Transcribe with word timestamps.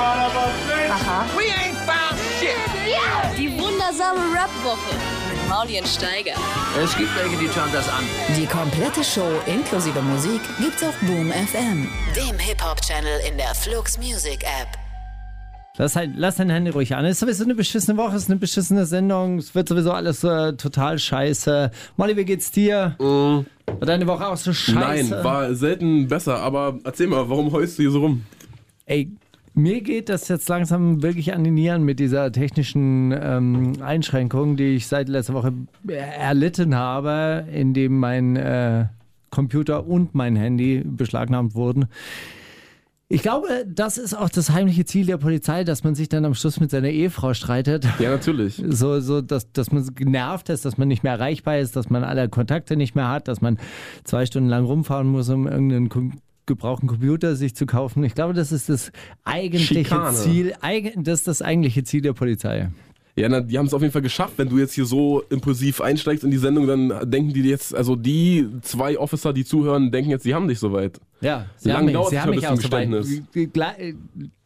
Aha. 0.00 1.26
We 1.36 1.44
ain't 1.52 1.76
found 1.86 2.18
shit. 2.40 2.56
Die 3.36 3.50
wundersame 3.58 4.20
Rap-Woche 4.34 4.94
mit 5.30 5.48
Maulien 5.48 5.84
Steiger. 5.84 6.34
Es 6.82 6.96
gibt 6.96 7.10
welche, 7.16 7.36
die 7.36 7.48
schauen 7.48 7.68
das 7.72 7.88
an. 7.88 8.04
Die 8.36 8.46
komplette 8.46 9.04
Show 9.04 9.28
inklusive 9.46 10.00
Musik 10.00 10.40
gibt's 10.58 10.82
auf 10.82 10.94
Boom 11.00 11.30
FM, 11.30 11.86
dem 12.16 12.38
Hip-Hop-Channel 12.38 13.20
in 13.28 13.36
der 13.36 13.54
Flux 13.54 13.98
Music 13.98 14.42
App. 14.42 14.68
Lass, 15.76 15.96
halt, 15.96 16.12
lass 16.16 16.36
dein 16.36 16.50
Handy 16.50 16.70
ruhig 16.70 16.94
an. 16.94 17.04
Es 17.04 17.12
ist 17.12 17.20
sowieso 17.20 17.44
eine 17.44 17.54
beschissene 17.54 17.96
Woche, 17.96 18.16
es 18.16 18.24
ist 18.24 18.30
eine 18.30 18.38
beschissene 18.38 18.86
Sendung. 18.86 19.38
Es 19.38 19.54
wird 19.54 19.68
sowieso 19.68 19.92
alles 19.92 20.24
äh, 20.24 20.54
total 20.54 20.98
scheiße. 20.98 21.70
Molly, 21.96 22.16
wie 22.16 22.24
geht's 22.24 22.50
dir? 22.50 22.96
War 22.98 23.44
deine 23.80 24.06
Woche 24.06 24.26
auch 24.26 24.36
so 24.36 24.52
scheiße? 24.52 25.10
Nein, 25.10 25.24
war 25.24 25.54
selten 25.54 26.08
besser, 26.08 26.38
aber 26.40 26.78
erzähl 26.84 27.06
mal, 27.06 27.28
warum 27.30 27.52
heulst 27.52 27.78
du 27.78 27.82
hier 27.82 27.90
so 27.90 28.00
rum? 28.00 28.24
Ey, 28.86 29.10
mir 29.54 29.80
geht 29.80 30.08
das 30.08 30.28
jetzt 30.28 30.48
langsam 30.48 31.02
wirklich 31.02 31.32
an 31.34 31.44
die 31.44 31.50
Nieren 31.50 31.82
mit 31.82 31.98
dieser 31.98 32.30
technischen 32.32 33.12
ähm, 33.12 33.74
Einschränkung, 33.80 34.56
die 34.56 34.76
ich 34.76 34.86
seit 34.86 35.08
letzter 35.08 35.34
Woche 35.34 35.52
erlitten 35.88 36.74
habe, 36.74 37.46
indem 37.52 37.98
mein 37.98 38.36
äh, 38.36 38.86
Computer 39.30 39.86
und 39.86 40.14
mein 40.14 40.36
Handy 40.36 40.82
beschlagnahmt 40.84 41.54
wurden. 41.54 41.86
Ich 43.12 43.22
glaube, 43.22 43.48
das 43.66 43.98
ist 43.98 44.14
auch 44.14 44.28
das 44.28 44.50
heimliche 44.50 44.84
Ziel 44.84 45.04
der 45.04 45.16
Polizei, 45.16 45.64
dass 45.64 45.82
man 45.82 45.96
sich 45.96 46.08
dann 46.08 46.24
am 46.24 46.34
Schluss 46.34 46.60
mit 46.60 46.70
seiner 46.70 46.90
Ehefrau 46.90 47.34
streitet. 47.34 47.84
Ja, 47.98 48.10
natürlich. 48.10 48.62
So, 48.64 49.00
so 49.00 49.20
dass, 49.20 49.50
dass 49.50 49.72
man 49.72 49.84
genervt 49.96 50.48
ist, 50.48 50.64
dass 50.64 50.78
man 50.78 50.86
nicht 50.86 51.02
mehr 51.02 51.14
erreichbar 51.14 51.58
ist, 51.58 51.74
dass 51.74 51.90
man 51.90 52.04
alle 52.04 52.28
Kontakte 52.28 52.76
nicht 52.76 52.94
mehr 52.94 53.08
hat, 53.08 53.26
dass 53.26 53.40
man 53.40 53.58
zwei 54.04 54.26
Stunden 54.26 54.48
lang 54.48 54.64
rumfahren 54.64 55.08
muss, 55.08 55.28
um 55.28 55.48
irgendeinen 55.48 55.88
gebrauchten 56.54 56.86
Computer 56.88 57.36
sich 57.36 57.54
zu 57.54 57.64
kaufen. 57.66 58.02
Ich 58.04 58.14
glaube, 58.14 58.34
das 58.34 58.52
ist 58.52 58.68
das 58.68 58.92
eigentliche 59.24 59.74
Schikane. 59.84 60.16
Ziel, 60.16 60.54
eig- 60.62 60.92
das 60.96 61.20
ist 61.20 61.28
das 61.28 61.42
eigentliche 61.42 61.84
Ziel 61.84 62.00
der 62.02 62.12
Polizei. 62.12 62.68
Ja, 63.16 63.28
na, 63.28 63.40
die 63.40 63.58
haben 63.58 63.66
es 63.66 63.74
auf 63.74 63.82
jeden 63.82 63.92
Fall 63.92 64.02
geschafft. 64.02 64.34
Wenn 64.36 64.48
du 64.48 64.58
jetzt 64.58 64.72
hier 64.74 64.84
so 64.86 65.22
impulsiv 65.30 65.80
einsteigst 65.80 66.24
in 66.24 66.30
die 66.30 66.38
Sendung, 66.38 66.66
dann 66.66 67.10
denken 67.10 67.32
die 67.32 67.42
jetzt, 67.42 67.74
also 67.74 67.96
die 67.96 68.46
zwei 68.62 68.98
Officer, 68.98 69.32
die 69.32 69.44
zuhören, 69.44 69.90
denken 69.90 70.10
jetzt, 70.10 70.22
sie 70.22 70.34
haben 70.34 70.46
dich 70.48 70.58
soweit. 70.58 71.00
Ja, 71.22 71.44
Wie 71.62 71.68
lange 71.68 71.84
mich, 71.86 71.92
dauert's 71.94 72.10
sie 72.12 72.20
haben 72.20 72.30
mich 72.30 72.46
auch 72.46 72.54
zum 72.54 72.60
so 72.62 72.72
weit. 72.72 72.90
Geständnis? 72.90 73.52
Gleich, 73.52 73.94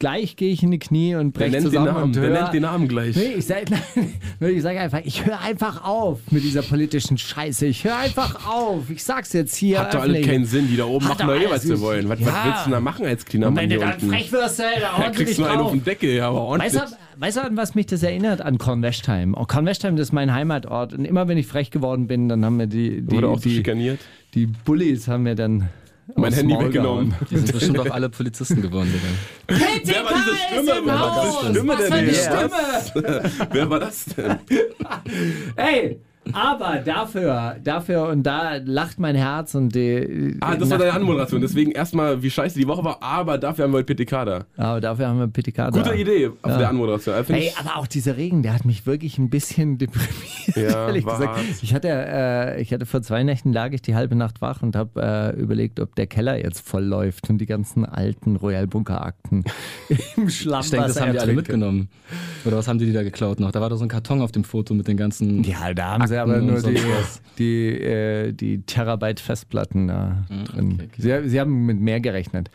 gleich 0.00 0.36
gehe 0.36 0.52
ich 0.52 0.62
in 0.64 0.72
die 0.72 0.80
Knie 0.80 1.14
und 1.14 1.32
breche 1.32 1.50
nennt 1.52 1.66
den 1.66 1.70
zusammen 1.70 1.86
Namen? 1.86 2.02
und 2.04 2.16
Wer 2.16 2.22
höre, 2.22 2.40
nennt 2.42 2.52
den 2.52 2.62
Namen 2.62 2.88
gleich? 2.88 3.14
Nee, 3.14 3.34
ich 3.38 3.46
sage 3.46 3.64
sag 4.60 4.76
einfach, 4.78 5.00
ich 5.04 5.24
höre 5.24 5.40
einfach 5.40 5.84
auf 5.84 6.18
mit 6.32 6.42
dieser 6.42 6.62
politischen 6.62 7.16
Scheiße. 7.16 7.66
Ich 7.66 7.84
höre 7.84 7.96
einfach 7.96 8.44
auf. 8.48 8.90
Ich 8.90 9.04
sag's 9.04 9.32
jetzt 9.34 9.54
hier. 9.54 9.78
Hat 9.78 9.94
doch 9.94 10.00
alles 10.00 10.16
öffentlich. 10.16 10.26
keinen 10.26 10.46
Sinn. 10.46 10.66
Die 10.68 10.76
da 10.76 10.86
oben 10.86 11.04
Hat 11.08 11.18
machen 11.20 11.28
doch 11.28 11.34
eh, 11.34 11.46
alles 11.46 11.50
was 11.50 11.62
sie 11.62 11.80
wollen. 11.80 12.08
Was, 12.08 12.18
Ja. 12.18 12.26
was 12.26 12.34
willst 12.44 12.58
du 12.60 12.64
denn 12.64 12.72
da 12.72 12.80
machen 12.80 13.06
als 13.06 13.24
cleaner 13.24 13.46
Und 13.48 13.54
Mann 13.54 13.62
wenn 13.62 13.70
du 13.70 13.78
dann 13.78 14.00
frech 14.00 14.32
wirst, 14.32 14.58
ey, 14.58 14.66
da 14.80 14.98
Da 14.98 15.12
sie 15.12 15.24
kriegst 15.24 15.38
du 15.38 15.44
einen 15.44 15.60
auf 15.60 15.70
den 15.70 15.84
Deckel, 15.84 16.10
ja, 16.10 16.28
aber 16.28 16.40
ordentlich. 16.40 16.74
Weißt 16.74 16.92
du, 16.92 16.96
weißt 17.18 17.36
du, 17.36 17.40
an 17.42 17.56
was 17.56 17.74
mich 17.74 17.86
das 17.86 18.02
erinnert? 18.02 18.40
An 18.40 18.58
Kornwestheim. 18.58 19.34
Oh, 19.38 19.44
Kornwestheim, 19.44 19.96
das 19.96 20.08
ist 20.08 20.12
mein 20.12 20.32
Heimatort. 20.32 20.92
Und 20.94 21.04
immer 21.04 21.28
wenn 21.28 21.38
ich 21.38 21.46
frech 21.46 21.70
geworden 21.70 22.06
bin, 22.06 22.28
dann 22.28 22.44
haben 22.44 22.58
wir 22.58 22.66
die, 22.66 23.02
die, 23.02 23.16
Wurde 23.16 23.28
auch 23.28 23.40
die, 23.40 23.56
schikaniert. 23.56 24.00
die 24.34 24.46
Bullies 24.46 25.08
haben 25.08 25.22
mir 25.24 25.34
dann 25.34 25.68
Mein 26.16 26.32
Handy 26.32 26.54
Maul 26.54 26.66
weggenommen. 26.66 27.10
gehauen. 27.10 27.26
Die 27.30 27.36
sind 27.38 27.52
bestimmt 27.52 27.78
auch 27.80 27.90
alle 27.90 28.08
Polizisten 28.10 28.60
geworden. 28.62 28.92
Wer 29.48 29.56
war 30.04 30.12
diese 30.14 30.36
Stimme? 30.36 30.72
Wer 30.84 30.94
war 31.00 31.24
diese 31.24 32.14
Stimme 32.14 33.22
denn? 33.22 33.48
Wer 33.52 33.70
war 33.70 33.80
das 33.80 34.04
denn? 34.06 34.38
Ey, 35.56 35.98
aber 36.32 36.76
dafür, 36.84 37.56
dafür 37.62 38.08
und 38.08 38.22
da 38.22 38.56
lacht 38.64 38.98
mein 38.98 39.14
Herz 39.14 39.54
und 39.54 39.74
die. 39.74 40.36
Ah, 40.40 40.56
das 40.56 40.70
war 40.70 40.78
deine 40.78 40.92
Anmoderation. 40.92 41.40
Deswegen 41.40 41.70
erstmal, 41.72 42.22
wie 42.22 42.30
scheiße 42.30 42.58
die 42.58 42.66
Woche 42.66 42.84
war, 42.84 43.02
aber 43.02 43.38
dafür 43.38 43.64
haben 43.64 43.72
wir 43.72 43.78
heute 43.78 43.94
PTK 43.94 44.24
da. 44.24 44.44
Aber 44.56 44.80
dafür 44.80 45.08
haben 45.08 45.18
wir 45.18 45.26
PTK 45.28 45.56
da. 45.56 45.70
Gute 45.70 45.94
Idee 45.94 46.28
auf 46.42 46.50
Ja. 46.50 46.58
der 46.58 46.68
Anmoderation. 46.70 47.14
Äh, 47.14 47.32
Ey, 47.32 47.52
aber 47.58 47.76
auch 47.76 47.86
dieser 47.86 48.16
Regen, 48.16 48.42
der 48.42 48.54
hat 48.54 48.64
mich 48.64 48.86
wirklich 48.86 49.18
ein 49.18 49.30
bisschen 49.30 49.78
deprimiert, 49.78 50.56
Ja, 50.56 50.86
ehrlich 50.86 51.04
war 51.04 51.18
gesagt. 51.18 51.36
hart. 51.36 51.46
Ich 51.62 51.74
hatte, 51.74 51.88
äh, 51.90 52.60
ich 52.62 52.72
hatte 52.72 52.86
vor 52.86 53.02
zwei 53.02 53.22
Nächten 53.22 53.52
lag 53.52 53.72
ich 53.72 53.82
die 53.82 53.94
halbe 53.94 54.14
Nacht 54.14 54.40
wach 54.40 54.62
und 54.62 54.76
habe 54.76 55.34
äh, 55.36 55.40
überlegt, 55.40 55.80
ob 55.80 55.94
der 55.94 56.06
Keller 56.06 56.36
jetzt 56.42 56.66
voll 56.66 56.84
läuft 56.84 57.28
und 57.30 57.38
die 57.38 57.46
ganzen 57.46 57.84
alten 57.84 58.36
Royal 58.36 58.66
Bunker 58.66 59.04
Akten 59.04 59.44
im 60.16 60.30
Schlamm 60.30 60.60
Ich 60.62 60.70
denke, 60.70 60.86
das 60.88 61.00
haben 61.00 61.12
die 61.12 61.18
alle 61.18 61.32
mitgenommen. 61.34 61.88
Oder 62.44 62.56
was 62.58 62.68
haben 62.68 62.78
die, 62.78 62.86
die 62.86 62.92
da 62.92 63.02
geklaut 63.02 63.40
noch? 63.40 63.50
Da 63.50 63.60
war 63.60 63.70
doch 63.70 63.76
so 63.76 63.84
ein 63.84 63.88
Karton 63.88 64.20
auf 64.20 64.32
dem 64.32 64.44
Foto 64.44 64.74
mit 64.74 64.86
den 64.88 64.96
ganzen. 64.96 65.42
Ja, 65.44 65.72
da 65.74 65.92
haben 65.92 66.06
sie 66.06 66.13
Akten 66.16 66.30
aber 66.30 66.40
und 66.40 66.46
nur 66.46 66.62
die, 66.62 66.80
die, 67.38 67.80
äh, 67.80 68.32
die 68.32 68.62
Terabyte 68.62 69.20
Festplatten 69.20 69.88
da 69.88 70.24
drin. 70.28 70.74
okay, 70.74 70.88
okay. 70.92 71.22
Sie, 71.22 71.28
sie 71.28 71.40
haben 71.40 71.66
mit 71.66 71.80
mehr 71.80 72.00
gerechnet. 72.00 72.50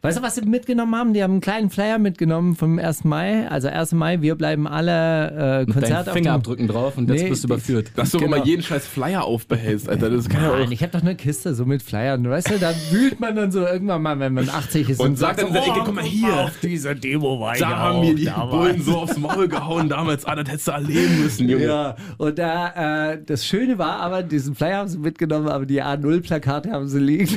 Weißt 0.00 0.16
du, 0.16 0.22
was 0.22 0.36
sie 0.36 0.42
mitgenommen 0.42 0.94
haben? 0.94 1.12
Die 1.12 1.24
haben 1.24 1.32
einen 1.32 1.40
kleinen 1.40 1.70
Flyer 1.70 1.98
mitgenommen 1.98 2.54
vom 2.54 2.78
1. 2.78 3.02
Mai. 3.02 3.48
Also 3.48 3.66
1. 3.66 3.92
Mai, 3.92 4.22
wir 4.22 4.36
bleiben 4.36 4.68
alle 4.68 5.64
äh, 5.66 5.72
deinen 5.72 5.92
auf 6.08 6.12
Fingerabdrücken 6.12 6.68
drauf 6.68 6.96
und 6.96 7.10
jetzt 7.10 7.22
Nee, 7.24 7.28
bist 7.30 7.42
du 7.42 7.48
überführt. 7.48 7.90
Dass 7.96 8.12
du 8.12 8.18
Genau. 8.18 8.36
immer 8.36 8.46
jeden 8.46 8.62
scheiß 8.62 8.86
Flyer 8.86 9.24
aufbehältst, 9.24 9.88
Alter. 9.88 10.08
Das 10.10 10.28
kann 10.28 10.40
ja 10.44 10.52
Nein, 10.52 10.68
auch. 10.68 10.70
ich 10.70 10.82
habe 10.82 10.92
doch 10.92 11.02
eine 11.02 11.16
Kiste 11.16 11.52
so 11.52 11.64
mit 11.66 11.82
Flyern. 11.82 12.30
Weißt 12.30 12.48
du, 12.48 12.58
da 12.60 12.72
wühlt 12.92 13.18
man 13.18 13.34
dann 13.34 13.50
so 13.50 13.66
irgendwann 13.66 14.00
mal, 14.02 14.20
wenn 14.20 14.34
man 14.34 14.48
80 14.48 14.88
ist. 14.88 15.00
Und 15.00 15.18
sagt 15.18 15.40
dann 15.40 15.48
in 15.48 15.54
der 15.54 15.66
Ecke, 15.66 15.80
guck 15.84 15.94
mal 15.96 16.04
hier. 16.04 16.32
Auf 16.44 16.60
dieser 16.62 16.94
Demo 16.94 17.40
war 17.40 17.54
ich 17.54 17.60
Da 17.60 17.76
haben 17.76 18.00
mir 18.00 18.14
die 18.14 18.30
auch, 18.30 18.34
da 18.36 18.40
war 18.52 18.60
Bullen 18.62 18.80
so 18.82 18.98
aufs 18.98 19.16
Maul 19.18 19.48
gehauen 19.48 19.88
damals. 19.88 20.24
Ah, 20.26 20.36
das 20.36 20.48
hättest 20.48 20.68
du 20.68 20.72
erleben 20.72 21.22
müssen, 21.24 21.48
Junge. 21.48 21.64
Ja, 21.66 21.96
und 22.18 22.38
da, 22.38 23.10
äh, 23.14 23.18
das 23.26 23.44
Schöne 23.44 23.78
war 23.78 23.96
aber, 23.98 24.22
diesen 24.22 24.54
Flyer 24.54 24.76
haben 24.78 24.88
sie 24.88 24.98
mitgenommen, 24.98 25.48
aber 25.48 25.66
die 25.66 25.82
A0-Plakate 25.82 26.70
haben 26.70 26.86
sie 26.86 27.00
liegen, 27.00 27.36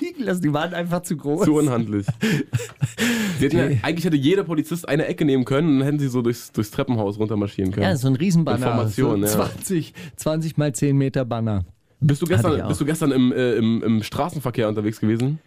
liegen 0.00 0.24
lassen. 0.24 0.42
Die 0.42 0.52
waren 0.52 0.74
einfach 0.74 1.02
zu 1.02 1.16
groß. 1.16 1.44
Zu 1.44 1.54
unhandlich. 1.54 2.06
Hätten 3.38 3.56
ja, 3.56 3.64
eigentlich 3.82 4.04
hätte 4.04 4.16
jeder 4.16 4.44
Polizist 4.44 4.88
eine 4.88 5.06
Ecke 5.06 5.24
nehmen 5.24 5.44
können 5.44 5.68
und 5.68 5.78
dann 5.78 5.86
hätten 5.86 5.98
sie 5.98 6.08
so 6.08 6.22
durchs, 6.22 6.52
durchs 6.52 6.70
Treppenhaus 6.70 7.18
runtermarschieren 7.18 7.72
können. 7.72 7.84
ja, 7.84 7.96
so 7.96 8.08
ein 8.08 8.16
Riesenbanner. 8.16 8.66
Information, 8.66 9.26
so 9.26 9.38
ja. 9.38 9.50
20, 9.50 9.94
20 10.16 10.56
mal 10.56 10.72
10 10.72 10.96
Meter 10.96 11.24
Banner. 11.24 11.64
Bist 12.00 12.22
du 12.22 12.26
gestern, 12.26 12.66
bist 12.66 12.80
du 12.80 12.84
gestern 12.84 13.12
im, 13.12 13.32
äh, 13.32 13.54
im, 13.54 13.82
im 13.82 14.02
Straßenverkehr 14.02 14.68
unterwegs 14.68 15.00
gewesen? 15.00 15.38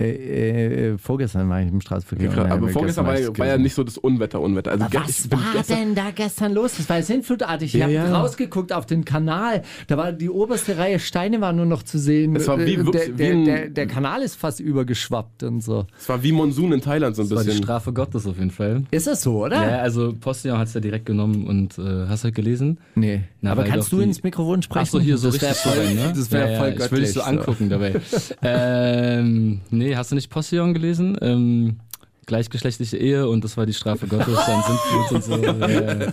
Äh, 0.00 0.92
äh, 0.92 0.98
vorgestern 0.98 1.48
war 1.48 1.60
ich 1.62 1.68
im 1.68 1.80
Straßenverkehr. 1.80 2.30
Ja, 2.34 2.44
aber 2.54 2.68
vorgestern 2.68 3.06
war, 3.06 3.14
war 3.38 3.46
ja- 3.46 3.58
nicht 3.58 3.74
so 3.74 3.84
das 3.84 3.98
Unwetter, 3.98 4.40
Unwetter. 4.40 4.72
Also 4.72 4.86
was 4.92 5.30
war 5.30 5.38
gestern, 5.54 5.76
denn 5.78 5.94
da 5.94 6.10
gestern 6.14 6.52
los? 6.54 6.74
Das 6.76 6.88
war 6.88 6.96
ja 6.96 7.02
sintflutartig. 7.02 7.74
Ich 7.74 7.78
Ja, 7.80 7.84
habe 7.84 7.92
ja. 7.94 8.20
rausgeguckt 8.20 8.72
auf 8.72 8.86
den 8.86 9.04
Kanal. 9.04 9.62
Da 9.86 9.96
war 9.96 10.12
die 10.12 10.30
oberste 10.30 10.76
Reihe 10.78 10.98
Steine 10.98 11.40
war 11.40 11.52
nur 11.52 11.66
noch 11.66 11.82
zu 11.82 11.98
sehen. 11.98 12.34
Es 12.36 12.48
war 12.48 12.58
wie- 12.58 12.74
Äh, 12.74 12.84
der, 12.84 13.06
wie 13.08 13.12
der, 13.12 13.32
ein- 13.32 13.44
der, 13.44 13.68
der 13.68 13.86
Kanal 13.86 14.22
ist 14.22 14.34
fast 14.36 14.60
übergeschwappt 14.60 15.42
und 15.44 15.60
so. 15.62 15.86
Es 15.98 16.08
war 16.08 16.22
wie 16.22 16.32
Monsun 16.32 16.72
in 16.72 16.80
Thailand 16.80 17.14
so 17.14 17.22
ein 17.22 17.28
Das 17.28 17.36
war 17.36 17.42
die 17.44 17.48
bisschen. 17.50 17.62
Strafe 17.64 17.92
Gottes 17.92 18.26
auf 18.26 18.38
jeden 18.38 18.50
Fall. 18.50 18.82
Ist 18.90 19.06
das 19.06 19.22
so, 19.22 19.44
oder? 19.44 19.56
Ja, 19.56 19.78
also 19.82 20.12
Postillon 20.18 20.58
hat 20.58 20.68
es 20.68 20.74
ja 20.74 20.80
direkt 20.80 21.06
genommen 21.06 21.46
und 21.46 21.78
äh, 21.78 22.06
hast 22.08 22.22
du 22.22 22.26
halt 22.26 22.34
gelesen? 22.34 22.78
Nee. 22.94 23.20
Na, 23.40 23.52
Aber 23.52 23.64
kannst 23.64 23.92
du 23.92 23.98
die- 23.98 24.04
ins 24.04 24.22
Mikrofon 24.22 24.62
sprechen? 24.62 24.86
Ach 24.88 24.90
so, 24.90 25.00
hier 25.00 25.16
so 25.18 25.30
das 25.30 25.42
richtig 25.42 25.56
voll, 25.58 25.78
rein, 25.78 25.94
ne? 25.94 26.12
Das 26.16 26.30
wäre 26.32 26.52
ja, 26.52 26.58
voll 26.58 26.68
ja, 26.68 26.72
göttlich. 26.74 26.86
Ich 26.86 26.92
will 26.92 27.00
dich 27.02 27.12
so 27.12 27.20
angucken 27.22 27.68
dabei. 27.68 27.94
ähm, 28.42 29.60
nee, 29.70 29.81
hast 29.90 30.10
du 30.10 30.14
nicht 30.14 30.30
Postillon 30.30 30.74
gelesen? 30.74 31.16
Ähm, 31.20 31.78
gleichgeschlechtliche 32.26 32.96
Ehe 32.96 33.28
und 33.28 33.44
das 33.44 33.56
war 33.56 33.66
die 33.66 33.74
Strafe 33.74 34.06
Gottes, 34.06 34.38
dann 34.46 34.62
sind 34.62 34.78
wir 34.90 35.16
und 35.16 35.24
so. 35.24 36.12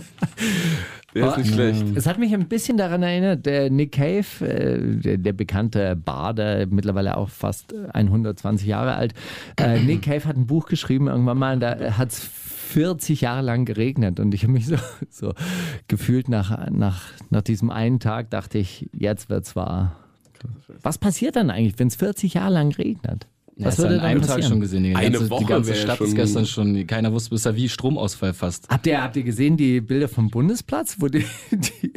Der 1.14 1.26
ist 1.28 1.38
nicht 1.38 1.54
schlecht. 1.54 1.84
Es 1.96 2.06
hat 2.06 2.18
mich 2.18 2.32
ein 2.32 2.46
bisschen 2.46 2.76
daran 2.76 3.02
erinnert, 3.02 3.44
der 3.44 3.68
Nick 3.68 3.92
Cave, 3.92 4.46
äh, 4.46 4.78
der, 4.78 5.18
der 5.18 5.32
bekannte 5.32 5.96
Bader, 5.96 6.66
mittlerweile 6.66 7.16
auch 7.16 7.28
fast 7.28 7.74
120 7.74 8.66
Jahre 8.66 8.94
alt. 8.94 9.14
Äh, 9.56 9.80
Nick 9.84 10.02
Cave 10.02 10.24
hat 10.24 10.36
ein 10.36 10.46
Buch 10.46 10.66
geschrieben 10.66 11.08
irgendwann 11.08 11.38
mal, 11.38 11.54
und 11.54 11.60
da 11.60 11.98
hat 11.98 12.10
es 12.10 12.20
40 12.20 13.22
Jahre 13.22 13.42
lang 13.42 13.64
geregnet 13.64 14.20
und 14.20 14.32
ich 14.32 14.44
habe 14.44 14.52
mich 14.52 14.66
so, 14.66 14.76
so 15.10 15.34
gefühlt 15.88 16.28
nach, 16.28 16.70
nach, 16.70 17.02
nach 17.30 17.42
diesem 17.42 17.70
einen 17.70 17.98
Tag, 17.98 18.30
dachte 18.30 18.58
ich, 18.58 18.88
jetzt 18.92 19.28
wird's 19.28 19.56
wahr. 19.56 19.96
Was 20.82 20.96
passiert 20.98 21.36
dann 21.36 21.50
eigentlich, 21.50 21.78
wenn 21.78 21.88
es 21.88 21.96
40 21.96 22.34
Jahre 22.34 22.52
lang 22.52 22.72
regnet? 22.72 23.26
Ja, 23.60 23.66
Was 23.66 23.74
hast 23.74 23.78
du 23.84 23.90
würde 23.90 24.02
an 24.02 24.22
Tag 24.22 24.42
schon 24.44 24.60
gesehen. 24.60 24.82
Die 24.84 24.96
Eine 24.96 25.10
ganze, 25.10 25.30
Woche 25.30 25.44
die 25.44 25.46
ganze 25.50 25.74
Stadt 25.74 25.98
schon- 25.98 26.06
ist 26.06 26.14
gestern 26.14 26.46
schon, 26.46 26.86
keiner 26.86 27.12
wusste, 27.12 27.34
ja 27.44 27.54
wie 27.56 27.68
Stromausfall 27.68 28.32
fast. 28.32 28.68
Habt 28.68 28.86
ihr, 28.86 29.02
habt 29.02 29.16
ihr 29.16 29.22
gesehen 29.22 29.56
die 29.56 29.80
Bilder 29.80 30.08
vom 30.08 30.30
Bundesplatz, 30.30 30.96
wo 30.98 31.08
die, 31.08 31.24
die, 31.50 31.92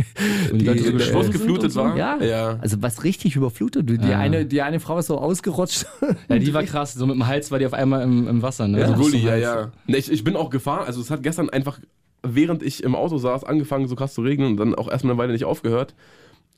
Und 0.52 0.60
die 0.62 0.66
Leute 0.66 0.84
so 0.84 0.90
äh, 0.90 0.94
geschlossen 0.94 1.32
geflutet 1.32 1.72
und 1.72 1.76
war? 1.76 1.98
Ja, 1.98 2.22
Ja. 2.22 2.58
also 2.62 2.78
was 2.82 3.04
richtig 3.04 3.36
überflutet. 3.36 3.90
Die, 3.90 3.98
die, 3.98 4.08
Ja. 4.10 4.20
eine, 4.20 4.46
die 4.46 4.62
eine 4.62 4.80
Frau 4.80 4.98
ist 5.00 5.08
so 5.08 5.18
ausgerutscht. 5.18 5.86
Ja, 6.30 6.38
die 6.38 6.54
war 6.54 6.64
krass. 6.64 6.94
So 6.94 7.06
mit 7.06 7.16
dem 7.16 7.26
Hals 7.28 7.50
war 7.52 7.60
die 7.60 7.66
auf 7.66 7.74
einmal 7.74 8.02
im, 8.04 8.28
im 8.28 8.42
Wasser. 8.42 8.68
Ne? 8.68 8.80
Ja. 8.82 8.88
so 8.88 8.94
bis 8.94 9.02
Gulli, 9.04 9.24
ja, 9.26 9.36
ja. 9.36 9.72
Ne, 9.88 9.98
ich, 9.98 10.12
ich 10.12 10.24
bin 10.24 10.36
auch 10.36 10.50
gefahren. 10.50 10.86
Also 10.86 11.02
es 11.02 11.10
hat 11.10 11.24
gestern 11.24 11.50
einfach, 11.50 11.80
während 12.24 12.62
ich 12.64 12.84
im 12.84 12.96
Auto 12.96 13.18
saß, 13.18 13.44
angefangen 13.44 13.88
so 13.88 13.96
krass 13.96 14.14
zu 14.14 14.22
regnen 14.22 14.48
und 14.52 14.58
dann 14.58 14.76
auch 14.76 14.90
erstmal 14.90 15.14
eine 15.14 15.20
Weile 15.22 15.34
nicht 15.34 15.46
aufgehört. 15.46 15.96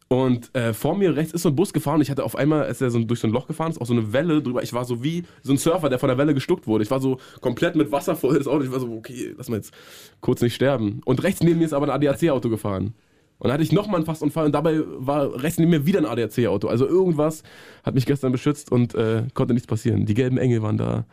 Und 0.07 0.53
äh, 0.55 0.73
vor 0.73 0.95
mir 0.95 1.15
rechts 1.15 1.33
ist 1.33 1.41
so 1.41 1.49
ein 1.49 1.55
Bus 1.55 1.73
gefahren 1.73 1.99
ich 1.99 2.11
hatte 2.11 2.23
auf 2.23 2.35
einmal, 2.35 2.63
als 2.63 2.79
er 2.79 2.91
so 2.91 3.03
durch 3.03 3.19
so 3.19 3.27
ein 3.27 3.33
Loch 3.33 3.47
gefahren 3.47 3.71
ist, 3.71 3.81
auch 3.81 3.87
so 3.87 3.93
eine 3.93 4.13
Welle 4.13 4.41
drüber. 4.41 4.61
Ich 4.61 4.71
war 4.71 4.85
so 4.85 5.03
wie 5.03 5.23
so 5.41 5.51
ein 5.51 5.57
Surfer, 5.57 5.89
der 5.89 5.97
von 5.97 6.09
der 6.09 6.17
Welle 6.17 6.35
gestuckt 6.35 6.67
wurde. 6.67 6.83
Ich 6.83 6.91
war 6.91 6.99
so 6.99 7.17
komplett 7.41 7.75
mit 7.75 7.91
Wasser 7.91 8.15
voll 8.15 8.37
das 8.37 8.47
Auto. 8.47 8.63
Ich 8.63 8.71
war 8.71 8.79
so, 8.79 8.91
okay, 8.91 9.33
lass 9.35 9.49
mal 9.49 9.57
jetzt 9.57 9.73
kurz 10.21 10.41
nicht 10.41 10.53
sterben. 10.53 11.01
Und 11.05 11.23
rechts 11.23 11.41
neben 11.41 11.57
mir 11.57 11.65
ist 11.65 11.73
aber 11.73 11.87
ein 11.87 11.89
ADAC-Auto 11.89 12.49
gefahren. 12.49 12.93
Und 13.37 13.47
dann 13.47 13.53
hatte 13.53 13.63
ich 13.63 13.71
nochmal 13.71 13.97
einen 13.97 14.05
Fastunfall 14.05 14.45
und 14.45 14.53
dabei 14.53 14.81
war 14.85 15.41
rechts 15.41 15.57
neben 15.57 15.71
mir 15.71 15.85
wieder 15.85 15.99
ein 15.99 16.05
ADAC-Auto. 16.05 16.67
Also 16.67 16.85
irgendwas 16.87 17.41
hat 17.83 17.95
mich 17.95 18.05
gestern 18.05 18.31
beschützt 18.31 18.71
und 18.71 18.93
äh, 18.93 19.23
konnte 19.33 19.53
nichts 19.53 19.67
passieren. 19.67 20.05
Die 20.05 20.13
gelben 20.13 20.37
Engel 20.37 20.61
waren 20.61 20.77
da 20.77 21.05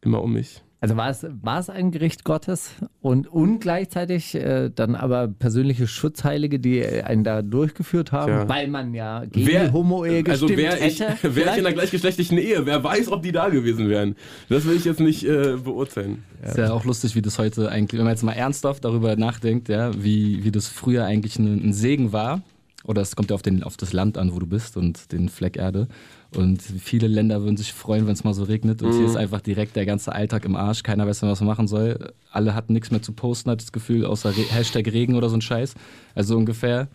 immer 0.00 0.22
um 0.22 0.32
mich. 0.32 0.62
Also 0.80 0.96
war 0.96 1.10
es, 1.10 1.26
war 1.42 1.58
es 1.58 1.70
ein 1.70 1.90
Gericht 1.90 2.22
Gottes 2.22 2.70
und, 3.00 3.26
und 3.26 3.58
gleichzeitig 3.58 4.36
äh, 4.36 4.70
dann 4.72 4.94
aber 4.94 5.26
persönliche 5.26 5.88
Schutzheilige, 5.88 6.60
die 6.60 6.84
einen 6.84 7.24
da 7.24 7.42
durchgeführt 7.42 8.12
haben, 8.12 8.32
Tja. 8.32 8.48
weil 8.48 8.68
man 8.68 8.94
ja 8.94 9.24
gegen 9.24 9.46
die 9.46 9.72
Homo-Ehe 9.72 10.22
gestimmt 10.22 10.52
also 10.52 10.56
wäre 10.56 10.78
ich, 10.78 11.00
hätte. 11.00 11.34
wär 11.34 11.46
ich 11.46 11.58
in 11.58 11.66
einer 11.66 11.72
gleichgeschlechtlichen 11.72 12.38
Ehe, 12.38 12.64
wer 12.64 12.84
weiß, 12.84 13.10
ob 13.10 13.22
die 13.22 13.32
da 13.32 13.48
gewesen 13.48 13.88
wären. 13.88 14.14
Das 14.48 14.66
will 14.66 14.76
ich 14.76 14.84
jetzt 14.84 15.00
nicht 15.00 15.24
äh, 15.24 15.56
beurteilen. 15.56 16.22
Ist 16.44 16.58
ja 16.58 16.72
auch 16.72 16.84
lustig, 16.84 17.16
wie 17.16 17.22
das 17.22 17.40
heute 17.40 17.68
eigentlich, 17.70 17.98
wenn 17.98 18.04
man 18.04 18.14
jetzt 18.14 18.22
mal 18.22 18.34
ernsthaft 18.34 18.84
darüber 18.84 19.16
nachdenkt, 19.16 19.68
ja, 19.68 19.90
wie, 20.00 20.44
wie 20.44 20.52
das 20.52 20.68
früher 20.68 21.04
eigentlich 21.04 21.40
ein, 21.40 21.70
ein 21.70 21.72
Segen 21.72 22.12
war. 22.12 22.42
Oder 22.84 23.02
es 23.02 23.16
kommt 23.16 23.30
ja 23.30 23.34
auf, 23.34 23.42
den, 23.42 23.64
auf 23.64 23.76
das 23.76 23.92
Land 23.92 24.16
an, 24.16 24.32
wo 24.32 24.38
du 24.38 24.46
bist 24.46 24.76
und 24.76 25.10
den 25.10 25.28
Fleck 25.28 25.56
Erde. 25.56 25.88
Und 26.36 26.60
viele 26.60 27.06
Länder 27.06 27.42
würden 27.42 27.56
sich 27.56 27.72
freuen, 27.72 28.06
wenn 28.06 28.12
es 28.12 28.22
mal 28.22 28.34
so 28.34 28.44
regnet. 28.44 28.82
Und 28.82 28.92
hier 28.92 29.06
ist 29.06 29.16
einfach 29.16 29.40
direkt 29.40 29.76
der 29.76 29.86
ganze 29.86 30.12
Alltag 30.12 30.44
im 30.44 30.56
Arsch. 30.56 30.82
Keiner 30.82 31.06
weiß 31.06 31.22
mehr, 31.22 31.30
was 31.30 31.40
man 31.40 31.46
machen 31.46 31.68
soll. 31.68 32.12
Alle 32.30 32.54
hatten 32.54 32.74
nichts 32.74 32.90
mehr 32.90 33.00
zu 33.00 33.12
posten, 33.12 33.50
hat 33.50 33.62
das 33.62 33.72
Gefühl, 33.72 34.04
außer 34.04 34.30
Re 34.36 34.42
Hashtag 34.50 34.86
Regen 34.92 35.14
oder 35.14 35.30
so 35.30 35.36
ein 35.36 35.40
Scheiß. 35.40 35.74
Also 36.14 36.36
ungefähr. 36.36 36.88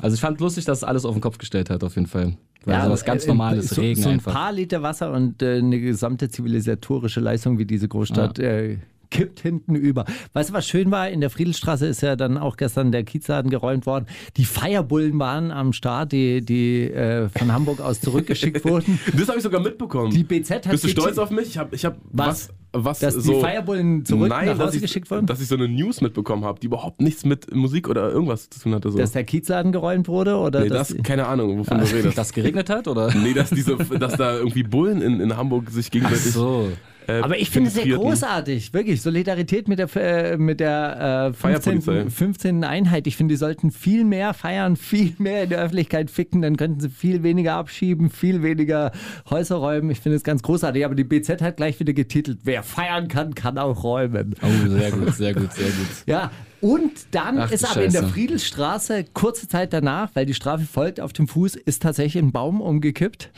Also 0.00 0.14
ich 0.14 0.20
fand 0.20 0.40
lustig, 0.40 0.64
dass 0.64 0.78
es 0.78 0.84
alles 0.84 1.04
auf 1.04 1.12
den 1.14 1.20
Kopf 1.20 1.38
gestellt 1.38 1.70
hat, 1.70 1.82
auf 1.82 1.96
jeden 1.96 2.06
Fall. 2.06 2.36
Weil 2.64 2.74
Ja, 2.74 2.84
sowas 2.86 3.04
ganz 3.04 3.24
äh, 3.24 3.28
normales 3.28 3.70
so, 3.70 3.80
Regen 3.80 4.00
so 4.00 4.08
ein 4.08 4.14
einfach. 4.14 4.32
paar 4.32 4.52
Liter 4.52 4.82
Wasser 4.82 5.12
und 5.12 5.42
äh, 5.42 5.58
eine 5.58 5.80
gesamte 5.80 6.28
zivilisatorische 6.28 7.18
Leistung 7.20 7.58
wie 7.58 7.64
diese 7.66 7.88
Großstadt 7.88 8.38
äh, 8.38 8.78
kippt 9.12 9.40
hinten 9.40 9.76
über. 9.76 10.04
Weißt 10.32 10.50
du, 10.50 10.54
was 10.54 10.66
schön 10.66 10.90
war? 10.90 11.08
In 11.08 11.20
der 11.20 11.30
Friedelstraße 11.30 11.86
ist 11.86 12.00
ja 12.00 12.16
dann 12.16 12.38
auch 12.38 12.56
gestern 12.56 12.90
der 12.90 13.04
Kiezladen 13.04 13.50
geräumt 13.50 13.86
worden. 13.86 14.06
Die 14.36 14.44
Feierbullen 14.44 15.18
waren 15.18 15.50
am 15.52 15.72
Start, 15.72 16.10
die, 16.12 16.40
die 16.40 16.90
äh, 16.90 17.28
von 17.28 17.52
Hamburg 17.52 17.80
aus 17.80 18.00
zurückgeschickt 18.00 18.64
wurden. 18.64 18.98
Das 19.16 19.28
habe 19.28 19.38
ich 19.38 19.44
sogar 19.44 19.60
mitbekommen. 19.60 20.10
Die 20.10 20.24
BZ 20.24 20.50
hat 20.66 20.70
Bist 20.70 20.84
du 20.84 20.88
stolz 20.88 21.18
auf 21.18 21.30
mich? 21.30 21.48
Ich 21.48 21.58
habe 21.58 21.76
ich 21.76 21.84
hab 21.84 21.98
Was? 22.10 22.48
was, 22.72 22.84
was 22.84 22.98
Dass 23.00 23.14
so. 23.14 23.34
die 23.34 23.40
Feierbullen 23.40 24.04
zurück 24.04 24.30
Nein, 24.30 24.46
nach 24.46 24.56
dass 24.56 24.66
Hause 24.68 24.76
ich, 24.76 24.82
geschickt 24.82 25.10
wurden? 25.10 25.26
dass 25.26 25.40
ich 25.42 25.48
so 25.48 25.56
eine 25.56 25.68
News 25.68 26.00
mitbekommen 26.00 26.44
habe, 26.44 26.58
die 26.58 26.66
überhaupt 26.66 27.02
nichts 27.02 27.24
mit 27.24 27.54
Musik 27.54 27.88
oder 27.88 28.10
irgendwas 28.10 28.48
zu 28.48 28.60
tun 28.60 28.74
hatte. 28.74 28.90
So. 28.90 28.98
Dass 28.98 29.12
der 29.12 29.24
Kiezladen 29.24 29.72
geräumt 29.72 30.08
wurde? 30.08 30.36
Oder 30.36 30.60
nee, 30.62 30.68
dass 30.68 30.88
das, 30.88 31.02
keine 31.02 31.26
Ahnung, 31.26 31.58
wovon 31.58 31.78
du 31.78 31.84
redest. 31.84 32.16
Das 32.16 32.32
geregnet 32.32 32.70
hat, 32.70 32.88
oder? 32.88 33.14
nee, 33.14 33.34
dass, 33.34 33.50
diese, 33.50 33.76
dass 33.76 34.16
da 34.16 34.36
irgendwie 34.36 34.62
Bullen 34.62 35.02
in, 35.02 35.20
in 35.20 35.36
Hamburg 35.36 35.70
sich 35.70 35.88
Ach 35.88 35.90
gegenseitig. 35.90 36.32
so. 36.32 36.68
Äh, 37.06 37.20
Aber 37.20 37.38
ich 37.38 37.50
finde 37.50 37.68
es 37.68 37.74
sehr 37.74 37.86
großartig, 37.86 38.72
wirklich. 38.72 39.02
Solidarität 39.02 39.68
mit 39.68 39.78
der, 39.78 39.94
äh, 39.96 40.36
mit 40.36 40.60
der 40.60 41.30
äh, 41.30 41.32
15. 41.32 41.82
Feierpolizei. 41.82 42.10
15. 42.10 42.64
Einheit. 42.64 43.06
Ich 43.06 43.16
finde, 43.16 43.32
die 43.32 43.38
sollten 43.38 43.70
viel 43.70 44.04
mehr 44.04 44.34
feiern, 44.34 44.76
viel 44.76 45.14
mehr 45.18 45.44
in 45.44 45.50
der 45.50 45.60
Öffentlichkeit 45.60 46.10
ficken. 46.10 46.42
Dann 46.42 46.56
könnten 46.56 46.80
sie 46.80 46.88
viel 46.88 47.22
weniger 47.22 47.54
abschieben, 47.54 48.10
viel 48.10 48.42
weniger 48.42 48.92
Häuser 49.28 49.56
räumen. 49.56 49.90
Ich 49.90 50.00
finde 50.00 50.16
es 50.16 50.24
ganz 50.24 50.42
großartig. 50.42 50.84
Aber 50.84 50.94
die 50.94 51.04
BZ 51.04 51.42
hat 51.42 51.56
gleich 51.56 51.78
wieder 51.80 51.92
getitelt: 51.92 52.40
Wer 52.44 52.62
feiern 52.62 53.08
kann, 53.08 53.34
kann 53.34 53.58
auch 53.58 53.82
räumen. 53.84 54.34
Oh, 54.42 54.68
sehr 54.68 54.90
gut, 54.92 55.14
sehr 55.14 55.34
gut, 55.34 55.52
sehr 55.52 55.66
gut. 55.66 55.86
Ja, 56.06 56.30
und 56.60 56.92
dann 57.10 57.38
Ach, 57.38 57.50
ist 57.50 57.68
aber 57.68 57.84
in 57.84 57.92
der 57.92 58.02
Scheiße. 58.02 58.12
Friedelstraße, 58.12 59.04
kurze 59.12 59.48
Zeit 59.48 59.72
danach, 59.72 60.10
weil 60.14 60.26
die 60.26 60.34
Strafe 60.34 60.64
folgt 60.64 61.00
auf 61.00 61.12
dem 61.12 61.26
Fuß, 61.26 61.56
ist 61.56 61.82
tatsächlich 61.82 62.22
ein 62.22 62.30
Baum 62.30 62.60
umgekippt 62.60 63.30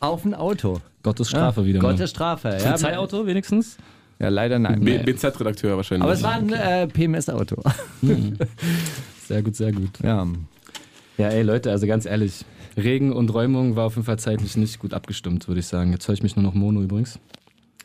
auf 0.00 0.24
ein 0.24 0.34
Auto. 0.34 0.80
Gottes 1.02 1.30
Strafe 1.30 1.64
wieder 1.64 1.82
mal. 1.82 1.90
Gottes 1.92 2.10
Strafe. 2.10 2.48
Ja, 2.48 2.58
Polizeiauto 2.70 3.26
wenigstens? 3.26 3.76
ja, 4.18 4.28
leider 4.28 4.58
nein. 4.58 4.80
BZ-Redakteur 4.80 5.76
wahrscheinlich. 5.76 6.04
Aber 6.04 6.12
es 6.12 6.22
war 6.22 6.34
ein 6.34 6.52
äh, 6.52 6.86
PMS-Auto. 6.86 7.62
Sehr 9.28 9.42
gut, 9.42 9.56
sehr 9.56 9.72
gut. 9.72 9.90
Ja. 10.02 10.26
Ja, 11.18 11.28
ey 11.28 11.42
Leute, 11.42 11.70
also 11.70 11.86
ganz 11.86 12.06
ehrlich, 12.06 12.44
Regen 12.76 13.12
und 13.12 13.32
Räumung 13.32 13.76
war 13.76 13.86
auf 13.86 13.94
jeden 13.94 14.06
Fall 14.06 14.18
zeitlich 14.18 14.56
nicht 14.56 14.78
gut 14.78 14.94
abgestimmt, 14.94 15.46
würde 15.48 15.60
ich 15.60 15.66
sagen. 15.66 15.92
Jetzt 15.92 16.08
höre 16.08 16.14
ich 16.14 16.22
mich 16.22 16.36
nur 16.36 16.42
noch 16.42 16.54
Mono 16.54 16.82
übrigens. 16.82 17.18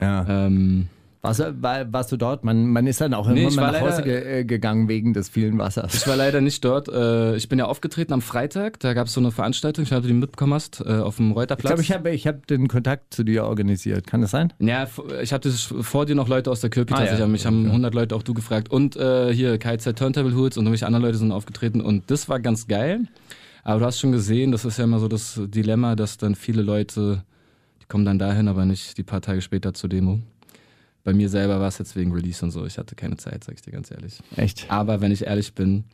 ja. 0.01 0.25
Ähm, 0.27 0.87
Warst, 1.27 1.61
war, 1.61 1.93
warst 1.93 2.11
du 2.11 2.17
dort? 2.17 2.43
Man, 2.43 2.67
man 2.67 2.87
ist 2.87 3.01
dann 3.01 3.13
auch 3.13 3.27
Nee, 3.27 3.43
irgendwann 3.43 3.51
ich 3.51 3.73
mal 3.73 3.79
nach 3.81 3.81
Hause 3.93 4.03
ge 4.03 4.39
äh, 4.39 4.45
gegangen 4.45 4.87
wegen 4.87 5.13
des 5.13 5.29
vielen 5.29 5.57
Wassers. 5.57 5.93
ich 5.93 6.07
war 6.07 6.15
leider 6.15 6.41
nicht 6.41 6.63
dort. 6.65 6.87
Äh, 6.89 7.35
ich 7.35 7.49
bin 7.49 7.59
ja 7.59 7.65
aufgetreten 7.65 8.13
am 8.13 8.21
Freitag. 8.21 8.79
Da 8.79 8.93
gab 8.93 9.07
es 9.07 9.13
so 9.13 9.19
eine 9.21 9.31
Veranstaltung, 9.31 9.83
ich 9.83 9.91
weiß 9.91 9.97
nicht, 9.97 10.05
ob 10.05 10.07
du 10.09 10.13
die 10.13 10.19
mitbekommen 10.19 10.53
hast, 10.53 10.81
äh, 10.85 10.93
auf 10.99 11.17
dem 11.17 11.31
Ich 11.31 11.35
Reuterplatz. 11.37 11.67
glaube, 11.69 11.81
ich 11.81 11.91
habe 11.91 12.09
ich 12.11 12.27
hab 12.27 12.47
den 12.47 12.67
Kontakt 12.67 13.13
zu 13.13 13.23
dir 13.23 13.43
organisiert. 13.45 14.07
Kann 14.07 14.21
das 14.21 14.31
sein? 14.31 14.53
Ja, 14.59 14.87
ich 15.21 15.33
hatte 15.33 15.51
vor 15.51 16.05
dir 16.05 16.15
noch 16.15 16.27
Leute 16.27 16.49
aus 16.51 16.61
der 16.61 16.69
Kirche 16.69 16.95
Ah, 16.95 17.03
ja. 17.05 17.27
mich 17.27 17.45
haben 17.45 17.65
100 17.65 17.93
Leute 17.93 18.15
auch 18.15 18.23
du 18.23 18.33
gefragt. 18.33 18.71
Und 18.71 18.95
äh, 18.95 19.33
hier 19.33 19.57
KZ 19.57 19.97
Turntable 19.97 20.35
Hoods 20.35 20.57
und 20.57 20.65
irgendwelche 20.65 20.85
anderen 20.87 21.03
Leute 21.05 21.17
sind 21.17 21.31
aufgetreten 21.31 21.81
und 21.81 22.09
das 22.09 22.29
war 22.29 22.39
ganz 22.39 22.67
geil. 22.67 23.01
Aber 23.63 23.79
du 23.81 23.85
hast 23.85 23.99
schon 23.99 24.13
gesehen, 24.13 24.51
das 24.53 24.63
ist 24.63 24.77
ja 24.77 24.85
immer 24.85 24.99
so 24.99 25.09
das 25.09 25.41
Dilemma, 25.45 25.95
dass 25.97 26.17
dann 26.17 26.35
viele 26.35 26.61
Leute, 26.61 27.23
die 27.81 27.85
kommen 27.87 28.05
dann 28.05 28.17
dahin, 28.17 28.47
aber 28.47 28.63
nicht 28.63 28.97
die 28.97 29.03
paar 29.03 29.19
Tage 29.21 29.41
später 29.41 29.73
zur 29.73 29.89
Demo. 29.89 30.19
Bei 31.07 31.13
mir 31.13 31.29
selber 31.29 31.61
war 31.61 31.69
es 31.69 31.77
jetzt 31.77 31.95
wegen 31.95 32.11
Release 32.11 32.43
und 32.43 32.51
so, 32.51 32.65
ich 32.65 32.77
hatte 32.77 32.93
keine 32.93 33.15
Zeit, 33.15 33.41
sag 33.45 33.55
ich 33.55 33.61
dir 33.61 33.71
ganz 33.71 33.91
ehrlich. 33.91 34.19
Echt? 34.35 34.69
Aber 34.69 34.99
wenn 34.99 35.13
ich 35.13 35.25
ehrlich 35.25 35.53
bin, 35.53 35.85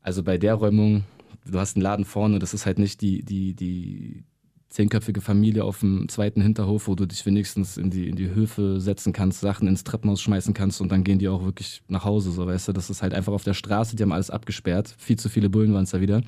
also 0.00 0.22
bei 0.22 0.38
der 0.38 0.54
Räumung, 0.54 1.04
du 1.44 1.58
hast 1.58 1.76
einen 1.76 1.82
Laden 1.82 2.06
vorne, 2.06 2.38
das 2.38 2.54
ist 2.54 2.64
halt 2.64 2.78
nicht 2.78 3.02
die, 3.02 3.22
die, 3.22 3.52
die 3.52 4.24
zehnköpfige 4.70 5.20
Familie 5.20 5.64
auf 5.64 5.80
dem 5.80 6.08
zweiten 6.08 6.40
Hinterhof, 6.40 6.88
wo 6.88 6.94
du 6.94 7.04
dich 7.04 7.26
wenigstens 7.26 7.76
in 7.76 7.90
die, 7.90 8.08
in 8.08 8.16
die 8.16 8.30
Höfe 8.30 8.80
setzen 8.80 9.12
kannst, 9.12 9.40
Sachen 9.40 9.68
ins 9.68 9.84
Treppenhaus 9.84 10.22
schmeißen 10.22 10.54
kannst 10.54 10.80
und 10.80 10.90
dann 10.90 11.04
gehen 11.04 11.18
die 11.18 11.28
auch 11.28 11.44
wirklich 11.44 11.82
nach 11.88 12.06
Hause, 12.06 12.32
so 12.32 12.46
weißt 12.46 12.68
du. 12.68 12.72
Das 12.72 12.88
ist 12.88 13.02
halt 13.02 13.12
einfach 13.12 13.34
auf 13.34 13.44
der 13.44 13.52
Straße, 13.52 13.96
die 13.96 14.02
haben 14.02 14.12
alles 14.12 14.30
abgesperrt. 14.30 14.94
Viel 14.96 15.18
zu 15.18 15.28
viele 15.28 15.50
Bullen 15.50 15.74
waren 15.74 15.84
es 15.84 15.90
da 15.90 16.00
wieder. 16.00 16.22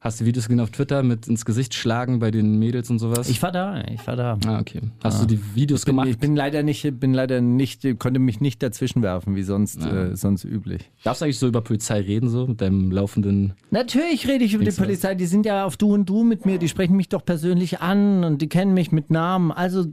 Hast 0.00 0.20
du 0.20 0.26
Videos 0.26 0.46
gesehen 0.46 0.60
auf 0.60 0.70
Twitter 0.70 1.02
mit 1.02 1.26
ins 1.26 1.44
Gesicht 1.44 1.74
schlagen 1.74 2.20
bei 2.20 2.30
den 2.30 2.56
Mädels 2.60 2.88
und 2.88 3.00
sowas? 3.00 3.28
Ich 3.28 3.42
war 3.42 3.50
da, 3.50 3.82
ich 3.82 4.06
war 4.06 4.14
da. 4.14 4.38
ah, 4.46 4.60
okay. 4.60 4.80
Hast 5.02 5.20
du 5.20 5.26
die 5.26 5.40
Videos 5.56 5.84
Bin, 5.84 5.96
gemacht? 5.96 6.08
ich 6.08 6.18
bin 6.18 6.36
leider 6.36 6.62
nicht, 6.62 7.00
bin 7.00 7.14
leider 7.14 7.40
nicht, 7.40 7.84
konnte 7.98 8.20
mich 8.20 8.40
nicht 8.40 8.62
dazwischen 8.62 9.02
werfen, 9.02 9.34
wie 9.34 9.42
sonst, 9.42 9.84
äh, 9.84 10.14
sonst 10.14 10.44
üblich. 10.44 10.88
Darfst 11.02 11.20
du 11.20 11.24
eigentlich 11.24 11.38
so 11.38 11.48
über 11.48 11.62
Polizei 11.62 12.00
reden, 12.00 12.28
so 12.28 12.46
mit 12.46 12.60
deinem 12.60 12.92
laufenden. 12.92 13.54
Natürlich 13.72 14.28
rede 14.28 14.44
ich 14.44 14.54
über 14.54 14.64
die 14.64 14.70
Polizei. 14.70 15.16
Die 15.16 15.26
sind 15.26 15.44
ja 15.44 15.64
auf 15.64 15.76
Du 15.76 15.92
und 15.92 16.08
Du 16.08 16.22
mit 16.22 16.46
mir. 16.46 16.58
Die 16.58 16.68
sprechen 16.68 16.94
mich 16.94 17.08
doch 17.08 17.24
persönlich 17.24 17.80
an 17.80 18.22
und 18.22 18.40
die 18.40 18.48
kennen 18.48 18.74
mich 18.74 18.92
mit 18.92 19.10
Namen. 19.10 19.50
Also, 19.50 19.86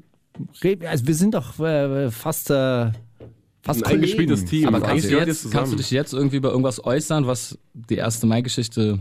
also 0.87 1.07
wir 1.07 1.15
sind 1.15 1.33
doch 1.33 1.59
äh, 1.59 2.11
fast, 2.11 2.51
äh, 2.51 2.91
fast 3.65 3.85
Ein 3.85 3.95
eingespieltes. 3.95 4.45
Team. 4.45 4.67
Aber 4.67 4.77
Eigentlich 4.77 5.11
kannst 5.11 5.11
du, 5.11 5.17
jetzt, 5.17 5.51
kannst 5.51 5.73
du 5.73 5.77
dich 5.77 5.91
jetzt 5.91 6.13
irgendwie 6.13 6.37
über 6.37 6.51
irgendwas 6.51 6.83
äußern, 6.83 7.27
was 7.27 7.57
die 7.73 7.95
erste 7.95 8.27
Mai-Geschichte 8.27 8.99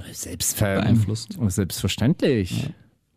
beeinflusst? 0.58 1.38
Selbstverständlich. 1.48 2.70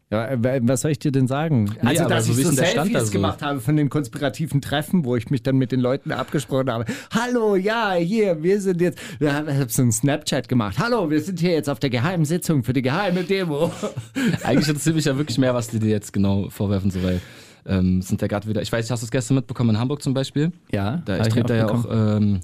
Ja, 0.10 0.26
äh, 0.26 0.62
was 0.64 0.82
soll 0.82 0.92
ich 0.92 1.00
dir 1.00 1.12
denn 1.12 1.28
sagen? 1.28 1.76
also, 1.82 2.08
dass 2.08 2.28
so 2.28 2.32
ich 2.32 2.46
so 2.46 2.52
Selfies 2.54 2.94
da 2.94 3.06
so? 3.06 3.12
gemacht 3.12 3.42
habe 3.42 3.60
von 3.60 3.76
den 3.76 3.90
konspirativen 3.90 4.62
Treffen, 4.62 5.04
wo 5.04 5.18
ich 5.18 5.30
mich 5.30 5.44
dann 5.44 5.58
mit 5.58 5.74
den 5.74 5.82
Leuten 5.82 6.14
abgesprochen 6.14 6.72
habe. 6.72 6.86
Hallo, 7.14 7.58
ja, 7.58 7.94
hier, 7.94 8.42
wir 8.42 8.62
sind 8.62 8.80
jetzt, 8.80 9.00
ich 9.20 9.28
habe 9.28 9.66
so 9.68 9.82
einen 9.82 9.92
Snapchat 9.92 10.48
gemacht. 10.48 10.80
Hallo, 10.80 11.10
wir 11.10 11.20
sind 11.20 11.42
hier 11.42 11.52
jetzt 11.52 11.70
auf 11.70 11.80
der 11.80 11.90
geheimen 11.90 12.24
Sitzung 12.24 12.64
für 12.64 12.72
die 12.72 12.82
geheime 12.82 13.26
Demo. 13.26 13.70
Eigentlich 14.44 14.70
interessiert 14.70 14.96
mich 14.96 15.06
ja 15.06 15.18
wirklich 15.18 15.38
mehr, 15.40 15.54
was 15.54 15.68
die 15.68 15.80
dir 15.80 15.90
jetzt 15.90 16.14
genau 16.14 16.50
vorwerfen, 16.50 16.90
so, 16.90 17.04
weil 17.04 17.20
ähm, 17.68 18.02
sind 18.02 18.22
ja 18.22 18.28
gerade 18.28 18.48
wieder, 18.48 18.62
ich 18.62 18.72
weiß 18.72 18.86
nicht, 18.86 18.92
hast 18.92 19.02
du 19.02 19.06
es 19.06 19.12
gestern 19.12 19.36
mitbekommen 19.36 19.72
in 19.72 19.80
Hamburg 19.80 20.02
zum 20.02 20.14
Beispiel? 20.14 20.52
Ja, 20.72 21.02
Da, 21.06 21.18
ich 21.18 21.28
ich 21.28 21.34
trete 21.34 21.48
da 21.48 21.56
ja 21.56 21.70
auch, 21.70 21.86
ähm, 21.92 22.40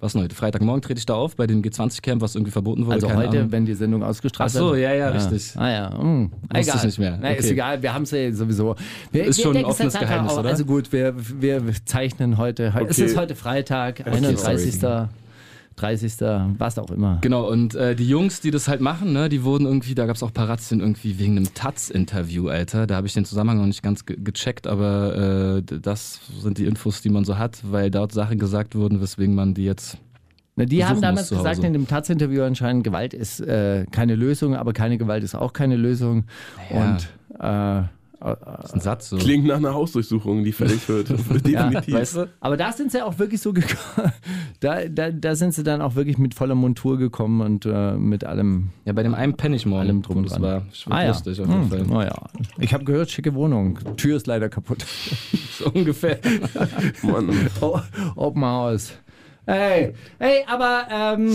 was 0.00 0.14
denn 0.14 0.22
heute? 0.22 0.34
Freitagmorgen 0.34 0.82
trete 0.82 0.98
ich 0.98 1.06
da 1.06 1.14
auf 1.14 1.36
bei 1.36 1.46
dem 1.46 1.62
G20-Camp, 1.62 2.20
was 2.22 2.34
irgendwie 2.34 2.50
verboten 2.50 2.86
wurde. 2.86 2.94
Also 2.94 3.06
keine 3.06 3.20
heute, 3.20 3.38
Ahnung. 3.38 3.52
wenn 3.52 3.66
die 3.66 3.74
Sendung 3.74 4.02
ausgestrahlt 4.02 4.50
Ach 4.50 4.58
so, 4.58 4.72
wird. 4.72 4.82
ja, 4.82 4.94
ja, 4.94 5.08
richtig. 5.10 5.52
Ah 5.56 5.70
ja, 5.70 5.96
hm. 5.96 6.32
Wusste 6.32 6.58
ich 6.58 6.68
egal. 6.68 6.86
nicht 6.86 6.98
mehr. 6.98 7.18
Na, 7.22 7.30
Ist 7.30 7.44
Okay. 7.44 7.52
egal, 7.52 7.82
wir 7.82 7.94
haben 7.94 8.02
es 8.02 8.10
ja 8.10 8.32
sowieso. 8.32 8.74
Wir, 9.12 9.24
Ist 9.26 9.36
wir 9.38 9.44
schon 9.44 9.56
ein 9.56 9.62
es 9.62 9.68
offenes 9.70 9.94
Geheimnis, 9.96 10.32
auch- 10.32 10.38
oder? 10.40 10.48
Also 10.48 10.64
gut, 10.64 10.90
wir, 10.92 11.14
wir 11.40 11.62
zeichnen 11.84 12.36
heute, 12.36 12.72
es 12.88 12.96
Okay. 12.98 13.04
ist 13.04 13.16
heute 13.16 13.36
Freitag, 13.36 14.04
31. 14.04 14.80
30. 15.76 16.12
was 16.58 16.78
auch 16.78 16.90
immer. 16.90 17.18
Genau, 17.20 17.48
und 17.48 17.74
äh, 17.74 17.94
die 17.94 18.08
Jungs, 18.08 18.40
die 18.40 18.50
das 18.50 18.68
halt 18.68 18.80
machen, 18.80 19.12
ne, 19.12 19.28
die 19.28 19.44
wurden 19.44 19.66
irgendwie, 19.66 19.94
da 19.94 20.06
gab 20.06 20.16
es 20.16 20.22
auch 20.22 20.32
Parazzien 20.32 20.80
irgendwie 20.80 21.18
wegen 21.18 21.36
einem 21.36 21.52
Taz-Interview, 21.54 22.48
Alter. 22.48 22.86
Da 22.86 22.96
habe 22.96 23.06
ich 23.06 23.14
den 23.14 23.24
Zusammenhang 23.24 23.58
noch 23.58 23.66
nicht 23.66 23.82
ganz 23.82 24.06
ge 24.06 24.16
gecheckt, 24.22 24.66
aber 24.66 25.58
äh, 25.58 25.62
das 25.62 26.20
sind 26.40 26.58
die 26.58 26.66
Infos, 26.66 27.02
die 27.02 27.10
man 27.10 27.24
so 27.24 27.38
hat, 27.38 27.60
weil 27.70 27.90
dort 27.90 28.12
Sachen 28.12 28.38
gesagt 28.38 28.74
wurden, 28.74 29.00
weswegen 29.00 29.34
man 29.34 29.54
die 29.54 29.64
jetzt. 29.64 29.98
Na, 30.56 30.66
die 30.66 30.84
haben 30.84 31.00
damals 31.00 31.30
gesagt 31.30 31.64
in 31.64 31.72
dem 31.72 31.88
Taz-Interview 31.88 32.42
anscheinend, 32.42 32.84
Gewalt 32.84 33.14
ist 33.14 33.40
äh, 33.40 33.86
keine 33.90 34.14
Lösung, 34.14 34.54
aber 34.54 34.72
keine 34.72 34.98
Gewalt 34.98 35.24
ist 35.24 35.34
auch 35.34 35.52
keine 35.52 35.76
Lösung. 35.76 36.24
Ja. 36.70 36.96
Und 37.38 37.86
äh, 37.86 37.88
Das 38.22 38.66
ist 38.66 38.74
ein 38.74 38.80
Satz 38.80 39.08
so. 39.08 39.16
Klingt 39.16 39.46
nach 39.46 39.56
einer 39.56 39.74
Hausdurchsuchung, 39.74 40.44
die 40.44 40.52
fällig 40.52 40.88
wird. 40.88 41.08
Definitiv. 41.46 41.92
Weißt 41.94 42.16
du? 42.16 42.28
Aber 42.40 42.56
da 42.56 42.70
sind 42.72 42.92
sie 42.92 43.02
auch 43.02 43.18
wirklich 43.18 43.40
so 43.40 43.52
gekommen. 43.52 44.12
Da, 44.60 44.86
da, 44.88 45.10
da 45.10 45.34
sind 45.34 45.54
sie 45.54 45.62
dann 45.64 45.82
auch 45.82 45.94
wirklich 45.96 46.18
mit 46.18 46.34
voller 46.34 46.54
Montur 46.54 46.98
gekommen 46.98 47.40
und 47.40 47.66
äh, 47.66 47.94
mit 47.94 48.24
allem. 48.24 48.70
Ja, 48.84 48.92
bei 48.92 49.02
dem 49.02 49.14
einen 49.14 49.34
penne 49.34 49.56
ich 49.56 49.66
morgen. 49.66 49.80
Allem 49.82 50.02
drum 50.02 50.22
das 50.22 50.34
dran. 50.34 50.42
war 50.42 50.62
Ah, 50.90 51.02
ja. 51.02 51.08
lustig 51.08 51.40
auf 51.40 51.48
jeden 51.48 51.62
Hm, 51.62 51.68
Fall. 51.70 51.84
na 51.88 52.04
ja. 52.04 52.14
Ich 52.58 52.72
habe 52.72 52.84
gehört, 52.84 53.10
schicke 53.10 53.34
Wohnung. 53.34 53.78
Tür 53.96 54.16
ist 54.16 54.26
leider 54.26 54.48
kaputt. 54.48 54.84
So 55.58 55.66
ungefähr. 55.70 56.18
Mann. 57.02 57.28
Open 58.16 58.42
House. 58.44 58.92
Hey, 59.46 59.92
hey, 60.18 60.44
aber 60.48 60.84
ähm, 60.90 61.30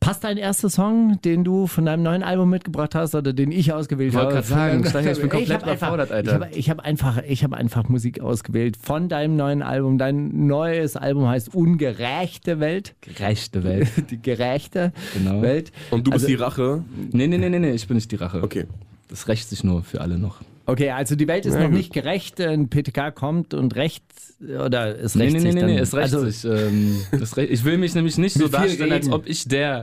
Passt 0.00 0.24
dein 0.24 0.38
erster 0.38 0.70
Song, 0.70 1.20
den 1.26 1.44
du 1.44 1.66
von 1.66 1.84
deinem 1.84 2.02
neuen 2.02 2.22
Album 2.22 2.48
mitgebracht 2.48 2.94
hast 2.94 3.14
oder 3.14 3.34
den 3.34 3.52
ich 3.52 3.70
ausgewählt 3.74 4.14
Wollte 4.14 4.26
habe? 4.28 4.34
grad 4.36 4.46
sagen, 4.46 4.72
Von 4.72 4.82
deinem- 4.82 4.90
Steiger, 4.90 5.12
ich 5.12 5.20
bin 5.20 5.28
komplett 5.28 5.62
überfordert, 5.62 6.10
Alter. 6.10 6.30
Ich 6.30 6.34
habe 6.34 6.48
ich 6.54 6.70
hab 6.70 6.80
einfach, 6.80 7.22
ich 7.28 7.44
hab 7.44 7.52
einfach 7.52 7.86
Musik 7.90 8.18
ausgewählt 8.22 8.78
von 8.80 9.10
deinem 9.10 9.36
neuen 9.36 9.60
Album. 9.62 9.98
Dein 9.98 10.46
neues 10.46 10.96
Album 10.96 11.28
heißt 11.28 11.54
Ungerechte 11.54 12.60
Welt. 12.60 12.94
Gerechte 13.02 13.62
Welt. 13.62 13.88
Die 14.10 14.20
gerechte 14.22 14.92
Genau. 15.12 15.42
Welt. 15.42 15.70
Und 15.90 16.06
du 16.06 16.12
bist 16.12 16.24
Also- 16.24 16.28
die 16.28 16.42
Rache. 16.42 16.82
Nee, 17.12 17.26
nee, 17.26 17.36
nee, 17.36 17.50
nee, 17.50 17.58
nee, 17.58 17.72
ich 17.72 17.86
bin 17.86 17.96
nicht 17.96 18.10
die 18.10 18.16
Rache. 18.16 18.42
Okay. 18.42 18.64
Das 19.08 19.28
rächt 19.28 19.50
sich 19.50 19.64
nur 19.64 19.82
für 19.82 20.00
alle 20.00 20.18
noch. 20.18 20.36
Okay, 20.66 20.90
also 20.90 21.16
die 21.16 21.26
Welt 21.26 21.46
ist 21.46 21.54
Na 21.54 21.60
noch 21.60 21.66
gut. 21.68 21.76
nicht 21.78 21.92
gerecht. 21.92 22.40
Ein 22.40 22.68
PTK 22.68 23.10
kommt 23.14 23.54
und 23.54 23.74
recht 23.76 24.04
oder 24.40 24.98
es 24.98 25.14
Nee, 25.14 25.24
rächt 25.24 25.32
nee, 25.34 25.38
nee, 25.40 25.44
sich 25.46 25.54
nee, 25.54 25.60
dann. 25.60 25.70
nee, 25.70 25.78
es 25.78 25.94
rächt 25.94 26.14
also, 26.14 26.24
sich. 26.28 26.44
Ähm, 26.44 26.96
es 27.12 27.36
rächt, 27.36 27.50
ich 27.50 27.64
will 27.64 27.78
mich 27.78 27.94
nämlich 27.94 28.16
nicht 28.18 28.34
so 28.34 28.46
darstellen, 28.48 28.92
als 28.92 29.10
ob 29.10 29.26
ich 29.28 29.48
der. 29.48 29.82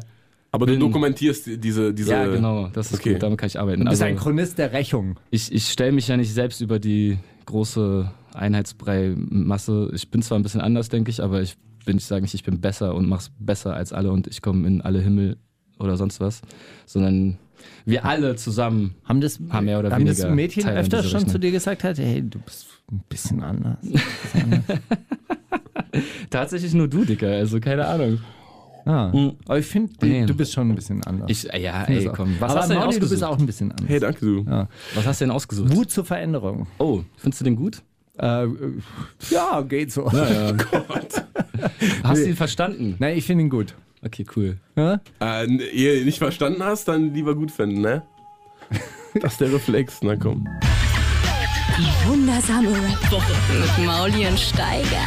Aber 0.51 0.65
du 0.65 0.71
Bin- 0.73 0.79
dokumentierst 0.79 1.45
diese, 1.61 1.93
diese. 1.93 2.11
Ja, 2.11 2.25
genau, 2.27 2.69
das 2.69 2.91
ist 2.91 2.99
Okay. 2.99 3.13
gut, 3.13 3.23
damit 3.23 3.37
kann 3.39 3.47
ich 3.47 3.59
arbeiten. 3.59 3.81
Du 3.81 3.89
bist 3.89 4.01
Also, 4.01 4.05
ein 4.13 4.17
Chronist 4.17 4.57
der 4.57 4.71
Rächung. 4.71 5.17
ich 5.29 5.51
ich 5.51 5.67
stelle 5.67 5.91
mich 5.91 6.07
ja 6.07 6.15
nicht 6.15 6.33
selbst 6.33 6.61
über 6.61 6.79
die 6.79 7.17
große 7.47 8.09
Einheitsbrei-Masse. 8.33 9.91
Ich 9.93 10.09
bin 10.09 10.21
zwar 10.21 10.39
ein 10.39 10.43
bisschen 10.43 10.61
anders, 10.61 10.89
denke 10.89 11.11
ich, 11.11 11.21
aber 11.21 11.41
ich 11.41 11.55
bin, 11.85 11.97
ich 11.97 12.05
sage 12.05 12.21
nicht, 12.21 12.33
ich 12.33 12.43
bin 12.43 12.59
besser 12.61 12.95
und 12.95 13.07
mach's 13.07 13.31
besser 13.39 13.73
als 13.73 13.93
alle 13.93 14.11
und 14.11 14.27
ich 14.27 14.41
komme 14.41 14.67
in 14.67 14.81
alle 14.81 14.99
Himmel 15.01 15.37
oder 15.79 15.95
sonst 15.97 16.19
was, 16.19 16.41
sondern 16.85 17.37
wir 17.85 18.05
alle 18.05 18.35
zusammen. 18.35 18.95
Haben 19.05 19.21
das, 19.21 19.39
Haben 19.49 19.65
mehr 19.65 19.79
oder 19.79 19.91
haben 19.91 20.05
das 20.05 20.17
weniger 20.19 20.35
Mädchen 20.35 20.63
Teil 20.63 20.77
öfter 20.77 21.03
schon 21.03 21.27
zu 21.27 21.37
dir 21.39 21.51
gesagt 21.51 21.83
hat, 21.83 21.97
hey, 21.97 22.21
du 22.21 22.39
bist 22.39 22.67
ein 22.91 23.01
bisschen 23.09 23.43
anders. 23.43 23.77
Tatsächlich 26.29 26.73
nur 26.73 26.87
du, 26.87 27.05
Dicker, 27.05 27.27
also 27.27 27.59
keine 27.59 27.85
Ahnung. 27.87 28.19
Ah, 28.85 29.11
aber 29.45 29.59
ich 29.59 29.65
finde, 29.65 29.91
Nee. 30.01 30.25
du 30.25 30.33
bist 30.33 30.53
schon 30.53 30.69
ein 30.69 30.75
bisschen 30.75 31.03
anders. 31.03 31.29
Ich, 31.29 31.43
ja, 31.43 31.83
ey, 31.83 32.05
das 32.05 32.13
komm. 32.13 32.35
Was 32.39 32.51
aber 32.51 32.59
hast 32.61 32.69
du 32.69 32.73
denn 32.73 32.83
Mauli, 32.83 32.93
du 32.95 32.99
bist 33.01 33.11
ausgesucht? 33.11 33.31
auch 33.33 33.39
ein 33.39 33.45
bisschen 33.45 33.71
anders. 33.71 33.89
Hey, 33.89 33.99
danke 33.99 34.25
du. 34.25 34.45
Was 34.95 35.05
hast 35.05 35.19
du 35.19 35.25
denn 35.25 35.31
ausgesucht? 35.31 35.73
Mut 35.73 35.91
zur 35.91 36.05
Veränderung. 36.05 36.67
Oh, 36.77 37.01
findest 37.17 37.41
du 37.41 37.45
den 37.45 37.57
gut? 37.57 37.81
Äh, 38.17 38.47
ja, 39.29 39.61
geht 39.61 39.91
so. 39.91 40.09
Hast 42.03 42.23
du 42.23 42.29
ihn 42.29 42.35
verstanden? 42.35 42.95
Nein, 42.97 43.17
ich 43.17 43.25
finde 43.25 43.43
ihn 43.43 43.49
gut. 43.49 43.75
Okay, 44.05 44.25
cool. 44.35 44.57
Ja? 44.75 44.99
Äh, 45.21 45.45
ihr 45.45 46.05
nicht 46.05 46.19
verstanden 46.19 46.63
hast, 46.63 46.87
dann 46.87 47.13
lieber 47.13 47.35
gut 47.35 47.51
finden, 47.51 47.81
ne? 47.81 48.03
Das 49.21 49.33
ist 49.33 49.41
der 49.41 49.51
Reflex, 49.51 49.99
na 50.01 50.15
komm. 50.15 50.47
Die 51.77 52.07
wundersame 52.09 52.69
Rap-Woche 52.69 53.31
mit 53.77 53.85
Mauli 53.85 54.27
und 54.27 54.39
Steiger. 54.39 55.05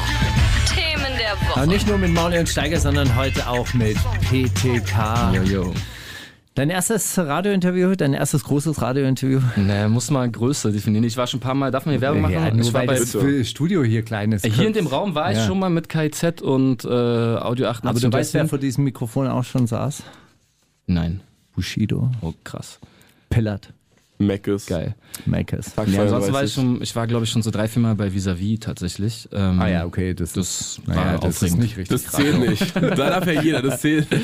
Themen 0.74 1.16
der 1.18 1.32
Aber 1.52 1.60
Woche. 1.62 1.66
nicht 1.68 1.86
nur 1.86 1.98
mit 1.98 2.12
Mauli 2.12 2.38
und 2.38 2.48
Steiger, 2.48 2.78
sondern 2.80 3.14
heute 3.14 3.46
auch 3.48 3.72
mit 3.74 3.96
PTK. 4.28 5.32
Jojo. 5.34 5.72
Dein 6.60 6.68
erstes 6.68 7.16
Radiointerview, 7.16 7.94
dein 7.94 8.12
erstes 8.12 8.44
großes 8.44 8.82
Radiointerview. 8.82 9.40
Ne, 9.56 9.88
muss 9.88 10.10
mal 10.10 10.30
Größe 10.30 10.70
definieren. 10.70 11.04
Ich 11.04 11.16
war 11.16 11.26
schon 11.26 11.38
ein 11.38 11.40
paar 11.40 11.54
Mal, 11.54 11.70
darf 11.70 11.86
man 11.86 11.94
hier 11.94 12.02
Werbung 12.02 12.20
machen? 12.20 12.34
Ja, 12.34 12.50
nur 12.50 12.60
ich 12.66 12.74
war 12.74 12.82
weil 12.86 12.98
bei, 12.98 13.38
das 13.38 13.48
Studio 13.48 13.82
hier 13.82 14.02
klein 14.02 14.30
ist. 14.32 14.44
Äh, 14.44 14.50
hier 14.50 14.66
in 14.66 14.74
dem 14.74 14.86
Raum 14.86 15.14
war 15.14 15.32
ich 15.32 15.38
Ja. 15.38 15.46
schon 15.46 15.58
mal 15.58 15.70
mit 15.70 15.88
KIZ 15.88 16.42
und 16.42 16.84
äh, 16.84 16.88
Audio 16.88 17.66
88. 17.68 17.84
Aber 17.88 17.98
du 17.98 18.12
weißt, 18.12 18.34
wer 18.34 18.46
vor 18.46 18.58
diesem 18.58 18.84
Mikrofon 18.84 19.26
auch 19.28 19.44
schon 19.44 19.66
saß? 19.66 20.02
Nein. 20.86 21.22
Bushido, 21.54 22.10
Oh, 22.20 22.34
krass. 22.44 22.78
Pillard, 23.30 23.72
Meckes. 24.20 24.66
Geil. 24.66 24.94
Tag 25.74 25.88
Ja, 25.88 26.02
ansonsten 26.02 26.32
war 26.32 26.44
ich 26.44 26.52
32. 26.52 26.54
schon, 26.54 26.82
ich 26.82 26.94
war 26.96 27.06
glaube 27.06 27.24
ich 27.24 27.30
schon 27.30 27.42
so 27.42 27.50
drei, 27.50 27.68
vier 27.68 27.82
Mal 27.82 27.94
bei 27.94 28.12
Visavi 28.12 28.58
tatsächlich. 28.58 29.28
Ähm, 29.32 29.60
Ah 29.60 29.68
ja, 29.68 29.86
okay, 29.86 30.14
das, 30.14 30.32
Das 30.32 30.80
naja, 30.86 31.12
war 31.12 31.20
das 31.20 31.42
ist 31.42 31.56
nicht 31.56 31.76
richtig. 31.76 32.02
Das 32.02 32.12
zählt 32.12 32.38
nicht. 32.38 32.76
Da 32.76 32.90
darf 32.94 33.26
ja 33.26 33.40
jeder, 33.42 33.62
das 33.62 33.80
zählt. 33.80 34.06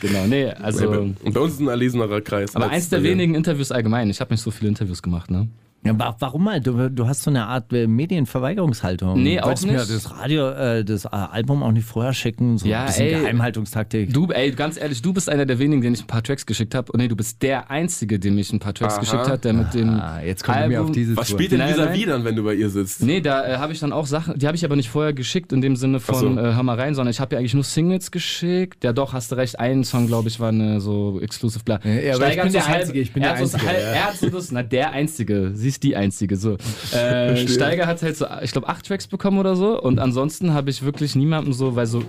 Genau, 0.00 0.26
nee, 0.26 0.46
also. 0.46 0.90
Und 0.90 1.32
bei 1.32 1.40
uns 1.40 1.54
ist 1.54 1.60
ein 1.60 1.68
erlesenerer 1.68 2.20
Kreis. 2.20 2.54
Aber 2.56 2.68
eins 2.68 2.88
der 2.88 3.02
wenigen 3.02 3.34
Interviews 3.34 3.70
allgemein. 3.72 4.10
Ich 4.10 4.20
habe 4.20 4.32
nicht 4.34 4.40
so 4.42 4.50
viele 4.50 4.68
Interviews 4.68 5.02
gemacht, 5.02 5.30
ne? 5.30 5.48
Ja, 5.84 5.98
wa- 5.98 6.14
warum 6.20 6.44
mal? 6.44 6.60
Du, 6.60 6.88
du 6.90 7.08
hast 7.08 7.22
so 7.24 7.30
eine 7.30 7.46
Art 7.46 7.72
äh, 7.72 7.88
Medienverweigerungshaltung. 7.88 9.20
Nee, 9.22 9.36
Du 9.36 9.42
auch 9.42 9.46
wolltest 9.48 9.66
mir 9.66 9.72
nicht. 9.72 9.90
das 9.90 10.10
Radio, 10.16 10.48
äh, 10.50 10.84
das 10.84 11.04
äh, 11.06 11.08
Album 11.08 11.62
auch 11.62 11.72
nicht 11.72 11.84
vorher 11.86 12.12
schicken. 12.12 12.58
So 12.58 12.66
Ja, 12.68 12.80
ein 12.82 12.86
bisschen 12.86 13.06
ey. 13.06 13.20
Geheimhaltungstaktik. 13.20 14.12
Du, 14.12 14.26
ey, 14.30 14.52
ganz 14.52 14.80
ehrlich, 14.80 15.02
du 15.02 15.12
bist 15.12 15.28
einer 15.28 15.46
der 15.46 15.58
wenigen, 15.58 15.82
denen 15.82 15.94
ich 15.94 16.02
ein 16.02 16.06
paar 16.06 16.22
Tracks 16.22 16.46
geschickt 16.46 16.74
habe. 16.74 16.92
Und 16.92 17.00
nee, 17.00 17.08
du 17.08 17.16
bist 17.16 17.42
der 17.42 17.70
Einzige, 17.70 18.18
dem 18.18 18.38
ich 18.38 18.52
ein 18.52 18.58
paar 18.60 18.74
Tracks 18.74 18.94
Aha. 18.94 19.00
geschickt 19.00 19.26
habe, 19.28 19.38
der 19.38 19.52
mit 19.54 19.74
dem 19.74 19.90
ah, 19.90 20.20
jetzt 20.24 20.44
kommen 20.44 20.60
wir 20.60 20.68
mir 20.68 20.82
auf 20.82 20.92
diese 20.92 21.16
Was 21.16 21.28
Tour. 21.28 21.38
spielt 21.38 21.52
denn 21.52 21.66
dieser. 21.66 21.92
Wie 21.92 22.04
dann, 22.06 22.24
wenn 22.24 22.36
du 22.36 22.44
bei 22.44 22.54
ihr 22.54 22.70
sitzt? 22.70 23.02
Nee, 23.02 23.20
da 23.20 23.46
äh, 23.46 23.56
habe 23.58 23.72
ich 23.72 23.80
dann 23.80 23.92
auch 23.92 24.06
Sachen, 24.06 24.38
die 24.38 24.46
habe 24.46 24.56
ich 24.56 24.64
aber 24.64 24.76
nicht 24.76 24.88
vorher 24.88 25.12
geschickt 25.12 25.52
in 25.52 25.60
dem 25.60 25.76
Sinne 25.76 25.98
von 26.00 26.14
so. 26.14 26.28
äh, 26.38 26.54
Hör 26.54 26.62
mal 26.62 26.78
rein, 26.78 26.94
sondern 26.94 27.10
ich 27.10 27.20
habe 27.20 27.34
ja 27.34 27.38
eigentlich 27.40 27.54
nur 27.54 27.64
Singles 27.64 28.10
geschickt. 28.10 28.84
Ja 28.84 28.92
doch, 28.92 29.12
hast 29.12 29.32
du 29.32 29.36
recht, 29.36 29.58
ein 29.58 29.82
Song, 29.84 30.06
glaube 30.06 30.28
ich, 30.28 30.38
war 30.38 30.50
eine 30.50 30.80
so 30.80 31.20
exclusive 31.20 31.64
bla. 31.64 31.80
Ja, 31.84 31.90
ja, 31.90 32.14
aber 32.14 32.30
ich 32.30 32.36
hat 32.38 32.44
bin 32.44 32.52
der 32.52 32.66
Einzige, 32.66 33.00
ich 33.00 33.12
bin 33.12 33.22
er 33.22 33.30
der 33.30 33.36
hat 33.36 33.42
Einzige. 33.42 33.66
Er 33.72 34.04
hat 34.06 34.16
so 34.16 34.28
das, 34.28 34.52
na 34.52 34.62
der 34.62 34.92
Einzige, 34.92 35.50
sie 35.54 35.71
ist 35.72 35.82
die 35.82 35.96
Einzige, 35.96 36.36
so. 36.36 36.56
Äh, 36.92 37.48
Steiger 37.48 37.86
hat 37.86 38.02
halt 38.02 38.16
so, 38.16 38.26
ich 38.42 38.52
glaube, 38.52 38.68
acht 38.68 38.86
Tracks 38.86 39.06
bekommen 39.06 39.38
oder 39.38 39.56
so 39.56 39.80
und 39.80 39.98
ansonsten 39.98 40.52
habe 40.52 40.70
ich 40.70 40.82
wirklich 40.82 41.14
niemandem 41.14 41.52
so, 41.52 41.74
weil 41.74 41.86
so, 41.86 42.02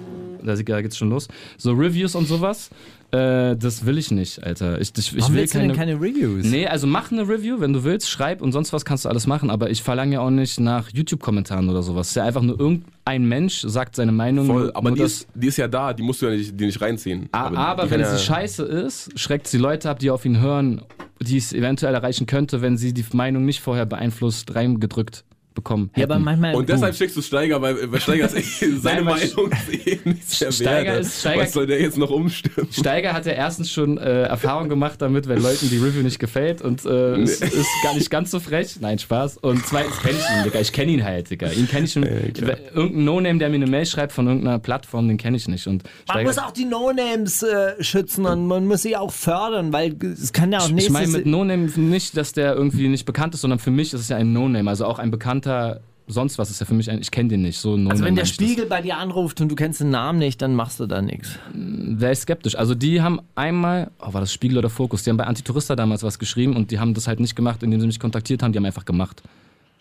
da 0.44 0.56
da 0.56 0.82
geht's 0.82 0.98
schon 0.98 1.10
los, 1.10 1.28
so 1.58 1.72
Reviews 1.72 2.16
und 2.16 2.28
sowas, 2.28 2.70
äh, 3.14 3.56
das 3.56 3.86
will 3.86 4.00
ich 4.00 4.10
nicht, 4.10 4.44
Alter. 4.44 4.82
Ich, 4.82 4.92
ich, 4.98 5.16
ich 5.16 5.34
will 5.34 5.48
keine, 5.48 5.68
denn 5.68 5.76
keine 5.76 5.94
Reviews? 5.96 6.46
Nee, 6.46 6.66
also 6.66 6.88
mach 6.88 7.12
eine 7.12 7.22
Review, 7.22 7.60
wenn 7.60 7.72
du 7.72 7.84
willst, 7.84 8.10
schreib 8.10 8.42
und 8.42 8.52
sonst 8.52 8.74
was 8.74 8.86
kannst 8.86 9.06
du 9.06 9.10
alles 9.10 9.28
machen, 9.28 9.52
aber 9.52 9.70
ich 9.70 9.84
verlange 9.84 10.16
ja 10.16 10.20
auch 10.22 10.32
nicht 10.32 10.60
nach 10.60 10.90
YouTube-Kommentaren 10.90 11.70
oder 11.70 11.84
sowas. 11.84 12.08
Es 12.08 12.12
ist 12.12 12.16
ja 12.16 12.24
einfach 12.24 12.42
nur 12.42 12.60
irgendein 12.60 13.26
Mensch 13.26 13.62
sagt 13.62 13.96
seine 13.96 14.12
Meinung. 14.12 14.48
Voll, 14.48 14.72
aber 14.74 14.92
die 14.92 15.04
ist, 15.04 15.28
die 15.36 15.48
ist 15.48 15.58
ja 15.58 15.68
da, 15.68 15.94
die 15.94 16.02
musst 16.02 16.24
du 16.24 16.26
ja 16.26 16.32
nicht, 16.32 16.60
die 16.60 16.66
nicht 16.66 16.82
reinziehen. 16.82 17.30
Aber 17.32 17.84
kann 17.84 17.92
wenn 17.92 18.00
ja, 18.02 18.16
sie 18.16 18.24
scheiße 18.24 18.64
ist, 18.64 19.18
schreckt 19.18 19.48
sie 19.48 19.60
Leute 19.60 19.92
ab, 19.92 20.00
die 20.00 20.10
auf 20.10 20.26
ihn 20.26 20.40
hören, 20.40 20.82
die 21.22 21.38
es 21.38 21.54
eventuell 21.54 21.94
erreichen 21.94 22.26
könnte, 22.26 22.62
wenn 22.62 22.78
sie 22.78 22.94
die 22.94 23.06
Meinung 23.14 23.46
nicht 23.46 23.62
vorher 23.62 23.86
beeinflusst, 23.86 24.56
reingedrückt 24.56 25.24
bekommen. 25.54 25.90
ja, 25.96 26.04
aber 26.06 26.16
hätten. 26.16 26.24
manchmal. 26.26 26.56
Und 26.56 26.70
deshalb 26.70 26.96
schickst 26.96 27.16
du 27.18 27.22
Steiger, 27.22 27.62
weil, 27.62 27.92
weil 27.92 28.00
Steiger 28.02 28.26
ist 28.34 28.62
eh, 28.62 28.72
seine 28.78 29.04
Nein, 29.04 29.06
weil 29.06 29.28
Meinung 29.28 29.52
ist 29.52 29.88
eh 29.88 30.00
nicht 30.06 30.30
sehr 30.30 30.52
Steiger 30.52 30.98
ist- 31.00 31.26
Was 31.26 31.54
soll 31.54 31.68
der 31.68 31.82
jetzt 31.82 31.98
noch 31.98 32.10
umstimmen? 32.10 32.68
Steiger 32.72 33.14
hat 33.14 33.26
ja 33.26 33.34
erstens 33.34 33.72
schon 33.72 33.98
äh, 33.98 34.24
Erfahrung 34.24 34.70
gemacht 34.70 35.02
damit, 35.02 35.28
wenn 35.28 35.42
Leuten 35.42 35.70
die 35.70 35.78
Review 35.78 36.02
nicht 36.04 36.20
gefällt 36.20 36.62
und 36.62 36.86
äh, 36.86 37.16
es 37.22 37.42
ist 37.42 37.68
gar 37.84 37.94
nicht 37.96 38.10
ganz 38.10 38.32
so 38.32 38.40
frech. 38.40 38.78
Nein, 38.82 39.00
Spaß. 39.00 39.38
Und 39.38 39.66
zweitens 39.66 40.00
kenne 40.02 40.18
ich 40.18 40.38
ihn, 40.38 40.44
Digga. 40.46 40.60
Ich 40.60 40.72
kenne 40.72 40.92
ihn 40.92 41.04
halt, 41.04 41.30
Digga. 41.30 41.50
Ihn 41.52 41.68
kenne 41.68 41.86
ich 41.86 41.94
schon. 41.94 42.04
klar. 42.04 42.58
Irgendein 42.74 43.04
No-Name, 43.06 43.40
der 43.40 43.50
mir 43.50 43.56
eine 43.56 43.68
Mail 43.68 43.86
schreibt 43.86 44.12
von 44.14 44.28
irgendeiner 44.28 44.60
Plattform, 44.60 45.08
den 45.08 45.18
kenne 45.18 45.38
ich 45.38 45.48
nicht. 45.48 45.68
Und 45.68 45.84
Man 45.84 45.92
Steiger- 46.18 46.28
muss 46.28 46.38
auch 46.40 46.52
die 46.52 46.66
No-Names 46.66 47.44
äh, 47.44 47.84
schützen 47.84 48.26
und 48.26 48.48
man 48.48 48.66
muss 48.68 48.82
sie 48.82 48.96
auch 48.98 49.12
fördern, 49.12 49.74
weil 49.74 49.96
es 50.04 50.34
kann 50.34 50.52
ja 50.52 50.60
auch 50.60 50.66
Ich 50.68 50.72
nächstes... 50.74 50.94
meine 50.94 51.08
mit 51.08 51.26
No-Name 51.26 51.70
nicht, 51.76 52.18
dass 52.18 52.32
der 52.34 52.54
irgendwie 52.56 52.88
nicht 52.88 53.06
bekannt 53.06 53.34
ist, 53.36 53.42
sondern 53.42 53.60
für 53.60 53.72
mich 53.72 53.94
ist 53.94 54.02
es 54.02 54.10
ja 54.10 54.18
ein 54.18 54.34
No-Name. 54.34 54.70
Also 54.70 54.86
auch 54.86 55.00
ein 55.00 55.12
bekannter, 55.12 55.43
sonst 56.08 56.38
was 56.38 56.50
ist 56.50 56.60
ja 56.60 56.66
für 56.66 56.74
mich 56.74 56.90
ein, 56.90 57.00
ich 57.00 57.12
kenne 57.12 57.30
den 57.30 57.42
nicht. 57.42 57.60
So 57.60 57.76
also 57.76 58.04
wenn 58.04 58.16
der. 58.16 58.26
Spiegel 58.26 58.66
bei 58.66 58.82
dir 58.82 58.98
anruft 58.98 59.42
und 59.42 59.50
du 59.50 59.56
kennst 59.56 59.80
den 59.80 59.90
Namen 59.90 60.20
nicht, 60.20 60.42
dann 60.42 60.56
machst 60.56 60.80
du 60.80 60.86
da 60.86 61.02
nichts. 61.02 61.40
Wäre 61.54 62.14
ich 62.14 62.20
skeptisch. 62.20 62.56
Also 62.56 62.76
die 62.76 63.02
haben 63.02 63.22
einmal, 63.36 63.92
oh, 64.00 64.14
war 64.14 64.22
das 64.22 64.34
Spiegel 64.34 64.58
oder 64.58 64.70
Fokus, 64.70 65.04
die 65.04 65.10
haben 65.10 65.18
bei 65.18 65.26
Antitourista 65.26 65.76
damals 65.76 66.04
was 66.04 66.20
geschrieben 66.20 66.56
und 66.56 66.72
die 66.72 66.80
haben 66.80 66.94
das 66.94 67.08
halt 67.08 67.20
nicht 67.20 67.36
gemacht, 67.36 67.64
indem 67.64 67.80
sie 67.80 67.88
mich 67.88 68.00
kontaktiert 68.00 68.44
haben, 68.44 68.52
die 68.52 68.58
haben 68.58 68.66
einfach 68.66 68.86
gemacht. 68.86 69.24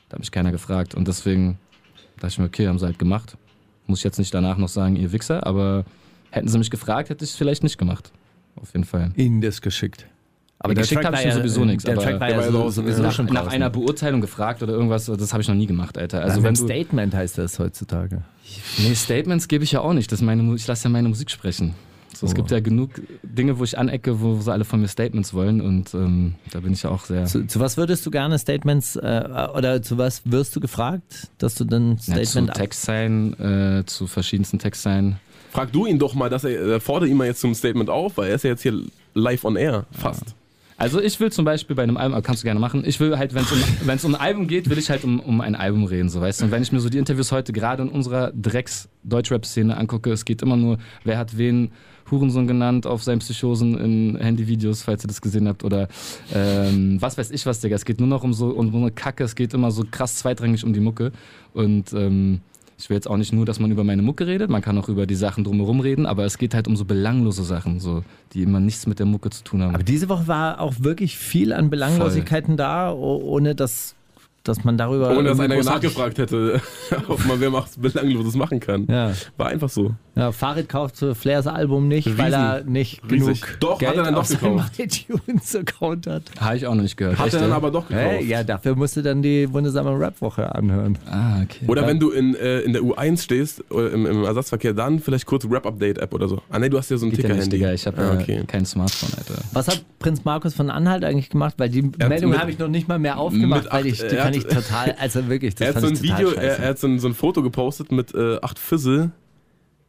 Da 0.08 0.14
hat 0.14 0.20
mich 0.20 0.30
keiner 0.30 0.52
gefragt 0.52 0.94
und 0.94 1.08
deswegen 1.08 1.58
dachte 2.16 2.28
ich 2.28 2.38
mir, 2.38 2.46
okay, 2.46 2.68
haben 2.68 2.78
sie 2.78 2.86
halt 2.86 2.98
gemacht. 2.98 3.36
Muss 3.86 4.00
ich 4.00 4.04
jetzt 4.04 4.18
nicht 4.18 4.32
danach 4.32 4.58
noch 4.58 4.68
sagen, 4.68 4.96
ihr 4.96 5.12
Wichser, 5.12 5.46
aber 5.46 5.84
hätten 6.30 6.48
sie 6.48 6.58
mich 6.58 6.70
gefragt, 6.70 7.10
hätte 7.10 7.24
ich 7.24 7.30
es 7.30 7.36
vielleicht 7.36 7.62
nicht 7.62 7.78
gemacht. 7.78 8.12
Auf 8.56 8.74
jeden 8.74 8.84
Fall. 8.84 9.12
Ihnen 9.16 9.40
das 9.40 9.62
geschickt. 9.62 10.06
Aber 10.64 10.74
geschickt 10.74 11.02
Track 11.02 11.06
habe 11.12 11.16
ich 11.16 11.24
ja- 11.24 11.34
sowieso 11.34 11.64
nichts. 11.64 11.84
Der 11.84 11.94
aber 11.94 12.02
Track 12.02 12.20
war 12.20 12.28
Der 12.28 12.36
ja 12.38 12.42
ja 12.46 12.50
so, 12.52 12.70
sowieso 12.70 13.02
ja. 13.02 13.10
schon 13.10 13.26
nach 13.26 13.46
einer 13.48 13.70
Beurteilung 13.70 14.20
gefragt 14.20 14.62
oder 14.62 14.72
irgendwas, 14.72 15.06
das 15.06 15.32
habe 15.32 15.42
ich 15.42 15.48
noch 15.48 15.54
nie 15.54 15.66
gemacht, 15.66 15.98
Alter. 15.98 16.22
Also 16.22 16.42
wenn 16.42 16.50
ein 16.50 16.54
du, 16.54 16.64
Statement 16.64 17.14
heißt 17.14 17.38
das 17.38 17.58
heutzutage. 17.58 18.22
Nee, 18.78 18.94
Statements 18.94 19.48
gebe 19.48 19.64
ich 19.64 19.72
ja 19.72 19.80
auch 19.80 19.92
nicht. 19.92 20.12
Das 20.12 20.20
meine, 20.22 20.54
ich 20.54 20.66
lasse 20.66 20.84
ja 20.84 20.90
meine 20.90 21.08
Musik 21.08 21.30
sprechen. 21.30 21.74
So, 22.14 22.26
Es 22.26 22.32
Oh. 22.32 22.34
gibt 22.36 22.50
ja 22.50 22.60
genug 22.60 22.90
Dinge, 23.22 23.58
wo 23.58 23.64
ich 23.64 23.78
anecke, 23.78 24.20
wo 24.20 24.38
sie 24.38 24.52
alle 24.52 24.64
von 24.66 24.80
mir 24.82 24.88
Statements 24.88 25.32
wollen 25.32 25.60
und 25.62 25.94
ähm, 25.94 26.34
da 26.50 26.60
bin 26.60 26.74
ich 26.74 26.82
ja 26.82 26.90
auch 26.90 27.06
sehr. 27.06 27.24
Zu, 27.24 27.46
zu 27.46 27.58
was 27.58 27.78
würdest 27.78 28.04
du 28.04 28.10
gerne 28.10 28.38
Statements 28.38 28.96
äh, 28.96 29.48
oder 29.56 29.80
zu 29.82 29.96
was 29.96 30.20
wirst 30.26 30.54
du 30.54 30.60
gefragt, 30.60 31.28
dass 31.38 31.54
du 31.54 31.64
dann 31.64 31.92
Ja, 31.92 31.96
zu 31.96 32.10
Statement 32.12 32.50
ab- 32.50 32.56
Textzeilen, 32.58 33.40
äh, 33.80 33.82
zu 33.86 34.06
verschiedensten 34.06 34.58
Textzeilen. 34.58 35.16
Frag 35.52 35.72
du 35.72 35.86
ihn 35.86 35.98
doch 35.98 36.14
mal, 36.14 36.28
dass 36.28 36.44
er, 36.44 36.80
fordere 36.80 37.08
ihn 37.08 37.16
mal 37.16 37.26
jetzt 37.26 37.40
zum 37.40 37.54
Statement 37.54 37.88
auf, 37.88 38.16
weil 38.18 38.28
er 38.28 38.34
ist 38.36 38.44
ja 38.44 38.50
jetzt 38.50 38.62
hier 38.62 38.78
live 39.14 39.44
on 39.44 39.56
air, 39.56 39.86
fast. 39.92 40.34
Also 40.76 41.00
ich 41.00 41.18
will 41.20 41.30
zum 41.30 41.44
Beispiel 41.44 41.76
bei 41.76 41.82
einem 41.82 41.96
Album, 41.96 42.22
kannst 42.22 42.42
du 42.42 42.44
gerne 42.44 42.60
machen, 42.60 42.82
ich 42.84 42.98
will 43.00 43.16
halt, 43.16 43.34
wenn 43.34 43.42
es 43.42 43.52
um, 43.52 43.58
wenn's 43.84 44.04
um 44.04 44.14
ein 44.14 44.20
Album 44.20 44.46
geht, 44.46 44.68
will 44.68 44.78
ich 44.78 44.90
halt 44.90 45.04
um, 45.04 45.20
um 45.20 45.40
ein 45.40 45.54
Album 45.54 45.84
reden, 45.84 46.08
so 46.08 46.20
weißt 46.20 46.40
du. 46.40 46.44
Und 46.46 46.50
wenn 46.50 46.62
ich 46.62 46.72
mir 46.72 46.80
so 46.80 46.88
die 46.88 46.98
Interviews 46.98 47.32
heute 47.32 47.52
gerade 47.52 47.82
in 47.82 47.88
unserer 47.88 48.32
Drecks-Deutschrap-Szene 48.32 49.76
angucke, 49.76 50.10
es 50.10 50.24
geht 50.24 50.42
immer 50.42 50.56
nur, 50.56 50.78
wer 51.04 51.18
hat 51.18 51.36
wen 51.36 51.70
Hurensohn 52.10 52.46
genannt 52.46 52.86
auf 52.86 53.02
seinen 53.02 53.20
Psychosen 53.20 53.78
in 53.78 54.16
Handyvideos, 54.18 54.82
falls 54.82 55.04
ihr 55.04 55.08
das 55.08 55.20
gesehen 55.20 55.48
habt, 55.48 55.64
oder 55.64 55.88
ähm, 56.32 57.00
was 57.00 57.16
weiß 57.16 57.30
ich 57.30 57.46
was, 57.46 57.60
Digga. 57.60 57.76
Es 57.76 57.84
geht 57.84 57.98
nur 57.98 58.08
noch 58.08 58.22
um 58.22 58.32
so, 58.32 58.48
um 58.48 58.70
so 58.70 58.76
eine 58.76 58.90
Kacke, 58.90 59.24
es 59.24 59.34
geht 59.34 59.54
immer 59.54 59.70
so 59.70 59.84
krass 59.90 60.16
zweitrangig 60.16 60.64
um 60.64 60.72
die 60.72 60.80
Mucke. 60.80 61.12
Und 61.54 61.92
ähm, 61.92 62.40
Ich 62.82 62.90
will 62.90 62.96
jetzt 62.96 63.08
auch 63.08 63.16
nicht 63.16 63.32
nur, 63.32 63.46
dass 63.46 63.60
man 63.60 63.70
über 63.70 63.84
meine 63.84 64.02
Mucke 64.02 64.26
redet, 64.26 64.50
man 64.50 64.60
kann 64.60 64.76
auch 64.76 64.88
über 64.88 65.06
die 65.06 65.14
Sachen 65.14 65.44
drumherum 65.44 65.78
reden, 65.78 66.04
aber 66.04 66.24
es 66.24 66.36
geht 66.36 66.52
halt 66.52 66.66
um 66.66 66.74
so 66.74 66.84
belanglose 66.84 67.44
Sachen, 67.44 67.78
so, 67.78 68.02
die 68.32 68.42
immer 68.42 68.58
nichts 68.58 68.88
mit 68.88 68.98
der 68.98 69.06
Mucke 69.06 69.30
zu 69.30 69.44
tun 69.44 69.62
haben. 69.62 69.72
Aber 69.74 69.84
diese 69.84 70.08
Woche 70.08 70.26
war 70.26 70.60
auch 70.60 70.74
wirklich 70.80 71.16
viel 71.16 71.52
an 71.52 71.70
Belanglosigkeiten 71.70 72.56
da, 72.56 72.90
o- 72.92 73.20
ohne 73.22 73.54
dass, 73.54 73.94
dass 74.44 74.64
man 74.64 74.76
darüber. 74.76 75.16
Ohne 75.16 75.30
dass 75.30 75.40
einer 75.40 75.62
nachgefragt 75.62 76.18
hätte, 76.18 76.60
ob 77.08 77.24
man 77.26 77.40
wer 77.40 77.50
macht 77.50 77.80
Belangloses 77.80 78.34
machen 78.34 78.60
kann. 78.60 78.86
Ja. 78.88 79.12
War 79.36 79.48
einfach 79.48 79.68
so. 79.68 79.94
Ja, 80.14 80.30
Farid 80.30 80.68
kauft 80.68 80.96
Flairs 81.14 81.46
Album 81.46 81.88
nicht, 81.88 82.06
Riesen. 82.06 82.18
weil 82.18 82.34
er 82.34 82.64
nicht 82.64 83.02
Riesig. 83.10 83.40
genug 83.40 83.60
Doch, 83.60 83.72
hat 83.72 83.78
Geld 83.78 83.96
er 83.96 84.02
dann 84.04 84.14
doch 84.14 84.28
gekauft. 84.28 84.78
iTunes-Account 84.78 86.06
hat. 86.06 86.22
Habe 86.38 86.56
ich 86.56 86.66
auch 86.66 86.74
noch 86.74 86.82
nicht 86.82 86.98
gehört. 86.98 87.18
Hat 87.18 87.26
Echt, 87.26 87.34
er 87.34 87.40
dann 87.40 87.50
ja? 87.50 87.56
aber 87.56 87.70
doch 87.70 87.88
gekauft. 87.88 88.06
Hey, 88.06 88.24
ja, 88.26 88.44
dafür 88.44 88.76
musst 88.76 88.96
du 88.96 89.02
dann 89.02 89.22
die 89.22 89.50
wundersame 89.50 89.98
Rap-Woche 89.98 90.54
anhören. 90.54 90.98
Ah, 91.10 91.40
okay. 91.42 91.64
Oder 91.66 91.86
wenn 91.86 91.98
du 91.98 92.10
in, 92.10 92.34
äh, 92.34 92.60
in 92.60 92.74
der 92.74 92.82
U1 92.82 93.22
stehst, 93.22 93.64
oder 93.70 93.90
im, 93.92 94.04
im 94.04 94.24
Ersatzverkehr, 94.24 94.74
dann 94.74 95.00
vielleicht 95.00 95.24
kurz 95.24 95.46
Rap-Update-App 95.48 96.12
oder 96.12 96.28
so. 96.28 96.42
Ah 96.50 96.58
ne, 96.58 96.68
du 96.68 96.76
hast 96.76 96.90
ja 96.90 96.98
so 96.98 97.06
ein 97.06 97.12
ja 97.12 97.16
Ticker-Handy. 97.16 97.64
Ich 97.72 97.86
habe 97.86 98.02
ah, 98.02 98.14
äh, 98.14 98.22
okay. 98.22 98.44
kein 98.46 98.66
Smartphone, 98.66 99.10
Alter. 99.16 99.42
Was 99.52 99.68
hat 99.68 99.82
Prinz 99.98 100.24
Markus 100.24 100.52
von 100.52 100.68
Anhalt 100.68 101.04
eigentlich 101.04 101.30
gemacht? 101.30 101.54
Weil 101.56 101.70
die 101.70 101.84
hat 101.84 102.08
Meldung 102.10 102.38
habe 102.38 102.50
ich 102.50 102.58
noch 102.58 102.68
nicht 102.68 102.86
mal 102.86 102.98
mehr 102.98 103.18
aufgemacht, 103.18 103.68
weil 103.70 103.86
ich, 103.86 103.98
die 103.98 104.16
er 104.16 104.31
fand 104.32 104.44
ich 104.44 104.44
total, 104.54 104.92
also 104.98 105.28
wirklich, 105.28 105.54
das 105.54 105.60
Er 105.60 105.74
hat 105.74 105.82
fand 105.82 105.96
so 105.96 106.02
ein 106.02 106.04
ich 106.04 106.10
total 106.10 106.32
Video, 106.32 106.42
er, 106.42 106.58
er 106.58 106.68
hat 106.70 106.78
so 106.78 106.86
ein, 106.86 106.98
so 106.98 107.08
ein 107.08 107.14
Foto 107.14 107.42
gepostet 107.42 107.92
mit 107.92 108.14
äh, 108.14 108.38
acht 108.40 108.58
Fisse. 108.58 109.10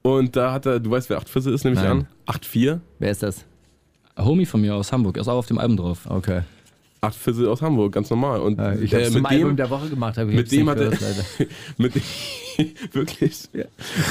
Und 0.02 0.36
da 0.36 0.52
hat 0.52 0.66
er, 0.66 0.80
du 0.80 0.92
weißt, 0.92 1.10
wer 1.10 1.18
acht 1.18 1.30
Fisse 1.30 1.52
ist, 1.52 1.64
nehme 1.64 1.76
ich 1.78 1.82
Nein. 1.82 1.92
an. 1.92 2.08
Acht 2.26 2.46
vier. 2.46 2.82
Wer 3.00 3.12
ist 3.12 3.24
das? 3.24 3.46
Homie 4.18 4.46
von 4.46 4.62
mir 4.62 4.76
aus 4.76 4.92
Hamburg, 4.92 5.18
ist 5.18 5.28
auch 5.28 5.38
auf 5.38 5.48
dem 5.48 5.58
Album 5.58 5.78
drauf. 5.78 6.06
Okay. 6.08 6.42
Acht 7.03 7.15
Fisse 7.15 7.50
aus 7.51 7.62
Hamburg, 7.62 7.91
ganz 7.91 8.10
normal. 8.10 8.39
Und 8.39 8.57
Ja, 8.57 8.74
ich 8.75 8.93
habe 8.93 9.03
äh, 9.03 9.10
mit 9.10 9.25
Album 9.25 9.50
dem, 9.50 9.57
der 9.57 9.69
Woche 9.69 9.89
gemacht. 9.89 10.17
hab 10.17 10.29
Ich 10.29 10.36
mit 10.36 10.50
dem 10.53 10.69
hat 10.69 10.79
er, 10.79 10.91
mit 11.77 11.95
dem, 11.95 12.01
wirklich, 12.93 13.50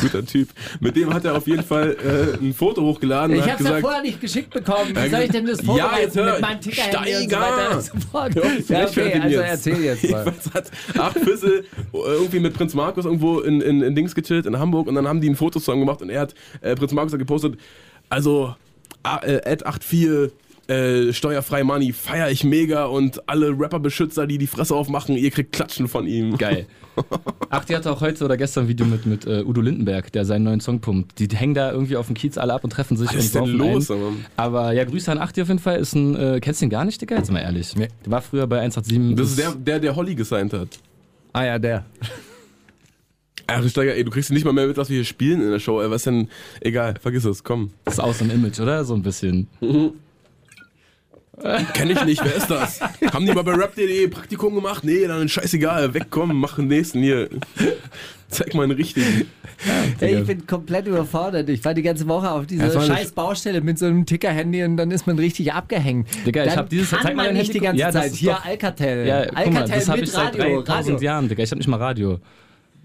guter 0.02 0.26
Typ. 0.26 0.50
Mit 0.80 0.94
dem 0.96 1.14
hat 1.14 1.24
er 1.24 1.36
auf 1.36 1.46
jeden 1.46 1.62
Fall 1.62 1.96
äh, 2.04 2.36
ein 2.44 2.52
Foto 2.52 2.82
hochgeladen 2.82 3.34
Ich 3.36 3.42
und 3.42 3.50
habe 3.50 3.64
es 3.64 3.70
ja 3.70 3.78
vorher 3.78 4.02
nicht 4.02 4.20
geschickt 4.20 4.50
bekommen. 4.50 4.90
Wie 4.90 4.98
Ja, 5.00 5.08
soll 5.08 5.20
ich 5.20 5.30
denn 5.30 5.46
das 5.46 5.62
vorbereiten 5.62 6.02
jetzt 6.02 6.16
hör, 6.16 6.32
mit 6.32 6.40
meinem 6.42 6.56
und 6.56 6.64
so 6.64 6.70
Steiger! 6.70 7.40
weiter 7.40 7.76
und 7.76 7.82
so 7.82 7.92
fort? 8.10 8.34
Hör 8.34 8.42
auf 8.44 8.66
zu 8.66 8.72
Ja, 8.74 8.86
okay, 8.86 9.12
also 9.22 9.28
jetzt. 9.40 9.48
erzähl 9.66 9.84
jetzt 9.84 10.10
mal. 10.10 10.24
Jedenfalls 10.26 10.54
hat 10.54 10.70
acht 10.98 11.18
Füsse 11.18 11.58
äh, 11.58 11.64
irgendwie 11.92 12.40
mit 12.40 12.52
Prinz 12.52 12.74
Markus 12.74 13.06
irgendwo 13.06 13.40
in, 13.40 13.62
in, 13.62 13.80
in 13.80 13.94
Dings 13.94 14.14
gechillt, 14.14 14.44
in 14.44 14.58
Hamburg, 14.58 14.86
und 14.86 14.96
dann 14.96 15.08
haben 15.08 15.22
die 15.22 15.30
ein 15.30 15.36
Foto 15.36 15.58
zusammen 15.60 15.80
gemacht 15.80 16.02
und 16.02 16.10
er 16.10 16.20
hat, 16.20 16.34
äh, 16.60 16.74
Prinz 16.74 16.92
Markus 16.92 17.12
hat 17.14 17.20
gepostet, 17.20 17.56
also, 18.10 18.54
äh, 19.22 19.40
Ad 19.50 19.64
84, 19.80 20.30
äh, 20.72 21.12
steuerfrei 21.12 21.64
Money, 21.64 21.92
feier 21.92 22.30
ich 22.30 22.44
mega 22.44 22.86
und 22.86 23.28
alle 23.28 23.50
Rapper-Beschützer, 23.50 24.26
die 24.26 24.38
die 24.38 24.46
Fresse 24.46 24.74
aufmachen, 24.74 25.16
ihr 25.16 25.30
kriegt 25.30 25.52
Klatschen 25.52 25.86
von 25.88 26.06
ihm. 26.06 26.38
Geil. 26.38 26.66
Ach, 27.50 27.64
die 27.64 27.76
hatte 27.76 27.90
auch 27.90 28.00
heute 28.00 28.24
oder 28.24 28.36
gestern 28.36 28.64
ein 28.64 28.68
Video 28.68 28.86
mit, 28.86 29.06
mit 29.06 29.26
äh, 29.26 29.42
Udo 29.44 29.60
Lindenberg, 29.60 30.12
der 30.12 30.24
seinen 30.24 30.44
neuen 30.44 30.60
Song 30.60 30.80
pumpt. 30.80 31.18
Die 31.18 31.28
hängen 31.36 31.54
da 31.54 31.72
irgendwie 31.72 31.96
auf 31.96 32.06
dem 32.06 32.14
Kiez 32.14 32.38
alle 32.38 32.54
ab 32.54 32.64
und 32.64 32.70
treffen 32.70 32.96
sich 32.96 33.08
Was 33.08 33.14
und 33.14 33.20
ist 33.20 33.34
denn 33.34 33.46
los? 33.46 33.90
ein. 33.90 34.26
Aber 34.36 34.72
ja, 34.72 34.84
Grüße 34.84 35.10
an 35.10 35.18
Achti 35.18 35.42
auf 35.42 35.48
jeden 35.48 35.60
Fall. 35.60 35.78
Ist 35.78 35.94
ein, 35.94 36.16
äh, 36.16 36.40
kennst 36.40 36.60
du 36.60 36.66
ihn 36.66 36.70
gar 36.70 36.84
nicht, 36.84 37.00
Digga? 37.00 37.16
Jetzt 37.16 37.30
mal 37.30 37.40
ehrlich. 37.40 37.76
Nee. 37.76 37.88
Der 38.04 38.12
war 38.12 38.22
früher 38.22 38.46
bei 38.46 38.60
187. 38.60 39.16
Das 39.16 39.30
ist 39.30 39.38
der, 39.38 39.52
der, 39.54 39.80
der 39.80 39.96
Holly 39.96 40.14
gesigned 40.14 40.52
hat. 40.52 40.68
Ah 41.32 41.44
ja, 41.44 41.58
der. 41.58 41.84
Ach, 43.46 43.68
Steiger, 43.68 43.94
ey, 43.94 44.04
du 44.04 44.10
kriegst 44.10 44.30
nicht 44.30 44.44
mal 44.44 44.52
mehr 44.52 44.66
mit, 44.66 44.76
was 44.76 44.88
wir 44.88 44.96
hier 44.96 45.04
spielen 45.04 45.42
in 45.42 45.50
der 45.50 45.58
Show. 45.58 45.80
Ey, 45.80 45.90
was 45.90 46.04
denn? 46.04 46.28
Egal, 46.60 46.94
vergiss 47.00 47.24
es, 47.24 47.42
komm. 47.42 47.70
Das 47.84 47.94
ist 47.94 48.00
aus 48.00 48.18
dem 48.18 48.30
Image, 48.30 48.60
oder? 48.60 48.84
So 48.84 48.94
ein 48.94 49.02
bisschen. 49.02 49.48
Kenn 51.72 51.90
ich 51.90 52.04
nicht, 52.04 52.22
wer 52.24 52.34
ist 52.34 52.50
das? 52.50 52.80
Haben 53.12 53.24
die 53.26 53.32
mal 53.32 53.42
bei 53.42 53.54
rap.de 53.54 54.08
Praktikum 54.08 54.54
gemacht? 54.54 54.84
Nee, 54.84 55.06
dann 55.06 55.28
scheißegal, 55.28 55.94
wegkommen, 55.94 56.36
mach 56.36 56.56
den 56.56 56.68
nächsten 56.68 57.00
hier. 57.00 57.28
Zeig 58.28 58.54
mal 58.54 58.62
einen 58.64 58.72
richtigen. 58.72 59.26
Ey, 60.00 60.20
ich 60.20 60.26
bin 60.26 60.46
komplett 60.46 60.86
überfordert. 60.86 61.48
Ich 61.48 61.64
war 61.64 61.74
die 61.74 61.82
ganze 61.82 62.06
Woche 62.08 62.30
auf 62.30 62.46
dieser 62.46 62.80
scheiß 62.80 63.12
Baustelle 63.12 63.60
mit 63.60 63.78
so 63.78 63.86
einem 63.86 64.06
Ticker-Handy 64.06 64.62
und 64.64 64.76
dann 64.76 64.90
ist 64.90 65.06
man 65.06 65.18
richtig 65.18 65.52
abgehängt. 65.52 66.08
Digga, 66.26 66.42
ich 66.44 66.50
Dann 66.50 66.58
hab 66.58 66.68
dieses- 66.70 66.90
kann 66.90 67.00
zeig 67.02 67.16
mal 67.16 67.26
man 67.26 67.34
nicht 67.34 67.46
Handy 67.48 67.52
die 67.58 67.64
ganze. 67.64 67.80
Ja, 67.80 67.90
Zeit. 67.90 68.12
Hier 68.12 68.32
doch- 68.32 68.44
Alcatel. 68.44 69.06
Ja, 69.06 69.24
guck 69.26 69.34
mal, 69.34 69.40
Alcatel 69.44 69.74
das 69.74 69.88
habe 69.88 69.98
mit 70.00 70.08
ich 70.08 70.14
seit 70.14 70.38
Radio. 70.38 70.62
3000 70.62 70.94
Radio. 70.96 71.04
Jahren, 71.06 71.28
Digga. 71.28 71.42
Ich 71.42 71.50
habe 71.50 71.58
nicht 71.58 71.68
mal 71.68 71.76
Radio. 71.76 72.18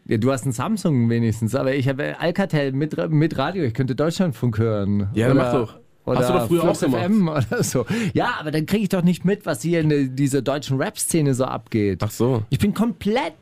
Ja, 0.05 0.17
du 0.17 0.31
hast 0.31 0.45
ein 0.45 0.51
Samsung 0.53 1.09
wenigstens, 1.09 1.53
aber 1.55 1.73
ich 1.75 1.87
habe 1.87 2.15
Alcatel 2.19 2.71
mit, 2.73 2.95
mit 3.11 3.37
Radio. 3.37 3.63
Ich 3.63 3.73
könnte 3.73 3.95
Deutschlandfunk 3.95 4.57
hören. 4.57 5.07
Ja, 5.13 5.27
oder, 5.27 5.35
mach 5.35 5.51
doch. 5.53 5.79
Oder 6.07 6.19
Hast 6.19 6.29
du 6.29 6.33
doch 6.33 6.47
früher 6.47 6.61
Flux 6.61 6.83
auch 6.83 6.87
gemacht. 6.87 7.05
FM 7.05 7.27
oder 7.51 7.63
so. 7.63 7.85
Ja, 8.13 8.35
aber 8.39 8.51
dann 8.51 8.65
kriege 8.65 8.83
ich 8.83 8.89
doch 8.89 9.03
nicht 9.03 9.25
mit, 9.25 9.45
was 9.45 9.61
hier 9.61 9.81
in 9.81 10.15
dieser 10.15 10.41
deutschen 10.41 10.77
Rap-Szene 10.77 11.33
so 11.33 11.43
abgeht. 11.43 12.01
Ach 12.01 12.11
so. 12.11 12.43
Ich 12.49 12.59
bin 12.59 12.73
komplett, 12.73 13.33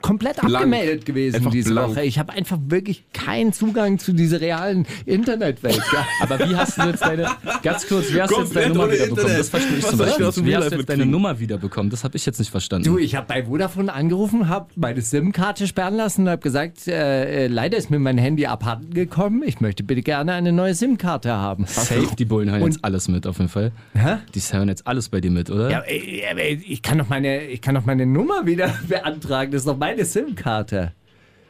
komplett 0.00 0.36
Blank. 0.40 0.54
abgemeldet 0.56 1.04
gewesen 1.04 1.36
Einfach 1.36 1.50
diese 1.50 1.70
blank. 1.72 1.90
Woche. 1.90 2.02
Ich 2.04 2.18
habe 2.18 2.32
einfach 2.32 2.58
wirklich 2.68 3.04
keinen 3.12 3.52
Zugang 3.52 3.98
zu 3.98 4.12
dieser 4.12 4.40
realen 4.40 4.86
Internetwelt. 5.06 5.80
Aber 6.22 6.38
wie 6.40 6.56
hast 6.56 6.78
du 6.78 6.82
jetzt 6.82 7.02
deine, 7.02 7.28
ganz 7.62 7.86
kurz, 7.86 8.12
wie 8.12 8.22
hast 8.22 8.30
du 8.34 8.40
jetzt 8.40 8.56
deine 8.56 8.72
Nummer 8.74 8.90
wiederbekommen? 8.90 9.36
Das 9.36 9.48
verstehe 9.50 9.76
ich 9.78 9.82
Was 9.84 9.90
zum 9.90 9.98
Beispiel. 9.98 10.44
Wie 10.44 10.48
Real 10.50 10.62
hast 10.62 10.72
du 10.72 10.76
jetzt 10.76 10.88
deine? 10.88 11.06
Nummer 11.06 11.38
wiederbekommen? 11.38 11.90
Das 11.90 12.04
habe 12.04 12.16
ich 12.16 12.24
jetzt 12.26 12.38
nicht 12.38 12.50
verstanden. 12.50 12.84
Du, 12.86 12.98
ich 12.98 13.14
habe 13.14 13.26
bei 13.26 13.44
Vodafone 13.44 13.92
angerufen, 13.92 14.48
habe 14.48 14.68
meine 14.76 15.00
SIM-Karte 15.02 15.66
sperren 15.66 15.94
lassen 15.96 16.22
und 16.22 16.28
habe 16.30 16.42
gesagt, 16.42 16.86
äh, 16.88 17.44
äh, 17.44 17.46
leider 17.48 17.76
ist 17.76 17.90
mir 17.90 17.98
mein 17.98 18.18
Handy 18.18 18.46
abhanden 18.46 18.94
gekommen. 18.94 19.42
Ich 19.44 19.60
möchte 19.60 19.82
bitte 19.82 20.02
gerne 20.02 20.32
eine 20.32 20.52
neue 20.52 20.74
SIM-Karte 20.74 21.32
haben. 21.32 21.66
Safe, 21.66 22.08
die 22.18 22.24
Bullen 22.24 22.50
hören 22.50 22.62
Und- 22.62 22.72
jetzt 22.74 22.84
alles 22.84 23.08
mit, 23.08 23.26
auf 23.26 23.38
jeden 23.38 23.50
Fall. 23.50 23.72
Hä? 23.94 24.16
Die 24.34 24.40
hören 24.40 24.68
jetzt 24.68 24.86
alles 24.86 25.08
bei 25.08 25.20
dir 25.20 25.30
mit, 25.30 25.50
oder? 25.50 25.70
Ja, 25.70 25.80
ey, 25.80 26.22
aber 26.30 26.42
ich 26.44 26.80
kann 26.82 26.98
doch 26.98 27.08
meine, 27.08 27.42
ich 27.44 27.60
kann 27.60 27.74
doch 27.74 27.84
meine 27.84 28.06
Nummer 28.06 28.46
wieder 28.46 28.72
beantragen. 28.88 29.50
Das 29.58 29.64
ist 29.64 29.72
doch 29.72 29.76
meine 29.76 30.04
SIM-Karte. 30.04 30.92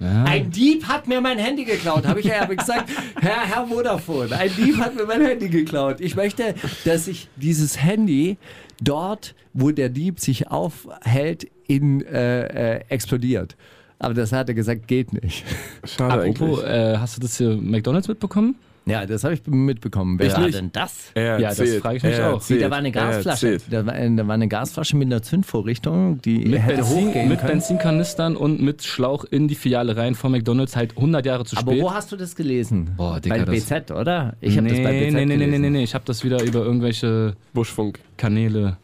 Ja. 0.01 0.25
Ein 0.25 0.51
Dieb 0.51 0.89
hat 0.89 1.09
mir 1.09 1.21
mein 1.21 1.37
Handy 1.37 1.67
geklaut, 1.67 2.07
habe 2.07 2.21
ich 2.21 2.27
ja 2.27 2.41
aber 2.41 2.57
gesagt. 2.57 2.89
Herr, 3.21 3.47
Herr 3.47 3.67
Vodafone, 3.67 4.35
ein 4.35 4.51
Dieb 4.57 4.79
hat 4.79 4.95
mir 4.95 5.05
mein 5.05 5.21
Handy 5.21 5.51
geklaut. 5.51 6.01
Ich 6.01 6.17
möchte, 6.17 6.55
dass 6.87 7.05
sich 7.05 7.29
dieses 7.37 7.83
Handy 7.83 8.39
dort, 8.81 9.35
wo 9.53 9.73
der 9.73 9.91
Dieb 9.91 10.21
sich 10.21 10.49
aufhält, 10.49 11.51
in, 11.67 12.01
äh, 12.07 12.77
äh, 12.77 12.85
explodiert. 12.89 13.57
Aber 13.99 14.15
das 14.15 14.33
hat 14.33 14.49
er 14.49 14.55
gesagt, 14.55 14.89
geht 14.89 15.13
nicht. 15.13 15.45
Schade 15.85 16.31
Apropos, 16.31 16.65
eigentlich. 16.65 16.95
äh, 16.95 16.97
hast 16.97 17.19
du 17.19 17.21
das 17.21 17.37
hier 17.37 17.51
McDonalds 17.57 18.09
mitbekommen? 18.09 18.55
Ja, 18.89 19.07
das 19.07 19.25
habe 19.25 19.35
ich 19.35 19.47
mitbekommen. 19.47 20.19
Wer 20.19 20.33
war 20.37 20.49
denn 20.49 20.71
das? 20.73 21.11
Er 21.15 21.39
Ja, 21.39 21.49
das 21.55 21.75
frage 21.77 21.97
ich 21.99 22.03
mich 22.03 22.21
auch. 22.21 22.35
erzählt, 22.35 22.63
da 22.63 22.71
war 22.71 22.79
eine 22.79 22.91
Gasflasche. 22.93 23.59
Da 23.71 23.85
war, 23.87 23.95
da 23.95 24.27
war 24.27 24.35
eine 24.35 24.49
Gasflasche 24.49 24.97
mit 24.97 25.07
einer 25.07 25.23
Zündvorrichtung, 25.23 26.21
die 26.23 26.39
Mit, 26.47 26.61
hätte 26.63 26.77
Benzin, 26.83 27.09
hochgehen 27.09 27.29
mit 27.29 27.39
können. 27.41 27.53
Benzinkanistern 27.53 28.37
und 28.37 28.61
mit 28.63 28.83
Schlauch 28.85 29.25
in 29.25 29.49
die 29.49 29.55
Filiale 29.55 29.97
rein 29.97 30.15
von 30.15 30.33
McDonalds, 30.33 30.77
halt 30.77 30.97
100 30.97 31.27
Jahre 31.27 31.45
zu 31.45 31.57
Aber 31.57 31.73
spät. 31.73 31.83
wo 31.83 31.93
hast 31.93 32.11
du 32.13 32.17
das 32.17 32.35
gelesen? 32.37 32.91
Boah, 32.97 33.21
Digga, 33.21 33.37
bei 33.37 33.45
das- 33.45 33.65
BZ, 33.67 33.91
oder? 33.91 34.35
Ich 34.41 34.57
habe 34.57 34.67
nee, 34.67 34.71
das 34.75 34.83
bei 34.83 35.01
BZ 35.01 35.13
nee, 35.15 35.25
nee, 35.25 35.25
nee, 35.27 35.35
gelesen. 35.45 35.51
nee, 35.51 35.59
nee, 35.59 35.71
nee, 35.79 35.83
ich 35.85 35.95
habe 35.95 36.05
das 36.07 36.25
wieder 36.25 36.43
über 36.43 36.61
irgendwelche 36.61 37.35
Buschfunk. 37.55 38.01
Kanäle, 38.17 38.77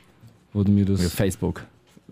wurde 0.53 0.71
mir 0.71 0.85
das, 0.85 1.13
Facebook. 1.13 1.65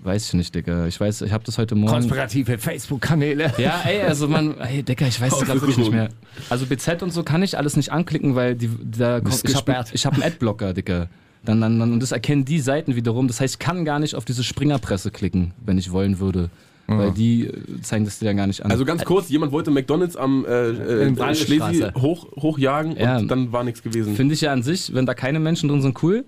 Weiß 0.03 0.29
ich 0.29 0.35
nicht, 0.35 0.55
Digga. 0.55 0.87
Ich 0.87 0.99
weiß, 1.01 1.23
ich 1.23 1.33
habe 1.33 1.45
das 1.45 1.59
heute 1.59 1.75
Morgen... 1.75 1.93
Konspirative 1.93 2.59
Facebook-Kanäle. 2.59 3.53
Ja, 3.59 3.83
ey, 3.85 4.03
also 4.03 4.29
man, 4.29 4.59
ey, 4.61 4.83
Digga, 4.83 5.07
ich 5.07 5.21
weiß 5.21 5.33
es 5.33 5.41
gerade 5.41 5.61
wirklich 5.61 5.79
nicht 5.79 5.93
mehr. 5.93 6.09
Also 6.51 6.67
BZ 6.67 7.03
und 7.03 7.13
so 7.13 7.23
kann 7.23 7.43
ich 7.43 7.57
alles 7.57 7.77
nicht 7.77 7.93
anklicken, 7.93 8.35
weil 8.35 8.55
die, 8.55 8.71
da 8.83 9.21
kommt, 9.21 9.43
ich 9.45 9.55
habe 9.55 9.73
hab 9.73 10.15
einen 10.15 10.23
Adblocker, 10.23 10.75
Digga. 10.75 11.09
Dann, 11.45 11.61
dann, 11.61 11.79
dann, 11.79 11.93
und 11.93 12.01
das 12.01 12.13
erkennen 12.13 12.45
die 12.45 12.61
Seiten 12.61 12.95
wiederum. 12.95 13.27
Das 13.27 13.41
heißt, 13.41 13.55
ich 13.55 13.59
kann 13.59 13.85
gar 13.85 13.99
nicht 13.99 14.15
auf 14.15 14.25
diese 14.25 14.45
Springerpresse 14.45 15.11
klicken, 15.11 15.53
wenn 15.65 15.77
ich 15.77 15.91
wollen 15.91 16.21
würde. 16.21 16.51
Weil 16.87 17.13
die 17.13 17.47
äh, 17.47 17.81
zeigen 17.83 18.05
das 18.05 18.19
dir 18.19 18.27
dann 18.27 18.37
gar 18.37 18.47
nicht 18.47 18.65
an. 18.65 18.71
Also 18.71 18.85
ganz 18.85 19.05
kurz, 19.05 19.29
jemand 19.29 19.53
wollte 19.53 19.71
McDonalds 19.71 20.17
am 20.17 20.45
äh, 20.45 20.71
äh. 20.71 21.35
Schlesi 21.35 21.87
hoch, 21.97 22.27
hochjagen 22.37 22.97
Ja. 22.97 23.19
und 23.19 23.29
dann 23.29 23.53
war 23.53 23.65
nichts 23.65 23.83
gewesen. 23.83 24.15
Finde 24.15 24.35
ich 24.35 24.43
ja 24.43 24.53
an 24.53 24.63
sich, 24.63 24.95
wenn 24.95 25.07
da 25.07 25.15
keine 25.15 25.41
Menschen 25.41 25.69
drin 25.69 25.81
sind, 25.81 26.03
cool. 26.03 26.25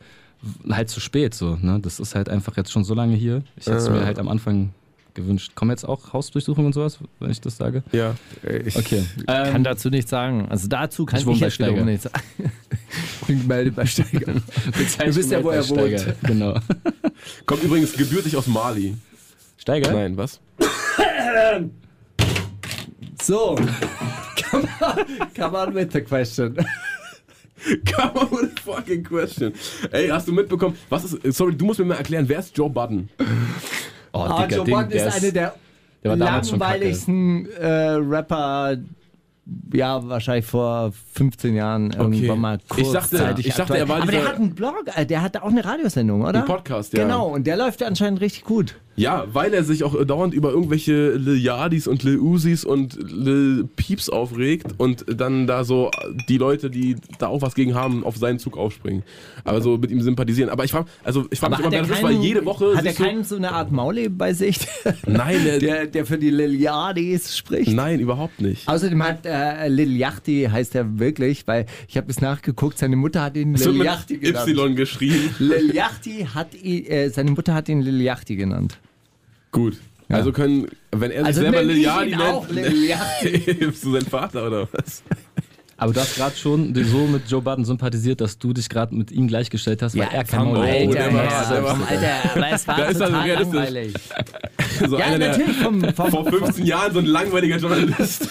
Halt 0.70 0.88
zu 0.90 1.00
spät 1.00 1.34
so. 1.34 1.56
Ne? 1.60 1.80
Das 1.80 2.00
ist 2.00 2.14
halt 2.14 2.28
einfach 2.28 2.56
jetzt 2.56 2.70
schon 2.72 2.84
so 2.84 2.94
lange 2.94 3.14
hier. 3.16 3.42
Ich 3.56 3.66
hätte 3.66 3.76
es 3.78 3.88
mir 3.88 4.04
halt 4.04 4.18
am 4.18 4.28
Anfang 4.28 4.70
gewünscht. 5.14 5.52
Kommen 5.54 5.70
jetzt 5.70 5.84
auch 5.88 6.12
Hausdurchsuchungen 6.12 6.66
und 6.66 6.72
sowas, 6.72 6.98
wenn 7.20 7.30
ich 7.30 7.40
das 7.40 7.56
sage? 7.56 7.82
Ja. 7.92 8.14
Ich 8.64 8.76
Okay. 8.76 9.04
kann 9.26 9.56
Ähm, 9.56 9.64
dazu 9.64 9.88
nichts 9.90 10.10
sagen. 10.10 10.46
Also 10.50 10.66
dazu 10.68 11.06
kann 11.06 11.20
Ich 11.20 11.26
ich, 11.26 11.38
jetzt 11.40 11.58
wiederum 11.58 11.76
Steiger. 11.76 11.90
nichts 11.90 12.04
sagen. 12.04 12.24
Ich 13.26 13.40
gemeldet 13.40 13.74
bei 13.74 13.86
Steiger. 13.86 14.34
Ihr 14.34 15.16
wisst 15.16 15.30
ja, 15.30 15.42
wo 15.42 15.50
er 15.50 15.68
wohnt. 15.68 16.14
Genau. 16.24 16.58
Kommt 17.46 17.62
übrigens 17.62 17.92
gebürtig 17.92 18.36
aus 18.36 18.46
Mali. 18.46 18.94
Steiger? 19.56 19.92
Nein, 19.92 20.16
was? 20.16 20.40
So. 23.22 23.56
come, 23.56 24.68
on, 24.80 25.06
come 25.34 25.56
on 25.56 25.74
with 25.74 25.92
the 25.92 26.02
question. 26.02 26.56
Come 27.96 28.12
on 28.16 28.30
with 28.30 28.52
a 28.56 28.60
fucking 28.60 29.04
question. 29.04 29.52
Ey, 29.92 30.08
hast 30.08 30.28
du 30.28 30.32
mitbekommen? 30.32 30.76
Was 30.90 31.04
ist. 31.04 31.36
Sorry, 31.36 31.54
du 31.56 31.64
musst 31.64 31.78
mir 31.80 31.86
mal 31.86 31.94
erklären, 31.96 32.28
wer 32.28 32.38
ist 32.40 32.56
Joe 32.56 32.68
Budden? 32.70 33.08
Oh, 34.12 34.18
Ah, 34.20 34.42
Digga, 34.46 34.56
Joe 34.56 34.64
den- 34.66 34.74
Budden 34.74 34.90
ist 34.92 35.22
eine 35.22 35.32
der, 35.32 35.54
der 36.04 36.16
langweiligsten 36.16 37.48
äh, 37.52 37.66
Rapper, 37.66 38.76
ja, 39.72 40.06
wahrscheinlich 40.08 40.46
vor 40.46 40.92
15 41.14 41.54
Jahren 41.54 41.90
irgendwann 41.92 42.38
mal 42.40 42.58
Ich 42.76 42.90
dachte- 42.92 43.08
kurzzeitig 43.16 43.46
ich 43.48 43.54
dachte, 43.54 43.76
er 43.76 43.88
war 43.88 44.02
Aber 44.02 44.10
der 44.12 44.26
hat 44.28 44.36
einen 44.36 44.54
Blog, 44.54 44.84
äh, 44.94 45.04
der 45.06 45.22
hat 45.22 45.36
auch 45.36 45.48
eine 45.50 45.64
Radiosendung, 45.64 46.22
oder? 46.22 46.40
Ein 46.40 46.44
Podcast, 46.46 46.92
ja. 46.94 47.02
Genau, 47.04 47.28
und 47.28 47.46
der 47.46 47.56
läuft 47.56 47.82
anscheinend 47.82 48.20
richtig 48.20 48.44
gut. 48.44 48.76
Ja, 48.96 49.26
weil 49.32 49.52
er 49.52 49.64
sich 49.64 49.82
auch 49.82 50.04
dauernd 50.04 50.34
über 50.34 50.50
irgendwelche 50.50 51.14
Lil 51.14 51.38
Yardis 51.38 51.88
und 51.88 52.02
Lil 52.02 52.18
Uzis 52.18 52.64
und 52.64 52.96
Lil 53.10 53.68
Peeps 53.76 54.08
aufregt 54.08 54.66
und 54.78 55.04
dann 55.08 55.46
da 55.46 55.64
so 55.64 55.90
die 56.28 56.38
Leute, 56.38 56.70
die 56.70 56.96
da 57.18 57.26
auch 57.26 57.42
was 57.42 57.54
gegen 57.54 57.74
haben, 57.74 58.04
auf 58.04 58.16
seinen 58.16 58.38
Zug 58.38 58.56
aufspringen. 58.56 59.02
Aber 59.44 59.60
so 59.60 59.78
mit 59.78 59.90
ihm 59.90 60.00
sympathisieren. 60.00 60.48
Aber 60.48 60.64
ich 60.64 60.70
frage 60.70 60.86
also 61.02 61.26
ich 61.30 61.40
frag 61.40 61.50
mich 61.50 61.60
immer, 61.60 61.72
wer 61.72 61.82
das 61.82 61.90
ist, 61.90 62.02
weil 62.02 62.16
jede 62.16 62.44
Woche. 62.44 62.76
Hat 62.76 62.84
er 62.84 62.92
keinen 62.92 63.24
so 63.24 63.36
eine 63.36 63.52
Art 63.52 63.72
Maule 63.72 64.10
bei 64.10 64.32
sich? 64.32 64.58
Nein, 65.06 65.42
der, 65.44 65.58
der, 65.58 65.86
der 65.86 66.06
für 66.06 66.18
die 66.18 66.30
Liliadis 66.30 67.36
spricht? 67.36 67.72
nein, 67.72 68.00
überhaupt 68.00 68.40
nicht. 68.40 68.68
Außerdem 68.68 69.02
hat 69.02 69.26
äh, 69.26 69.68
Lil 69.68 69.96
Yachty, 69.96 70.48
heißt 70.50 70.74
er 70.74 70.98
wirklich, 70.98 71.46
weil 71.46 71.66
ich 71.88 71.96
habe 71.96 72.10
es 72.10 72.20
nachgeguckt, 72.20 72.78
seine 72.78 72.96
Mutter 72.96 73.22
hat 73.22 73.36
ihn 73.36 73.54
Lil 73.54 73.84
Yachty 73.84 74.18
genannt. 74.18 74.48
Y 74.48 74.76
geschrieben. 74.76 75.34
Lil 75.38 75.74
Yachty 75.74 76.28
hat 76.32 76.54
ihn, 76.54 76.86
äh, 76.86 77.10
seine 77.10 77.32
Mutter 77.32 77.54
hat 77.54 77.68
ihn 77.68 77.80
Lil 77.82 78.00
Yachty 78.00 78.36
genannt. 78.36 78.78
Gut. 79.54 79.78
Also 80.10 80.32
können, 80.32 80.66
wenn 80.92 81.10
er 81.10 81.20
sich 81.20 81.26
Also 81.28 81.40
selber 81.40 81.58
nenn 81.58 81.68
Lil 81.68 81.76
ich 81.78 81.84
Yadi 81.84 82.10
ihn 82.10 82.20
auch 82.20 82.48
nennt, 82.50 83.58
bist 83.60 83.84
du 83.84 83.92
sein 83.92 84.02
Vater 84.02 84.46
oder 84.46 84.68
was? 84.72 85.02
Aber 85.76 85.92
du 85.92 86.00
hast 86.00 86.14
gerade 86.16 86.36
schon 86.36 86.72
so 86.84 87.06
mit 87.06 87.28
Joe 87.28 87.40
Budden 87.42 87.64
sympathisiert, 87.64 88.20
dass 88.20 88.38
du 88.38 88.52
dich 88.52 88.68
gerade 88.68 88.94
mit 88.94 89.10
ihm 89.10 89.26
gleichgestellt 89.26 89.80
hast, 89.82 89.96
weil 89.96 90.08
er 90.12 90.22
kein 90.24 90.40
vom 90.40 90.52
Maul 90.52 90.66
hat. 90.66 90.68
Alter, 90.74 90.92
der 90.92 91.10
der 91.10 91.64
war- 91.64 91.76
vom 91.76 91.82
Alter, 91.84 92.30
aber 92.36 92.50
es 92.52 92.68
war 92.68 92.76
Da 92.76 92.84
ist 92.84 93.00
er 93.00 93.06
total 93.06 93.22
realistisch. 93.22 93.54
langweilig. 93.54 93.94
So 94.88 94.98
Ja, 94.98 95.04
einer, 95.06 95.18
der 95.18 95.28
natürlich 95.38 95.56
vom, 95.58 95.84
vom, 95.94 96.10
vor 96.10 96.24
15 96.26 96.66
Jahren 96.66 96.92
so 96.92 96.98
ein 96.98 97.06
langweiliger 97.06 97.58
Journalist. 97.58 98.28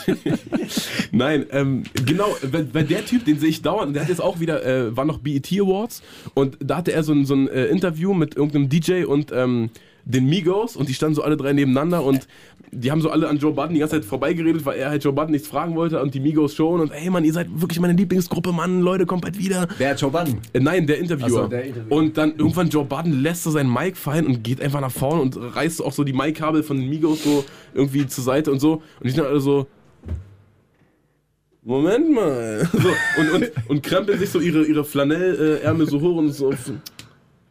Nein, 1.12 1.46
ähm, 1.52 1.84
genau, 2.06 2.36
weil, 2.52 2.68
weil 2.74 2.84
der 2.84 3.06
Typ, 3.06 3.24
den 3.26 3.40
sehe 3.40 3.50
ich 3.50 3.62
dauernd, 3.62 3.96
der 3.96 4.04
hat 4.04 4.10
jetzt 4.10 4.22
auch 4.22 4.40
wieder, 4.42 4.66
äh, 4.66 4.96
war 4.96 5.06
noch 5.06 5.20
BET 5.20 5.48
Awards 5.54 6.02
und 6.34 6.58
da 6.60 6.78
hatte 6.78 6.92
er 6.92 7.04
so 7.04 7.14
ein, 7.14 7.26
so 7.26 7.34
ein 7.36 7.48
äh, 7.48 7.66
Interview 7.68 8.14
mit 8.14 8.36
irgendeinem 8.36 8.68
DJ 8.70 9.06
und 9.06 9.32
ähm, 9.32 9.70
den 10.06 10.26
Migos 10.26 10.76
und 10.76 10.90
die 10.90 10.94
standen 10.94 11.16
so 11.16 11.24
alle 11.24 11.38
drei 11.38 11.54
nebeneinander 11.54 12.04
und 12.04 12.28
die 12.72 12.92
haben 12.92 13.02
so 13.02 13.10
alle 13.10 13.30
an 13.30 13.38
Joe 13.38 13.54
Budden 13.54 13.74
die 13.74 13.80
ganze 13.80 13.96
Zeit 13.96 14.06
vorbeigeredet, 14.06 14.66
weil 14.66 14.78
er 14.78 14.90
halt 14.90 15.04
Joe 15.04 15.14
Budden 15.14 15.32
nichts 15.32 15.48
fragen 15.48 15.76
wollte 15.76 16.02
und 16.02 16.14
die 16.14 16.20
Migos 16.20 16.56
schon 16.56 16.82
und 16.82 16.92
ey 16.92 17.10
Mann, 17.10 17.24
ihr 17.24 17.34
seid 17.34 17.48
wirklich 17.54 17.80
meine 17.80 17.94
Lieblingsgruppe, 17.94 18.52
Mann, 18.52 18.82
Leute, 18.82 19.06
kommt 19.06 19.22
bald 19.22 19.38
wieder. 19.38 19.68
Wer 19.78 19.96
Joe 19.96 20.12
Budden? 20.12 20.40
Äh, 20.52 20.60
Nein, 20.60 20.88
der 20.88 20.98
Interviewer. 20.98 21.30
So, 21.30 21.48
der 21.48 21.64
Interviewer. 21.66 21.96
Und 21.96 22.18
dann 22.18 22.36
irgendwann 22.36 22.70
Joe 22.70 22.84
Budden 22.84 23.22
lässt 23.22 23.44
so 23.44 23.52
sein 23.52 23.72
Mic 23.72 23.96
fallen 23.96 24.26
und 24.26 24.44
geht 24.44 24.62
einfach 24.62 24.82
nach 24.82 24.92
vorne 24.92 25.22
und 25.22 25.38
reißt 25.38 25.84
auch 25.84 25.94
so 25.94 26.04
die 26.04 26.14
Mic-Kabel 26.14 26.64
von 26.64 26.78
den 26.78 26.90
Migos 26.90 27.24
so 27.24 27.46
irgendwie 27.74 28.08
zur 28.08 28.24
Seite 28.24 28.52
und 28.52 28.60
so. 28.60 28.74
Und 28.74 29.06
die 29.06 29.12
sind 29.12 29.26
alle 29.26 29.40
so. 29.40 29.68
Moment 31.64 32.12
mal. 32.12 32.68
So, 32.74 32.90
und, 33.22 33.32
und, 33.32 33.52
und 33.70 33.84
krempeln 33.84 34.20
sich 34.20 34.30
so 34.30 34.40
ihre, 34.40 34.66
ihre 34.66 34.84
Flanellärmel 34.84 35.88
so 35.88 36.02
hoch 36.02 36.18
und 36.18 36.32
so. 36.32 36.54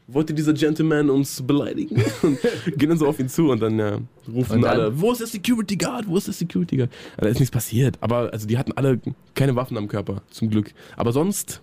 Wollte 0.09 0.35
dieser 0.35 0.53
Gentleman 0.53 1.09
uns 1.11 1.41
beleidigen? 1.43 2.03
Und 2.23 2.39
gehen 2.77 2.89
dann 2.91 2.99
so 2.99 3.07
auf 3.07 3.19
ihn 3.21 3.29
zu 3.29 3.51
und 3.51 3.61
dann 3.61 3.79
ja, 3.79 3.99
rufen 4.33 4.57
Und 4.57 4.63
dann- 4.63 4.71
alle, 4.71 5.01
wo 5.01 5.13
ist 5.13 5.19
der 5.21 5.27
Security 5.29 5.77
Guard? 5.77 6.07
Wo 6.09 6.17
ist 6.17 6.27
der 6.27 6.35
Security 6.35 6.77
Guard? 6.77 6.91
Da 7.17 7.29
ist 7.29 7.39
nichts 7.39 7.53
passiert. 7.53 7.97
Aber 8.01 8.33
also 8.33 8.47
die 8.47 8.59
hatten 8.59 8.73
alle 8.73 9.01
keine 9.35 9.55
Waffen 9.57 9.77
am 9.79 9.89
Körper, 9.89 10.23
zum 10.31 10.51
Glück. 10.51 10.73
Aber 10.97 11.13
sonst 11.13 11.63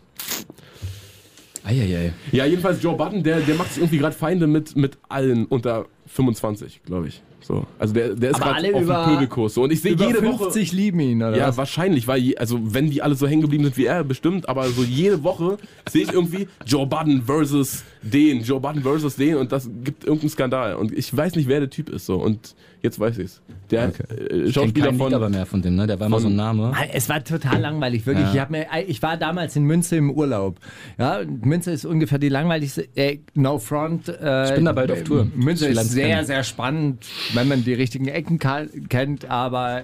Eieiei. 1.63 2.13
ja, 2.31 2.45
jedenfalls 2.45 2.81
Joe 2.81 2.95
Budden, 2.95 3.21
der, 3.23 3.41
der 3.41 3.55
macht 3.55 3.69
sich 3.73 3.79
irgendwie 3.79 3.97
gerade 3.97 4.15
Feinde 4.15 4.47
mit, 4.47 4.75
mit 4.75 4.97
allen 5.09 5.45
unter 5.45 5.85
25, 6.07 6.81
glaube 6.85 7.09
ich. 7.09 7.21
So. 7.49 7.65
Also 7.79 7.95
der, 7.95 8.09
der 8.13 8.29
ist 8.29 8.39
gerade 8.39 8.75
auf 8.75 8.81
über- 8.83 9.03
dem 9.05 9.13
Pöbelkurs. 9.15 9.55
So. 9.55 9.63
Und 9.63 9.73
ich 9.73 9.81
sehe 9.81 9.95
jede 9.95 10.19
50 10.19 10.71
lieben 10.71 10.99
ihn, 10.99 11.17
oder 11.23 11.31
Woche. 11.31 11.39
Ja, 11.39 11.47
was? 11.47 11.57
wahrscheinlich, 11.57 12.07
weil, 12.07 12.19
je, 12.21 12.37
also 12.37 12.59
wenn 12.61 12.91
die 12.91 13.01
alle 13.01 13.15
so 13.15 13.27
hängen 13.27 13.41
geblieben 13.41 13.63
sind 13.63 13.75
wie 13.75 13.85
er, 13.87 14.03
bestimmt, 14.03 14.47
aber 14.47 14.67
so 14.69 14.83
jede 14.83 15.23
Woche 15.23 15.57
sehe 15.89 16.03
ich 16.03 16.13
irgendwie 16.13 16.47
Joe 16.67 16.85
Budden 16.85 17.23
versus 17.23 17.83
den, 18.03 18.43
Joe 18.43 18.59
Budden 18.59 18.83
versus 18.83 19.15
den 19.15 19.37
und 19.37 19.51
das 19.51 19.67
gibt 19.83 20.03
irgendeinen 20.03 20.29
Skandal. 20.29 20.75
Und 20.75 20.95
ich 20.95 21.15
weiß 21.17 21.35
nicht, 21.35 21.49
wer 21.49 21.59
der 21.59 21.71
Typ 21.71 21.89
ist. 21.89 22.05
So. 22.05 22.17
Und 22.17 22.55
jetzt 22.83 22.99
weiß 22.99 23.17
ich's. 23.17 23.41
Der 23.71 23.85
äh, 23.85 23.87
Ich 23.89 23.97
kenn 24.29 24.53
Schauspieler 24.53 24.91
Lied 24.91 24.99
von. 24.99 25.13
aber 25.15 25.29
mehr 25.29 25.45
von 25.47 25.61
dem, 25.63 25.75
ne? 25.75 25.85
Der 25.87 25.99
war 25.99 26.05
immer 26.07 26.17
von- 26.17 26.23
so 26.23 26.29
ein 26.29 26.35
Name. 26.35 26.71
Ah, 26.75 26.85
Es 26.93 27.09
war 27.09 27.23
total 27.23 27.59
langweilig, 27.61 28.05
wirklich. 28.05 28.27
Ja. 28.27 28.33
Ich, 28.33 28.39
hab 28.39 28.49
mir, 28.51 28.67
ich 28.87 29.01
war 29.01 29.17
damals 29.17 29.55
in 29.55 29.63
Münze 29.63 29.95
im 29.97 30.11
Urlaub. 30.11 30.57
Ja, 30.99 31.19
Münze 31.43 31.71
ist 31.71 31.85
ungefähr 31.85 32.19
die 32.19 32.29
langweiligste. 32.29 32.87
Äh, 32.95 33.19
no 33.33 33.57
front. 33.59 34.07
Äh, 34.07 34.45
Ich 34.49 34.55
bin 34.55 34.65
da 34.65 34.71
bald 34.73 34.91
auf 34.91 35.03
Tour. 35.03 35.27
Münze 35.35 35.67
ist 35.67 35.91
sehr, 35.91 36.23
sehr 36.25 36.43
spannend, 36.43 37.05
wenn 37.39 37.47
man 37.47 37.63
die 37.63 37.73
richtigen 37.73 38.07
Ecken 38.07 38.37
ka- 38.39 38.65
kennt, 38.89 39.25
aber 39.29 39.83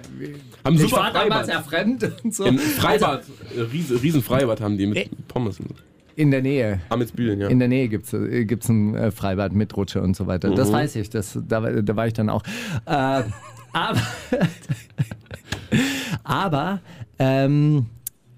Haben 0.64 0.76
ich 0.76 0.92
war 0.92 1.12
damals 1.12 1.46
Freibad. 1.46 1.48
ja 1.48 1.62
fremd 1.62 2.10
und 2.24 2.34
so. 2.34 2.44
Im 2.44 2.58
Freibad, 2.58 3.24
äh, 3.56 3.60
riesen, 3.62 3.96
riesen 3.98 4.22
Freibad 4.22 4.60
haben 4.60 4.76
die 4.78 4.86
mit 4.86 4.98
Äh. 4.98 5.08
Pommes 5.28 5.58
und 5.60 5.68
so. 5.70 5.74
In 6.16 6.30
der 6.30 6.40
Nähe. 6.42 6.80
Amitsbühlen, 6.88 7.40
ja. 7.40 7.48
In 7.48 7.58
der 7.58 7.68
Nähe 7.68 7.88
gibt 7.88 8.06
es 8.06 8.12
äh, 8.14 8.44
gibt's 8.46 8.68
ein 8.70 8.94
äh, 8.94 9.10
Freibad 9.10 9.52
mit 9.52 9.76
Rutsche 9.76 10.00
und 10.00 10.16
so 10.16 10.26
weiter. 10.26 10.48
Mhm. 10.50 10.54
Das 10.56 10.72
weiß 10.72 10.96
ich, 10.96 11.10
das, 11.10 11.38
da, 11.46 11.62
war- 11.62 11.82
da 11.82 11.96
war 11.96 12.06
ich 12.06 12.14
dann 12.14 12.30
auch. 12.30 12.42
Äh, 12.86 13.22
aber 13.72 14.00
aber 16.24 16.80
ähm, 17.18 17.86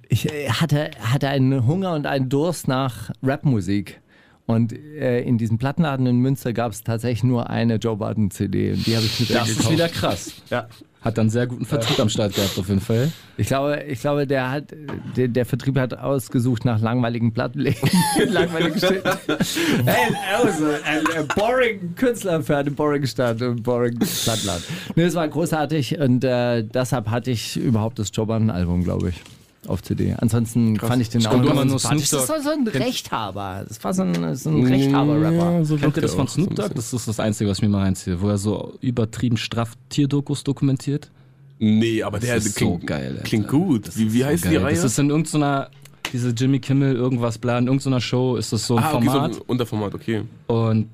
ich 0.09 0.25
hatte, 0.61 0.91
hatte 1.01 1.29
einen 1.29 1.67
Hunger 1.67 1.95
und 1.95 2.07
einen 2.07 2.29
Durst 2.29 2.67
nach 2.69 3.11
Rapmusik. 3.23 4.01
Und 4.49 4.73
äh, 4.73 5.21
in 5.21 5.37
diesem 5.37 5.59
Plattenladen 5.59 6.07
in 6.07 6.21
Münster 6.21 6.55
gab 6.55 6.73
es 6.73 6.83
tatsächlich 6.83 7.23
nur 7.23 7.51
eine 7.51 7.75
Joe 7.75 7.99
Budden 7.99 8.31
CD. 8.31 8.73
Und 8.73 8.87
die 8.87 8.97
habe 8.97 9.05
ich 9.05 9.21
mit 9.21 9.35
Das 9.35 9.51
ist 9.51 9.71
wieder 9.71 9.91
krass. 9.91 10.33
Ja. 10.49 10.67
Hat 11.03 11.19
dann 11.19 11.29
sehr 11.29 11.47
guten 11.47 11.67
Vertrieb 11.67 12.01
am 12.01 12.09
Start 12.09 12.35
gehabt, 12.35 12.59
auf 12.59 12.67
jeden 12.67 12.81
Fall. 12.81 13.13
Ich 13.37 13.49
glaube, 13.49 13.83
ich 13.87 14.01
glaube 14.01 14.27
der, 14.27 14.51
hat, 14.51 14.75
der, 15.17 15.29
der 15.29 15.45
Vertrieb 15.45 15.79
hat 15.79 15.93
ausgesucht 15.93 16.65
nach 16.65 16.81
langweiligen 16.81 17.35
Plattenläden. 17.35 17.91
langweiligen 18.31 18.81
hey, 18.81 20.15
also, 20.43 20.65
ein, 20.65 21.07
ein 21.15 21.29
boring 21.37 21.95
Künstler 21.95 22.43
für 22.43 22.57
eine 22.57 22.71
boring 22.71 23.07
Stadt 23.07 23.43
und 23.43 23.63
boring 23.63 23.99
Plattenladen. 23.99 24.65
Nee, 24.97 25.03
es 25.03 25.15
war 25.15 25.29
großartig 25.29 25.99
und 25.99 26.25
äh, 26.25 26.65
deshalb 26.65 27.11
hatte 27.11 27.31
ich 27.31 27.59
überhaupt 27.59 27.99
das 27.99 28.09
Jobbern-Album, 28.15 28.83
glaube 28.83 29.11
ich. 29.11 29.38
Auf 29.67 29.83
CD. 29.83 30.15
Ansonsten 30.17 30.79
fand 30.79 31.03
ich 31.03 31.11
den 31.11 31.27
auch 31.27 31.31
glaub, 31.31 31.43
du 31.43 31.49
immer 31.51 31.65
nur. 31.65 31.79
Snoop 31.79 31.99
Das 31.99 32.11
Dogg. 32.11 32.29
war 32.29 32.41
so 32.41 32.51
ein 32.51 32.67
Rechthaber. 32.67 33.65
Das 33.67 33.83
war 33.83 33.93
so 33.93 34.03
ein, 34.03 34.37
so 34.37 34.51
ein 34.51 34.65
Rechthaber-Rapper. 34.65 35.53
Ja, 35.59 35.65
so 35.65 35.77
Kennt 35.77 35.97
ihr 35.97 36.03
das 36.03 36.15
von 36.15 36.27
auch 36.27 36.29
so 36.31 36.43
Snoop 36.43 36.55
Dogg? 36.55 36.75
Das 36.75 36.93
ist 36.93 37.09
das 37.09 37.19
Einzige, 37.21 37.51
was 37.51 37.59
ich 37.59 37.63
mir 37.63 37.69
mal 37.69 37.83
reinziehe, 37.83 38.21
wo 38.21 38.29
er 38.29 38.39
so 38.39 38.75
übertrieben 38.81 39.37
straff 39.37 39.73
Tierdokus 39.89 40.45
dokumentiert. 40.45 41.11
Nee, 41.59 42.03
aber 42.05 42.21
der 42.21 42.37
Das 42.37 42.47
ist 42.47 42.55
klingt, 42.57 42.83
so 42.83 42.87
geil, 42.87 43.21
klingt 43.25 43.49
gut. 43.49 43.91
Wie, 43.97 44.13
wie 44.13 44.25
heißt 44.25 44.45
die 44.45 44.51
Geil. 44.51 44.59
Reihe? 44.63 44.75
Das 44.77 44.85
ist 44.85 44.99
in 45.01 45.11
irgendeiner, 45.11 45.71
diese 46.13 46.31
Jimmy 46.31 46.61
Kimmel 46.61 46.95
irgendwas 46.95 47.37
Plan, 47.39 47.65
in 47.65 47.67
irgendeiner 47.67 48.01
Show 48.01 48.37
ist 48.37 48.53
das 48.53 48.65
so 48.65 48.77
ein 48.77 48.85
ah, 48.85 48.95
okay, 48.95 49.07
Format. 49.07 49.35
so 49.35 49.41
ein 49.41 49.47
Unterformat, 49.49 49.95
okay. 49.95 50.23
Und 50.47 50.87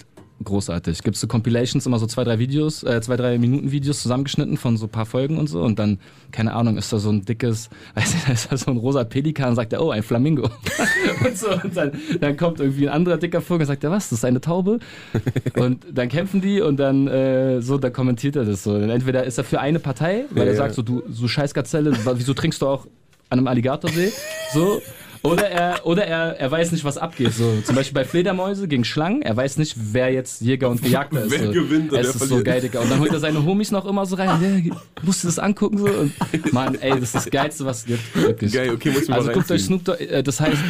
großartig. 0.44 1.02
Gibt 1.02 1.16
es 1.16 1.20
so 1.20 1.26
Compilations, 1.26 1.86
immer 1.86 1.98
so 1.98 2.06
zwei, 2.06 2.24
drei 2.24 2.38
Videos, 2.38 2.82
äh, 2.82 3.00
zwei, 3.00 3.16
drei 3.16 3.38
Minuten 3.38 3.72
Videos 3.72 4.02
zusammengeschnitten 4.02 4.56
von 4.56 4.76
so 4.76 4.86
ein 4.86 4.90
paar 4.90 5.06
Folgen 5.06 5.38
und 5.38 5.48
so. 5.48 5.62
Und 5.62 5.78
dann, 5.78 5.98
keine 6.32 6.54
Ahnung, 6.54 6.76
ist 6.76 6.92
da 6.92 6.98
so 6.98 7.10
ein 7.10 7.24
dickes, 7.24 7.70
weiß 7.94 8.14
nicht, 8.14 8.28
da 8.28 8.32
ist 8.32 8.52
da 8.52 8.56
so 8.56 8.70
ein 8.70 8.76
rosa 8.76 9.04
Pelikan 9.04 9.50
und 9.50 9.56
sagt 9.56 9.72
er, 9.72 9.82
oh, 9.82 9.90
ein 9.90 10.02
Flamingo. 10.02 10.50
und 11.24 11.36
so. 11.36 11.50
Und 11.50 11.76
dann, 11.76 11.92
dann 12.20 12.36
kommt 12.36 12.60
irgendwie 12.60 12.88
ein 12.88 12.94
anderer 12.94 13.16
dicker 13.16 13.40
Vogel 13.40 13.62
und 13.62 13.66
sagt 13.66 13.84
er, 13.84 13.90
was, 13.90 14.08
das 14.10 14.20
ist 14.20 14.24
eine 14.24 14.40
Taube? 14.40 14.78
und 15.56 15.84
dann 15.92 16.08
kämpfen 16.08 16.40
die 16.40 16.60
und 16.60 16.78
dann 16.78 17.08
äh, 17.08 17.60
so, 17.60 17.78
da 17.78 17.90
kommentiert 17.90 18.36
er 18.36 18.44
das 18.44 18.62
so. 18.62 18.74
Und 18.74 18.90
entweder 18.90 19.24
ist 19.24 19.38
er 19.38 19.44
für 19.44 19.60
eine 19.60 19.78
Partei, 19.78 20.24
weil 20.30 20.46
Ja, 20.46 20.52
er 20.52 20.56
sagt 20.56 20.74
so, 20.74 20.82
du, 20.82 21.02
so 21.08 21.28
Scheißgazelle, 21.28 21.96
wieso 22.14 22.34
trinkst 22.34 22.62
du 22.62 22.66
auch 22.66 22.86
an 23.30 23.38
einem 23.38 23.48
Alligatorsee? 23.48 24.12
So. 24.52 24.80
Oder 25.24 25.48
er, 25.48 25.86
oder 25.86 26.06
er, 26.06 26.38
er 26.38 26.50
weiß 26.50 26.72
nicht, 26.72 26.84
was 26.84 26.98
abgeht. 26.98 27.32
So, 27.32 27.60
zum 27.64 27.74
Beispiel 27.74 27.94
bei 27.94 28.04
Fledermäuse 28.04 28.68
gegen 28.68 28.84
Schlangen. 28.84 29.22
Er 29.22 29.34
weiß 29.34 29.56
nicht, 29.56 29.74
wer 29.92 30.12
jetzt 30.12 30.42
Jäger 30.42 30.68
und 30.68 30.82
Gejagter 30.82 31.24
ist. 31.24 31.30
Wer 31.30 31.46
so. 31.46 31.52
gewinnt 31.52 31.92
und 31.92 31.98
Es 31.98 32.14
ist 32.14 32.28
so 32.28 32.42
geil, 32.42 32.60
Digga. 32.60 32.80
Und 32.80 32.90
dann 32.90 33.00
holt 33.00 33.10
er 33.10 33.20
seine 33.20 33.42
Homies 33.42 33.70
noch 33.70 33.86
immer 33.86 34.04
so 34.04 34.16
rein. 34.16 34.64
Ja, 34.66 34.76
musst 35.02 35.24
du 35.24 35.28
das 35.28 35.38
angucken? 35.38 35.78
So. 35.78 35.86
Und, 35.86 36.52
Mann, 36.52 36.74
ey, 36.74 36.90
das 36.90 37.02
ist 37.04 37.14
das 37.14 37.30
Geilste, 37.30 37.64
was 37.64 37.78
es 37.78 37.86
gibt. 37.86 38.16
Wirklich. 38.16 38.52
Geil, 38.52 38.70
okay, 38.70 38.90
muss 38.90 39.04
ich 39.04 39.08
mal 39.08 39.16
Also 39.16 39.32
guckt 39.32 39.50
euch. 39.50 39.64
Snoop 39.64 39.82
Dogg, 39.84 39.98
äh, 39.98 40.22
das 40.22 40.40
heißt, 40.40 40.62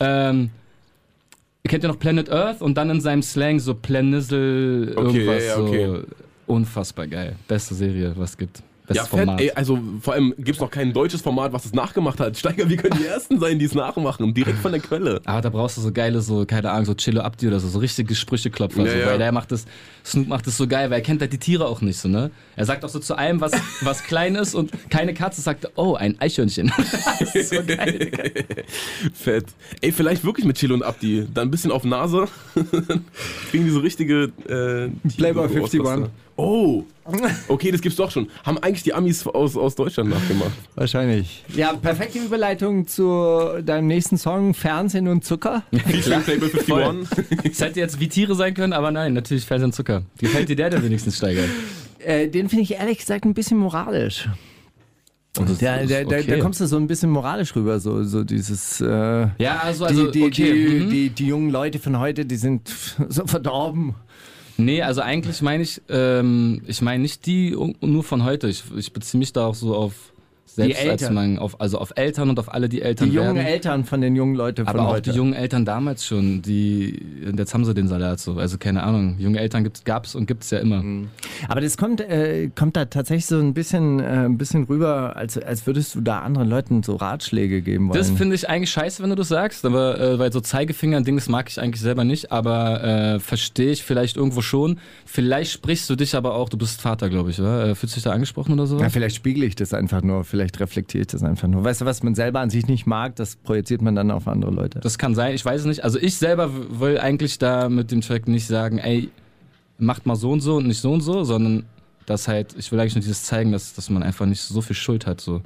ähm, 0.00 0.50
ihr 1.62 1.70
kennt 1.70 1.82
ja 1.82 1.88
noch 1.88 1.98
Planet 1.98 2.30
Earth 2.30 2.60
und 2.60 2.74
dann 2.74 2.90
in 2.90 3.00
seinem 3.00 3.22
Slang 3.22 3.58
so 3.58 3.74
Planizzle 3.74 4.92
Okay, 4.96 5.18
irgendwas 5.18 5.44
ja, 5.44 5.48
ja, 5.48 5.58
okay. 5.58 5.86
so. 5.86 6.02
Unfassbar 6.54 7.06
geil. 7.06 7.36
Beste 7.48 7.74
Serie, 7.74 8.12
was 8.16 8.32
es 8.32 8.36
gibt. 8.36 8.62
Ja, 8.86 8.88
Bestes 9.02 9.08
fett, 9.08 9.18
Format. 9.20 9.40
ey, 9.40 9.50
also 9.52 9.78
vor 10.02 10.12
allem 10.12 10.34
gibt 10.36 10.56
es 10.56 10.60
noch 10.60 10.70
kein 10.70 10.92
deutsches 10.92 11.22
Format, 11.22 11.54
was 11.54 11.62
das 11.62 11.72
nachgemacht 11.72 12.20
hat. 12.20 12.36
Steiger, 12.36 12.68
wir 12.68 12.76
können 12.76 12.98
die 13.00 13.06
Ersten 13.06 13.40
sein, 13.40 13.58
die 13.58 13.64
es 13.64 13.74
nachmachen, 13.74 14.34
direkt 14.34 14.58
von 14.58 14.72
der 14.72 14.80
Quelle. 14.82 15.22
Aber 15.24 15.40
da 15.42 15.48
brauchst 15.48 15.78
du 15.78 15.80
so 15.80 15.90
geile, 15.90 16.20
so, 16.20 16.44
keine 16.44 16.70
Ahnung, 16.70 16.84
so 16.84 16.92
Chillo 16.92 17.22
Abdi 17.22 17.46
oder 17.48 17.60
so, 17.60 17.68
so 17.68 17.78
richtige 17.78 18.14
Sprücheklopfer. 18.14 18.84
Ja, 18.84 18.90
so, 18.92 18.98
ja. 18.98 19.06
Weil 19.06 19.16
der 19.18 19.32
macht 19.32 19.52
das, 19.52 19.64
Snoop 20.04 20.28
macht 20.28 20.46
das 20.46 20.58
so 20.58 20.66
geil, 20.66 20.90
weil 20.90 20.98
er 20.98 21.02
kennt 21.02 21.22
halt 21.22 21.32
die 21.32 21.38
Tiere 21.38 21.66
auch 21.66 21.80
nicht 21.80 21.98
so, 21.98 22.08
ne? 22.08 22.30
Er 22.56 22.66
sagt 22.66 22.84
auch 22.84 22.90
so 22.90 22.98
zu 22.98 23.16
allem, 23.16 23.40
was, 23.40 23.52
was 23.80 24.02
klein 24.04 24.34
ist 24.34 24.54
und 24.54 24.70
keine 24.90 25.14
Katze 25.14 25.40
sagt, 25.40 25.66
oh, 25.76 25.94
ein 25.94 26.20
Eichhörnchen. 26.20 26.70
das 27.20 27.34
ist 27.34 27.54
so 27.54 27.62
geil, 27.66 27.98
Digga. 27.98 28.22
Fett. 29.14 29.46
Ey, 29.80 29.92
vielleicht 29.92 30.24
wirklich 30.24 30.44
mit 30.44 30.58
Chilo 30.58 30.74
und 30.74 30.82
Abdi. 30.82 31.26
Dann 31.32 31.48
ein 31.48 31.50
bisschen 31.50 31.70
auf 31.70 31.84
Nase. 31.84 32.26
Kriegen 33.50 33.64
die 33.64 33.70
so 33.70 33.80
richtige. 33.80 34.24
Äh, 34.46 34.90
Playboy 35.16 35.48
Tiere- 35.48 35.54
51. 35.64 35.80
Ausraster. 35.80 36.10
Oh, 36.36 36.84
Okay, 37.48 37.70
das 37.70 37.80
gibt's 37.80 37.96
doch 37.96 38.10
schon. 38.10 38.28
Haben 38.44 38.58
eigentlich 38.58 38.82
die 38.82 38.94
Amis 38.94 39.26
aus, 39.26 39.56
aus 39.56 39.74
Deutschland 39.74 40.10
nachgemacht. 40.10 40.52
Wahrscheinlich. 40.74 41.44
Ja, 41.54 41.74
perfekte 41.74 42.18
Überleitung 42.18 42.86
zu 42.86 43.62
deinem 43.62 43.86
nächsten 43.86 44.16
Song, 44.16 44.54
Fernsehen 44.54 45.08
und 45.08 45.24
Zucker. 45.24 45.62
Featuring 45.72 46.22
Playboy 46.22 46.82
51. 46.82 47.38
Es 47.44 47.60
hätte 47.60 47.80
jetzt 47.80 48.00
wie 48.00 48.08
Tiere 48.08 48.34
sein 48.34 48.54
können, 48.54 48.72
aber 48.72 48.90
nein, 48.90 49.12
natürlich 49.12 49.44
Fernsehen 49.44 49.66
und 49.66 49.74
Zucker. 49.74 50.02
Gefällt 50.18 50.48
dir 50.48 50.56
der 50.56 50.70
denn 50.70 50.82
wenigstens, 50.82 51.16
Steiger? 51.16 51.44
Äh, 51.98 52.28
den 52.28 52.48
finde 52.48 52.64
ich 52.64 52.72
ehrlich 52.74 52.98
gesagt 52.98 53.24
ein 53.24 53.34
bisschen 53.34 53.58
moralisch. 53.58 54.28
Der, 55.36 55.80
ist 55.80 55.90
der, 55.90 56.04
der, 56.04 56.20
okay. 56.20 56.26
da 56.28 56.38
kommst 56.38 56.60
du 56.60 56.66
so 56.66 56.76
ein 56.76 56.86
bisschen 56.86 57.10
moralisch 57.10 57.56
rüber, 57.56 57.80
so, 57.80 58.04
so 58.04 58.22
dieses. 58.22 58.80
Äh, 58.80 58.86
Ja, 59.38 59.60
also, 59.64 59.84
also 59.84 60.10
die, 60.10 60.20
die, 60.20 60.24
okay. 60.26 60.52
die, 60.52 60.84
mhm. 60.84 60.90
die, 60.90 61.10
die 61.10 61.26
jungen 61.26 61.50
Leute 61.50 61.80
von 61.80 61.98
heute, 61.98 62.24
die 62.24 62.36
sind 62.36 62.68
so 63.08 63.26
verdorben. 63.26 63.96
Nee, 64.56 64.82
also 64.82 65.00
eigentlich 65.00 65.42
meine 65.42 65.62
ich, 65.62 65.82
ähm, 65.88 66.62
ich 66.66 66.80
meine 66.80 67.02
nicht 67.02 67.26
die 67.26 67.56
nur 67.80 68.04
von 68.04 68.24
heute. 68.24 68.48
Ich, 68.48 68.64
ich 68.76 68.92
beziehe 68.92 69.18
mich 69.18 69.32
da 69.32 69.46
auch 69.46 69.54
so 69.54 69.74
auf 69.74 70.13
selbst 70.54 70.86
als 70.86 71.10
mein, 71.10 71.38
auf, 71.38 71.60
also 71.60 71.78
auf 71.78 71.92
Eltern 71.96 72.30
und 72.30 72.38
auf 72.38 72.52
alle, 72.52 72.68
die 72.68 72.82
Eltern 72.82 73.10
Die 73.10 73.16
jungen 73.16 73.36
werden. 73.36 73.46
Eltern 73.46 73.84
von 73.84 74.00
den 74.00 74.14
jungen 74.14 74.34
Leuten 74.34 74.64
von 74.64 74.74
aber 74.74 74.88
auch 74.88 74.92
heute. 74.94 75.10
die 75.10 75.16
jungen 75.16 75.34
Eltern 75.34 75.64
damals 75.64 76.06
schon, 76.06 76.42
die 76.42 77.02
jetzt 77.36 77.54
haben 77.54 77.64
sie 77.64 77.74
den 77.74 77.88
Salat 77.88 78.20
so. 78.20 78.34
Also 78.34 78.56
keine 78.58 78.82
Ahnung, 78.84 79.16
junge 79.18 79.40
Eltern 79.40 79.64
gibt's, 79.64 79.84
gab's 79.84 80.14
und 80.14 80.26
gibt's 80.26 80.50
ja 80.50 80.58
immer. 80.58 80.82
Mhm. 80.82 81.08
Aber 81.48 81.60
das 81.60 81.76
kommt, 81.76 82.00
äh, 82.00 82.50
kommt 82.54 82.76
da 82.76 82.84
tatsächlich 82.84 83.26
so 83.26 83.38
ein 83.38 83.54
bisschen, 83.54 84.00
äh, 84.00 84.26
ein 84.26 84.38
bisschen 84.38 84.64
rüber, 84.64 85.16
als, 85.16 85.36
als 85.38 85.66
würdest 85.66 85.94
du 85.94 86.00
da 86.00 86.20
anderen 86.20 86.48
Leuten 86.48 86.82
so 86.82 86.96
Ratschläge 86.96 87.60
geben 87.60 87.88
wollen. 87.88 87.98
Das 87.98 88.10
finde 88.10 88.34
ich 88.36 88.48
eigentlich 88.48 88.70
scheiße, 88.70 89.02
wenn 89.02 89.10
du 89.10 89.16
das 89.16 89.28
sagst, 89.28 89.64
aber 89.64 90.00
äh, 90.00 90.18
weil 90.18 90.32
so 90.32 90.40
Zeigefinger-Dings 90.40 91.28
mag 91.28 91.48
ich 91.48 91.60
eigentlich 91.60 91.80
selber 91.80 92.04
nicht, 92.04 92.30
aber 92.30 92.84
äh, 92.84 93.20
verstehe 93.20 93.72
ich 93.72 93.82
vielleicht 93.82 94.16
irgendwo 94.16 94.40
schon. 94.40 94.78
Vielleicht 95.04 95.50
sprichst 95.52 95.90
du 95.90 95.96
dich 95.96 96.14
aber 96.14 96.34
auch, 96.34 96.48
du 96.48 96.56
bist 96.56 96.80
Vater, 96.80 97.08
glaube 97.08 97.30
ich, 97.30 97.40
oder? 97.40 97.70
Äh, 97.70 97.74
fühlst 97.74 97.94
du 97.94 97.96
dich 97.96 98.04
da 98.04 98.12
angesprochen 98.12 98.52
oder 98.52 98.66
so? 98.66 98.78
ja, 98.78 98.90
vielleicht 98.90 99.16
spiegel 99.16 99.44
ich 99.44 99.56
das 99.56 99.72
einfach 99.74 100.02
nur, 100.02 100.24
vielleicht 100.24 100.43
reflektiere 100.60 101.02
ich 101.02 101.06
das 101.08 101.22
einfach 101.22 101.48
nur. 101.48 101.64
Weißt 101.64 101.80
du, 101.80 101.84
was 101.84 102.02
man 102.02 102.14
selber 102.14 102.40
an 102.40 102.50
sich 102.50 102.66
nicht 102.66 102.86
mag, 102.86 103.16
das 103.16 103.36
projiziert 103.36 103.82
man 103.82 103.94
dann 103.94 104.10
auf 104.10 104.28
andere 104.28 104.50
Leute. 104.50 104.80
Das 104.80 104.98
kann 104.98 105.14
sein, 105.14 105.34
ich 105.34 105.44
weiß 105.44 105.62
es 105.62 105.66
nicht. 105.66 105.84
Also 105.84 105.98
ich 105.98 106.16
selber 106.16 106.50
will 106.80 106.98
eigentlich 106.98 107.38
da 107.38 107.68
mit 107.68 107.90
dem 107.90 108.00
Track 108.00 108.28
nicht 108.28 108.46
sagen, 108.46 108.78
ey, 108.78 109.10
macht 109.78 110.06
mal 110.06 110.16
so 110.16 110.30
und 110.30 110.40
so 110.40 110.56
und 110.56 110.66
nicht 110.66 110.80
so 110.80 110.92
und 110.92 111.00
so, 111.00 111.24
sondern 111.24 111.64
das 112.06 112.28
halt, 112.28 112.54
ich 112.58 112.70
will 112.70 112.80
eigentlich 112.80 112.94
nur 112.94 113.02
dieses 113.02 113.24
zeigen, 113.24 113.52
dass, 113.52 113.74
dass 113.74 113.90
man 113.90 114.02
einfach 114.02 114.26
nicht 114.26 114.40
so 114.40 114.60
viel 114.60 114.76
Schuld 114.76 115.06
hat. 115.06 115.20
So. 115.20 115.42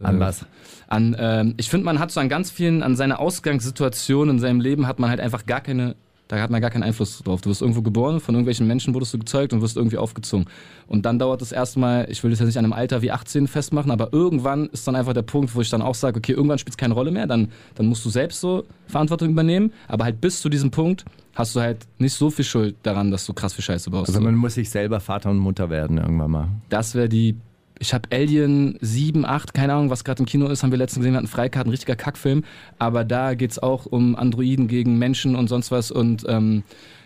An 0.00 0.16
Äh, 0.16 0.20
was? 0.20 0.46
An, 0.88 1.16
ähm, 1.18 1.54
ich 1.56 1.70
finde, 1.70 1.84
man 1.84 1.98
hat 1.98 2.10
so 2.10 2.20
an 2.20 2.28
ganz 2.28 2.50
vielen, 2.50 2.82
an 2.82 2.96
seiner 2.96 3.20
Ausgangssituation 3.20 4.30
in 4.30 4.38
seinem 4.38 4.60
Leben 4.60 4.86
hat 4.86 4.98
man 4.98 5.10
halt 5.10 5.20
einfach 5.20 5.46
gar 5.46 5.60
keine, 5.60 5.96
da 6.28 6.38
hat 6.40 6.50
man 6.50 6.60
gar 6.60 6.70
keinen 6.70 6.82
Einfluss 6.82 7.18
drauf. 7.18 7.40
Du 7.40 7.50
wirst 7.50 7.62
irgendwo 7.62 7.82
geboren, 7.82 8.18
von 8.20 8.34
irgendwelchen 8.34 8.66
Menschen 8.66 8.94
wurdest 8.94 9.14
du 9.14 9.18
gezeugt 9.18 9.52
und 9.52 9.60
wirst 9.62 9.76
irgendwie 9.76 9.96
aufgezogen. 9.98 10.46
Und 10.88 11.06
dann 11.06 11.18
dauert 11.18 11.40
es 11.42 11.52
erstmal, 11.52 12.10
ich 12.10 12.22
will 12.24 12.30
das 12.30 12.40
jetzt 12.40 12.48
nicht 12.48 12.58
an 12.58 12.64
einem 12.64 12.72
Alter 12.72 13.02
wie 13.02 13.12
18 13.12 13.46
festmachen, 13.46 13.90
aber 13.90 14.12
irgendwann 14.12 14.66
ist 14.66 14.86
dann 14.88 14.96
einfach 14.96 15.12
der 15.12 15.22
Punkt, 15.22 15.54
wo 15.54 15.60
ich 15.60 15.70
dann 15.70 15.82
auch 15.82 15.94
sage, 15.94 16.18
okay, 16.18 16.32
irgendwann 16.32 16.58
spielt 16.58 16.72
es 16.72 16.76
keine 16.76 16.94
Rolle 16.94 17.10
mehr, 17.10 17.26
dann, 17.26 17.48
dann 17.76 17.86
musst 17.86 18.04
du 18.04 18.10
selbst 18.10 18.40
so 18.40 18.64
Verantwortung 18.88 19.30
übernehmen. 19.30 19.72
Aber 19.88 20.04
halt 20.04 20.20
bis 20.20 20.40
zu 20.40 20.48
diesem 20.48 20.70
Punkt 20.70 21.04
hast 21.34 21.54
du 21.54 21.60
halt 21.60 21.86
nicht 21.98 22.14
so 22.14 22.30
viel 22.30 22.44
Schuld 22.44 22.76
daran, 22.82 23.10
dass 23.10 23.26
du 23.26 23.32
krass 23.32 23.52
viel 23.54 23.62
Scheiße 23.64 23.90
baust. 23.90 24.08
Also 24.08 24.18
So. 24.20 24.24
man 24.24 24.34
muss 24.34 24.54
sich 24.54 24.68
selber 24.70 25.00
Vater 25.00 25.30
und 25.30 25.38
Mutter 25.38 25.70
werden 25.70 25.98
irgendwann 25.98 26.30
mal. 26.30 26.48
Das 26.70 26.94
wäre 26.94 27.08
die. 27.08 27.36
Ich 27.78 27.92
habe 27.92 28.08
Alien 28.10 28.78
7, 28.80 29.26
8, 29.26 29.52
keine 29.52 29.74
Ahnung, 29.74 29.90
was 29.90 30.04
gerade 30.04 30.20
im 30.20 30.26
Kino 30.26 30.48
ist, 30.48 30.62
haben 30.62 30.70
wir 30.70 30.78
letztens 30.78 31.00
gesehen, 31.00 31.12
wir 31.12 31.18
hatten 31.18 31.26
Freikarten, 31.26 31.70
richtiger 31.70 31.96
Kackfilm. 31.96 32.44
Aber 32.78 33.04
da 33.04 33.34
geht's 33.34 33.58
auch 33.58 33.86
um 33.86 34.16
Androiden 34.16 34.66
gegen 34.66 34.98
Menschen 34.98 35.36
und 35.36 35.48
sonst 35.48 35.70
was. 35.70 35.90
Und 35.90 36.24
ähm, 36.26 36.62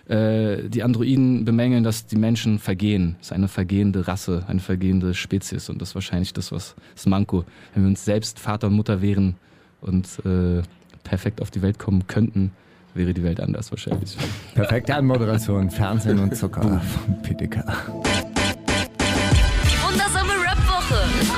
äh, 0.09 0.69
die 0.69 0.83
Androiden 0.83 1.45
bemängeln, 1.45 1.83
dass 1.83 2.07
die 2.07 2.17
Menschen 2.17 2.59
vergehen. 2.59 3.17
Das 3.19 3.29
ist 3.29 3.33
eine 3.33 3.49
vergehende 3.49 4.07
Rasse, 4.07 4.45
eine 4.47 4.61
vergehende 4.61 5.15
Spezies. 5.15 5.69
Und 5.69 5.81
das 5.81 5.91
ist 5.91 5.95
wahrscheinlich 5.95 6.33
das, 6.33 6.53
was 6.53 6.75
das 6.95 7.07
Manko. 7.07 7.45
Wenn 7.75 7.85
wir 7.85 7.89
uns 7.89 8.05
selbst 8.05 8.39
Vater 8.39 8.69
und 8.69 8.75
Mutter 8.75 9.03
wären 9.03 9.37
und 9.81 10.07
äh, 10.25 10.63
perfekt 11.03 11.43
auf 11.43 11.51
die 11.51 11.63
Welt 11.63 11.79
kommen 11.79 12.07
könnten, 12.07 12.53
wäre 12.95 13.15
die 13.15 13.23
Welt 13.23 13.41
anders 13.41 13.71
wahrscheinlich. 13.71 14.17
Perfekte 14.55 14.95
Anmoderation, 14.95 15.71
Fernsehen 15.71 16.19
und 16.19 16.37
Zucker 16.37 16.81
von 16.81 17.23
PDK. 17.23 17.65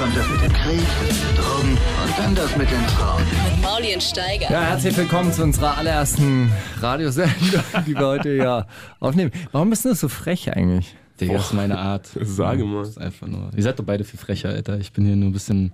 Kommt 0.03 0.17
das 0.17 0.29
mit 0.29 0.43
dem 0.43 0.53
Krieg, 0.53 0.81
das 0.81 1.21
mit 1.21 1.29
den 1.29 1.37
Drogen 1.37 1.71
und 1.71 2.19
dann 2.19 2.35
das 2.35 2.57
mit 2.57 2.69
den 2.69 2.81
Frauen. 2.89 3.23
mit 3.23 3.63
Mauli 3.63 3.95
und 3.95 4.03
Steiger. 4.03 4.51
Ja, 4.51 4.63
herzlich 4.63 4.97
willkommen 4.97 5.33
zu 5.33 5.45
unserer 5.45 5.79
allerersten 5.79 6.51
Radiosendung, 6.81 7.63
die 7.87 7.95
wir 7.95 8.07
heute 8.09 8.31
ja 8.35 8.67
aufnehmen. 8.99 9.31
Warum 9.53 9.71
bist 9.71 9.85
du 9.85 9.95
so 9.95 10.09
frech 10.09 10.53
eigentlich? 10.57 10.97
Digga, 11.21 11.35
das 11.35 11.47
ist 11.47 11.53
meine 11.53 11.79
Art. 11.79 12.09
Sage 12.21 12.65
mal. 12.65 12.81
Das 12.81 12.89
ist 12.89 12.99
einfach 12.99 13.29
nur. 13.29 13.51
Ihr 13.57 13.63
seid 13.63 13.79
doch 13.79 13.85
beide 13.85 14.03
viel 14.03 14.19
frecher, 14.19 14.49
Alter. 14.49 14.77
Ich 14.81 14.93
bin 14.93 15.07
hier 15.07 15.15
nur 15.15 15.29
ein 15.29 15.33
bisschen 15.33 15.71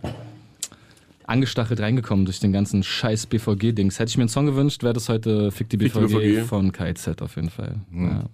angestachelt 1.26 1.80
reingekommen 1.80 2.26
durch 2.26 2.38
den 2.38 2.52
ganzen 2.52 2.82
scheiß 2.82 3.28
BVG-Dings. 3.28 3.98
Hätte 3.98 4.10
ich 4.10 4.18
mir 4.18 4.24
einen 4.24 4.28
Song 4.28 4.44
gewünscht, 4.44 4.82
wäre 4.82 4.92
das 4.92 5.08
heute 5.08 5.50
Fick 5.52 5.70
die 5.70 5.78
Fick 5.78 5.94
die 5.94 6.00
BVG, 6.00 6.18
BVG. 6.18 6.44
von 6.46 6.72
KZ 6.72 7.22
auf 7.22 7.36
jeden 7.36 7.48
Fall. 7.48 7.76
Ja. 7.94 8.24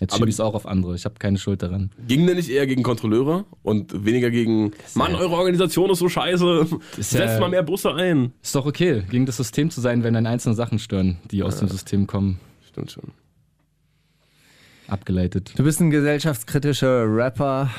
Jetzt 0.00 0.12
Aber 0.12 0.18
schiebe 0.18 0.28
ich 0.28 0.36
es 0.36 0.40
auch 0.40 0.54
auf 0.54 0.66
andere. 0.66 0.94
Ich 0.94 1.04
habe 1.04 1.16
keine 1.18 1.38
Schuld 1.38 1.62
daran. 1.62 1.90
Ging 2.06 2.26
denn 2.26 2.36
nicht 2.36 2.48
eher 2.50 2.66
gegen 2.66 2.82
Kontrolleure 2.82 3.44
und 3.62 4.04
weniger 4.04 4.30
gegen, 4.30 4.72
Mann, 4.94 5.14
eure 5.14 5.34
Organisation 5.34 5.90
ist 5.90 5.98
so 5.98 6.08
scheiße, 6.08 6.66
Ist 6.96 7.10
setzt 7.10 7.34
ja- 7.34 7.40
mal 7.40 7.48
mehr 7.50 7.62
Busse 7.62 7.92
ein. 7.94 8.32
Ist 8.42 8.54
doch 8.54 8.66
okay, 8.66 9.02
gegen 9.10 9.26
das 9.26 9.36
System 9.38 9.70
zu 9.70 9.80
sein, 9.80 10.04
wenn 10.04 10.14
dann 10.14 10.26
einzelne 10.26 10.54
Sachen 10.54 10.78
stören, 10.78 11.18
die 11.30 11.42
aus 11.42 11.58
dem 11.58 11.68
System 11.68 12.06
kommen. 12.06 12.38
Stimmt 12.68 12.92
schon. 12.92 13.12
Abgeleitet. 14.88 15.52
Du 15.56 15.64
bist 15.64 15.80
ein 15.80 15.90
gesellschaftskritischer 15.90 17.04
Rapper. 17.06 17.70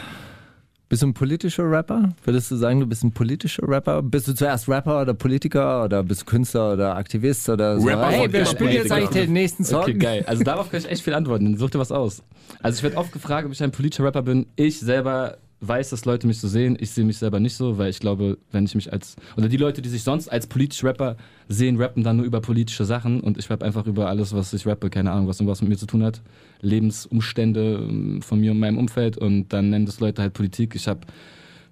Bist 0.93 1.01
du 1.01 1.07
ein 1.07 1.15
politischer 1.15 1.71
Rapper? 1.71 2.13
Würdest 2.23 2.51
du 2.51 2.55
sagen, 2.55 2.79
du 2.79 2.85
bist 2.85 3.03
ein 3.03 3.11
politischer 3.11 3.67
Rapper? 3.67 4.03
Bist 4.03 4.27
du 4.27 4.35
zuerst 4.35 4.69
Rapper 4.69 5.01
oder 5.01 5.15
Politiker 5.15 5.85
oder 5.85 6.03
bist 6.03 6.21
du 6.21 6.25
Künstler 6.25 6.73
oder 6.73 6.95
Aktivist 6.95 7.49
oder 7.49 7.79
so? 7.79 7.87
Rapper 7.87 8.09
hey, 8.11 8.31
wir 8.31 8.45
spielen 8.45 8.73
jetzt 8.73 8.91
eigentlich 8.91 9.09
den 9.09 9.33
nächsten 9.33 9.63
Song. 9.63 9.81
Okay, 9.81 9.95
geil. 9.95 10.23
Also 10.27 10.43
darauf 10.43 10.69
kann 10.69 10.81
ich 10.81 10.87
echt 10.87 11.01
viel 11.01 11.15
antworten. 11.15 11.45
Dann 11.45 11.57
such 11.57 11.71
dir 11.71 11.79
was 11.79 11.91
aus. 11.91 12.21
Also 12.61 12.77
ich 12.77 12.83
werde 12.83 12.97
oft 12.97 13.11
gefragt, 13.11 13.47
ob 13.47 13.51
ich 13.51 13.63
ein 13.63 13.71
politischer 13.71 14.03
Rapper 14.03 14.21
bin. 14.21 14.45
Ich 14.55 14.81
selber 14.81 15.37
weiß, 15.67 15.89
dass 15.89 16.05
Leute 16.05 16.27
mich 16.27 16.39
so 16.39 16.47
sehen. 16.47 16.77
Ich 16.79 16.91
sehe 16.91 17.05
mich 17.05 17.17
selber 17.17 17.39
nicht 17.39 17.55
so, 17.55 17.77
weil 17.77 17.89
ich 17.89 17.99
glaube, 17.99 18.37
wenn 18.51 18.65
ich 18.65 18.75
mich 18.75 18.91
als 18.91 19.15
oder 19.37 19.47
die 19.47 19.57
Leute, 19.57 19.81
die 19.81 19.89
sich 19.89 20.03
sonst 20.03 20.27
als 20.27 20.47
politisch 20.47 20.83
Rapper 20.83 21.15
sehen, 21.47 21.77
rappen 21.77 22.03
dann 22.03 22.17
nur 22.17 22.25
über 22.25 22.41
politische 22.41 22.85
Sachen 22.85 23.21
und 23.21 23.37
ich 23.37 23.49
rappe 23.49 23.65
einfach 23.65 23.85
über 23.87 24.07
alles, 24.09 24.33
was 24.33 24.53
ich 24.53 24.67
rappe. 24.67 24.89
Keine 24.89 25.11
Ahnung, 25.11 25.27
was 25.27 25.39
irgendwas 25.39 25.61
mit 25.61 25.69
mir 25.69 25.77
zu 25.77 25.85
tun 25.85 26.03
hat. 26.03 26.21
Lebensumstände 26.61 27.87
ähm, 27.89 28.21
von 28.21 28.39
mir 28.39 28.51
und 28.51 28.59
meinem 28.59 28.77
Umfeld 28.77 29.17
und 29.17 29.51
dann 29.53 29.69
nennen 29.69 29.85
das 29.85 29.99
Leute 29.99 30.21
halt 30.21 30.33
Politik. 30.33 30.75
Ich 30.75 30.87
habe 30.87 31.01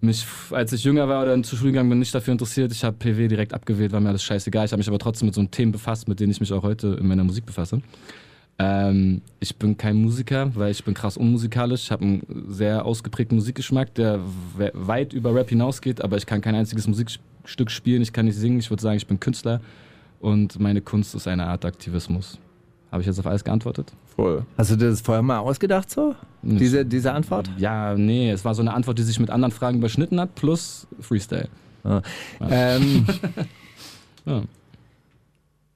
mich, 0.01 0.25
als 0.49 0.73
ich 0.73 0.83
jünger 0.83 1.07
war 1.07 1.23
oder 1.23 1.41
zur 1.43 1.57
Schule 1.57 1.71
gegangen 1.71 1.89
bin, 1.89 1.99
nicht 1.99 2.13
dafür 2.13 2.31
interessiert. 2.31 2.71
Ich 2.71 2.83
habe 2.83 2.97
PW 2.97 3.27
direkt 3.27 3.53
abgewählt, 3.53 3.91
war 3.91 3.99
mir 3.99 4.09
alles 4.09 4.23
scheißegal. 4.23 4.65
Ich 4.65 4.71
habe 4.71 4.79
mich 4.79 4.87
aber 4.87 4.99
trotzdem 4.99 5.27
mit 5.27 5.35
so 5.35 5.43
Themen 5.43 5.71
befasst, 5.71 6.07
mit 6.07 6.19
denen 6.19 6.31
ich 6.31 6.39
mich 6.39 6.51
auch 6.51 6.63
heute 6.63 6.97
in 6.99 7.07
meiner 7.07 7.23
Musik 7.23 7.45
befasse. 7.45 7.81
Ähm, 8.61 9.21
ich 9.39 9.55
bin 9.55 9.75
kein 9.75 9.95
Musiker, 9.95 10.55
weil 10.55 10.71
ich 10.71 10.83
bin 10.83 10.93
krass 10.93 11.17
unmusikalisch. 11.17 11.85
Ich 11.85 11.91
habe 11.91 12.03
einen 12.03 12.45
sehr 12.49 12.85
ausgeprägten 12.85 13.35
Musikgeschmack, 13.35 13.95
der 13.95 14.19
we 14.55 14.71
weit 14.73 15.13
über 15.13 15.33
Rap 15.33 15.49
hinausgeht, 15.49 16.01
aber 16.03 16.17
ich 16.17 16.25
kann 16.27 16.41
kein 16.41 16.53
einziges 16.53 16.87
Musikstück 16.87 17.71
spielen, 17.71 18.01
ich 18.01 18.13
kann 18.13 18.25
nicht 18.25 18.37
singen. 18.37 18.59
Ich 18.59 18.69
würde 18.69 18.83
sagen, 18.83 18.97
ich 18.97 19.07
bin 19.07 19.19
Künstler 19.19 19.61
und 20.19 20.59
meine 20.59 20.81
Kunst 20.81 21.15
ist 21.15 21.27
eine 21.27 21.47
Art 21.47 21.65
Aktivismus. 21.65 22.37
Habe 22.91 23.01
ich 23.01 23.07
jetzt 23.07 23.19
auf 23.19 23.25
alles 23.25 23.43
geantwortet? 23.43 23.93
Voll. 24.15 24.45
Hast 24.57 24.69
du 24.71 24.75
dir 24.75 24.89
das 24.89 25.01
vorher 25.01 25.23
mal 25.23 25.39
ausgedacht 25.39 25.89
so? 25.89 26.13
Diese, 26.41 26.85
diese 26.85 27.13
Antwort? 27.13 27.49
Ja, 27.57 27.95
nee, 27.95 28.29
es 28.29 28.43
war 28.45 28.53
so 28.53 28.61
eine 28.61 28.73
Antwort, 28.73 28.99
die 28.99 29.03
sich 29.03 29.19
mit 29.19 29.29
anderen 29.29 29.53
Fragen 29.53 29.77
überschnitten 29.77 30.19
hat, 30.19 30.35
plus 30.35 30.87
Freestyle. 30.99 31.47
Ähm, 32.49 33.07
Ja. 34.25 34.43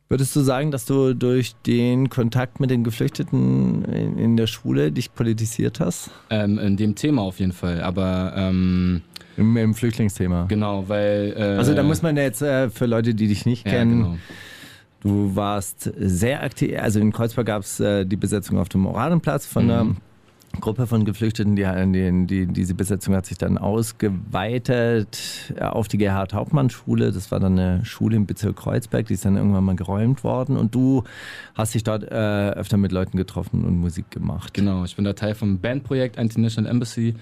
Würdest 0.10 0.36
du 0.36 0.42
sagen, 0.42 0.72
dass 0.72 0.86
du 0.86 1.14
durch 1.14 1.56
den 1.66 2.10
Kontakt 2.10 2.60
mit 2.60 2.70
den 2.70 2.84
Geflüchteten 2.84 3.86
in, 3.86 4.18
in 4.18 4.38
der 4.38 4.48
Schule 4.48 4.92
dich 4.92 5.14
politisiert 5.14 5.80
hast? 5.80 6.12
Ähm, 6.30 6.58
in 6.60 6.78
dem 6.78 6.96
Thema 6.96 7.22
auf 7.24 7.40
jeden 7.40 7.52
Fall, 7.54 7.82
aber 7.82 8.34
ähm, 8.36 9.02
Im, 9.38 9.58
im 9.58 9.74
Flüchtlingsthema? 9.74 10.46
genau, 10.48 10.88
weil. 10.88 11.34
Äh, 11.38 11.42
Also 11.58 11.74
da 11.74 11.84
muss 11.84 12.02
man 12.02 12.16
jetzt 12.18 12.42
äh, 12.42 12.70
für 12.70 12.86
Leute, 12.86 13.14
die 13.16 13.28
dich 13.28 13.46
nicht 13.46 13.66
ja, 13.66 13.74
kennen, 13.74 14.04
genau. 14.04 14.18
du 15.02 15.36
warst 15.36 15.92
sehr 15.98 16.44
aktiv, 16.44 16.76
also 16.80 17.00
in 17.00 17.12
Kreuzberg 17.12 17.48
gab 17.48 17.64
es 17.64 17.80
äh, 17.80 18.06
die 18.06 18.16
Besetzung 18.18 18.58
auf 18.60 18.70
dem 18.70 18.86
Oranienplatz 18.86 19.46
von 19.46 19.66
Mhm. 19.68 19.98
Gruppe 20.60 20.88
von 20.88 21.06
Geflüchteten, 21.06 21.56
die, 21.56 21.64
die, 21.64 22.28
die, 22.28 22.48
diese 22.48 22.74
Besetzung 22.74 23.16
hat 23.16 23.26
sich 23.26 23.38
dann 23.38 23.58
ausgeweitet 23.58 25.54
äh, 25.56 25.64
auf 25.64 25.88
die 25.88 25.98
Gerhard-Hauptmann-Schule. 25.98 27.12
Das 27.12 27.32
war 27.32 27.40
dann 27.40 27.60
eine 27.60 27.86
Schule 27.86 28.16
im 28.16 28.26
Bezirk 28.26 28.56
Kreuzberg, 28.58 29.08
die 29.08 29.14
ist 29.14 29.26
dann 29.26 29.38
irgendwann 29.38 29.64
mal 29.64 29.76
geräumt 29.76 30.24
worden 30.24 30.58
und 30.58 30.76
du 30.76 31.04
hast 31.54 31.74
dich 31.74 31.84
dort 31.84 32.04
äh, 32.04 32.50
öfter 32.52 32.78
mit 32.78 32.92
Leuten 32.92 33.18
getroffen 33.18 33.66
und 33.66 33.80
Musik 33.80 34.12
gemacht. 34.12 34.54
Genau, 34.54 34.84
ich 34.84 34.96
bin 34.96 35.06
da 35.06 35.14
Teil 35.14 35.36
vom 35.36 35.60
Bandprojekt 35.60 36.18
International 36.18 36.70
Embassy. 36.70 37.16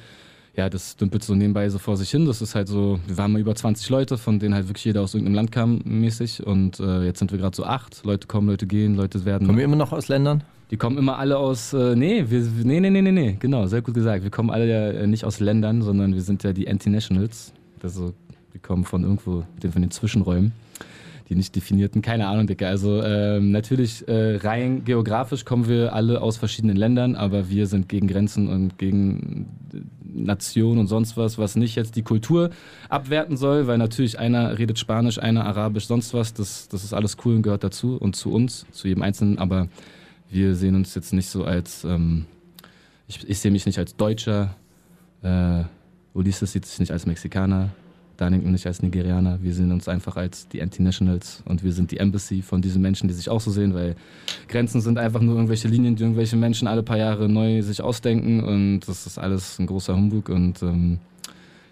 Ja, 0.56 0.70
das 0.70 0.96
dümpelt 0.98 1.24
so 1.24 1.34
nebenbei 1.34 1.68
so 1.70 1.80
vor 1.80 1.98
sich 1.98 2.12
hin. 2.12 2.26
Das 2.28 2.42
ist 2.42 2.54
halt 2.54 2.68
so, 2.68 3.00
wir 3.08 3.18
waren 3.18 3.32
mal 3.32 3.40
über 3.40 3.56
20 3.56 3.90
Leute, 3.90 4.20
von 4.20 4.38
denen 4.38 4.54
halt 4.54 4.68
wirklich 4.68 4.86
jeder 4.86 5.02
aus 5.02 5.16
irgendeinem 5.16 5.36
Land 5.36 5.52
kam 5.52 5.82
mäßig. 5.84 6.46
Und 6.46 6.80
äh, 6.80 7.04
jetzt 7.06 7.20
sind 7.20 7.32
wir 7.32 7.40
gerade 7.40 7.56
so 7.56 7.64
acht. 7.64 8.04
Leute 8.06 8.28
kommen, 8.28 8.48
Leute 8.48 8.68
gehen, 8.68 8.96
Leute 8.96 9.26
werden. 9.26 9.48
Kommen 9.48 9.58
wir 9.58 9.66
immer 9.66 9.76
noch 9.76 9.92
aus 9.92 10.10
Ländern? 10.10 10.44
Die 10.74 10.78
kommen 10.78 10.98
immer 10.98 11.20
alle 11.20 11.38
aus, 11.38 11.72
äh, 11.74 11.96
nee, 11.96 12.26
wir, 12.30 12.42
nee, 12.64 12.80
nee, 12.80 12.90
nee, 12.90 13.12
nee, 13.12 13.38
genau, 13.40 13.68
sehr 13.68 13.84
gut 13.84 13.94
gesagt. 13.94 14.24
Wir 14.24 14.32
kommen 14.32 14.50
alle 14.50 14.68
ja 14.68 15.02
äh, 15.02 15.06
nicht 15.06 15.24
aus 15.24 15.40
Ländern, 15.40 15.84
sondern 15.84 16.16
wir 16.16 16.22
sind 16.24 16.42
ja 16.42 16.52
die 16.52 16.68
Anti-Nationals. 16.68 17.54
Also 17.84 18.16
wir 18.52 18.60
kommen 18.60 18.84
von 18.84 19.04
irgendwo, 19.04 19.44
von 19.62 19.82
den 19.84 19.92
Zwischenräumen, 19.92 20.52
die 21.30 21.36
nicht 21.36 21.56
definierten, 21.56 22.02
keine 22.02 22.26
Ahnung, 22.26 22.48
Dicke. 22.48 22.66
Also 22.66 23.04
ähm, 23.04 23.52
natürlich 23.52 24.08
äh, 24.08 24.38
rein 24.38 24.84
geografisch 24.84 25.46
kommen 25.46 25.68
wir 25.68 25.94
alle 25.94 26.24
aus 26.24 26.38
verschiedenen 26.38 26.76
Ländern, 26.76 27.16
aber 27.16 27.52
wir 27.52 27.68
sind 27.68 27.88
gegen 27.88 28.08
Grenzen 28.08 28.48
und 28.48 28.80
gegen 28.80 29.46
Nation 30.02 30.80
und 30.80 30.88
sonst 30.88 31.16
was, 31.18 31.38
was 31.38 31.56
nicht 31.56 31.76
jetzt 31.76 31.96
die 31.98 32.04
Kultur 32.04 32.50
abwerten 32.90 33.38
soll, 33.38 33.68
weil 33.68 33.78
natürlich 33.78 34.18
einer 34.18 34.58
redet 34.58 34.80
Spanisch, 34.80 35.20
einer 35.20 35.46
Arabisch, 35.46 35.86
sonst 35.86 36.16
was. 36.16 36.34
Das, 36.34 36.68
das 36.68 36.84
ist 36.84 36.96
alles 36.96 37.18
cool 37.24 37.36
und 37.36 37.44
gehört 37.44 37.64
dazu 37.64 37.96
und 37.98 38.16
zu 38.16 38.32
uns, 38.32 38.66
zu 38.72 38.88
jedem 38.88 39.04
Einzelnen, 39.04 39.38
aber 39.38 39.68
wir 40.34 40.56
sehen 40.56 40.76
uns 40.76 40.96
jetzt 40.96 41.14
nicht 41.14 41.30
so 41.30 41.44
als, 41.44 41.84
ähm, 41.84 42.26
ich, 43.08 43.28
ich 43.30 43.40
sehe 43.40 43.52
mich 43.52 43.66
nicht 43.66 43.78
als 43.78 43.96
Deutscher, 43.96 44.56
äh, 45.22 45.64
Ulysses 46.14 46.52
sieht 46.52 46.66
sich 46.66 46.80
nicht 46.80 46.92
als 46.92 47.06
Mexikaner, 47.06 47.70
Darlington 48.18 48.52
nicht 48.52 48.68
als 48.68 48.82
Nigerianer. 48.82 49.40
Wir 49.42 49.54
sehen 49.54 49.72
uns 49.72 49.88
einfach 49.88 50.16
als 50.16 50.48
die 50.48 50.62
Anti-Nationals 50.62 51.42
und 51.46 51.64
wir 51.64 51.72
sind 51.72 51.92
die 51.92 51.98
Embassy 51.98 52.42
von 52.42 52.62
diesen 52.62 52.82
Menschen, 52.82 53.08
die 53.08 53.14
sich 53.14 53.30
auch 53.30 53.42
so 53.42 53.52
sehen, 53.52 53.74
weil 53.74 53.96
Grenzen 54.48 54.82
sind 54.82 54.98
einfach 54.98 55.22
nur 55.22 55.36
irgendwelche 55.36 55.68
Linien, 55.68 55.96
die 55.96 56.04
irgendwelche 56.04 56.36
Menschen 56.36 56.68
alle 56.68 56.84
paar 56.84 56.98
Jahre 56.98 57.28
neu 57.28 57.62
sich 57.62 57.82
ausdenken 57.82 58.44
und 58.44 58.82
das 58.82 59.08
ist 59.08 59.18
alles 59.18 59.60
ein 59.60 59.66
großer 59.66 59.96
Humbug 59.96 60.30
und 60.30 60.62
ähm, 60.62 61.00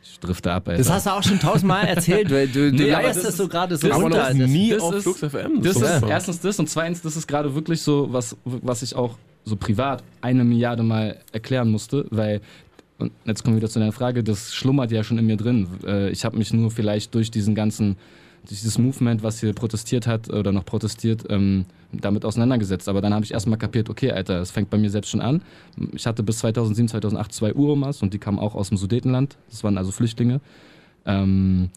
ich 0.04 0.20
drifte 0.20 0.52
ab. 0.52 0.68
Alter. 0.68 0.78
Das 0.80 0.90
hast 0.92 1.06
du 1.06 1.12
auch 1.12 1.24
schon 1.24 1.40
tausendmal 1.40 1.86
erzählt, 1.88 2.30
weil 2.32 2.48
du, 2.48 2.72
du 2.72 2.78
Nee, 2.84 2.90
leierst 2.92 3.18
das 3.18 3.24
das 3.28 3.38
so 3.38 3.44
ist- 3.44 3.50
gerade 3.50 3.78
so 3.78 3.88
das- 3.88 3.96
aber 3.96 4.04
runter. 4.06 4.34
noch 4.34 4.48
nie 4.48 4.70
das 4.72 4.82
auf 4.84 4.96
ist- 4.96 5.04
Flux 5.04 5.20
FM. 5.20 5.62
Das 5.62 5.76
ist 5.76 5.82
ist 5.82 6.00
so. 6.02 6.08
erstens 6.08 6.40
das 6.42 6.60
und 6.60 6.70
zweitens, 6.70 7.02
das 7.02 7.16
ist 7.16 7.28
gerade 7.28 7.54
wirklich 7.56 7.82
so, 7.82 8.08
was, 8.12 8.36
was 8.46 8.82
ich 8.82 8.96
auch 8.96 9.18
so 9.46 9.56
privat 9.56 10.04
eine 10.22 10.44
Milliarde 10.44 10.84
Mal 10.84 11.18
erklären 11.32 11.70
musste, 11.72 12.06
weil, 12.12 12.42
und 13.00 13.12
jetzt 13.26 13.44
kommen 13.44 13.56
wir 13.56 13.62
wieder 13.62 13.70
zu 13.72 13.80
deiner 13.80 13.92
Frage, 13.92 14.24
das 14.24 14.54
schlummert 14.54 14.92
ja 14.92 15.04
schon 15.04 15.18
in 15.18 15.26
mir 15.26 15.38
drin. 15.38 15.68
Äh, 15.86 16.10
Ich 16.12 16.24
habe 16.26 16.38
mich 16.38 16.54
nur 16.54 16.70
vielleicht 16.72 17.14
durch 17.16 17.32
diesen 17.32 17.56
ganzen, 17.56 17.96
durch 18.48 18.60
dieses 18.60 18.78
Movement, 18.78 19.24
was 19.24 19.40
hier 19.40 19.54
protestiert 19.54 20.06
hat 20.08 20.30
oder 20.32 20.52
noch 20.52 20.66
protestiert, 20.66 21.24
ähm, 21.30 21.66
damit 21.92 22.26
auseinandergesetzt. 22.26 22.88
Aber 22.90 23.02
dann 23.02 23.14
habe 23.14 23.26
ich 23.26 23.34
erstmal 23.34 23.58
kapiert, 23.58 23.90
okay, 23.90 24.12
Alter, 24.12 24.40
es 24.40 24.52
fängt 24.52 24.70
bei 24.70 24.78
mir 24.78 24.90
selbst 24.90 25.10
schon 25.10 25.22
an. 25.22 25.42
Ich 25.94 26.06
hatte 26.06 26.24
bis 26.24 26.40
2007, 26.40 26.90
2008 26.90 27.34
zwei 27.34 27.54
Uromas 27.54 28.02
und 28.02 28.14
die 28.14 28.20
kamen 28.20 28.40
auch 28.40 28.56
aus 28.56 28.70
dem 28.70 28.78
Sudetenland. 28.78 29.38
Das 29.50 29.64
waren 29.64 29.78
also 29.78 29.92
Flüchtlinge. 29.92 30.42
Ähm, 31.06 31.70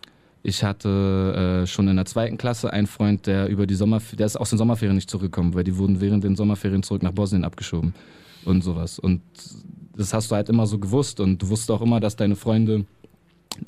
ich 0.42 0.62
hatte 0.62 1.62
äh, 1.62 1.66
schon 1.66 1.88
in 1.88 1.96
der 1.96 2.04
zweiten 2.04 2.36
Klasse 2.36 2.70
einen 2.70 2.86
Freund, 2.86 3.26
der 3.26 3.48
über 3.48 3.66
die 3.66 3.74
Sommerferien, 3.74 4.18
der 4.18 4.26
ist 4.26 4.36
aus 4.36 4.50
den 4.50 4.58
Sommerferien 4.58 4.94
nicht 4.94 5.08
zurückgekommen, 5.08 5.54
weil 5.54 5.64
die 5.64 5.78
wurden 5.78 6.02
während 6.02 6.22
den 6.22 6.36
Sommerferien 6.36 6.82
zurück 6.82 7.02
nach 7.02 7.12
Bosnien 7.12 7.44
abgeschoben 7.44 7.94
und 8.44 8.62
sowas. 8.62 8.98
Und 8.98 9.22
das 9.96 10.12
hast 10.12 10.30
du 10.30 10.34
halt 10.34 10.50
immer 10.50 10.66
so 10.66 10.78
gewusst 10.78 11.18
und 11.20 11.40
du 11.40 11.48
wusstest 11.48 11.70
auch 11.70 11.80
immer, 11.80 11.98
dass 11.98 12.16
deine 12.16 12.36
Freunde, 12.36 12.84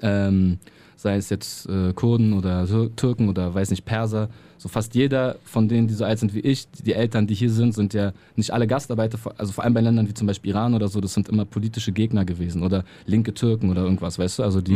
ähm, 0.02 0.58
sei 0.96 1.16
es 1.16 1.30
jetzt 1.30 1.68
äh, 1.68 1.92
Kurden 1.92 2.32
oder 2.32 2.66
Tür- 2.66 2.90
Türken 2.96 3.28
oder 3.28 3.54
weiß 3.54 3.70
nicht, 3.70 3.84
Perser, 3.84 4.28
so 4.58 4.70
fast 4.70 4.94
jeder 4.94 5.36
von 5.44 5.68
denen, 5.68 5.86
die 5.86 5.92
so 5.92 6.04
alt 6.06 6.18
sind 6.18 6.34
wie 6.34 6.40
ich, 6.40 6.66
die 6.70 6.94
Eltern, 6.94 7.26
die 7.26 7.34
hier 7.34 7.50
sind, 7.50 7.74
sind 7.74 7.92
ja 7.92 8.12
nicht 8.36 8.50
alle 8.52 8.66
Gastarbeiter, 8.66 9.18
also 9.36 9.52
vor 9.52 9.64
allem 9.64 9.74
bei 9.74 9.82
Ländern 9.82 10.08
wie 10.08 10.14
zum 10.14 10.26
Beispiel 10.26 10.52
Iran 10.52 10.72
oder 10.72 10.88
so, 10.88 11.00
das 11.02 11.12
sind 11.12 11.28
immer 11.28 11.44
politische 11.44 11.92
Gegner 11.92 12.24
gewesen 12.24 12.62
oder 12.62 12.84
linke 13.04 13.34
Türken 13.34 13.70
oder 13.70 13.82
irgendwas, 13.82 14.18
weißt 14.18 14.38
du, 14.38 14.42
also 14.42 14.62
die, 14.62 14.72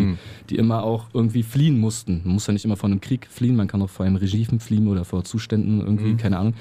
die 0.50 0.56
immer 0.56 0.82
auch 0.82 1.06
irgendwie 1.14 1.42
fliehen 1.42 1.80
mussten. 1.80 2.20
Man 2.24 2.34
muss 2.34 2.46
ja 2.46 2.52
nicht 2.52 2.66
immer 2.66 2.76
vor 2.76 2.90
einem 2.90 3.00
Krieg 3.00 3.26
fliehen, 3.30 3.56
man 3.56 3.68
kann 3.68 3.80
auch 3.80 3.88
vor 3.88 4.04
einem 4.04 4.16
Regime 4.16 4.60
fliehen 4.60 4.86
oder 4.86 5.06
vor 5.06 5.24
Zuständen 5.24 5.80
irgendwie, 5.80 6.10
keine 6.18 6.38
Ahnung. 6.38 6.54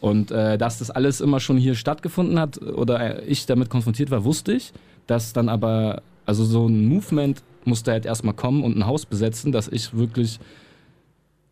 Und 0.00 0.30
äh, 0.30 0.58
dass 0.58 0.78
das 0.78 0.90
alles 0.90 1.22
immer 1.22 1.40
schon 1.40 1.56
hier 1.56 1.74
stattgefunden 1.74 2.38
hat 2.38 2.60
oder 2.60 3.26
ich 3.26 3.46
damit 3.46 3.70
konfrontiert 3.70 4.10
war, 4.10 4.24
wusste 4.24 4.52
ich. 4.52 4.72
Dass 5.06 5.32
dann 5.32 5.48
aber, 5.48 6.02
also 6.26 6.44
so 6.44 6.66
ein 6.68 6.86
Movement 6.86 7.42
musste 7.66 7.92
halt 7.92 8.06
erstmal 8.06 8.34
kommen 8.34 8.62
und 8.62 8.76
ein 8.76 8.86
Haus 8.86 9.06
besetzen, 9.06 9.52
dass 9.52 9.68
ich 9.68 9.94
wirklich 9.94 10.38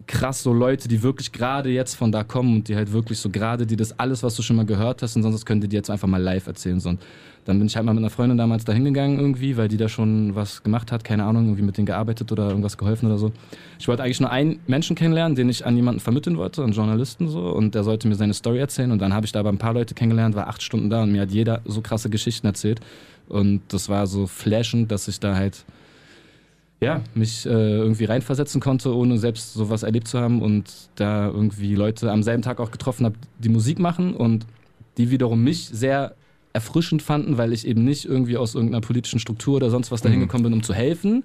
krass 0.06 0.42
so 0.42 0.52
Leute, 0.52 0.88
die 0.88 1.02
wirklich 1.02 1.32
gerade 1.32 1.70
jetzt 1.70 1.94
von 1.94 2.12
da 2.12 2.24
kommen 2.24 2.56
und 2.56 2.68
die 2.68 2.76
halt 2.76 2.92
wirklich 2.92 3.18
so 3.18 3.30
gerade, 3.30 3.66
die 3.66 3.76
das 3.76 3.98
alles, 3.98 4.22
was 4.22 4.36
du 4.36 4.42
schon 4.42 4.56
mal 4.56 4.66
gehört 4.66 5.02
hast 5.02 5.16
und 5.16 5.22
sonst 5.22 5.46
können 5.46 5.60
die 5.60 5.74
jetzt 5.74 5.90
einfach 5.90 6.08
mal 6.08 6.22
live 6.22 6.46
erzählen. 6.46 6.80
So. 6.80 6.90
Und 6.90 7.00
dann 7.46 7.58
bin 7.58 7.66
ich 7.66 7.76
halt 7.76 7.86
mal 7.86 7.92
mit 7.92 8.02
einer 8.02 8.10
Freundin 8.10 8.38
damals 8.38 8.64
da 8.64 8.72
hingegangen 8.72 9.18
irgendwie, 9.18 9.56
weil 9.56 9.68
die 9.68 9.76
da 9.76 9.88
schon 9.88 10.34
was 10.34 10.62
gemacht 10.62 10.92
hat, 10.92 11.04
keine 11.04 11.24
Ahnung, 11.24 11.44
irgendwie 11.44 11.62
mit 11.62 11.76
denen 11.76 11.86
gearbeitet 11.86 12.30
oder 12.32 12.48
irgendwas 12.48 12.76
geholfen 12.76 13.06
oder 13.06 13.18
so. 13.18 13.32
Ich 13.78 13.88
wollte 13.88 14.02
eigentlich 14.02 14.20
nur 14.20 14.30
einen 14.30 14.60
Menschen 14.66 14.96
kennenlernen, 14.96 15.36
den 15.36 15.48
ich 15.48 15.64
an 15.64 15.76
jemanden 15.76 16.00
vermitteln 16.00 16.36
wollte, 16.36 16.62
einen 16.62 16.72
Journalisten 16.72 17.28
so, 17.28 17.50
und 17.50 17.74
der 17.74 17.84
sollte 17.84 18.08
mir 18.08 18.14
seine 18.14 18.34
Story 18.34 18.58
erzählen. 18.58 18.90
Und 18.90 18.98
dann 19.00 19.14
habe 19.14 19.26
ich 19.26 19.32
da 19.32 19.40
aber 19.40 19.50
ein 19.50 19.58
paar 19.58 19.74
Leute 19.74 19.94
kennengelernt, 19.94 20.34
war 20.34 20.48
acht 20.48 20.62
Stunden 20.62 20.90
da 20.90 21.02
und 21.02 21.12
mir 21.12 21.22
hat 21.22 21.30
jeder 21.30 21.60
so 21.64 21.80
krasse 21.80 22.10
Geschichten 22.10 22.46
erzählt. 22.46 22.80
Und 23.28 23.62
das 23.68 23.88
war 23.88 24.06
so 24.06 24.26
flashend, 24.26 24.90
dass 24.90 25.08
ich 25.08 25.20
da 25.20 25.34
halt 25.34 25.64
ja, 26.80 27.00
mich 27.14 27.46
äh, 27.46 27.48
irgendwie 27.48 28.04
reinversetzen 28.04 28.60
konnte, 28.60 28.94
ohne 28.94 29.18
selbst 29.18 29.54
sowas 29.54 29.82
erlebt 29.82 30.08
zu 30.08 30.18
haben 30.18 30.42
und 30.42 30.90
da 30.96 31.28
irgendwie 31.28 31.74
Leute 31.74 32.10
am 32.10 32.22
selben 32.22 32.42
Tag 32.42 32.60
auch 32.60 32.70
getroffen 32.70 33.06
habe, 33.06 33.16
die 33.38 33.48
Musik 33.48 33.78
machen 33.78 34.14
und 34.14 34.46
die 34.96 35.10
wiederum 35.10 35.42
mich 35.42 35.68
sehr 35.68 36.14
erfrischend 36.52 37.02
fanden, 37.02 37.36
weil 37.36 37.52
ich 37.52 37.66
eben 37.66 37.84
nicht 37.84 38.04
irgendwie 38.04 38.36
aus 38.36 38.54
irgendeiner 38.54 38.80
politischen 38.80 39.18
Struktur 39.18 39.56
oder 39.56 39.70
sonst 39.70 39.90
was 39.90 40.02
dahin 40.02 40.20
gekommen 40.20 40.44
bin, 40.44 40.52
um 40.52 40.62
zu 40.62 40.74
helfen, 40.74 41.24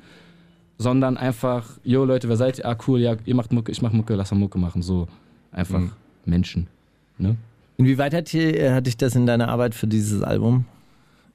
sondern 0.77 1.17
einfach, 1.17 1.77
yo 1.83 2.05
Leute, 2.05 2.29
wer 2.29 2.37
seid 2.37 2.57
ihr? 2.59 2.65
Ah 2.65 2.77
cool, 2.87 2.99
ja, 2.99 3.15
ihr 3.25 3.35
macht 3.35 3.51
Mucke, 3.51 3.71
ich 3.71 3.81
mach 3.81 3.91
Mucke, 3.91 4.15
lass 4.15 4.31
mal 4.31 4.37
Mucke 4.37 4.57
machen, 4.57 4.81
so 4.81 5.07
einfach 5.51 5.81
Menschen, 6.25 6.67
ne? 7.17 7.35
Inwieweit 7.77 8.13
hat, 8.13 8.27
hier, 8.27 8.73
hat 8.73 8.87
dich 8.87 8.97
das 8.97 9.15
in 9.15 9.25
deiner 9.25 9.47
Arbeit 9.47 9.73
für 9.73 9.87
dieses 9.87 10.21
Album 10.21 10.65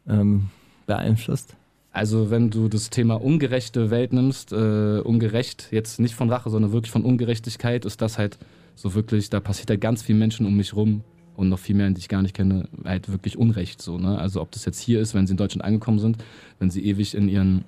ähm, 0.07 0.51
beeinflusst? 0.87 1.57
Also 1.95 2.29
wenn 2.29 2.51
du 2.51 2.69
das 2.69 2.91
Thema 2.91 3.15
ungerechte 3.15 3.89
Welt 3.89 4.13
nimmst, 4.13 4.53
äh, 4.53 4.99
ungerecht, 4.99 5.69
jetzt 5.71 6.01
nicht 6.01 6.17
von 6.17 6.29
Rache, 6.29 6.51
sondern 6.51 6.73
wirklich 6.73 6.91
von 6.91 7.05
Ungerechtigkeit, 7.05 7.85
ist 7.85 8.03
das 8.03 8.19
halt 8.19 8.37
so 8.75 8.95
wirklich, 8.95 9.31
da 9.31 9.39
passiert 9.39 9.71
halt 9.71 9.81
ganz 9.81 10.03
viel 10.03 10.17
Menschen 10.17 10.45
um 10.45 10.57
mich 10.57 10.75
rum 10.75 11.05
und 11.37 11.49
noch 11.49 11.61
viel 11.61 11.77
mehr, 11.77 11.89
die 11.91 12.01
ich 12.01 12.09
gar 12.09 12.21
nicht 12.21 12.35
kenne, 12.35 12.69
halt 12.85 13.13
wirklich 13.13 13.39
Unrecht 13.39 13.81
so. 13.81 13.97
Ne? 13.97 14.19
Also 14.19 14.41
ob 14.41 14.51
das 14.51 14.65
jetzt 14.65 14.81
hier 14.81 15.01
ist, 15.01 15.15
wenn 15.15 15.29
sie 15.29 15.35
in 15.35 15.37
Deutschland 15.37 15.65
angekommen 15.65 16.01
sind, 16.01 16.19
wenn 16.59 16.69
sie 16.69 16.85
ewig 16.85 17.15
in 17.15 17.29
ihren 17.29 17.63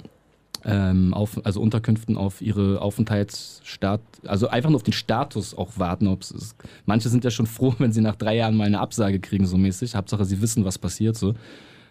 ähm, 0.64 1.14
auf, 1.14 1.40
also 1.46 1.60
Unterkünften 1.60 2.16
auf 2.16 2.42
ihre 2.42 2.82
Aufenthaltsstaat, 2.82 4.00
also 4.24 4.48
einfach 4.48 4.70
nur 4.70 4.78
auf 4.78 4.82
den 4.82 4.92
Status 4.92 5.54
auch 5.54 5.78
warten. 5.78 6.08
Ob's 6.08 6.32
ist. 6.32 6.56
Manche 6.84 7.10
sind 7.10 7.22
ja 7.22 7.30
schon 7.30 7.46
froh, 7.46 7.76
wenn 7.78 7.92
sie 7.92 8.00
nach 8.00 8.16
drei 8.16 8.34
Jahren 8.34 8.56
mal 8.56 8.66
eine 8.66 8.80
Absage 8.80 9.20
kriegen, 9.20 9.46
so 9.46 9.56
mäßig. 9.56 9.94
Hauptsache, 9.94 10.24
sie 10.24 10.42
wissen, 10.42 10.64
was 10.64 10.78
passiert. 10.78 11.16
So. 11.16 11.34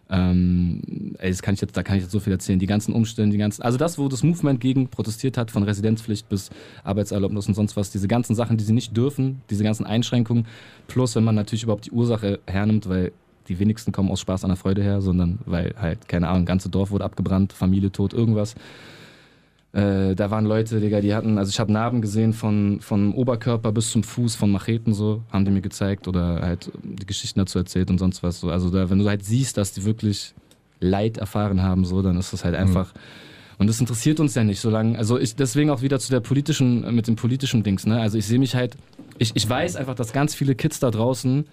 Ähm, 0.09 0.81
ey, 1.17 1.31
das 1.31 1.41
kann 1.41 1.55
ich 1.55 1.61
jetzt, 1.61 1.75
da 1.75 1.83
kann 1.83 1.97
ich 1.97 2.03
jetzt 2.03 2.11
so 2.11 2.19
viel 2.19 2.33
erzählen. 2.33 2.59
Die 2.59 2.67
ganzen 2.67 2.93
Umstände, 2.93 3.31
die 3.31 3.37
ganzen, 3.37 3.63
also 3.63 3.77
das, 3.77 3.97
wo 3.97 4.07
das 4.07 4.23
Movement 4.23 4.59
gegen 4.59 4.87
protestiert 4.87 5.37
hat, 5.37 5.51
von 5.51 5.63
Residenzpflicht 5.63 6.29
bis 6.29 6.49
Arbeitserlaubnis 6.83 7.47
und 7.47 7.55
sonst 7.55 7.75
was, 7.75 7.89
diese 7.89 8.07
ganzen 8.07 8.35
Sachen, 8.35 8.57
die 8.57 8.63
sie 8.63 8.73
nicht 8.73 8.95
dürfen, 8.95 9.41
diese 9.49 9.63
ganzen 9.63 9.85
Einschränkungen, 9.85 10.45
plus 10.87 11.15
wenn 11.15 11.23
man 11.23 11.35
natürlich 11.35 11.63
überhaupt 11.63 11.87
die 11.87 11.91
Ursache 11.91 12.39
hernimmt, 12.45 12.87
weil 12.87 13.11
die 13.47 13.59
wenigsten 13.59 13.91
kommen 13.91 14.11
aus 14.11 14.19
Spaß 14.21 14.43
an 14.43 14.49
der 14.49 14.57
Freude 14.57 14.83
her, 14.83 15.01
sondern 15.01 15.39
weil 15.45 15.73
halt, 15.79 16.07
keine 16.07 16.27
Ahnung, 16.27 16.45
ganze 16.45 16.69
Dorf 16.69 16.91
wurde 16.91 17.05
abgebrannt, 17.05 17.53
Familie 17.53 17.91
tot, 17.91 18.13
irgendwas. 18.13 18.55
Äh, 19.75 20.15
da 20.15 20.31
waren 20.31 20.45
Leute, 20.45 20.79
Digga, 20.79 21.01
die 21.01 21.13
hatten, 21.13 21.37
also 21.37 21.49
ich 21.49 21.59
habe 21.59 21.69
Narben 21.69 22.01
gesehen 22.01 22.31
von, 22.31 22.79
von 22.79 23.13
Oberkörper 23.13 23.73
bis 23.73 23.91
zum 23.91 24.03
Fuß, 24.03 24.35
von 24.35 24.49
Macheten 24.49 24.93
so, 24.93 25.21
haben 25.33 25.43
die 25.43 25.51
mir 25.51 25.61
gezeigt 25.61 26.07
oder 26.07 26.39
halt 26.41 26.71
die 26.81 27.05
Geschichten 27.05 27.39
dazu 27.39 27.59
erzählt 27.59 27.89
und 27.89 27.97
sonst 27.97 28.23
was 28.23 28.39
so. 28.39 28.49
Also 28.49 28.69
da, 28.69 28.89
wenn 28.89 28.99
du 28.99 29.09
halt 29.09 29.25
siehst, 29.25 29.57
dass 29.57 29.73
die 29.73 29.83
wirklich 29.83 30.33
Leid 30.79 31.17
erfahren 31.17 31.61
haben, 31.61 31.83
so, 31.83 32.01
dann 32.01 32.17
ist 32.17 32.31
das 32.31 32.45
halt 32.45 32.55
einfach. 32.55 32.93
Und 33.57 33.67
das 33.67 33.81
interessiert 33.81 34.21
uns 34.21 34.33
ja 34.33 34.45
nicht, 34.45 34.61
solange, 34.61 34.97
also 34.97 35.19
ich, 35.19 35.35
deswegen 35.35 35.69
auch 35.69 35.81
wieder 35.81 35.99
zu 35.99 36.09
der 36.09 36.21
politischen, 36.21 36.95
mit 36.95 37.07
dem 37.07 37.17
politischen 37.17 37.63
Dings, 37.63 37.85
ne? 37.85 37.99
Also 37.99 38.17
ich 38.17 38.27
sehe 38.27 38.39
mich 38.39 38.55
halt, 38.55 38.77
ich, 39.17 39.31
ich 39.35 39.49
weiß 39.49 39.75
einfach, 39.75 39.95
dass 39.95 40.13
ganz 40.13 40.35
viele 40.35 40.55
Kids 40.55 40.79
da 40.79 40.89
draußen 40.89 41.45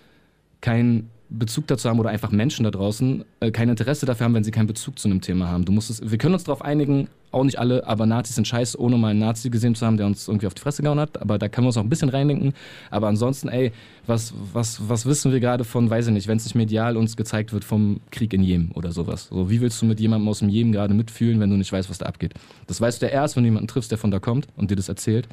keinen 0.60 1.10
Bezug 1.38 1.66
dazu 1.66 1.88
haben 1.88 1.98
oder 1.98 2.10
einfach 2.10 2.30
Menschen 2.30 2.64
da 2.64 2.70
draußen 2.70 3.24
äh, 3.40 3.50
kein 3.50 3.68
Interesse 3.68 4.06
dafür 4.06 4.24
haben, 4.24 4.34
wenn 4.34 4.44
sie 4.44 4.50
keinen 4.50 4.66
Bezug 4.66 4.98
zu 4.98 5.08
einem 5.08 5.20
Thema 5.20 5.48
haben. 5.48 5.64
Du 5.64 5.72
musst 5.72 5.90
es, 5.90 6.10
wir 6.10 6.18
können 6.18 6.34
uns 6.34 6.44
darauf 6.44 6.62
einigen, 6.62 7.08
auch 7.30 7.44
nicht 7.44 7.58
alle, 7.58 7.86
aber 7.86 8.04
Nazis 8.06 8.36
sind 8.36 8.46
scheiße, 8.46 8.78
ohne 8.78 8.98
mal 8.98 9.08
einen 9.08 9.20
Nazi 9.20 9.48
gesehen 9.48 9.74
zu 9.74 9.86
haben, 9.86 9.96
der 9.96 10.06
uns 10.06 10.28
irgendwie 10.28 10.46
auf 10.46 10.54
die 10.54 10.60
Fresse 10.60 10.82
gehauen 10.82 11.00
hat. 11.00 11.20
Aber 11.20 11.38
da 11.38 11.48
können 11.48 11.64
wir 11.64 11.68
uns 11.68 11.76
auch 11.78 11.82
ein 11.82 11.88
bisschen 11.88 12.10
reindenken. 12.10 12.52
Aber 12.90 13.08
ansonsten, 13.08 13.48
ey, 13.48 13.72
was, 14.06 14.34
was, 14.52 14.88
was 14.88 15.06
wissen 15.06 15.32
wir 15.32 15.40
gerade 15.40 15.64
von, 15.64 15.88
weiß 15.88 16.08
ich 16.08 16.12
nicht, 16.12 16.28
wenn 16.28 16.36
es 16.36 16.44
nicht 16.44 16.54
medial 16.54 16.96
uns 16.96 17.16
gezeigt 17.16 17.52
wird 17.52 17.64
vom 17.64 18.00
Krieg 18.10 18.34
in 18.34 18.42
Jemen 18.42 18.70
oder 18.72 18.92
sowas. 18.92 19.28
So, 19.30 19.48
wie 19.48 19.60
willst 19.60 19.80
du 19.80 19.86
mit 19.86 19.98
jemandem 20.00 20.28
aus 20.28 20.40
dem 20.40 20.50
Jemen 20.50 20.72
gerade 20.72 20.92
mitfühlen, 20.92 21.40
wenn 21.40 21.50
du 21.50 21.56
nicht 21.56 21.72
weißt, 21.72 21.88
was 21.88 21.98
da 21.98 22.06
abgeht? 22.06 22.34
Das 22.66 22.80
weißt 22.80 23.00
du 23.00 23.06
ja 23.06 23.12
erst, 23.12 23.36
wenn 23.36 23.44
du 23.44 23.48
jemanden 23.48 23.68
triffst, 23.68 23.90
der 23.90 23.98
von 23.98 24.10
da 24.10 24.18
kommt 24.18 24.46
und 24.56 24.70
dir 24.70 24.76
das 24.76 24.88
erzählt. 24.88 25.26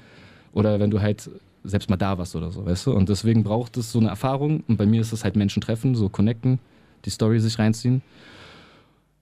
Oder 0.54 0.80
wenn 0.80 0.90
du 0.90 1.02
halt 1.02 1.30
selbst 1.64 1.90
mal 1.90 1.98
da 1.98 2.18
warst 2.18 2.36
oder 2.36 2.52
so, 2.52 2.66
weißt 2.66 2.88
du? 2.88 2.94
Und 2.94 3.10
deswegen 3.10 3.44
braucht 3.44 3.78
es 3.78 3.92
so 3.92 4.00
eine 4.00 4.10
Erfahrung. 4.10 4.64
Und 4.68 4.78
bei 4.78 4.86
mir 4.86 5.02
ist 5.02 5.14
es 5.14 5.24
halt 5.24 5.36
Menschen 5.36 5.62
treffen, 5.62 5.96
so 5.96 6.10
connecten, 6.10 6.60
die 7.06 7.10
Story 7.10 7.40
sich 7.40 7.60
reinziehen. 7.60 8.02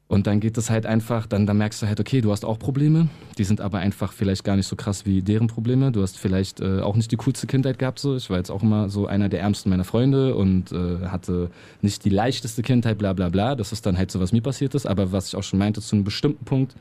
Und 0.09 0.25
dann 0.25 0.39
geht 0.39 0.57
es 0.57 0.69
halt 0.69 0.85
einfach, 0.85 1.25
dann, 1.27 1.45
dann 1.45 1.57
merkst 1.57 1.81
du 1.81 1.87
halt, 1.87 1.99
okay, 1.99 2.21
du 2.21 2.31
hast 2.31 2.45
auch 2.45 2.57
Probleme, 2.57 3.09
die 3.37 3.43
sind 3.43 3.59
aber 3.59 3.79
einfach 3.79 4.13
vielleicht 4.13 4.45
gar 4.45 4.55
nicht 4.55 4.67
so 4.67 4.77
krass 4.77 5.05
wie 5.05 5.21
deren 5.21 5.47
Probleme. 5.47 5.91
Du 5.91 6.01
hast 6.01 6.17
vielleicht 6.17 6.61
äh, 6.61 6.79
auch 6.79 6.95
nicht 6.95 7.11
die 7.11 7.17
coolste 7.17 7.45
Kindheit 7.45 7.77
gehabt. 7.77 7.99
So. 7.99 8.15
Ich 8.15 8.29
war 8.29 8.37
jetzt 8.37 8.49
auch 8.49 8.63
immer 8.63 8.87
so 8.87 9.05
einer 9.05 9.27
der 9.27 9.41
ärmsten 9.41 9.69
meiner 9.69 9.83
Freunde 9.83 10.35
und 10.35 10.71
äh, 10.71 11.07
hatte 11.07 11.51
nicht 11.81 12.05
die 12.05 12.09
leichteste 12.09 12.61
Kindheit, 12.61 12.97
bla 12.97 13.11
bla 13.11 13.27
bla. 13.27 13.55
Das 13.55 13.73
ist 13.73 13.85
dann 13.85 13.97
halt 13.97 14.09
so, 14.09 14.21
was 14.21 14.31
mir 14.31 14.41
passiert 14.41 14.75
ist. 14.75 14.85
Aber 14.85 15.11
was 15.11 15.27
ich 15.27 15.35
auch 15.35 15.43
schon 15.43 15.59
meinte, 15.59 15.81
zu 15.81 15.97
einem 15.97 16.05
bestimmten 16.05 16.45
Punkt 16.45 16.75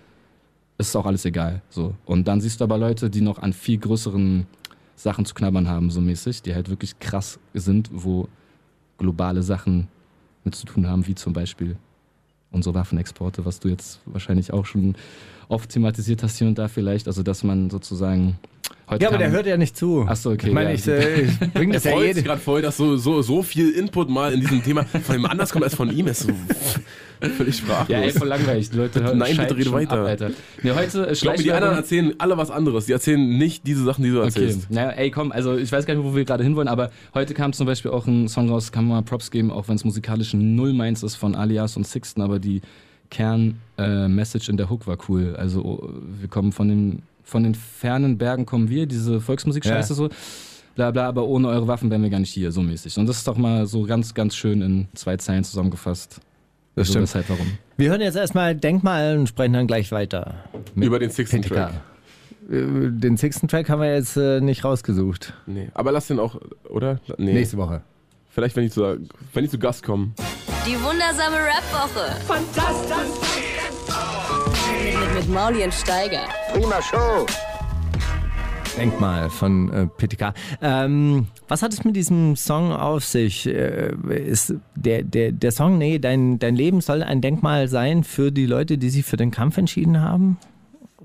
ist 0.79 0.95
auch 0.95 1.07
alles 1.07 1.25
egal. 1.25 1.63
So. 1.69 1.95
Und 2.05 2.29
dann 2.29 2.41
siehst 2.41 2.61
du 2.61 2.65
aber 2.65 2.79
Leute, 2.79 3.11
die 3.11 3.23
noch 3.23 3.41
an 3.41 3.53
viel 3.53 3.79
größeren 3.79 4.47
Sachen 4.97 5.25
zu 5.25 5.35
knabbern 5.35 5.69
haben, 5.69 5.91
so 5.91 6.01
mäßig, 6.01 6.43
die 6.43 6.55
halt 6.55 6.69
wirklich 6.69 6.99
krass 6.99 7.39
sind, 7.55 7.91
wo 7.93 8.29
globale 8.99 9.43
Sachen 9.43 9.89
mit 10.45 10.55
zu 10.55 10.67
tun 10.67 10.89
haben, 10.89 11.07
wie 11.07 11.15
zum 11.15 11.33
Beispiel 11.33 11.77
unsere 12.51 12.75
Waffenexporte, 12.75 13.45
was 13.45 13.61
du 13.61 13.69
jetzt 13.69 14.01
wahrscheinlich 14.07 14.53
auch 14.53 14.65
schon 14.65 14.97
oft 15.49 15.71
thematisiert 15.71 16.23
hast 16.23 16.39
hier 16.39 16.47
und 16.49 16.59
da 16.59 16.69
vielleicht, 16.69 17.07
also 17.07 17.23
dass 17.23 17.45
man 17.45 17.71
sozusagen 17.71 18.39
heute 18.91 19.03
Ja, 19.03 19.09
aber 19.11 19.19
der 19.19 19.31
hört 19.31 19.47
ja 19.47 19.57
nicht 19.57 19.77
zu. 19.77 20.05
Ach 20.09 20.17
so, 20.17 20.31
okay, 20.31 20.49
Ich 20.49 20.53
meine, 20.53 20.71
ja. 20.71 20.75
ich, 20.75 20.87
äh, 20.89 21.23
ich 21.23 21.39
bring 21.53 21.73
das 21.73 21.85
Er 21.85 21.93
ja 21.93 21.97
freut 21.99 22.25
gerade 22.25 22.41
voll, 22.41 22.63
dass 22.63 22.77
so, 22.77 22.97
so, 22.97 23.23
so 23.23 23.43
viel 23.43 23.71
Input 23.71 24.09
mal 24.11 24.33
in 24.33 24.41
diesem 24.41 24.63
Thema 24.63 24.85
von 24.85 25.15
dem 25.15 25.27
anders 25.27 25.51
kommt 25.53 25.65
als 25.65 25.75
von 25.75 25.91
ihm. 25.97 26.07
Ist 26.09 26.23
so 26.25 26.33
völlig 27.37 27.57
sprachlos. 27.57 27.89
Ja, 27.89 27.99
ey, 28.01 28.11
voll 28.11 28.29
langweilig. 28.29 28.71
Die 28.71 28.77
Leute 28.77 29.03
hören 29.03 29.19
Nein, 29.19 29.37
bitte 29.37 29.57
rede 29.57 29.73
weiter. 29.73 30.01
Ab, 30.03 30.07
Alter. 30.07 30.31
Nee, 30.63 30.73
heute 30.73 31.07
äh, 31.09 31.13
ich 31.13 31.21
glaube, 31.21 31.43
die 31.43 31.53
anderen 31.53 31.77
erzählen 31.77 32.13
alle 32.19 32.37
was 32.37 32.51
anderes. 32.51 32.87
Die 32.87 32.93
erzählen 32.93 33.39
nicht 33.39 33.67
diese 33.67 33.85
Sachen, 33.85 34.03
die 34.05 34.11
du 34.11 34.19
Okay, 34.19 34.27
erzählst. 34.27 34.71
naja, 34.71 34.91
ey, 34.91 35.11
komm, 35.11 35.33
also 35.33 35.57
ich 35.57 35.71
weiß 35.73 35.87
gar 35.87 35.95
nicht, 35.95 36.05
wo 36.05 36.15
wir 36.15 36.25
gerade 36.25 36.45
hinwollen, 36.45 36.69
aber 36.69 36.91
heute 37.15 37.35
kam 37.35 37.53
zum 37.53 37.67
Beispiel 37.67 37.91
auch 37.93 38.07
ein 38.07 38.29
Song 38.29 38.49
raus, 38.51 38.73
kann 38.73 38.85
man 38.87 38.99
mal 38.99 39.03
Props 39.03 39.31
geben, 39.31 39.51
auch 39.51 39.69
wenn 39.69 39.77
es 39.77 39.85
musikalisch 39.85 40.35
null 40.35 40.73
meins 40.73 41.03
ist 41.03 41.15
von 41.17 41.35
Alias 41.35 41.77
und 41.77 41.87
Sixten, 41.87 42.21
aber 42.21 42.39
die 42.39 42.61
Kern-Message 43.11 44.49
in 44.49 44.57
der 44.57 44.71
Hook 44.71 44.87
war 44.87 44.99
cool. 45.09 45.37
Also 45.37 45.63
oh, 45.65 45.89
wir 46.21 46.29
kommen 46.29 46.53
von 46.53 46.69
den, 46.69 47.03
von 47.25 47.43
den 47.43 47.55
fernen 47.55 48.19
Bergen 48.19 48.47
kommen 48.47 48.69
wir, 48.69 48.87
diese 48.87 49.21
Volksmusik-Scheiße 49.21 49.93
Ja. 49.93 49.97
so, 49.97 50.09
bla 50.75 50.91
bla, 50.91 51.09
aber 51.09 51.27
ohne 51.27 51.49
eure 51.49 51.67
Waffen 51.69 51.91
wären 51.91 52.03
wir 52.03 52.11
gar 52.11 52.21
nicht 52.21 52.33
hier, 52.33 52.53
so 52.53 52.63
mäßig. 52.63 52.97
Und 52.99 53.07
das 53.07 53.19
ist 53.19 53.29
doch 53.29 53.37
mal 53.37 53.67
so 53.67 53.83
ganz, 53.85 54.15
ganz 54.15 54.35
schön 54.37 54.63
in 54.63 54.89
zwei 54.95 55.17
Zeilen 55.17 55.45
zusammengefasst. 55.45 56.21
Das 56.75 56.89
so 56.89 56.93
stimmt. 56.93 57.05
Weshalb, 57.05 57.29
warum. 57.31 57.47
Wir 57.79 57.91
hören 57.91 58.03
jetzt 58.03 58.17
erstmal 58.17 58.55
Denkmal 58.55 59.17
und 59.19 59.29
sprechen 59.29 59.55
dann 59.55 59.67
gleich 59.67 59.93
weiter. 59.93 60.35
Über 60.75 60.99
den 60.99 61.11
Sixten. 61.11 61.43
Track. 61.43 61.73
Äh, 62.51 62.91
Den 62.91 63.17
sixten 63.17 63.49
Track 63.49 63.69
haben 63.71 63.81
wir 63.81 63.95
jetzt 63.95 64.17
äh, 64.17 64.41
nicht 64.41 64.63
rausgesucht. 64.65 65.33
Nee. 65.47 65.69
Aber 65.75 65.91
lass 65.91 66.07
den 66.07 66.19
auch, 66.21 66.39
oder? 66.69 67.01
Nee. 67.19 67.33
Nächste 67.33 67.57
Woche. 67.57 67.83
Vielleicht, 68.37 68.55
wenn 68.55 68.65
die, 68.65 68.71
zu, 68.71 68.83
wenn 69.33 69.45
die 69.45 69.49
zu 69.49 69.59
Gast 69.59 69.83
kommen. 69.83 70.15
Die 70.67 70.75
wundersame 70.75 71.37
Rap-Woche. 71.37 72.21
Fantastisch. 72.27 72.95
Mit, 74.85 75.15
mit 75.15 75.29
Mauli 75.31 75.65
und 75.65 75.73
Steiger. 75.73 76.25
Prima 76.53 76.83
Show. 76.83 77.25
Denkmal 78.77 79.31
von 79.31 79.73
äh, 79.73 79.87
PTK. 79.87 80.35
Ähm, 80.61 81.29
was 81.49 81.63
hat 81.63 81.73
es 81.73 81.83
mit 81.85 81.97
diesem 81.97 82.37
Song 82.37 82.73
auf 82.73 83.07
sich? 83.07 83.47
Äh, 83.47 83.95
ist 84.27 84.53
der, 84.75 85.03
der, 85.03 85.33
der 85.33 85.51
Song, 85.51 85.79
nee, 85.79 85.99
dein, 85.99 86.39
dein 86.39 86.57
Leben 86.57 86.83
soll 86.83 87.03
ein 87.03 87.23
Denkmal 87.23 87.69
sein 87.69 88.05
für 88.05 88.33
die 88.33 88.45
Leute, 88.45 88.77
die 88.77 88.91
sich 88.91 89.07
für 89.07 89.17
den 89.17 89.31
Kampf 89.31 89.57
entschieden 89.57 90.03
haben? 90.03 90.37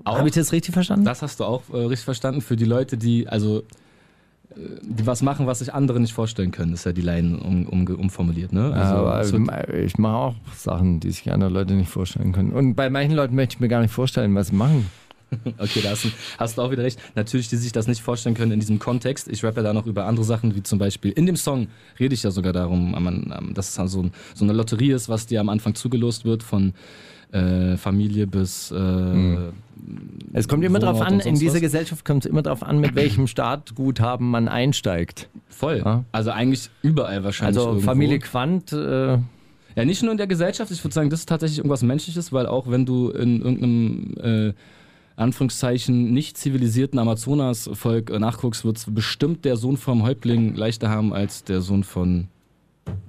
Habe 0.04 0.28
ich 0.28 0.34
das 0.34 0.52
richtig 0.52 0.74
verstanden? 0.74 1.06
Das 1.06 1.22
hast 1.22 1.40
du 1.40 1.44
auch 1.44 1.62
äh, 1.72 1.78
richtig 1.78 2.04
verstanden. 2.04 2.42
Für 2.42 2.56
die 2.56 2.66
Leute, 2.66 2.98
die 2.98 3.26
also 3.26 3.60
die 3.60 3.81
was 5.04 5.22
machen, 5.22 5.46
was 5.46 5.60
sich 5.60 5.72
andere 5.72 6.00
nicht 6.00 6.12
vorstellen 6.12 6.50
können, 6.50 6.72
ist 6.72 6.84
ja 6.84 6.92
die 6.92 7.02
Line 7.02 7.38
um, 7.38 7.66
um, 7.66 7.86
umformuliert. 7.86 8.52
Ne? 8.52 8.72
Also, 8.72 9.38
ich 9.72 9.98
mache 9.98 10.14
auch 10.14 10.34
Sachen, 10.54 11.00
die 11.00 11.10
sich 11.10 11.30
andere 11.32 11.50
Leute 11.50 11.74
nicht 11.74 11.90
vorstellen 11.90 12.32
können. 12.32 12.52
Und 12.52 12.74
bei 12.74 12.90
manchen 12.90 13.14
Leuten 13.14 13.34
möchte 13.34 13.56
ich 13.56 13.60
mir 13.60 13.68
gar 13.68 13.80
nicht 13.80 13.92
vorstellen, 13.92 14.34
was 14.34 14.48
sie 14.48 14.56
machen. 14.56 14.86
okay, 15.58 15.80
da 15.82 15.90
hast 15.90 16.04
du, 16.04 16.08
hast 16.38 16.58
du 16.58 16.62
auch 16.62 16.70
wieder 16.70 16.82
recht. 16.82 16.98
Natürlich, 17.14 17.48
die 17.48 17.56
sich 17.56 17.72
das 17.72 17.86
nicht 17.86 18.02
vorstellen 18.02 18.34
können 18.34 18.52
in 18.52 18.60
diesem 18.60 18.78
Kontext. 18.78 19.28
Ich 19.28 19.42
rappe 19.44 19.56
ja 19.56 19.62
da 19.62 19.72
noch 19.72 19.86
über 19.86 20.04
andere 20.06 20.24
Sachen, 20.24 20.54
wie 20.54 20.62
zum 20.62 20.78
Beispiel 20.78 21.12
in 21.12 21.26
dem 21.26 21.36
Song 21.36 21.68
rede 21.98 22.14
ich 22.14 22.22
ja 22.22 22.30
sogar 22.30 22.52
darum, 22.52 23.52
dass 23.54 23.70
es 23.70 23.78
halt 23.78 23.90
so 23.90 24.10
eine 24.40 24.52
Lotterie 24.52 24.92
ist, 24.92 25.08
was 25.08 25.26
dir 25.26 25.40
am 25.40 25.48
Anfang 25.48 25.74
zugelost 25.74 26.24
wird 26.24 26.42
von 26.42 26.74
äh, 27.32 27.76
Familie 27.76 28.26
bis 28.26 28.70
äh, 28.70 28.74
Es 30.32 30.48
kommt 30.48 30.64
immer 30.64 30.78
darauf 30.78 30.96
Wohnort 30.96 31.12
an, 31.12 31.18
und 31.18 31.26
in 31.26 31.34
dieser 31.38 31.54
was. 31.54 31.60
Gesellschaft 31.62 32.04
kommt 32.04 32.24
es 32.24 32.30
immer 32.30 32.42
darauf 32.42 32.62
an, 32.62 32.78
mit 32.78 32.94
welchem 32.94 33.26
Startguthaben 33.26 34.30
man 34.30 34.48
einsteigt. 34.48 35.28
voll. 35.48 35.82
Ja. 35.84 36.04
Also 36.12 36.30
eigentlich 36.30 36.70
überall 36.82 37.24
wahrscheinlich. 37.24 37.56
Also 37.58 37.70
irgendwo. 37.70 37.86
Familie 37.86 38.18
Quandt, 38.18 38.72
äh, 38.72 39.18
Ja, 39.74 39.84
nicht 39.84 40.02
nur 40.02 40.12
in 40.12 40.18
der 40.18 40.26
Gesellschaft, 40.26 40.70
ich 40.70 40.84
würde 40.84 40.94
sagen, 40.94 41.10
das 41.10 41.20
ist 41.20 41.28
tatsächlich 41.28 41.58
irgendwas 41.58 41.82
Menschliches, 41.82 42.32
weil 42.32 42.46
auch 42.46 42.70
wenn 42.70 42.84
du 42.84 43.10
in 43.10 43.40
irgendeinem 43.40 44.50
äh, 44.50 44.52
Anführungszeichen 45.16 46.12
nicht 46.12 46.36
zivilisierten 46.36 46.98
Amazonasvolk 46.98 48.10
äh, 48.10 48.18
nachguckst, 48.18 48.64
wird 48.64 48.82
bestimmt 48.94 49.44
der 49.44 49.56
Sohn 49.56 49.76
vom 49.76 50.02
Häuptling 50.02 50.54
leichter 50.54 50.90
haben 50.90 51.12
als 51.12 51.44
der 51.44 51.60
Sohn 51.62 51.84
von 51.84 52.28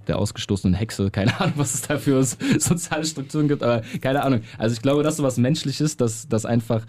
der 0.07 0.17
ausgestoßenen 0.19 0.74
Hexe. 0.76 1.09
Keine 1.11 1.38
Ahnung, 1.39 1.53
was 1.57 1.74
es 1.74 1.82
da 1.84 1.97
für 1.97 2.24
so- 2.24 2.38
soziale 2.59 3.05
Strukturen 3.05 3.47
gibt, 3.47 3.63
aber 3.63 3.82
keine 4.01 4.24
Ahnung. 4.24 4.41
Also 4.57 4.74
ich 4.76 4.82
glaube, 4.82 5.03
das 5.03 5.13
ist 5.13 5.17
so 5.17 5.24
was 5.24 5.38
Menschliches, 5.38 5.97
dass, 5.97 6.28
dass 6.28 6.45
einfach, 6.45 6.86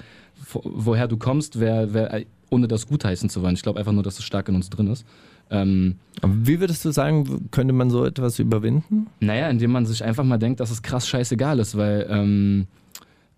wo- 0.52 0.62
woher 0.64 1.08
du 1.08 1.16
kommst, 1.16 1.60
wer, 1.60 1.94
wer, 1.94 2.22
ohne 2.50 2.68
das 2.68 2.86
gutheißen 2.86 3.28
zu 3.28 3.42
wollen. 3.42 3.54
Ich 3.54 3.62
glaube 3.62 3.78
einfach 3.78 3.92
nur, 3.92 4.02
dass 4.02 4.18
es 4.18 4.24
stark 4.24 4.48
in 4.48 4.54
uns 4.56 4.68
drin 4.70 4.88
ist. 4.88 5.04
Ähm, 5.50 5.96
aber 6.22 6.32
wie 6.42 6.58
würdest 6.60 6.84
du 6.84 6.90
sagen, 6.90 7.48
könnte 7.50 7.74
man 7.74 7.90
so 7.90 8.04
etwas 8.04 8.38
überwinden? 8.38 9.06
naja, 9.20 9.48
indem 9.48 9.72
man 9.72 9.84
sich 9.86 10.02
einfach 10.02 10.24
mal 10.24 10.38
denkt, 10.38 10.58
dass 10.60 10.70
es 10.70 10.82
krass 10.82 11.06
scheißegal 11.06 11.58
ist, 11.58 11.76
weil, 11.76 12.06
ähm, 12.08 12.66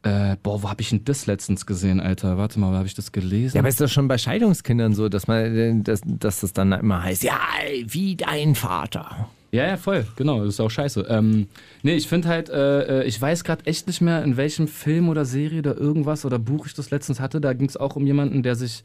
äh, 0.02 0.36
boah, 0.42 0.62
wo 0.62 0.70
habe 0.70 0.82
ich 0.82 0.90
denn 0.90 1.04
das 1.04 1.26
letztens 1.26 1.66
gesehen, 1.66 2.00
Alter? 2.00 2.38
Warte 2.38 2.60
mal, 2.60 2.72
wo 2.72 2.76
habe 2.76 2.86
ich 2.86 2.94
das 2.94 3.12
gelesen? 3.12 3.56
Ja, 3.56 3.60
aber 3.60 3.68
ist 3.68 3.80
das 3.80 3.92
schon 3.92 4.08
bei 4.08 4.18
Scheidungskindern 4.18 4.94
so, 4.94 5.08
dass 5.08 5.26
man, 5.26 5.56
äh, 5.56 5.82
dass, 5.82 6.00
dass 6.04 6.40
das 6.40 6.52
dann 6.52 6.72
immer 6.72 7.02
heißt, 7.02 7.22
ja, 7.22 7.38
wie 7.86 8.16
dein 8.16 8.54
Vater. 8.54 9.28
Ja, 9.52 9.66
ja, 9.66 9.76
voll, 9.76 10.06
genau, 10.16 10.40
das 10.44 10.54
ist 10.54 10.60
auch 10.60 10.70
scheiße. 10.70 11.06
Ähm, 11.08 11.46
nee, 11.82 11.94
ich 11.94 12.08
finde 12.08 12.28
halt, 12.28 12.50
äh, 12.50 13.02
äh, 13.02 13.04
ich 13.04 13.20
weiß 13.20 13.42
gerade 13.44 13.64
echt 13.64 13.86
nicht 13.86 14.00
mehr, 14.00 14.22
in 14.22 14.36
welchem 14.36 14.68
Film 14.68 15.08
oder 15.08 15.24
Serie 15.24 15.60
oder 15.60 15.76
irgendwas 15.76 16.24
oder 16.24 16.38
Buch 16.38 16.66
ich 16.66 16.74
das 16.74 16.90
letztens 16.90 17.20
hatte. 17.20 17.40
Da 17.40 17.52
ging 17.52 17.68
es 17.68 17.76
auch 17.76 17.96
um 17.96 18.06
jemanden, 18.06 18.42
der 18.42 18.54
sich, 18.54 18.82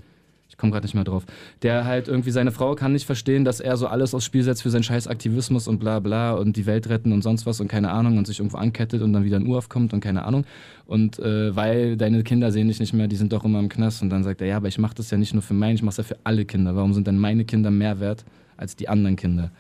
ich 0.52 0.58
komme 0.58 0.74
gerade 0.74 0.86
nicht 0.86 0.96
mehr 0.96 1.06
drauf, 1.06 1.26
der 1.62 1.86
halt 1.86 2.10
irgendwie 2.10 2.32
seine 2.32 2.52
Frau 2.52 2.76
kann 2.76 2.92
nicht 2.92 3.06
verstehen, 3.06 3.46
dass 3.46 3.62
er 3.62 3.78
so 3.78 3.88
alles 3.88 4.14
aufs 4.14 4.26
Spiel 4.26 4.44
setzt 4.44 4.62
für 4.62 4.70
seinen 4.70 4.84
scheiß 4.84 5.08
Aktivismus 5.08 5.66
und 5.66 5.80
bla 5.80 6.00
bla 6.00 6.34
und 6.34 6.58
die 6.58 6.66
Welt 6.66 6.90
retten 6.90 7.14
und 7.14 7.22
sonst 7.22 7.46
was 7.46 7.62
und 7.62 7.70
keine 7.70 7.90
Ahnung 7.90 8.18
und 8.18 8.28
sich 8.28 8.40
irgendwo 8.40 8.58
ankettet 8.58 9.02
und 9.02 9.14
dann 9.14 9.24
wieder 9.24 9.38
in 9.38 9.48
Urlaub 9.48 9.70
kommt 9.70 9.94
und 9.94 10.02
keine 10.02 10.26
Ahnung. 10.26 10.44
Und 10.86 11.20
äh, 11.20 11.56
weil 11.56 11.96
deine 11.96 12.24
Kinder 12.24 12.52
sehen 12.52 12.68
dich 12.68 12.82
nicht 12.82 12.92
mehr, 12.92 13.08
die 13.08 13.16
sind 13.16 13.32
doch 13.32 13.46
immer 13.46 13.60
im 13.60 13.70
Knast 13.70 14.02
und 14.02 14.10
dann 14.10 14.26
sagt 14.26 14.42
er, 14.42 14.48
ja, 14.48 14.58
aber 14.58 14.68
ich 14.68 14.78
mache 14.78 14.94
das 14.94 15.10
ja 15.10 15.18
nicht 15.18 15.34
nur 15.34 15.42
für 15.42 15.54
meinen, 15.54 15.76
ich 15.76 15.84
mache 15.84 15.92
es 15.92 15.98
ja 15.98 16.04
für 16.04 16.18
alle 16.26 16.44
Kinder. 16.44 16.76
Warum 16.76 16.94
sind 16.94 17.08
denn 17.08 17.18
meine 17.18 17.46
Kinder 17.46 17.72
mehr 17.72 18.02
wert 18.02 18.26
als 18.58 18.76
die 18.76 18.90
anderen 18.90 19.16
Kinder? 19.16 19.52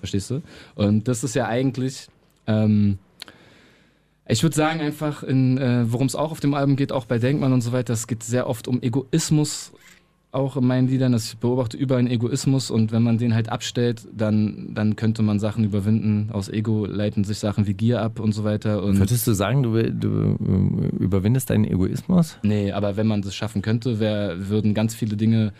Verstehst 0.00 0.30
du? 0.30 0.42
Und 0.74 1.08
das 1.08 1.24
ist 1.24 1.34
ja 1.34 1.48
eigentlich, 1.48 2.08
ähm, 2.46 2.98
ich 4.28 4.42
würde 4.42 4.54
sagen 4.54 4.80
einfach, 4.80 5.22
in, 5.22 5.56
äh, 5.56 5.90
worum 5.90 6.06
es 6.06 6.14
auch 6.14 6.32
auf 6.32 6.40
dem 6.40 6.52
Album 6.52 6.76
geht, 6.76 6.92
auch 6.92 7.06
bei 7.06 7.18
Denkmann 7.18 7.54
und 7.54 7.62
so 7.62 7.72
weiter, 7.72 7.94
es 7.94 8.06
geht 8.06 8.22
sehr 8.22 8.46
oft 8.46 8.68
um 8.68 8.82
Egoismus, 8.82 9.72
auch 10.30 10.56
in 10.56 10.66
meinen 10.66 10.88
Liedern. 10.88 11.14
Ich 11.14 11.36
beobachte 11.38 11.76
überall 11.76 12.00
einen 12.00 12.10
Egoismus 12.10 12.70
und 12.70 12.92
wenn 12.92 13.02
man 13.02 13.18
den 13.18 13.34
halt 13.34 13.48
abstellt, 13.48 14.06
dann, 14.12 14.74
dann 14.74 14.94
könnte 14.96 15.22
man 15.22 15.38
Sachen 15.38 15.64
überwinden. 15.64 16.30
Aus 16.32 16.48
Ego 16.48 16.84
leiten 16.84 17.24
sich 17.24 17.38
Sachen 17.38 17.66
wie 17.66 17.74
Gier 17.74 18.02
ab 18.02 18.20
und 18.20 18.32
so 18.32 18.44
weiter. 18.44 18.82
Und 18.82 18.98
Würdest 18.98 19.26
du 19.26 19.32
sagen, 19.32 19.62
du, 19.62 19.82
du 19.92 20.36
äh, 20.40 21.02
überwindest 21.02 21.50
deinen 21.50 21.64
Egoismus? 21.64 22.36
Nee, 22.42 22.72
aber 22.72 22.96
wenn 22.96 23.06
man 23.06 23.22
das 23.22 23.34
schaffen 23.34 23.62
könnte, 23.62 24.00
wär, 24.00 24.48
würden 24.48 24.74
ganz 24.74 24.94
viele 24.94 25.16
Dinge. 25.16 25.52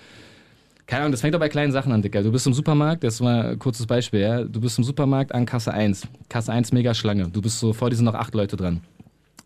Keine 0.86 1.02
Ahnung, 1.02 1.12
das 1.12 1.20
fängt 1.20 1.34
doch 1.34 1.40
bei 1.40 1.50
kleinen 1.50 1.72
Sachen 1.72 1.92
an, 1.92 2.00
Dicker. 2.02 2.22
Du 2.22 2.32
bist 2.32 2.46
im 2.46 2.54
Supermarkt, 2.54 3.04
das 3.04 3.14
ist 3.14 3.20
mal 3.20 3.52
ein 3.52 3.58
kurzes 3.58 3.86
Beispiel, 3.86 4.20
ja. 4.20 4.44
Du 4.44 4.60
bist 4.60 4.78
im 4.78 4.84
Supermarkt 4.84 5.34
an 5.34 5.46
Kasse 5.46 5.72
1. 5.72 6.08
Kasse 6.28 6.52
1, 6.52 6.72
mega 6.72 6.94
Schlange. 6.94 7.28
Du 7.28 7.42
bist 7.42 7.58
so, 7.58 7.72
vor 7.72 7.90
dir 7.90 7.96
sind 7.96 8.06
noch 8.06 8.14
acht 8.14 8.34
Leute 8.34 8.56
dran. 8.56 8.80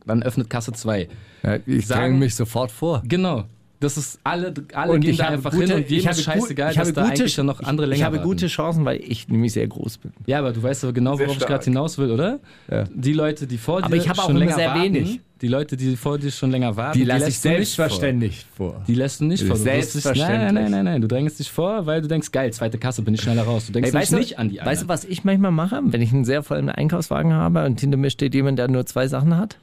Dann 0.05 0.23
öffnet 0.23 0.51
Kasse 0.51 0.73
2. 0.73 1.09
Ja, 1.45 1.59
ich 1.65 1.87
dränge 1.87 2.19
mich 2.19 2.35
sofort 2.35 2.73
vor. 2.73 3.03
Genau. 3.07 3.45
Das 3.83 3.97
ist, 3.97 4.21
alle, 4.25 4.55
alle 4.75 4.93
Und 4.93 5.01
gehen 5.01 5.11
ich 5.11 5.17
da 5.19 5.27
einfach 5.29 5.51
gute- 5.51 5.65
hin 5.67 5.75
und 5.75 5.83
ich 5.83 5.91
jedem 5.91 6.07
habe 6.09 6.17
ist 6.19 6.23
scheißegal, 6.25 6.71
ich 6.71 6.77
dass 6.79 6.87
habe 6.89 6.95
da 6.95 7.03
gute- 7.03 7.13
eigentlich 7.15 7.37
ja 7.37 7.43
noch 7.43 7.61
andere 7.63 7.87
länger 7.87 7.99
Ich 7.99 8.05
habe 8.05 8.17
warten. 8.17 8.29
gute 8.29 8.47
Chancen, 8.47 8.85
weil 8.85 9.01
ich 9.03 9.29
nämlich 9.29 9.53
sehr 9.53 9.67
groß 9.67 9.99
bin. 9.99 10.13
Ja, 10.27 10.39
aber 10.39 10.53
du 10.53 10.63
weißt 10.63 10.85
aber 10.85 10.93
genau, 10.93 11.19
worauf 11.19 11.37
ich 11.37 11.45
gerade 11.47 11.65
hinaus 11.65 11.99
will, 11.99 12.11
oder? 12.11 12.39
Ja. 12.71 12.85
Die 12.95 13.13
Leute, 13.13 13.47
die 13.47 13.59
vor 13.59 13.81
dir 13.81 13.87
Aber 13.87 13.97
ich 13.97 14.11
auch 14.11 14.15
schon 14.15 14.31
immer 14.31 14.39
länger 14.41 14.55
sehr 14.55 14.69
warten, 14.69 14.83
wenig. 14.95 15.21
die 15.41 15.49
Leute, 15.49 15.77
die 15.77 15.97
vor 15.97 16.19
dir 16.19 16.31
schon 16.31 16.51
länger 16.53 16.77
warten, 16.77 16.97
Die 16.97 17.03
ich 17.03 17.09
lässt 17.09 17.21
du 17.23 17.27
nicht 17.27 17.37
vor. 17.43 17.51
selbstverständlich 17.51 18.47
vor. 18.57 18.83
Die 18.87 18.95
lässt 18.95 19.21
du 19.21 19.25
nicht 19.25 19.43
vor. 19.43 19.57
Du 19.57 19.65
wirst 19.65 19.95
dich- 19.95 20.03
Selbstverständlich. 20.03 20.39
Nein, 20.53 20.55
nein, 20.55 20.71
nein, 20.71 20.85
nein. 20.85 21.01
Du 21.03 21.09
drängst 21.09 21.39
dich 21.41 21.51
vor, 21.51 21.85
weil 21.87 22.01
du 22.03 22.09
denkst, 22.09 22.31
geil, 22.31 22.53
zweite 22.53 22.79
Kasse, 22.79 23.03
bin 23.03 23.15
ich 23.15 23.21
schneller 23.23 23.43
raus. 23.43 23.67
Du 23.67 23.73
denkst 23.73 23.89
Ey, 23.89 23.95
weißt, 23.95 24.13
du, 24.13 24.17
nicht 24.17 24.39
an 24.39 24.49
die 24.49 24.57
weißt 24.59 24.65
du, 24.67 24.71
anderen. 24.85 24.89
was 24.91 25.05
ich 25.05 25.25
manchmal 25.25 25.51
mache, 25.51 25.81
wenn 25.85 26.01
ich 26.01 26.13
einen 26.13 26.25
sehr 26.25 26.43
vollen 26.45 26.69
Einkaufswagen 26.69 27.33
habe 27.33 27.65
und 27.65 27.81
hinter 27.81 27.97
mir 27.97 28.11
steht 28.11 28.35
jemand, 28.35 28.59
der 28.59 28.69
nur 28.69 28.87
zwei 28.87 29.09
Sachen 29.09 29.37
hat? 29.37 29.57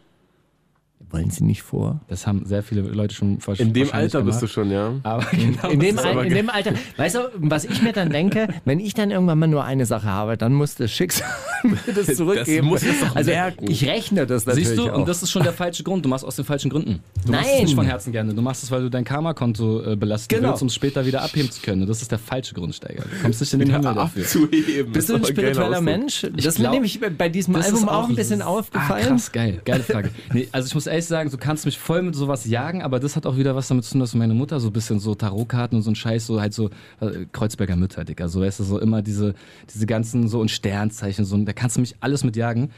Wollen 1.11 1.29
Sie 1.29 1.43
nicht 1.43 1.61
vor? 1.61 1.99
Das 2.07 2.27
haben 2.27 2.45
sehr 2.45 2.63
viele 2.63 2.81
Leute 2.81 3.15
schon 3.15 3.39
versch- 3.39 3.59
In 3.59 3.73
dem 3.73 3.91
Alter 3.93 4.21
bist 4.21 4.37
du 4.41 4.45
gemacht. 4.47 4.53
schon, 4.53 4.71
ja. 4.71 4.93
Aber 5.03 5.25
genau, 5.31 5.69
In 5.69 5.79
dem, 5.79 5.95
das 5.95 6.05
Al 6.05 6.11
aber 6.11 6.25
in 6.25 6.33
dem 6.33 6.49
Alter, 6.49 6.73
weißt 6.97 7.15
du, 7.15 7.19
was 7.37 7.65
ich 7.65 7.81
mir 7.81 7.93
dann 7.93 8.09
denke, 8.09 8.47
wenn 8.65 8.79
ich 8.79 8.93
dann 8.93 9.11
irgendwann 9.11 9.39
mal 9.39 9.47
nur 9.47 9.63
eine 9.63 9.85
Sache 9.85 10.07
habe, 10.07 10.37
dann 10.37 10.53
muss 10.53 10.75
das 10.75 10.91
Schicksal 10.91 11.27
mir 11.63 11.77
das 11.93 12.15
zurückgeben. 12.15 12.67
muss 12.67 12.83
es 12.83 12.99
doch 12.99 13.15
also 13.15 13.31
merken. 13.31 13.69
ich 13.69 13.85
rechne 13.87 14.25
das 14.25 14.45
natürlich 14.45 14.67
Siehst 14.69 14.79
du, 14.79 14.89
auch. 14.91 14.97
und 14.99 15.07
das 15.07 15.23
ist 15.23 15.31
schon 15.31 15.43
der 15.43 15.53
falsche 15.53 15.83
Grund. 15.83 16.05
Du 16.05 16.09
machst 16.09 16.25
aus 16.25 16.35
den 16.35 16.45
falschen 16.45 16.69
Gründen. 16.69 16.99
Du 17.25 17.31
machst 17.31 17.45
es 17.47 17.51
Nein. 17.55 17.63
nicht 17.65 17.75
von 17.75 17.85
Herzen 17.85 18.11
gerne. 18.11 18.33
Du 18.33 18.41
machst 18.41 18.63
es, 18.63 18.71
weil 18.71 18.81
du 18.81 18.89
dein 18.89 19.03
Karma-Konto 19.03 19.81
äh, 19.91 19.95
belasten 19.95 20.33
Genau. 20.35 20.49
willst, 20.49 20.61
um 20.61 20.67
es 20.67 20.75
später 20.75 21.05
wieder 21.05 21.21
abheben 21.21 21.49
zu 21.51 21.61
können. 21.61 21.81
Und 21.81 21.87
das 21.89 22.01
ist 22.01 22.11
der 22.11 22.19
falsche 22.19 22.53
Grundsteiger. 22.53 23.03
Du 23.03 23.21
kommst 23.21 23.41
nicht 23.41 23.53
in 23.53 23.59
den 23.59 23.69
Himmel 23.71 23.93
dafür. 23.95 24.23
Abzuheben. 24.23 24.91
Bist 24.93 25.09
du 25.09 25.15
ein 25.15 25.21
Das 25.21 25.29
spiritueller. 25.29 25.81
Mensch? 25.81 26.25
Das 26.35 26.45
ist 26.45 26.59
mir 26.59 26.69
nämlich 26.69 26.99
bei 27.17 27.29
diesem 27.29 27.53
Das 27.55 27.65
Album 27.67 27.89
auch 27.89 28.07
ein 28.09 28.15
bisschen 28.15 28.41
Ah, 28.41 28.45
aufgefallen. 28.47 29.07
krass, 29.07 29.31
geil. 29.31 29.61
Geile 29.65 29.83
Frage. 29.83 30.09
Nee, 30.33 30.47
also 30.51 30.67
ich 30.67 30.75
muss 30.75 30.87
ehrlich 30.87 30.98
sagen, 31.07 31.29
du 31.29 31.37
kannst 31.37 31.65
mich 31.65 31.77
voll 31.77 32.01
mit 32.01 32.15
sowas 32.15 32.45
jagen, 32.45 32.81
aber 32.81 32.99
das 32.99 33.15
hat 33.15 33.25
auch 33.25 33.37
wieder 33.37 33.55
was 33.55 33.67
damit 33.67 33.85
zu 33.85 33.91
tun, 33.93 34.01
dass 34.01 34.13
meine 34.15 34.33
Mutter 34.33 34.59
so 34.59 34.67
ein 34.67 34.73
bisschen 34.73 34.99
so 34.99 35.15
Tarotkarten 35.15 35.77
und 35.77 35.83
so 35.83 35.91
ein 35.91 35.95
Scheiß, 35.95 36.25
so 36.27 36.39
halt 36.41 36.53
so 36.53 36.69
äh, 36.99 37.25
Kreuzberger 37.31 37.75
Mütter, 37.75 38.03
Digga. 38.05 38.27
So 38.27 38.41
weißt 38.41 38.59
du, 38.59 38.63
so 38.63 38.79
immer 38.79 39.01
diese, 39.01 39.33
diese 39.73 39.85
ganzen 39.85 40.27
so 40.27 40.39
und 40.39 40.49
Sternzeichen, 40.51 41.25
so, 41.25 41.37
da 41.37 41.53
kannst 41.53 41.77
du 41.77 41.81
mich 41.81 41.95
alles 41.99 42.23
mit 42.23 42.35
jagen. 42.35 42.71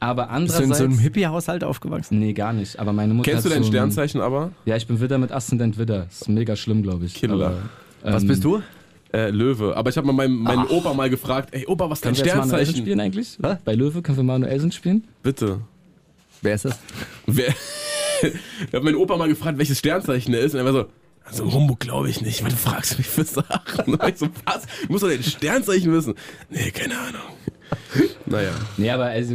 Aber 0.00 0.22
Bist 0.22 0.30
du 0.30 0.34
andererseits. 0.34 0.68
in 0.68 0.74
so 0.74 0.84
einem 0.84 0.98
Hippie-Haushalt 0.98 1.64
aufgewachsen? 1.64 2.20
Nee, 2.20 2.32
gar 2.32 2.52
nicht. 2.52 2.78
Aber 2.78 2.92
meine 2.92 3.14
Mutter 3.14 3.30
Kennst 3.30 3.46
du 3.46 3.50
dein 3.50 3.64
so 3.64 3.68
Sternzeichen 3.68 4.20
aber? 4.20 4.52
Ja, 4.64 4.76
ich 4.76 4.86
bin 4.86 5.00
Widder 5.00 5.18
mit 5.18 5.32
Aszendent 5.32 5.76
Widder. 5.76 6.04
Das 6.04 6.22
ist 6.22 6.28
mega 6.28 6.54
schlimm, 6.54 6.82
glaube 6.82 7.04
ich. 7.06 7.14
Killer. 7.14 7.46
Aber, 8.02 8.14
Was 8.14 8.22
ähm, 8.22 8.28
bist 8.28 8.44
du? 8.44 8.62
Äh, 9.12 9.30
Löwe. 9.30 9.76
Aber 9.76 9.90
ich 9.90 9.96
habe 9.96 10.06
mal 10.06 10.12
meinen, 10.12 10.36
meinen 10.38 10.66
Opa 10.66 10.92
mal 10.94 11.10
gefragt, 11.10 11.48
ey 11.52 11.66
Opa, 11.66 11.90
was 11.90 11.98
ist 11.98 12.04
dein 12.04 12.12
Können 12.14 12.26
wir 12.26 12.26
jetzt 12.26 12.36
Manuelsen 12.36 12.50
Sternzeichen? 12.56 12.82
spielen 12.82 13.00
eigentlich? 13.00 13.38
Hä? 13.42 13.56
Bei 13.64 13.74
Löwe 13.74 14.02
können 14.02 14.18
wir 14.18 14.24
Manuelsen 14.24 14.70
spielen? 14.70 15.04
Bitte. 15.22 15.60
Wer 16.42 16.54
ist 16.54 16.64
das? 16.64 16.78
Wer? 17.26 17.48
ich 18.22 18.72
habe 18.74 18.84
meinen 18.84 18.96
Opa 18.96 19.16
mal 19.16 19.28
gefragt, 19.28 19.58
welches 19.58 19.78
Sternzeichen 19.78 20.34
er 20.34 20.40
ist. 20.40 20.54
Und 20.54 20.60
er 20.60 20.64
war 20.66 20.72
so, 20.72 20.86
also 21.24 21.52
Humbug 21.52 21.80
glaube 21.80 22.08
ich 22.10 22.20
nicht, 22.20 22.42
weil 22.42 22.50
du 22.50 22.56
fragst 22.56 22.98
mich 22.98 23.06
für 23.06 23.24
Sachen. 23.24 23.94
Und 23.94 24.08
ich 24.08 24.16
so, 24.18 24.28
was? 24.44 24.62
Du 24.86 24.92
musst 24.92 25.04
doch 25.04 25.08
dein 25.08 25.22
Sternzeichen 25.22 25.92
wissen. 25.92 26.14
Nee, 26.50 26.70
keine 26.70 26.94
Ahnung. 26.98 27.20
Naja. 28.26 28.50
Nee, 28.76 28.90
aber 28.90 29.06
also, 29.06 29.34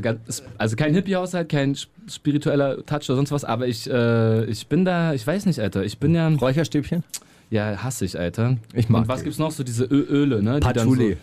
also 0.58 0.76
kein 0.76 0.94
Hippie-Haushalt, 0.94 1.50
kein 1.50 1.74
sp- 1.78 1.92
spiritueller 2.10 2.84
Touch 2.86 3.10
oder 3.10 3.16
sonst 3.18 3.32
was, 3.32 3.44
aber 3.46 3.68
ich, 3.68 3.90
äh, 3.90 4.46
ich 4.46 4.68
bin 4.68 4.86
da, 4.86 5.14
ich 5.14 5.26
weiß 5.26 5.46
nicht, 5.46 5.60
Alter. 5.60 5.84
Ich 5.84 6.00
bin 6.00 6.16
ja, 6.16 6.28
Räucherstäbchen? 6.28 7.04
ja, 7.52 7.84
hasse 7.84 8.06
ich, 8.06 8.18
Alter. 8.20 8.58
Ich 8.74 8.90
mag 8.90 9.04
Und 9.04 9.08
was 9.08 9.20
die. 9.20 9.26
gibt's 9.26 9.38
noch? 9.40 9.52
So 9.52 9.64
diese 9.64 9.84
Ö 9.86 10.02
Öle, 10.10 10.42
ne? 10.42 10.56
die 10.56 10.60
dann 10.62 10.74
Patchouli. 10.74 11.12
So, 11.12 11.18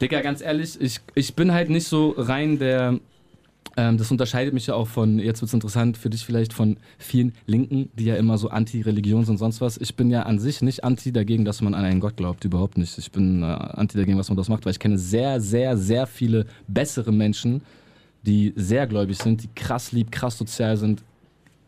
Digga, 0.00 0.20
ganz 0.22 0.40
ehrlich, 0.40 0.80
ich, 0.80 1.00
ich 1.14 1.34
bin 1.34 1.52
halt 1.52 1.70
nicht 1.70 1.86
so 1.86 2.14
rein 2.18 2.58
der. 2.58 2.98
Ähm, 3.80 3.96
das 3.96 4.10
unterscheidet 4.10 4.52
mich 4.52 4.66
ja 4.66 4.74
auch 4.74 4.88
von, 4.88 5.18
jetzt 5.18 5.40
wird's 5.40 5.54
interessant 5.54 5.96
für 5.96 6.10
dich 6.10 6.24
vielleicht, 6.24 6.52
von 6.52 6.76
vielen 6.98 7.32
Linken, 7.46 7.88
die 7.94 8.04
ja 8.04 8.16
immer 8.16 8.36
so 8.36 8.50
anti-Religion 8.50 9.24
sind 9.24 9.34
und 9.34 9.38
sonst 9.38 9.62
was. 9.62 9.78
Ich 9.78 9.96
bin 9.96 10.10
ja 10.10 10.24
an 10.24 10.38
sich 10.38 10.60
nicht 10.60 10.84
anti 10.84 11.12
dagegen, 11.12 11.46
dass 11.46 11.62
man 11.62 11.72
an 11.72 11.84
einen 11.84 12.00
Gott 12.00 12.18
glaubt, 12.18 12.44
überhaupt 12.44 12.76
nicht. 12.76 12.98
Ich 12.98 13.10
bin 13.10 13.42
äh, 13.42 13.46
anti 13.46 13.96
dagegen, 13.96 14.18
was 14.18 14.28
man 14.28 14.36
das 14.36 14.50
macht, 14.50 14.66
weil 14.66 14.72
ich 14.72 14.78
kenne 14.78 14.98
sehr, 14.98 15.40
sehr, 15.40 15.78
sehr 15.78 16.06
viele 16.06 16.44
bessere 16.68 17.10
Menschen, 17.10 17.62
die 18.26 18.52
sehr 18.54 18.86
gläubig 18.86 19.16
sind, 19.16 19.44
die 19.44 19.48
krass 19.54 19.92
lieb, 19.92 20.12
krass 20.12 20.36
sozial 20.36 20.76
sind, 20.76 21.02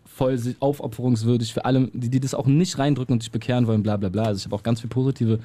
voll 0.05 0.39
aufopferungswürdig 0.61 1.55
für 1.55 1.65
alle, 1.65 1.89
die, 1.95 2.11
die 2.11 2.21
das 2.21 2.35
auch 2.35 2.47
nicht 2.47 2.79
reindrücken 2.79 3.15
und 3.15 3.23
sich 3.23 3.33
bekehren 3.33 3.67
wollen, 3.67 3.83
bla 3.83 3.97
bla 3.97 4.11
bla. 4.11 4.25
Also 4.25 4.41
ich 4.41 4.45
habe 4.45 4.55
auch 4.57 4.63
ganz 4.63 4.83
viel 4.83 4.91
positive 4.91 5.39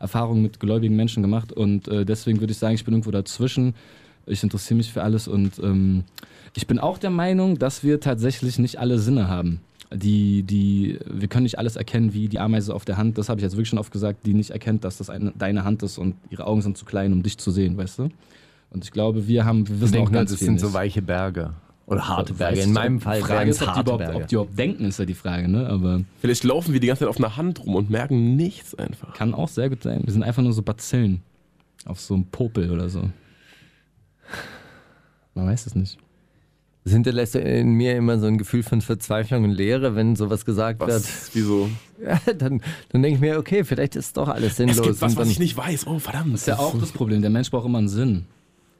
Erfahrungen 0.00 0.40
mit 0.40 0.58
gläubigen 0.58 0.96
Menschen 0.96 1.22
gemacht 1.22 1.52
und 1.52 1.86
äh, 1.88 2.06
deswegen 2.06 2.40
würde 2.40 2.52
ich 2.52 2.58
sagen, 2.58 2.74
ich 2.74 2.84
bin 2.84 2.94
irgendwo 2.94 3.10
dazwischen. 3.10 3.74
Ich 4.26 4.42
interessiere 4.42 4.76
mich 4.76 4.92
für 4.92 5.02
alles 5.02 5.28
und 5.28 5.58
ähm, 5.58 6.04
ich 6.56 6.66
bin 6.66 6.78
auch 6.78 6.98
der 6.98 7.10
Meinung, 7.10 7.58
dass 7.58 7.82
wir 7.82 8.00
tatsächlich 8.00 8.58
nicht 8.58 8.78
alle 8.78 8.98
Sinne 8.98 9.28
haben. 9.28 9.60
Die, 9.92 10.42
die, 10.42 10.98
wir 11.06 11.28
können 11.28 11.44
nicht 11.44 11.58
alles 11.58 11.76
erkennen, 11.76 12.14
wie 12.14 12.28
die 12.28 12.38
Ameise 12.40 12.74
auf 12.74 12.84
der 12.84 12.96
Hand, 12.96 13.18
das 13.18 13.28
habe 13.28 13.40
ich 13.40 13.42
jetzt 13.42 13.52
wirklich 13.52 13.68
schon 13.68 13.78
oft 13.78 13.92
gesagt, 13.92 14.26
die 14.26 14.34
nicht 14.34 14.50
erkennt, 14.50 14.84
dass 14.84 14.96
das 14.98 15.10
eine, 15.10 15.32
deine 15.38 15.64
Hand 15.64 15.82
ist 15.82 15.98
und 15.98 16.14
ihre 16.30 16.46
Augen 16.46 16.62
sind 16.62 16.76
zu 16.78 16.84
klein, 16.84 17.12
um 17.12 17.22
dich 17.22 17.38
zu 17.38 17.50
sehen, 17.50 17.76
weißt 17.76 17.98
du? 17.98 18.08
Und 18.70 18.84
ich 18.84 18.90
glaube, 18.90 19.28
wir 19.28 19.44
haben, 19.44 19.68
wir 19.68 19.80
wissen 19.80 19.94
auch 19.94 19.98
denken, 19.98 20.12
ganz 20.14 20.30
das 20.30 20.38
viel 20.38 20.46
sind 20.46 20.54
nicht. 20.54 20.64
so 20.64 20.72
weiche 20.72 21.00
Berge. 21.00 21.54
Oder 21.86 22.08
harte 22.08 22.32
Berge. 22.34 22.60
In 22.60 22.72
meinem 22.72 23.00
Fall 23.00 23.20
Frage 23.20 23.32
wären 23.34 23.48
ist, 23.48 23.56
es 23.56 23.62
ob 23.62 23.66
die, 23.66 23.76
harte 23.76 23.80
überhaupt, 23.82 24.04
Berge. 24.04 24.16
ob 24.16 24.28
die 24.28 24.34
überhaupt 24.34 24.58
denken, 24.58 24.84
ist 24.86 24.98
ja 24.98 25.04
die 25.04 25.14
Frage, 25.14 25.48
ne? 25.48 25.68
Aber 25.68 26.00
Vielleicht 26.18 26.42
laufen 26.44 26.72
wir 26.72 26.80
die 26.80 26.86
ganze 26.86 27.00
Zeit 27.00 27.08
auf 27.08 27.18
einer 27.18 27.36
Hand 27.36 27.64
rum 27.64 27.74
und 27.74 27.90
merken 27.90 28.36
nichts 28.36 28.74
einfach. 28.74 29.12
kann 29.14 29.34
auch 29.34 29.48
sehr 29.48 29.68
gut 29.68 29.82
sein. 29.82 30.00
Wir 30.04 30.12
sind 30.12 30.22
einfach 30.22 30.42
nur 30.42 30.52
so 30.52 30.62
Bazillen 30.62 31.20
auf 31.84 32.00
so 32.00 32.14
einem 32.14 32.24
Popel 32.24 32.70
oder 32.70 32.88
so. 32.88 33.10
Man 35.34 35.46
weiß 35.46 35.66
es 35.66 35.74
nicht. 35.74 35.98
Das 36.84 36.92
hinterlässt 36.92 37.34
in 37.34 37.72
mir 37.72 37.96
immer 37.96 38.18
so 38.18 38.26
ein 38.26 38.36
Gefühl 38.36 38.62
von 38.62 38.82
Verzweiflung 38.82 39.44
und 39.44 39.50
Leere, 39.50 39.96
wenn 39.96 40.16
sowas 40.16 40.44
gesagt 40.44 40.80
wird. 40.80 40.90
Was? 40.90 41.30
Wieso? 41.32 41.68
Ja, 42.04 42.20
dann, 42.34 42.60
dann 42.90 43.02
denke 43.02 43.14
ich 43.14 43.20
mir, 43.20 43.38
okay, 43.38 43.64
vielleicht 43.64 43.96
ist 43.96 44.18
doch 44.18 44.28
alles 44.28 44.56
sinnlos. 44.56 44.76
Es 44.76 44.82
gibt 44.82 45.00
was, 45.00 45.12
und 45.12 45.18
dann, 45.18 45.24
was 45.24 45.30
ich 45.30 45.38
nicht 45.38 45.56
weiß. 45.56 45.86
Oh, 45.86 45.98
verdammt. 45.98 46.34
Das 46.34 46.42
ist 46.42 46.48
ja 46.48 46.58
auch 46.58 46.78
das 46.78 46.92
Problem. 46.92 47.22
Der 47.22 47.30
Mensch 47.30 47.50
braucht 47.50 47.64
immer 47.64 47.78
einen 47.78 47.88
Sinn. 47.88 48.26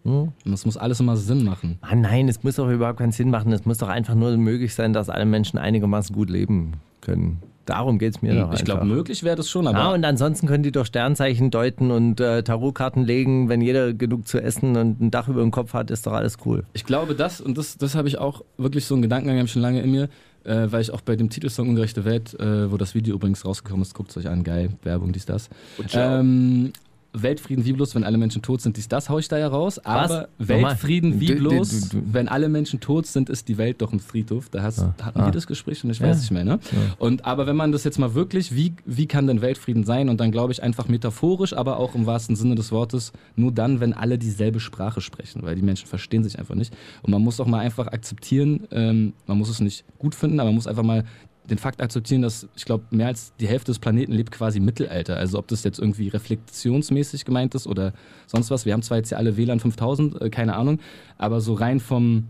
Und 0.04 0.34
es 0.44 0.66
muss 0.66 0.76
alles 0.76 1.00
immer 1.00 1.16
Sinn 1.16 1.44
machen. 1.44 1.78
Ah, 1.80 1.94
nein, 1.94 2.28
es 2.28 2.42
muss 2.42 2.56
doch 2.56 2.68
überhaupt 2.68 2.98
keinen 2.98 3.12
Sinn 3.12 3.30
machen. 3.30 3.52
Es 3.52 3.64
muss 3.64 3.78
doch 3.78 3.88
einfach 3.88 4.14
nur 4.14 4.36
möglich 4.36 4.74
sein, 4.74 4.92
dass 4.92 5.08
alle 5.08 5.24
Menschen 5.24 5.58
einigermaßen 5.58 6.14
gut 6.14 6.28
leben 6.28 6.72
können. 7.00 7.40
Darum 7.66 7.98
geht 7.98 8.16
es 8.16 8.22
mir 8.22 8.34
doch 8.34 8.52
Ich 8.52 8.64
glaube, 8.64 8.84
möglich 8.84 9.22
wäre 9.22 9.36
das 9.36 9.48
schon, 9.48 9.66
aber 9.66 9.78
Ja, 9.78 9.92
und 9.92 10.04
ansonsten 10.04 10.46
können 10.46 10.62
die 10.62 10.72
doch 10.72 10.86
Sternzeichen 10.86 11.50
deuten 11.50 11.90
und 11.90 12.20
äh, 12.20 12.42
Tarotkarten 12.42 13.04
legen. 13.04 13.48
Wenn 13.48 13.60
jeder 13.60 13.92
genug 13.94 14.28
zu 14.28 14.40
essen 14.40 14.76
und 14.76 15.00
ein 15.00 15.10
Dach 15.10 15.28
über 15.28 15.40
dem 15.40 15.50
Kopf 15.50 15.72
hat, 15.72 15.90
ist 15.90 16.06
doch 16.06 16.12
alles 16.12 16.36
cool. 16.44 16.64
ich 16.72 16.84
glaube, 16.84 17.14
das, 17.14 17.40
und 17.40 17.56
das, 17.56 17.78
das 17.78 17.94
habe 17.94 18.08
ich 18.08 18.18
auch 18.18 18.42
wirklich 18.58 18.84
so 18.84 18.94
einen 18.94 19.02
Gedankengang 19.02 19.38
hab 19.38 19.46
ich 19.46 19.52
schon 19.52 19.62
lange 19.62 19.80
in 19.80 19.90
mir, 19.90 20.08
äh, 20.44 20.66
weil 20.70 20.82
ich 20.82 20.90
auch 20.90 21.00
bei 21.00 21.16
dem 21.16 21.30
Titelsong 21.30 21.68
Ungerechte 21.68 22.04
Welt, 22.04 22.38
äh, 22.38 22.70
wo 22.70 22.76
das 22.76 22.94
Video 22.94 23.14
übrigens 23.14 23.44
rausgekommen 23.44 23.82
ist, 23.82 23.94
guckt 23.94 24.10
es 24.10 24.16
euch 24.16 24.28
an, 24.28 24.44
geil, 24.44 24.70
Werbung, 24.82 25.12
dies, 25.12 25.26
das. 25.26 25.48
ciao. 25.86 26.20
Ähm, 26.20 26.72
Weltfrieden 27.14 27.64
wie 27.64 27.72
bloß, 27.72 27.94
wenn 27.94 28.04
alle 28.04 28.18
Menschen 28.18 28.42
tot 28.42 28.60
sind, 28.60 28.76
dies, 28.76 28.88
das 28.88 29.08
hau 29.08 29.18
ich 29.18 29.28
da 29.28 29.38
ja 29.38 29.46
raus. 29.48 29.78
Aber 29.78 30.02
Nochmal. 30.02 30.28
Weltfrieden 30.70 31.20
wie 31.20 31.34
bloß, 31.34 31.90
wenn 32.12 32.28
alle 32.28 32.48
Menschen 32.48 32.80
tot 32.80 33.06
sind, 33.06 33.30
ist 33.30 33.48
die 33.48 33.56
Welt 33.56 33.80
doch 33.80 33.92
ein 33.92 34.00
Friedhof. 34.00 34.48
Da 34.50 34.62
hast, 34.62 34.80
hatten 34.80 35.20
Ah. 35.20 35.26
wir 35.26 35.30
das 35.32 35.46
Gespräch 35.46 35.84
und 35.84 35.90
ich 35.90 36.00
weiß 36.00 36.18
nicht 36.20 36.30
mehr, 36.32 36.44
ne? 36.44 36.58
Und, 36.98 37.24
aber 37.24 37.46
wenn 37.46 37.56
man 37.56 37.70
das 37.72 37.84
jetzt 37.84 37.98
mal 37.98 38.14
wirklich, 38.14 38.54
wie, 38.54 38.74
wie 38.84 39.06
kann 39.06 39.26
denn 39.26 39.40
Weltfrieden 39.42 39.84
sein? 39.84 40.08
Und 40.08 40.20
dann 40.20 40.32
glaube 40.32 40.52
ich 40.52 40.62
einfach 40.62 40.88
metaphorisch, 40.88 41.52
aber 41.52 41.78
auch 41.78 41.94
im 41.94 42.04
wahrsten 42.06 42.36
Sinne 42.36 42.56
des 42.56 42.72
Wortes, 42.72 43.12
nur 43.36 43.52
dann, 43.52 43.80
wenn 43.80 43.92
alle 43.92 44.18
dieselbe 44.18 44.58
Sprache 44.60 45.00
sprechen, 45.00 45.42
weil 45.44 45.54
die 45.54 45.62
Menschen 45.62 45.86
verstehen 45.86 46.24
sich 46.24 46.38
einfach 46.38 46.56
nicht. 46.56 46.74
Und 47.02 47.12
man 47.12 47.22
muss 47.22 47.38
auch 47.40 47.46
mal 47.46 47.60
einfach 47.60 47.86
akzeptieren, 47.86 48.66
ähm, 48.72 49.12
man 49.26 49.38
muss 49.38 49.48
es 49.48 49.60
nicht 49.60 49.84
gut 49.98 50.14
finden, 50.14 50.40
aber 50.40 50.48
man 50.48 50.56
muss 50.56 50.66
einfach 50.66 50.82
mal 50.82 51.04
den 51.50 51.58
Fakt 51.58 51.82
akzeptieren, 51.82 52.22
dass 52.22 52.48
ich 52.56 52.64
glaube, 52.64 52.84
mehr 52.90 53.08
als 53.08 53.32
die 53.38 53.46
Hälfte 53.46 53.70
des 53.70 53.78
Planeten 53.78 54.12
lebt 54.12 54.30
quasi 54.30 54.58
im 54.58 54.64
Mittelalter. 54.64 55.16
Also 55.16 55.38
ob 55.38 55.46
das 55.48 55.62
jetzt 55.64 55.78
irgendwie 55.78 56.08
reflexionsmäßig 56.08 57.24
gemeint 57.24 57.54
ist 57.54 57.66
oder 57.66 57.92
sonst 58.26 58.50
was. 58.50 58.64
Wir 58.64 58.72
haben 58.72 58.82
zwar 58.82 58.96
jetzt 58.96 59.10
ja 59.10 59.18
alle 59.18 59.36
WLAN 59.36 59.60
5000, 59.60 60.20
äh, 60.22 60.30
keine 60.30 60.56
Ahnung, 60.56 60.78
aber 61.18 61.40
so 61.42 61.52
rein 61.54 61.80
vom, 61.80 62.28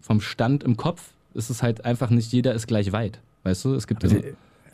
vom 0.00 0.20
Stand 0.20 0.62
im 0.62 0.76
Kopf 0.76 1.12
ist 1.34 1.48
es 1.50 1.62
halt 1.62 1.84
einfach 1.84 2.10
nicht 2.10 2.32
jeder 2.32 2.52
ist 2.54 2.66
gleich 2.66 2.92
weit. 2.92 3.20
Weißt 3.44 3.64
du, 3.64 3.74
es 3.74 3.86
gibt 3.86 4.04
Also, 4.04 4.16
immer, 4.16 4.24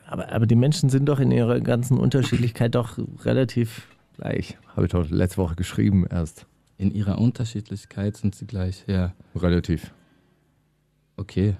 aber, 0.06 0.32
aber 0.32 0.46
die 0.46 0.56
Menschen 0.56 0.90
sind 0.90 1.06
doch 1.06 1.20
in 1.20 1.30
ihrer 1.30 1.60
ganzen 1.60 1.96
Unterschiedlichkeit 1.98 2.74
doch 2.74 2.98
relativ 3.24 3.86
gleich. 4.16 4.58
Habe 4.74 4.86
ich 4.86 4.92
doch 4.92 5.08
letzte 5.10 5.38
Woche 5.38 5.54
geschrieben 5.54 6.06
erst. 6.10 6.46
in 6.76 6.90
ihrer 6.92 7.18
Unterschiedlichkeit 7.18 8.16
sind 8.16 8.34
sie 8.34 8.46
gleich. 8.46 8.84
Ja, 8.88 9.12
Relativ. 9.36 9.92
okay. 11.16 11.56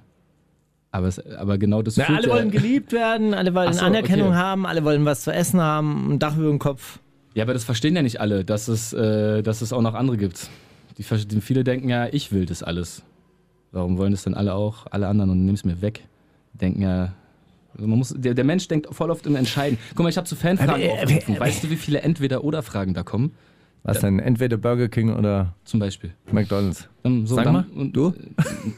Aber, 0.95 1.09
es, 1.09 1.19
aber 1.19 1.59
genau 1.59 1.83
das 1.83 1.97
führt 1.97 2.09
alle 2.09 2.29
ja, 2.29 2.33
wollen 2.33 2.53
geliebt 2.53 2.93
werden, 2.93 3.35
alle 3.35 3.53
wollen 3.53 3.73
so, 3.73 3.81
Anerkennung 3.81 4.29
okay. 4.29 4.37
haben, 4.37 4.65
alle 4.65 4.85
wollen 4.85 5.05
was 5.05 5.23
zu 5.23 5.33
essen 5.33 5.61
haben, 5.61 6.13
ein 6.13 6.19
Dach 6.21 6.37
über 6.37 6.47
dem 6.47 6.61
Kopf. 6.61 7.01
Ja, 7.35 7.43
aber 7.43 7.53
das 7.53 7.65
verstehen 7.65 7.97
ja 7.97 8.03
nicht 8.03 8.21
alle, 8.21 8.45
dass 8.45 8.69
es, 8.69 8.93
äh, 8.93 9.43
dass 9.43 9.61
es 9.61 9.73
auch 9.73 9.83
noch 9.83 9.95
andere 9.95 10.17
gibt. 10.17 10.49
Die, 10.97 11.03
die, 11.03 11.41
viele 11.41 11.65
denken 11.65 11.89
ja, 11.89 12.07
ich 12.13 12.31
will 12.31 12.47
das 12.47 12.63
alles. 12.63 13.03
Warum 13.73 13.99
wollen 13.99 14.13
das 14.13 14.23
denn 14.23 14.35
alle 14.35 14.55
auch, 14.55 14.87
alle 14.89 15.09
anderen 15.09 15.31
und 15.31 15.45
nimm 15.45 15.57
es 15.57 15.65
mir 15.65 15.83
weg? 15.83 16.05
Denken 16.53 16.83
ja, 16.83 17.13
also 17.75 17.89
man 17.89 17.99
muss, 17.99 18.15
der, 18.17 18.35
der 18.35 18.45
Mensch 18.45 18.69
denkt 18.69 18.95
voll 18.95 19.11
oft 19.11 19.27
im 19.27 19.35
Entscheiden. 19.35 19.79
Guck 19.97 20.05
mal, 20.05 20.11
ich 20.11 20.17
habe 20.17 20.29
zu 20.29 20.37
Fanfragen 20.37 20.81
äh, 20.81 20.91
aufgerufen. 20.91 21.41
Weißt 21.41 21.65
du, 21.65 21.71
wie 21.71 21.77
viele 21.77 22.03
Entweder-Oder-Fragen 22.03 22.95
da 22.95 23.03
kommen? 23.03 23.33
Was 23.87 24.01
denn? 24.01 24.19
Entweder 24.19 24.57
Burger 24.57 24.89
King 24.89 25.13
oder 25.15 25.55
Zum 25.65 25.79
Beispiel. 25.79 26.11
McDonalds. 26.33 26.89
Ähm, 27.05 27.27
so, 27.27 27.35
Sag 27.37 27.45
dann- 27.45 27.53
mal, 27.53 27.65
und, 27.75 27.93
du? 27.95 28.09
äh, 28.09 28.13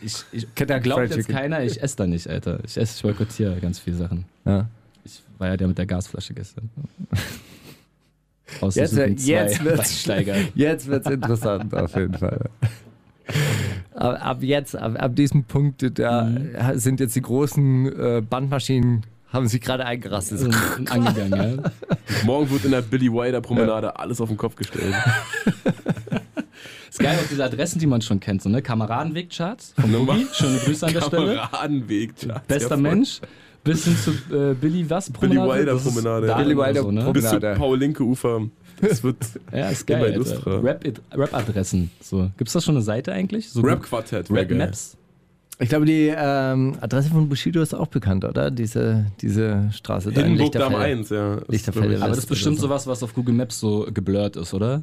Ich, 0.02 0.24
ich, 0.32 0.46
da 0.66 0.78
glaubt 0.80 1.14
jetzt 1.14 1.28
keiner, 1.28 1.62
ich 1.62 1.80
esse 1.80 1.96
da 1.96 2.06
nicht, 2.06 2.28
Alter. 2.28 2.58
Ich 2.64 2.76
esse, 2.76 2.96
ich 2.96 3.02
boykottiere 3.02 3.56
ganz 3.60 3.78
viele 3.78 3.96
Sachen. 3.96 4.24
Ja. 4.44 4.66
Ich 5.04 5.22
war 5.38 5.48
ja 5.48 5.56
der 5.56 5.68
mit 5.68 5.78
der 5.78 5.86
Gasflasche 5.86 6.34
gestern. 6.34 6.68
Aus 8.60 8.74
Jetzt, 8.74 8.94
jetzt 8.96 9.64
wird's. 9.64 10.06
Jetzt 10.54 10.86
wird 10.88 11.06
es 11.06 11.12
interessant, 11.12 11.72
auf 11.72 11.94
jeden 11.94 12.14
Fall. 12.14 12.50
Ab, 13.94 14.18
ab 14.24 14.42
jetzt, 14.42 14.76
ab, 14.76 14.94
ab 15.00 15.16
diesem 15.16 15.44
Punkt, 15.44 15.98
da 15.98 16.24
Mhm. 16.24 16.78
sind 16.78 17.00
jetzt 17.00 17.16
die 17.16 17.22
großen 17.22 17.86
äh, 17.98 18.22
Bandmaschinen, 18.28 19.02
haben 19.32 19.48
sich 19.48 19.60
gerade 19.60 19.84
eingerastet. 19.84 20.38
So, 20.38 20.50
sind 20.76 20.90
angegangen, 20.90 21.60
ja. 21.62 21.70
Morgen 22.24 22.50
wird 22.50 22.64
in 22.64 22.70
der 22.70 22.82
Billy 22.82 23.12
Wilder 23.12 23.40
Promenade 23.40 23.98
alles 23.98 24.20
auf 24.20 24.28
den 24.28 24.36
Kopf 24.38 24.56
gestellt. 24.56 24.94
Ist 26.90 27.00
geil, 27.00 27.18
auch 27.22 27.28
diese 27.28 27.44
Adressen, 27.44 27.78
die 27.78 27.86
man 27.86 28.00
schon 28.00 28.20
kennt, 28.20 28.42
so, 28.42 28.48
ne? 28.48 28.62
Kameradenweg-Charts 28.62 29.74
vom 29.78 29.90
Nummer- 29.92 30.14
Boogie. 30.14 30.26
Schöne 30.32 30.58
Grüße 30.58 30.86
an 30.86 30.92
der 30.94 31.00
Stelle. 31.02 31.34
Kameradenweg. 31.36 32.14
Bester 32.48 32.76
Mensch. 32.76 33.20
Bis 33.64 33.84
hin 33.84 33.96
zu 33.98 34.10
äh, 34.34 34.54
Billy 34.54 34.88
was? 34.88 35.10
Promenade? 35.10 35.50
Wilder 35.58 35.72
Das 35.74 35.84
ist 35.84 35.92
Promenade. 35.94 36.34
Billy 36.36 36.56
Wilder 36.56 36.82
so, 36.82 36.90
ne? 36.92 37.00
Promenade. 37.02 37.12
Bis 37.12 37.24
zu 37.24 37.30
Promenade. 37.30 37.58
Paul-Linke 37.58 38.02
Ufer. 38.04 38.42
Das 38.80 39.02
wird 39.02 39.16
Ja, 39.52 39.68
ist 39.70 39.90
Immer 39.90 39.98
geil. 40.00 40.14
Alter. 40.24 40.62
Rap- 40.64 40.84
Rap-Adressen. 41.12 41.90
So. 42.00 42.30
Gibt 42.38 42.48
es 42.48 42.52
da 42.54 42.60
schon 42.60 42.76
eine 42.76 42.84
Seite 42.84 43.12
eigentlich? 43.12 43.50
So 43.50 43.60
Rap-Quartett. 43.62 44.30
wäre 44.30 44.40
Rap 44.42 44.48
geil. 44.50 44.58
Maps. 44.58 44.96
Ich 45.58 45.70
glaube, 45.70 45.86
die 45.86 46.12
ähm, 46.14 46.76
Adresse 46.80 47.08
von 47.08 47.28
Bushido 47.28 47.62
ist 47.62 47.74
auch 47.74 47.86
bekannt, 47.86 48.24
oder? 48.24 48.50
Diese, 48.50 49.06
diese 49.22 49.70
Straße 49.72 50.12
da 50.12 50.20
in 50.20 50.26
Hindenburg 50.36 50.54
Lichterfelde. 50.54 50.84
1, 50.84 51.08
ja. 51.10 51.34
Ist, 51.48 51.68
Aber 51.68 52.08
das 52.08 52.18
ist 52.18 52.26
bestimmt 52.26 52.56
so. 52.56 52.66
sowas, 52.66 52.86
was 52.86 53.02
auf 53.02 53.14
Google 53.14 53.34
Maps 53.34 53.60
so 53.60 53.86
geblurrt 53.92 54.36
ist, 54.36 54.52
oder? 54.52 54.82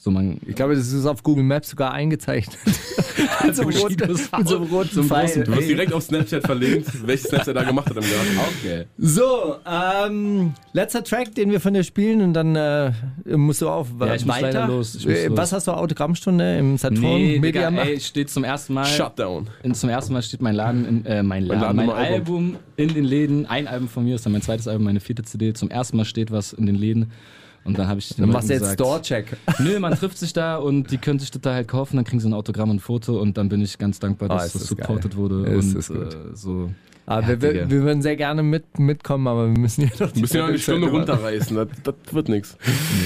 So 0.00 0.12
man. 0.12 0.38
Ich 0.46 0.54
glaube, 0.54 0.76
das 0.76 0.92
ist 0.92 1.06
auf 1.06 1.24
Google 1.24 1.42
Maps 1.42 1.70
sogar 1.70 1.92
eingezeichnet. 1.92 2.56
mit 3.44 3.56
so 3.56 3.62
einem 3.62 3.76
roten, 3.76 4.08
mit 4.08 4.48
so 4.48 4.56
einem 4.56 4.66
roten 4.70 5.02
Pfeil. 5.04 5.42
Du 5.44 5.56
wirst 5.56 5.68
direkt 5.68 5.92
auf 5.92 6.04
Snapchat 6.04 6.44
verlinkt, 6.46 7.04
welches 7.06 7.24
Snapchat 7.28 7.48
er 7.48 7.54
da 7.54 7.62
gemacht 7.64 7.90
hat 7.90 7.96
im 7.96 8.02
Jahr. 8.04 8.46
Okay. 8.60 8.84
So, 8.96 9.56
ähm, 9.66 10.54
letzter 10.72 11.02
Track, 11.02 11.34
den 11.34 11.50
wir 11.50 11.60
von 11.60 11.74
dir 11.74 11.82
spielen 11.82 12.20
und 12.22 12.32
dann 12.34 12.54
äh, 12.54 12.92
musst 13.36 13.60
du 13.60 13.68
auf 13.68 13.88
Ja, 13.98 14.14
ich 14.14 14.26
weiter. 14.28 14.68
los, 14.68 14.94
ich 14.94 15.04
muss 15.06 15.14
Äh, 15.16 15.26
los. 15.26 15.36
Was 15.36 15.52
hast 15.52 15.66
du, 15.66 15.72
Autogrammstunde 15.72 16.58
im 16.58 16.78
Saturn 16.78 17.00
Nee, 17.00 17.38
Media 17.40 17.68
Digga, 17.70 17.82
ey, 17.82 17.98
steht 17.98 18.30
zum 18.30 18.44
ersten 18.44 18.74
Mal. 18.74 18.84
Shutdown. 18.84 19.48
In, 19.64 19.74
zum 19.74 19.88
ersten 19.90 20.12
Mal 20.12 20.22
steht 20.22 20.40
mein 20.42 20.54
Laden, 20.54 20.86
in, 20.86 21.06
äh, 21.06 21.24
mein 21.24 21.42
Laden, 21.44 21.60
Laden 21.60 21.76
mein 21.76 21.86
im 21.86 21.90
Album. 21.92 22.14
Album 22.14 22.56
in 22.76 22.94
den 22.94 23.04
Läden. 23.04 23.46
Ein 23.46 23.66
Album 23.66 23.88
von 23.88 24.04
mir 24.04 24.14
ist 24.14 24.24
dann 24.24 24.32
mein 24.32 24.42
zweites 24.42 24.68
Album, 24.68 24.84
meine 24.84 25.00
vierte 25.00 25.24
CD. 25.24 25.52
Zum 25.54 25.70
ersten 25.70 25.96
Mal 25.96 26.04
steht 26.04 26.30
was 26.30 26.52
in 26.52 26.66
den 26.66 26.76
Läden. 26.76 27.10
Und 27.64 27.78
dann 27.78 27.86
habe 27.88 27.98
ich 27.98 28.08
den 28.14 28.22
Dann 28.22 28.30
machst 28.30 28.48
du 28.48 28.54
jetzt 28.54 28.72
Store-Check. 28.72 29.36
Nö, 29.58 29.78
man 29.78 29.94
trifft 29.94 30.18
sich 30.18 30.32
da 30.32 30.56
und 30.56 30.90
die 30.90 30.98
können 30.98 31.18
sich 31.18 31.30
das 31.30 31.42
da 31.42 31.52
halt 31.54 31.68
kaufen, 31.68 31.96
dann 31.96 32.04
kriegen 32.04 32.20
sie 32.20 32.28
ein 32.28 32.34
Autogramm 32.34 32.70
und 32.70 32.76
ein 32.76 32.80
Foto 32.80 33.20
und 33.20 33.36
dann 33.36 33.48
bin 33.48 33.60
ich 33.60 33.76
ganz 33.78 33.98
dankbar, 33.98 34.30
Ah, 34.30 34.34
dass 34.36 34.46
ist 34.46 34.54
das 34.54 34.60
das 34.62 34.68
supported 34.70 35.10
geil. 35.10 35.16
wurde. 35.18 35.46
Ist 35.50 35.66
und 35.66 35.74
das 35.74 35.88
gut. 35.88 36.14
Äh, 36.14 36.16
so. 36.36 36.70
Aber 37.08 37.22
Ja, 37.22 37.28
wir, 37.28 37.40
wir, 37.40 37.70
wir 37.70 37.82
würden 37.82 38.02
sehr 38.02 38.16
gerne 38.16 38.42
mit, 38.42 38.78
mitkommen, 38.78 39.26
aber 39.26 39.46
wir 39.50 39.58
müssen 39.58 39.88
hier 39.88 40.06
noch 40.06 40.14
Wir 40.14 40.20
müssen 40.20 40.36
ja 40.36 40.42
noch 40.42 40.48
eine 40.50 40.58
Stunde 40.58 40.86
Zeit 40.88 40.94
runterreißen, 40.94 41.56
das, 41.56 41.68
das 41.82 41.94
wird 42.12 42.28
nichts. 42.28 42.56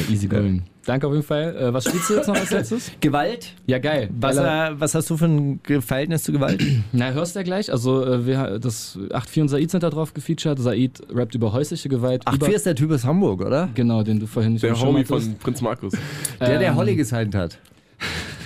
Nee, 0.09 0.13
easy 0.15 0.27
going. 0.27 0.65
Danke 0.85 1.07
auf 1.07 1.13
jeden 1.13 1.25
Fall. 1.25 1.55
Äh, 1.57 1.73
was 1.73 1.85
spielst 1.85 2.11
du 2.11 2.15
jetzt 2.15 2.27
noch 2.27 2.35
als 2.35 2.51
letztes? 2.51 2.91
Gewalt? 3.01 3.55
Ja, 3.69 3.79
geil. 3.79 4.11
Was, 4.19 4.37
äh, 4.37 4.71
was 4.73 4.97
hast 4.97 5.09
du 5.09 5.17
für 5.17 5.27
ein 5.27 5.61
Verhältnis 5.81 6.25
zu 6.25 6.33
Gewalt? 6.33 6.61
Na, 6.93 7.13
hörst 7.13 7.37
du 7.37 7.39
ja 7.39 7.45
gleich. 7.45 7.71
Also, 7.71 8.05
äh, 8.05 8.27
wir, 8.27 8.59
das 8.59 8.99
8.4 8.99 9.41
und 9.43 9.49
Said 9.49 9.71
sind 9.71 9.85
da 9.85 9.91
drauf 9.91 10.13
gefeatured. 10.13 10.59
Said 10.59 11.01
rappt 11.15 11.37
über 11.37 11.53
häusliche 11.53 11.89
Gewalt. 11.89 12.23
Ach, 12.25 12.35
über, 12.35 12.47
vier 12.47 12.57
ist 12.57 12.67
der 12.67 12.75
Typ 12.75 12.91
aus 12.91 13.05
Hamburg, 13.05 13.43
oder? 13.43 13.69
Genau, 13.77 14.03
den 14.03 14.19
du 14.19 14.27
vorhin 14.27 14.55
nicht 14.55 14.65
Der 14.65 14.79
Homie 14.81 15.05
von 15.05 15.37
Prinz 15.37 15.61
Markus. 15.61 15.93
Der, 16.41 16.59
der 16.59 16.71
Ähm, 16.71 16.75
Holly 16.75 16.97
gesigned 16.97 17.37
hat. 17.37 17.59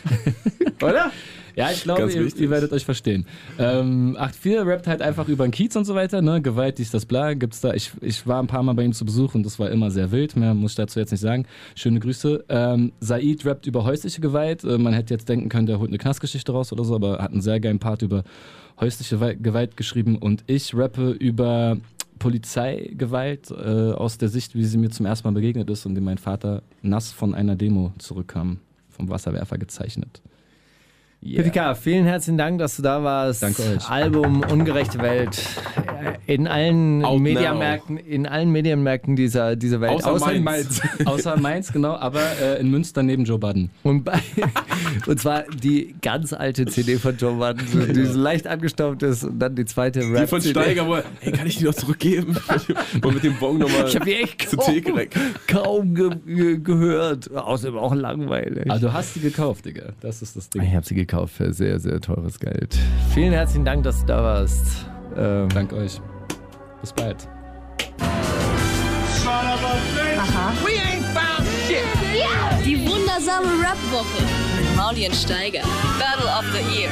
oder? 0.82 1.10
Ja, 1.56 1.70
ich 1.70 1.84
glaube, 1.84 2.12
ihr, 2.12 2.36
ihr 2.36 2.50
werdet 2.50 2.70
euch 2.72 2.84
verstehen. 2.84 3.26
Ähm, 3.58 4.14
8.4 4.20 4.66
rappt 4.66 4.86
halt 4.86 5.00
einfach 5.00 5.26
über 5.26 5.46
den 5.46 5.52
Kiez 5.52 5.74
und 5.74 5.86
so 5.86 5.94
weiter, 5.94 6.20
ne? 6.20 6.42
Gewalt, 6.42 6.76
dies, 6.76 6.90
das, 6.90 7.06
bla. 7.06 7.32
Gibt's 7.32 7.62
da. 7.62 7.72
Ich, 7.72 7.92
ich 8.02 8.26
war 8.26 8.42
ein 8.42 8.46
paar 8.46 8.62
Mal 8.62 8.74
bei 8.74 8.84
ihm 8.84 8.92
zu 8.92 9.06
Besuch 9.06 9.34
und 9.34 9.44
das 9.44 9.58
war 9.58 9.70
immer 9.70 9.90
sehr 9.90 10.12
wild. 10.12 10.36
Mehr 10.36 10.52
muss 10.52 10.72
ich 10.72 10.76
dazu 10.76 11.00
jetzt 11.00 11.12
nicht 11.12 11.22
sagen. 11.22 11.46
Schöne 11.74 11.98
Grüße. 11.98 12.44
Ähm, 12.50 12.92
Said 13.00 13.46
rappt 13.46 13.66
über 13.66 13.84
häusliche 13.84 14.20
Gewalt. 14.20 14.64
Äh, 14.64 14.76
man 14.76 14.92
hätte 14.92 15.14
jetzt 15.14 15.30
denken 15.30 15.48
können, 15.48 15.66
der 15.66 15.78
holt 15.78 15.88
eine 15.88 15.98
Knastgeschichte 15.98 16.52
raus 16.52 16.74
oder 16.74 16.84
so, 16.84 16.94
aber 16.94 17.22
hat 17.22 17.32
einen 17.32 17.40
sehr 17.40 17.58
geilen 17.58 17.78
Part 17.78 18.02
über 18.02 18.22
häusliche 18.78 19.36
Gewalt 19.36 19.78
geschrieben 19.78 20.18
und 20.18 20.44
ich 20.46 20.76
rappe 20.76 21.12
über 21.12 21.78
Polizeigewalt 22.18 23.50
äh, 23.50 23.92
aus 23.92 24.18
der 24.18 24.28
Sicht, 24.28 24.54
wie 24.54 24.64
sie 24.64 24.76
mir 24.76 24.90
zum 24.90 25.06
ersten 25.06 25.26
Mal 25.26 25.32
begegnet 25.32 25.70
ist 25.70 25.86
und 25.86 25.96
wie 25.96 26.00
mein 26.02 26.18
Vater 26.18 26.62
nass 26.82 27.12
von 27.12 27.34
einer 27.34 27.56
Demo 27.56 27.94
zurückkam, 27.96 28.58
vom 28.90 29.08
Wasserwerfer 29.08 29.56
gezeichnet. 29.56 30.20
Yeah. 31.22 31.42
Pipika, 31.42 31.74
vielen 31.74 32.04
herzlichen 32.04 32.36
Dank, 32.36 32.58
dass 32.58 32.76
du 32.76 32.82
da 32.82 33.02
warst. 33.02 33.42
Danke 33.42 33.62
euch. 33.62 33.88
Album 33.88 34.42
Ungerechte 34.42 34.98
Welt. 34.98 35.40
In 36.26 36.46
allen 36.46 37.04
Out 37.04 37.20
Mediamärkten, 37.20 37.96
in 37.96 38.26
allen 38.26 38.52
Medienmärkten 38.52 39.16
dieser, 39.16 39.56
dieser 39.56 39.80
Welt. 39.80 40.04
Außer 40.04 40.32
in 40.34 40.44
Mainz. 40.44 40.80
Außer 41.04 41.36
Mainz, 41.38 41.72
genau, 41.72 41.94
aber 41.94 42.20
äh, 42.40 42.60
in 42.60 42.70
Münster 42.70 43.02
neben 43.02 43.24
Joe 43.24 43.38
Budden. 43.38 43.70
Und, 43.82 44.04
bei, 44.04 44.20
und 45.06 45.18
zwar 45.18 45.44
die 45.44 45.96
ganz 46.02 46.32
alte 46.32 46.66
CD 46.66 46.96
von 46.96 47.16
Joe 47.16 47.34
Budden, 47.34 47.66
so, 47.66 47.92
die 47.92 48.04
so 48.04 48.20
leicht 48.20 48.46
angestaubt 48.46 49.02
ist 49.02 49.24
und 49.24 49.38
dann 49.38 49.56
die 49.56 49.64
zweite 49.64 50.00
Rap. 50.02 50.20
Die 50.20 50.26
von 50.26 50.42
Steiger, 50.42 50.86
wo 50.86 50.94
er, 50.96 51.04
hey, 51.20 51.32
kann 51.32 51.46
ich 51.46 51.56
die 51.56 51.64
noch 51.64 51.74
zurückgeben? 51.74 52.36
Und 53.02 53.14
mit 53.14 53.24
dem 53.24 53.36
Bon 53.38 53.58
nochmal 53.58 53.88
Ich 53.88 53.94
habe 53.94 54.04
die 54.04 54.14
echt 54.14 54.50
kaum, 54.50 54.98
kaum 55.46 55.94
ge 55.94 56.10
ge 56.26 56.58
gehört. 56.58 57.30
Außerdem 57.32 57.78
auch 57.78 57.94
langweilig. 57.94 58.70
Aber 58.70 58.80
du 58.80 58.92
hast 58.92 59.16
die 59.16 59.20
gekauft, 59.20 59.64
Digga. 59.64 59.92
Das 60.00 60.22
ist 60.22 60.36
das 60.36 60.50
Ding. 60.50 60.62
ich 60.62 60.74
habe 60.74 60.84
sie 60.84 60.94
gekauft 60.94 61.05
für 61.26 61.52
sehr, 61.52 61.78
sehr 61.78 62.00
teures 62.00 62.38
Geld. 62.40 62.78
Vielen 63.14 63.32
herzlichen 63.32 63.64
Dank, 63.64 63.84
dass 63.84 64.00
du 64.00 64.06
da 64.06 64.22
warst. 64.22 64.86
Ähm, 65.16 65.48
Dank 65.48 65.72
euch. 65.72 66.00
Bis 66.80 66.92
bald. 66.92 67.28
Die 72.64 72.80
wundersame 72.86 73.46
Rap-Woche 73.62 74.22
mit 74.56 74.76
Maulien 74.76 75.12
Steiger. 75.12 75.62
Battle 75.98 76.26
of 76.26 76.44
the 76.52 76.78
Year. 76.78 76.90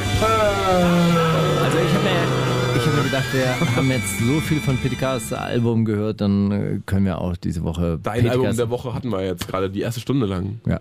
Also 1.62 1.78
ich 1.78 1.94
habe 1.94 2.04
mir, 2.04 2.76
ich 2.76 2.86
hab 2.86 2.94
mir 2.96 3.02
gedacht, 3.02 3.24
wir 3.32 3.76
haben 3.76 3.90
jetzt 3.90 4.18
so 4.18 4.40
viel 4.40 4.60
von 4.60 4.76
PTKs 4.78 5.32
Album 5.32 5.84
gehört, 5.84 6.20
dann 6.20 6.82
können 6.86 7.06
wir 7.06 7.20
auch 7.20 7.36
diese 7.36 7.62
Woche 7.64 7.98
Dein 8.02 8.20
PTKs 8.20 8.30
Album 8.32 8.56
der 8.56 8.70
Woche 8.70 8.94
hatten 8.94 9.10
wir 9.10 9.24
jetzt 9.24 9.48
gerade 9.48 9.70
die 9.70 9.80
erste 9.80 10.00
Stunde 10.00 10.26
lang. 10.26 10.60
Ja. 10.66 10.80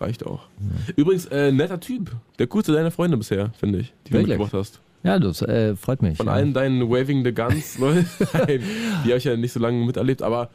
Reicht 0.00 0.24
auch. 0.24 0.48
Übrigens, 0.96 1.26
äh, 1.26 1.52
netter 1.52 1.78
Typ. 1.78 2.12
Der 2.38 2.46
coolste 2.46 2.72
deiner 2.72 2.90
Freunde 2.90 3.16
bisher, 3.18 3.50
finde 3.58 3.80
ich, 3.80 3.92
die 4.06 4.12
du 4.12 4.18
Wirklich? 4.18 4.38
mitgebracht 4.38 4.54
hast. 4.54 4.80
Ja, 5.02 5.18
das 5.18 5.42
äh, 5.42 5.76
freut 5.76 6.02
mich. 6.02 6.16
Von 6.16 6.26
ja. 6.26 6.32
allen 6.32 6.52
deinen 6.52 6.88
Waving 6.88 7.24
the 7.24 7.32
Guns, 7.32 7.78
Leute, 7.78 8.06
Nein, 8.32 8.62
die 9.04 9.08
habe 9.08 9.18
ich 9.18 9.24
ja 9.24 9.36
nicht 9.36 9.52
so 9.52 9.60
lange 9.60 9.84
miterlebt, 9.84 10.22
aber 10.22 10.50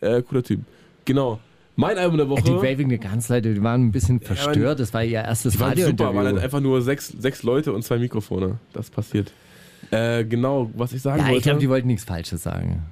äh, 0.00 0.22
cooler 0.22 0.42
Typ. 0.42 0.60
Genau. 1.04 1.38
Mein 1.76 1.98
Album 1.98 2.18
der 2.18 2.28
Woche. 2.28 2.42
Die 2.42 2.52
Waving 2.52 2.88
the 2.88 2.98
Guns 2.98 3.28
Leute, 3.28 3.52
die 3.52 3.62
waren 3.62 3.86
ein 3.86 3.92
bisschen 3.92 4.20
verstört. 4.20 4.78
Das 4.78 4.94
war 4.94 5.02
ihr 5.02 5.22
erstes 5.22 5.54
Die 5.54 5.60
waren 5.60 5.70
super, 5.70 5.80
Radiointerview. 5.80 6.16
waren 6.16 6.26
halt 6.26 6.38
einfach 6.38 6.60
nur 6.60 6.82
sechs, 6.82 7.08
sechs 7.08 7.42
Leute 7.42 7.72
und 7.72 7.82
zwei 7.82 7.98
Mikrofone. 7.98 8.58
Das 8.72 8.90
passiert. 8.90 9.32
Äh, 9.90 10.24
genau, 10.24 10.70
was 10.74 10.92
ich 10.92 11.02
sagen 11.02 11.18
ja, 11.18 11.24
wollte. 11.24 11.38
ich 11.38 11.42
glaube, 11.42 11.60
die 11.60 11.68
wollten 11.68 11.88
nichts 11.88 12.04
Falsches 12.04 12.42
sagen. 12.42 12.84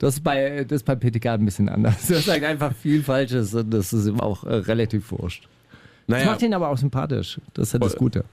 Das 0.00 0.14
ist 0.14 0.24
bei, 0.24 0.64
das 0.64 0.76
ist 0.76 0.84
bei 0.84 0.96
PTK 0.96 1.26
ein 1.26 1.44
bisschen 1.44 1.68
anders. 1.68 2.08
Das 2.08 2.24
sagt 2.24 2.42
einfach 2.42 2.74
viel 2.74 3.02
Falsches 3.02 3.54
und 3.54 3.70
das 3.70 3.92
ist 3.92 4.06
ihm 4.06 4.18
auch 4.18 4.44
äh, 4.44 4.54
relativ 4.54 5.12
wurscht. 5.12 5.46
Das 6.06 6.18
naja, 6.18 6.30
macht 6.32 6.42
ihn 6.42 6.54
aber 6.54 6.70
auch 6.70 6.78
sympathisch. 6.78 7.38
Das 7.52 7.68
ist 7.68 7.72
ja 7.74 7.78
das. 7.80 7.96
Gute. 7.96 8.24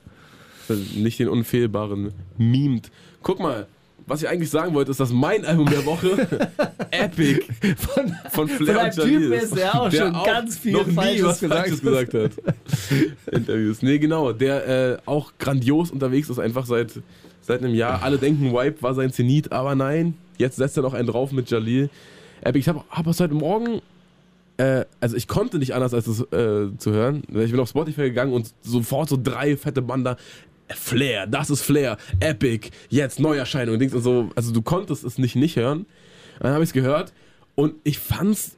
nicht 0.96 1.20
den 1.20 1.28
unfehlbaren 1.28 2.14
mimt. 2.38 2.90
Guck 3.22 3.42
mal, 3.42 3.68
was 4.06 4.24
ich 4.24 4.30
eigentlich 4.30 4.50
sagen 4.50 4.74
wollte, 4.74 4.92
ist, 4.92 5.02
dass 5.02 5.12
mein 5.12 5.44
Album 5.44 5.70
der 5.70 5.86
Woche 5.86 6.26
Epic 6.92 7.46
von, 7.76 8.16
von 8.30 8.48
Flair 8.48 8.94
von 8.94 9.04
einem 9.04 9.16
und 9.18 9.20
Typen 9.20 9.34
ist, 9.34 9.56
der 9.58 9.82
auch 9.82 9.92
schon 9.92 10.14
ganz 10.24 10.58
viel 10.58 10.72
noch 10.72 10.88
nie 10.88 10.94
Falsches 10.94 11.26
was 11.26 11.40
gesagt 11.42 11.62
Falsches 11.62 11.82
gesagt 11.82 12.14
hat. 12.14 12.32
Interviews. 13.34 13.82
Nee, 13.82 14.00
genau, 14.00 14.32
der 14.32 14.68
äh, 14.94 14.98
auch 15.06 15.34
grandios 15.38 15.92
unterwegs 15.92 16.30
ist, 16.30 16.40
einfach 16.40 16.66
seit, 16.66 17.02
seit 17.48 17.64
einem 17.64 17.74
Jahr. 17.74 18.04
Alle 18.04 18.18
denken, 18.18 18.54
Wipe 18.54 18.82
war 18.82 18.94
sein 18.94 19.12
Zenit, 19.12 19.52
aber 19.52 19.76
nein, 19.76 20.16
jetzt 20.38 20.58
setzt 20.58 20.78
er 20.78 20.84
noch 20.84 20.94
einen 20.94 21.08
drauf 21.08 21.32
mit 21.32 21.50
Jalil. 21.50 21.90
Ich 22.54 22.68
habe 22.70 22.84
hab 22.90 23.06
was 23.06 23.20
heute 23.20 23.34
Morgen 23.34 23.82
äh, 24.58 24.86
also 25.00 25.16
ich 25.16 25.28
konnte 25.28 25.60
nicht 25.60 25.74
anders, 25.74 25.94
als 25.94 26.06
das 26.06 26.20
äh, 26.20 26.76
zu 26.78 26.92
hören. 26.92 27.24
Ich 27.28 27.52
bin 27.52 27.60
auf 27.60 27.70
Spotify 27.70 28.04
gegangen 28.04 28.34
und 28.34 28.52
sofort 28.62 29.10
so 29.10 29.18
drei 29.22 29.56
fette 29.56 29.82
Bander. 29.82 30.18
Flair, 30.70 31.28
das 31.28 31.50
ist 31.50 31.62
Flair, 31.62 31.98
Epic, 32.20 32.72
jetzt 32.90 33.22
Neuerscheinung 33.22 33.80
Dings 33.80 33.94
und 33.94 34.02
so. 34.02 34.30
Also 34.36 34.52
du 34.52 34.62
konntest 34.62 35.06
es 35.06 35.18
nicht 35.18 35.36
nicht 35.36 35.56
hören. 35.56 35.86
Dann 36.40 36.52
habe 36.52 36.64
ich 36.64 36.72
es 36.72 36.74
gehört 36.74 37.14
und 37.56 37.76
ich 37.84 38.00
fand's. 38.00 38.58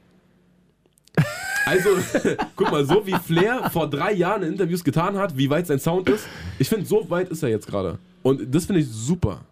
Also, 1.66 1.90
guck 2.56 2.70
mal, 2.72 2.84
so 2.84 3.06
wie 3.06 3.14
Flair 3.14 3.70
vor 3.70 3.88
drei 3.88 4.12
Jahren 4.12 4.42
in 4.42 4.52
Interviews 4.52 4.82
getan 4.82 5.18
hat, 5.18 5.36
wie 5.36 5.50
weit 5.50 5.66
sein 5.66 5.78
Sound 5.78 6.08
ist, 6.08 6.26
ich 6.58 6.68
finde, 6.68 6.86
so 6.86 7.08
weit 7.10 7.28
ist 7.28 7.42
er 7.42 7.50
jetzt 7.50 7.66
gerade. 7.66 7.98
Und 8.22 8.54
das 8.54 8.66
finde 8.66 8.80
ich 8.82 8.88
super. 8.88 9.42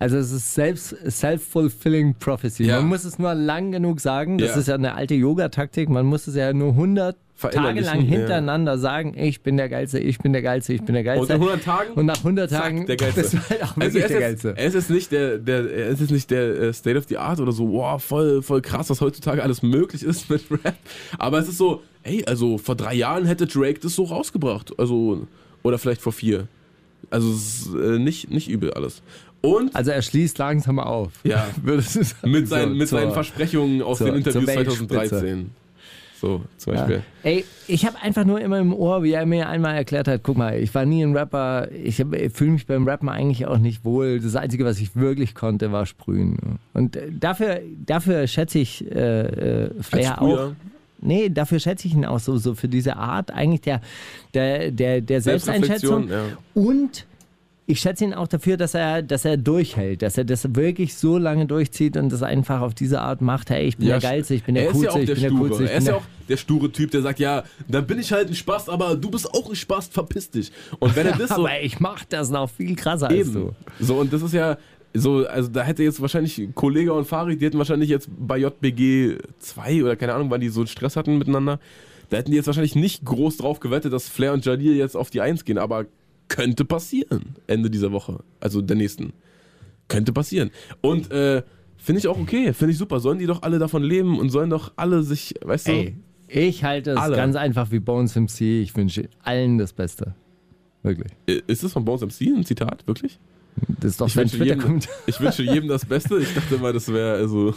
Also 0.00 0.16
es 0.16 0.30
ist 0.30 0.54
selbst 0.54 0.94
self-fulfilling 1.10 2.14
prophecy. 2.14 2.64
Ja. 2.64 2.76
Man 2.76 2.86
muss 2.88 3.04
es 3.04 3.18
nur 3.18 3.34
lang 3.34 3.72
genug 3.72 4.00
sagen. 4.00 4.38
Das 4.38 4.50
Ja. 4.50 4.56
ist 4.60 4.68
ja 4.68 4.74
eine 4.76 4.94
alte 4.94 5.14
Yoga-Taktik. 5.14 5.88
Man 5.88 6.06
muss 6.06 6.26
es 6.28 6.36
ja 6.36 6.52
nur 6.52 6.70
100 6.70 7.16
Tage 7.40 7.80
lang 7.80 8.00
ja. 8.02 8.06
hintereinander 8.16 8.78
sagen, 8.78 9.14
ich 9.16 9.42
bin 9.42 9.56
der 9.56 9.68
Geilste, 9.68 9.98
ich 9.98 10.18
bin 10.18 10.32
der 10.32 10.42
Geilste, 10.42 10.72
ich 10.72 10.82
bin 10.82 10.94
der 10.94 11.04
Geilste. 11.04 11.34
Und 11.34 11.42
in 11.42 11.48
100 11.48 11.64
Tagen 11.64 11.92
Und 11.94 12.06
nach 12.06 12.16
100 12.18 12.50
Zack, 12.50 12.62
Tagen 12.62 12.86
der 12.86 12.96
Geilste. 12.96 13.20
bist 13.22 13.34
du 13.34 13.38
halt 13.50 13.62
auch 13.62 13.76
Also 13.76 13.80
wirklich 13.80 14.02
er 14.02 14.08
der 14.08 14.16
ist, 14.18 14.42
Geilste. 14.42 14.54
er 14.56 14.74
ist 14.74 14.90
nicht 14.90 15.12
der, 15.12 15.38
der, 15.38 15.70
er 15.72 15.88
ist 15.88 16.10
nicht 16.10 16.30
der 16.30 16.60
äh, 16.60 16.72
State 16.72 16.98
of 16.98 17.04
the 17.08 17.16
Art 17.16 17.38
oder 17.40 17.52
so, 17.52 17.68
wow, 17.72 18.02
voll, 18.02 18.42
voll 18.42 18.60
krass, 18.60 18.90
was 18.90 19.00
heutzutage 19.00 19.42
alles 19.42 19.62
möglich 19.62 20.02
ist 20.02 20.28
mit 20.30 20.42
Rap. 20.50 20.74
Aber 21.18 21.38
es 21.38 21.48
ist 21.48 21.58
so, 21.58 21.82
ey, 22.02 22.24
also 22.24 22.58
vor 22.58 22.74
drei 22.74 22.94
Jahren 22.94 23.24
hätte 23.24 23.46
Drake 23.46 23.78
das 23.80 23.94
so 23.94 24.04
rausgebracht. 24.04 24.72
Also, 24.78 25.26
oder 25.62 25.78
vielleicht 25.78 26.00
vor 26.02 26.12
vier. 26.12 26.46
Also 27.10 27.30
es 27.32 27.66
ist 27.66 27.74
äh, 27.74 27.98
nicht, 27.98 28.30
nicht 28.30 28.48
übel 28.50 28.72
alles. 28.74 29.02
Und 29.40 29.74
Also 29.76 29.90
er 29.92 30.02
schließt 30.02 30.38
langsam 30.38 30.78
auf. 30.78 31.12
Ja. 31.24 31.46
Mit, 31.64 32.48
seinen, 32.48 32.72
So, 32.72 32.74
mit 32.74 32.88
seinen 32.88 33.12
Versprechungen 33.12 33.82
aus 33.82 33.98
zur- 33.98 34.08
den 34.08 34.16
Interviews 34.16 34.44
zur 34.44 34.54
Weltspitze. 34.56 34.86
2013. 34.88 35.50
So 36.20 36.42
zum 36.56 36.74
Ja. 36.74 36.80
Beispiel. 36.80 37.02
Ey, 37.22 37.44
ich 37.68 37.86
habe 37.86 37.96
einfach 38.02 38.24
nur 38.24 38.40
immer 38.40 38.58
im 38.58 38.74
Ohr, 38.74 39.04
wie 39.04 39.12
er 39.12 39.24
mir 39.24 39.48
einmal 39.48 39.76
erklärt 39.76 40.08
hat, 40.08 40.22
guck 40.24 40.36
mal, 40.36 40.58
ich 40.58 40.74
war 40.74 40.84
nie 40.84 41.02
ein 41.04 41.16
Rapper, 41.16 41.68
ich, 41.70 42.00
ich 42.00 42.32
fühle 42.32 42.50
mich 42.50 42.66
beim 42.66 42.88
Rappen 42.88 43.08
eigentlich 43.08 43.46
auch 43.46 43.58
nicht 43.58 43.84
wohl. 43.84 44.18
Das 44.18 44.34
Einzige, 44.34 44.64
was 44.64 44.80
ich 44.80 44.96
wirklich 44.96 45.36
konnte, 45.36 45.70
war 45.70 45.86
sprühen. 45.86 46.58
Und 46.74 46.96
äh, 46.96 47.12
dafür, 47.12 47.60
dafür 47.86 48.26
schätze 48.26 48.58
ich 48.58 48.84
äh, 48.90 49.66
äh, 49.66 49.70
Flair 49.80 50.20
auch. 50.20 50.52
Nee, 51.00 51.28
dafür 51.28 51.60
schätze 51.60 51.86
ich 51.86 51.94
ihn 51.94 52.04
auch 52.04 52.20
so, 52.20 52.36
so 52.36 52.54
für 52.54 52.68
diese 52.68 52.96
Art 52.96 53.30
eigentlich 53.30 53.60
der, 53.62 53.80
der, 54.34 54.70
der, 54.70 55.00
der 55.00 55.20
Selbsteinschätzung. 55.20 56.08
Selbstreflexion, 56.08 56.38
Und 56.54 57.06
ich 57.70 57.80
schätze 57.80 58.04
ihn 58.04 58.14
auch 58.14 58.28
dafür, 58.28 58.56
dass 58.56 58.72
er, 58.72 59.02
dass 59.02 59.26
er 59.26 59.36
durchhält, 59.36 60.00
dass 60.00 60.16
er 60.16 60.24
das 60.24 60.54
wirklich 60.54 60.94
so 60.94 61.18
lange 61.18 61.44
durchzieht 61.44 61.98
und 61.98 62.10
das 62.10 62.22
einfach 62.22 62.62
auf 62.62 62.72
diese 62.72 63.02
Art 63.02 63.20
macht. 63.20 63.50
Hey, 63.50 63.66
ich 63.66 63.76
bin 63.76 63.88
der 63.88 64.00
Geilste, 64.00 64.34
ich 64.34 64.42
bin 64.42 64.54
der 64.54 64.64
er 64.64 64.68
ja 64.68 64.72
Coolste, 64.72 64.92
auch 64.92 64.96
ich 64.96 65.12
bin 65.12 65.20
der. 65.20 65.30
Coolste. 65.30 65.70
Er 65.70 65.78
ist 65.78 65.86
ja 65.86 65.94
auch 65.96 66.02
der 66.30 66.38
sture 66.38 66.72
Typ, 66.72 66.90
der 66.92 67.02
sagt, 67.02 67.18
ja, 67.18 67.44
dann 67.68 67.86
bin 67.86 67.98
ich 67.98 68.10
halt 68.10 68.28
ein 68.28 68.34
Spaß, 68.34 68.70
aber 68.70 68.96
du 68.96 69.10
bist 69.10 69.32
auch 69.34 69.50
ein 69.50 69.54
Spaß, 69.54 69.88
verpiss 69.88 70.30
dich. 70.30 70.50
Und 70.78 70.96
wenn 70.96 71.06
er 71.08 71.18
das 71.18 71.28
so 71.36 71.44
Aber 71.46 71.60
ich 71.60 71.78
mach 71.78 72.06
das 72.06 72.30
noch 72.30 72.48
viel 72.48 72.74
krasser 72.74 73.08
als 73.08 73.18
Eben. 73.18 73.34
du. 73.34 73.54
So, 73.80 73.96
und 73.96 74.10
das 74.14 74.22
ist 74.22 74.32
ja 74.32 74.56
so, 74.94 75.26
also 75.26 75.48
da 75.48 75.62
hätte 75.62 75.82
jetzt 75.82 76.00
wahrscheinlich 76.00 76.48
Kollege 76.54 76.92
und 76.92 77.06
Farid, 77.06 77.40
die 77.40 77.46
hätten 77.46 77.58
wahrscheinlich 77.58 77.90
jetzt 77.90 78.08
bei 78.18 78.38
JBG 78.38 79.18
2 79.38 79.82
oder 79.82 79.96
keine 79.96 80.14
Ahnung, 80.14 80.30
wann 80.30 80.40
die 80.40 80.48
so 80.48 80.64
Stress 80.66 80.96
hatten 80.96 81.18
miteinander, 81.18 81.60
da 82.10 82.16
hätten 82.16 82.30
die 82.30 82.36
jetzt 82.36 82.46
wahrscheinlich 82.46 82.74
nicht 82.74 83.04
groß 83.04 83.36
drauf 83.38 83.60
gewettet, 83.60 83.92
dass 83.92 84.08
Flair 84.08 84.32
und 84.32 84.44
Jalil 84.44 84.76
jetzt 84.76 84.96
auf 84.96 85.10
die 85.10 85.20
1 85.20 85.44
gehen, 85.44 85.58
aber 85.58 85.86
könnte 86.28 86.64
passieren 86.64 87.36
Ende 87.46 87.70
dieser 87.70 87.92
Woche, 87.92 88.20
also 88.40 88.60
der 88.62 88.76
nächsten. 88.76 89.12
Könnte 89.88 90.12
passieren. 90.12 90.50
Und 90.82 91.10
äh, 91.10 91.42
finde 91.76 92.00
ich 92.00 92.08
auch 92.08 92.18
okay, 92.18 92.52
finde 92.52 92.72
ich 92.72 92.78
super. 92.78 93.00
Sollen 93.00 93.18
die 93.18 93.26
doch 93.26 93.42
alle 93.42 93.58
davon 93.58 93.82
leben 93.82 94.18
und 94.18 94.28
sollen 94.28 94.50
doch 94.50 94.72
alle 94.76 95.02
sich, 95.02 95.34
weißt 95.42 95.68
du, 95.68 95.72
Ey, 96.28 96.48
ich 96.48 96.62
halte 96.62 96.92
es 96.92 96.98
Alle. 96.98 97.16
ganz 97.16 97.36
einfach 97.36 97.70
wie 97.70 97.80
Bones 97.80 98.14
MC. 98.14 98.42
Ich 98.42 98.76
wünsche 98.76 99.08
allen 99.22 99.56
das 99.56 99.72
Beste. 99.72 100.14
Wirklich. 100.82 101.12
ist 101.26 101.64
das 101.64 101.72
von 101.72 101.84
Bones 101.84 102.02
MC 102.02 102.28
ein 102.36 102.44
Zitat, 102.44 102.86
wirklich? 102.86 103.18
Das 103.80 103.92
ist 103.92 104.00
doch 104.00 104.06
Ich 104.08 104.16
wünsche, 104.16 104.42
jedem, 104.44 104.80
ich 105.06 105.20
wünsche 105.20 105.42
jedem 105.42 105.68
das 105.68 105.84
Beste. 105.84 106.18
Ich 106.18 106.34
dachte 106.34 106.56
immer, 106.56 106.72
das 106.72 106.92
wäre 106.92 107.14
also 107.14 107.54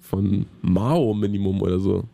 von 0.00 0.46
Mao 0.62 1.14
Minimum 1.14 1.60
oder 1.62 1.78
so. 1.78 2.04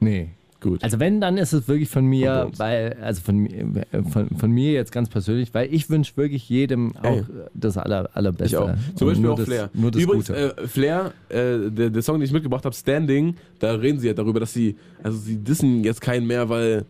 Nee. 0.00 0.30
Gut. 0.60 0.82
Also 0.82 0.98
wenn, 0.98 1.20
dann 1.20 1.38
ist 1.38 1.52
es 1.52 1.68
wirklich 1.68 1.88
von 1.88 2.04
mir, 2.04 2.50
weil, 2.56 2.96
also 3.00 3.20
von, 3.22 3.36
mir- 3.36 3.86
von, 4.10 4.28
von 4.36 4.50
mir 4.50 4.72
jetzt 4.72 4.90
ganz 4.90 5.08
persönlich, 5.08 5.54
weil 5.54 5.72
ich 5.72 5.88
wünsche 5.88 6.16
wirklich 6.16 6.48
jedem 6.48 6.96
auch 6.96 7.04
Ey. 7.18 7.24
das 7.54 7.76
aller, 7.76 8.10
allerbeste. 8.14 8.56
ich 8.56 8.56
auch. 8.56 8.74
Zum 8.96 9.06
Und 9.06 9.12
Beispiel 9.12 9.22
nur 9.22 9.32
auch 9.34 9.36
das, 9.38 9.46
Flair. 9.46 9.70
Nur 9.72 9.90
das 9.92 10.02
Übrigens, 10.02 10.26
Gute. 10.26 10.56
äh, 10.58 10.66
Flair, 10.66 11.12
äh, 11.28 11.70
der, 11.70 11.90
der 11.90 12.02
Song, 12.02 12.16
den 12.18 12.24
ich 12.24 12.32
mitgebracht 12.32 12.64
habe, 12.64 12.74
Standing, 12.74 13.36
da 13.60 13.72
reden 13.74 14.00
sie 14.00 14.08
ja 14.08 14.14
darüber, 14.14 14.40
dass 14.40 14.52
sie, 14.52 14.74
also 15.00 15.16
sie 15.16 15.36
dissen 15.36 15.84
jetzt 15.84 16.00
keinen 16.00 16.26
mehr, 16.26 16.48
weil 16.48 16.86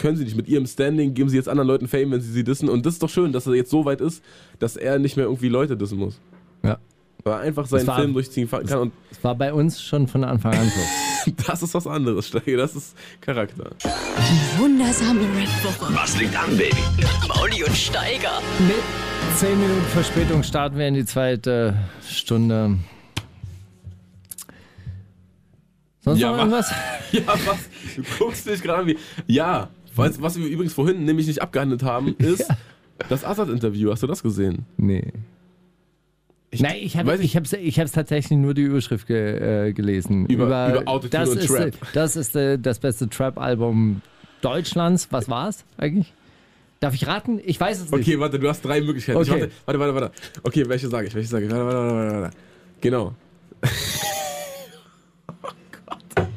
können 0.00 0.16
sie 0.16 0.24
nicht. 0.24 0.36
Mit 0.36 0.48
ihrem 0.48 0.66
Standing 0.66 1.14
geben 1.14 1.28
sie 1.30 1.36
jetzt 1.36 1.48
anderen 1.48 1.68
Leuten 1.68 1.86
Fame, 1.86 2.10
wenn 2.10 2.20
sie 2.20 2.32
sie 2.32 2.42
dissen. 2.42 2.68
Und 2.68 2.84
das 2.84 2.94
ist 2.94 3.02
doch 3.02 3.08
schön, 3.10 3.32
dass 3.32 3.46
er 3.46 3.54
jetzt 3.54 3.70
so 3.70 3.84
weit 3.84 4.00
ist, 4.00 4.24
dass 4.58 4.74
er 4.76 4.98
nicht 4.98 5.16
mehr 5.16 5.26
irgendwie 5.26 5.48
Leute 5.48 5.76
dissen 5.76 5.98
muss. 5.98 6.18
ja. 6.64 6.78
Weil 7.22 7.34
er 7.34 7.40
einfach 7.40 7.66
seinen 7.66 7.86
war- 7.86 7.96
Film 7.98 8.14
durchziehen 8.14 8.48
kann. 8.50 8.62
Und 8.78 8.92
Das 9.10 9.22
war 9.22 9.34
bei 9.34 9.52
uns 9.52 9.82
schon 9.82 10.08
von 10.08 10.24
Anfang 10.24 10.54
an 10.54 10.72
so. 11.26 11.30
das 11.46 11.62
ist 11.62 11.74
was 11.74 11.86
anderes, 11.86 12.28
Steiger. 12.28 12.56
Das 12.56 12.74
ist 12.74 12.96
Charakter. 13.20 13.72
Wundersame 14.56 15.20
Red 15.36 15.48
Woche. 15.62 15.94
Was 15.94 16.18
liegt 16.18 16.34
an, 16.34 16.56
Baby? 16.56 16.74
Mauli 17.28 17.62
und 17.62 17.76
Steiger. 17.76 18.40
Mit 18.60 19.36
10 19.36 19.60
Minuten 19.60 19.82
Verspätung 19.92 20.42
starten 20.42 20.78
wir 20.78 20.88
in 20.88 20.94
die 20.94 21.04
zweite 21.04 21.76
Stunde. 22.08 22.78
Sonst 26.02 26.20
Ja, 26.20 26.28
noch 26.30 26.36
wa- 26.36 26.40
irgendwas? 26.40 26.70
Ja, 27.12 27.22
was? 27.26 27.58
Du 27.96 28.02
guckst 28.18 28.46
dich 28.46 28.62
gerade 28.62 28.78
an 28.82 28.86
wie. 28.86 28.96
Ja, 29.26 29.68
was, 29.96 30.20
was 30.22 30.38
wir 30.38 30.46
übrigens 30.46 30.72
vorhin 30.72 31.04
nämlich 31.04 31.26
nicht 31.26 31.42
abgehandelt 31.42 31.82
haben, 31.82 32.14
ist 32.18 32.46
das 33.08 33.24
Assad-Interview. 33.24 33.90
Hast 33.90 34.02
du 34.02 34.06
das 34.06 34.22
gesehen? 34.22 34.66
Nee. 34.76 35.12
Ich, 36.52 36.60
Nein, 36.60 36.76
ich 36.80 36.96
habe 36.96 37.14
ich 37.16 37.36
hab's, 37.36 37.52
ich 37.52 37.78
hab's 37.78 37.92
tatsächlich 37.92 38.36
nur 38.36 38.54
die 38.54 38.62
Überschrift 38.62 39.06
ge, 39.06 39.68
äh, 39.68 39.72
gelesen. 39.72 40.26
Über- 40.26 40.46
über 40.46 40.82
Autotune 40.86 41.10
das 41.24 41.28
und 41.30 41.38
ist, 41.38 41.46
Trap. 41.46 41.66
äh, 41.68 41.72
Das 41.92 42.16
ist 42.16 42.34
äh, 42.34 42.58
das 42.58 42.80
beste 42.80 43.08
Trap-Album 43.08 44.02
Deutschlands. 44.42 45.08
Was 45.12 45.28
war's 45.28 45.64
eigentlich? 45.78 46.12
Darf 46.80 46.94
ich 46.94 47.06
raten? 47.06 47.40
Ich 47.44 47.60
weiß 47.60 47.78
es 47.82 47.90
nicht. 47.92 48.00
Okay, 48.00 48.18
warte, 48.18 48.38
du 48.40 48.48
hast 48.48 48.62
drei 48.64 48.80
Möglichkeiten. 48.80 49.20
Ich, 49.22 49.30
Okay. 49.30 49.48
warte, 49.66 49.78
warte, 49.78 49.94
warte, 49.94 49.94
warte. 49.94 50.12
Okay, 50.42 50.64
welche 50.68 50.88
sage 50.88 51.06
ich? 51.06 51.14
Welche 51.14 51.28
sage 51.28 51.44
ich? 51.46 51.52
Warte, 51.52 51.64
warte, 51.66 51.94
warte, 51.94 52.20
warte. 52.22 52.36
Genau. 52.80 53.14
oh 55.44 55.48
Gott. 55.86 56.28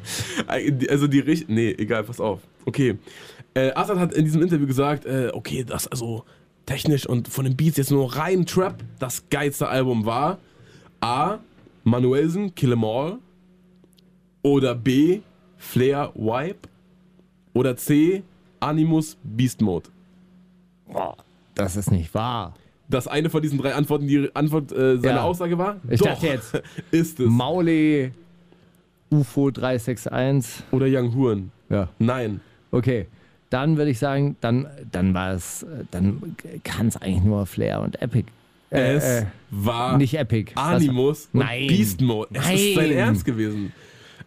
Also 0.90 1.08
die 1.08 1.20
Richt. 1.20 1.50
Nee, 1.50 1.72
egal, 1.78 2.04
pass 2.04 2.20
auf. 2.20 2.42
Okay. 2.66 2.98
Äh, 3.56 3.72
Assad 3.74 3.98
hat 4.00 4.14
in 4.14 4.26
diesem 4.26 4.42
Interview 4.42 4.66
gesagt, 4.68 5.06
äh, 5.06 5.30
okay, 5.34 5.64
das 5.64 5.88
also 5.88 6.26
technisch 6.66 7.06
und 7.08 7.28
von 7.28 7.46
den 7.46 7.56
Beats 7.56 7.78
jetzt 7.78 7.92
nur 7.92 8.16
rein 8.16 8.46
Trap 8.46 8.84
das 9.00 9.30
geilste 9.30 9.68
Album 9.68 10.06
war. 10.06 10.40
A. 11.02 11.38
Manuelsen, 11.84 12.56
Kill 12.56 12.72
'Em 12.74 12.84
All. 12.84 13.18
Oder 14.42 14.76
B. 14.76 15.20
Flair, 15.58 16.12
Wipe. 16.16 16.68
Oder 17.54 17.76
C. 17.78 18.24
Animus, 18.60 19.18
Beast 19.24 19.62
Mode. 19.62 19.90
Boah, 20.88 21.16
das 21.56 21.76
ist 21.76 21.92
nicht 21.92 22.14
wahr. 22.14 22.54
dass 22.90 23.08
eine 23.08 23.30
von 23.30 23.42
diesen 23.42 23.58
drei 23.58 23.74
Antworten 23.74 24.08
die 24.08 24.30
Antwort 24.36 24.72
äh, 24.72 24.98
seine 24.98 25.16
Ja. 25.18 25.24
Aussage 25.24 25.58
war? 25.58 25.78
Ich 25.90 26.00
Doch, 26.00 26.08
dachte 26.08 26.28
jetzt, 26.34 26.62
ist 26.92 27.20
es. 27.20 27.28
Mauli 27.30 28.12
UFO 29.10 29.50
361. 29.52 30.64
Oder 30.72 30.86
Young 30.90 31.14
Huren. 31.16 31.52
Ja. 31.70 31.90
Nein. 32.00 32.40
Okay. 32.72 33.08
Dann 33.54 33.78
würde 33.78 33.92
ich 33.92 34.00
sagen, 34.00 34.36
dann, 34.42 34.66
dann 34.92 35.14
war 35.14 35.32
es, 35.34 35.64
dann 35.92 36.36
kann 36.64 36.88
es 36.88 36.98
eigentlich 37.00 37.24
nur 37.24 37.46
Flair 37.46 37.82
und 37.82 38.02
Epic. 38.02 38.26
Äh, 38.72 38.94
es 38.96 39.04
äh, 39.04 39.26
war 39.52 39.96
nicht 40.00 40.16
Epic. 40.16 40.54
Animus 40.56 41.30
und 41.32 41.42
Nein. 41.42 41.68
Beast 41.68 42.02
Mode. 42.02 42.30
Es 42.34 42.44
Nein. 42.46 42.58
ist 42.58 42.76
sein 42.76 42.92
Ernst 42.92 43.26
gewesen. 43.26 43.72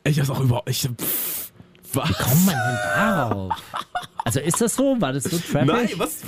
Ich 0.05 0.21
hab's 0.21 0.31
auch 0.31 0.39
überhaupt. 0.39 0.71
Ich, 0.71 0.83
pff, 0.83 1.51
was? 1.93 2.13
Kommt 2.19 2.47
man 2.47 2.55
denn 2.55 2.79
darauf? 2.95 3.53
Also 4.25 4.39
ist 4.39 4.61
das 4.61 4.77
so? 4.77 5.01
War 5.01 5.13
das 5.13 5.25
so 5.25 5.37
trappig? 5.39 5.67
Nein, 5.67 5.89
was? 5.97 6.21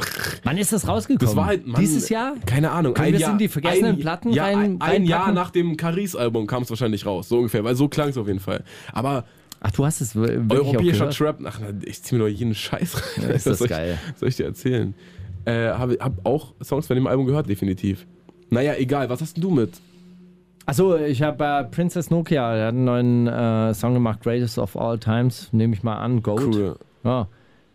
Wann 0.43 0.59
ist 0.59 0.73
das 0.73 0.89
rausgekommen? 0.89 1.25
Das 1.25 1.37
war 1.37 1.47
halt. 1.47 1.67
Mann, 1.69 1.81
Dieses 1.81 2.09
Jahr? 2.09 2.35
Keine 2.47 2.73
Ahnung. 2.73 2.95
Können 2.95 3.07
ein 3.07 3.13
wir 3.13 3.17
es 3.19 3.23
Jahr, 3.23 3.33
in 3.33 3.39
die 3.39 3.49
vergessenen 3.49 3.97
ein, 3.97 4.01
Platten 4.01 4.33
ja, 4.33 4.45
rein- 4.47 4.57
ein, 4.57 4.83
ein 4.83 5.05
Jahr 5.05 5.31
nach 5.31 5.51
dem 5.51 5.77
Caris-Album 5.77 6.49
kam 6.49 6.65
es 6.65 6.71
wahrscheinlich 6.71 7.07
raus. 7.07 7.29
So 7.29 7.37
ungefähr. 7.39 7.63
Weil 7.63 7.77
so 7.77 7.87
klang 7.89 8.09
es 8.09 8.19
auf 8.19 8.27
jeden 8.27 8.41
Fall. 8.41 8.65
Aber 8.93 9.25
Ach, 9.61 9.71
du 9.73 9.85
hast 9.85 10.01
es 10.01 10.15
wirklich 10.15 10.51
europäischer? 10.61 11.11
Trap. 11.11 11.41
Ach, 11.45 11.61
ich 11.85 12.03
zieh 12.03 12.15
mir 12.15 12.21
doch 12.23 12.29
jeden 12.29 12.55
Scheiß 12.55 12.97
rein. 12.97 13.25
Ja, 13.25 13.35
ist 13.35 13.35
Was 13.35 13.45
das 13.45 13.59
soll 13.59 13.67
ich, 13.67 13.71
geil. 13.71 13.99
Soll 14.17 14.29
ich 14.29 14.37
dir 14.37 14.47
erzählen? 14.47 14.95
Äh, 15.45 15.69
hab, 15.71 15.91
hab 16.01 16.27
auch 16.27 16.55
Songs 16.63 16.87
von 16.87 16.95
dem 16.97 17.07
Album 17.07 17.27
gehört, 17.27 17.49
definitiv. 17.49 18.07
Naja, 18.51 18.75
egal. 18.77 19.09
Was 19.11 19.21
hast 19.21 19.37
denn 19.37 19.43
du 19.43 19.51
mit? 19.51 19.73
Achso, 20.67 20.97
ich 20.99 21.23
habe 21.23 21.43
äh, 21.45 21.65
Princess 21.65 22.11
Nokia, 22.11 22.55
der 22.55 22.67
hat 22.67 22.75
einen 22.75 22.85
neuen 22.85 23.27
äh, 23.27 23.73
Song 23.75 23.95
gemacht, 23.95 24.21
Greatest 24.23 24.59
of 24.59 24.77
All 24.77 24.99
Times, 24.99 25.49
nehme 25.53 25.75
ich 25.75 25.83
mal 25.83 25.97
an, 25.97 26.23
Goat. 26.23 26.43
Cool. 26.43 26.77
Ja. 27.05 27.27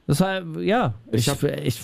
Das 0.05 0.19
war, 0.21 0.41
ja, 0.59 0.93
Ich 1.11 1.21
ich, 1.27 1.29
hab- 1.29 1.43
ich, 1.43 1.79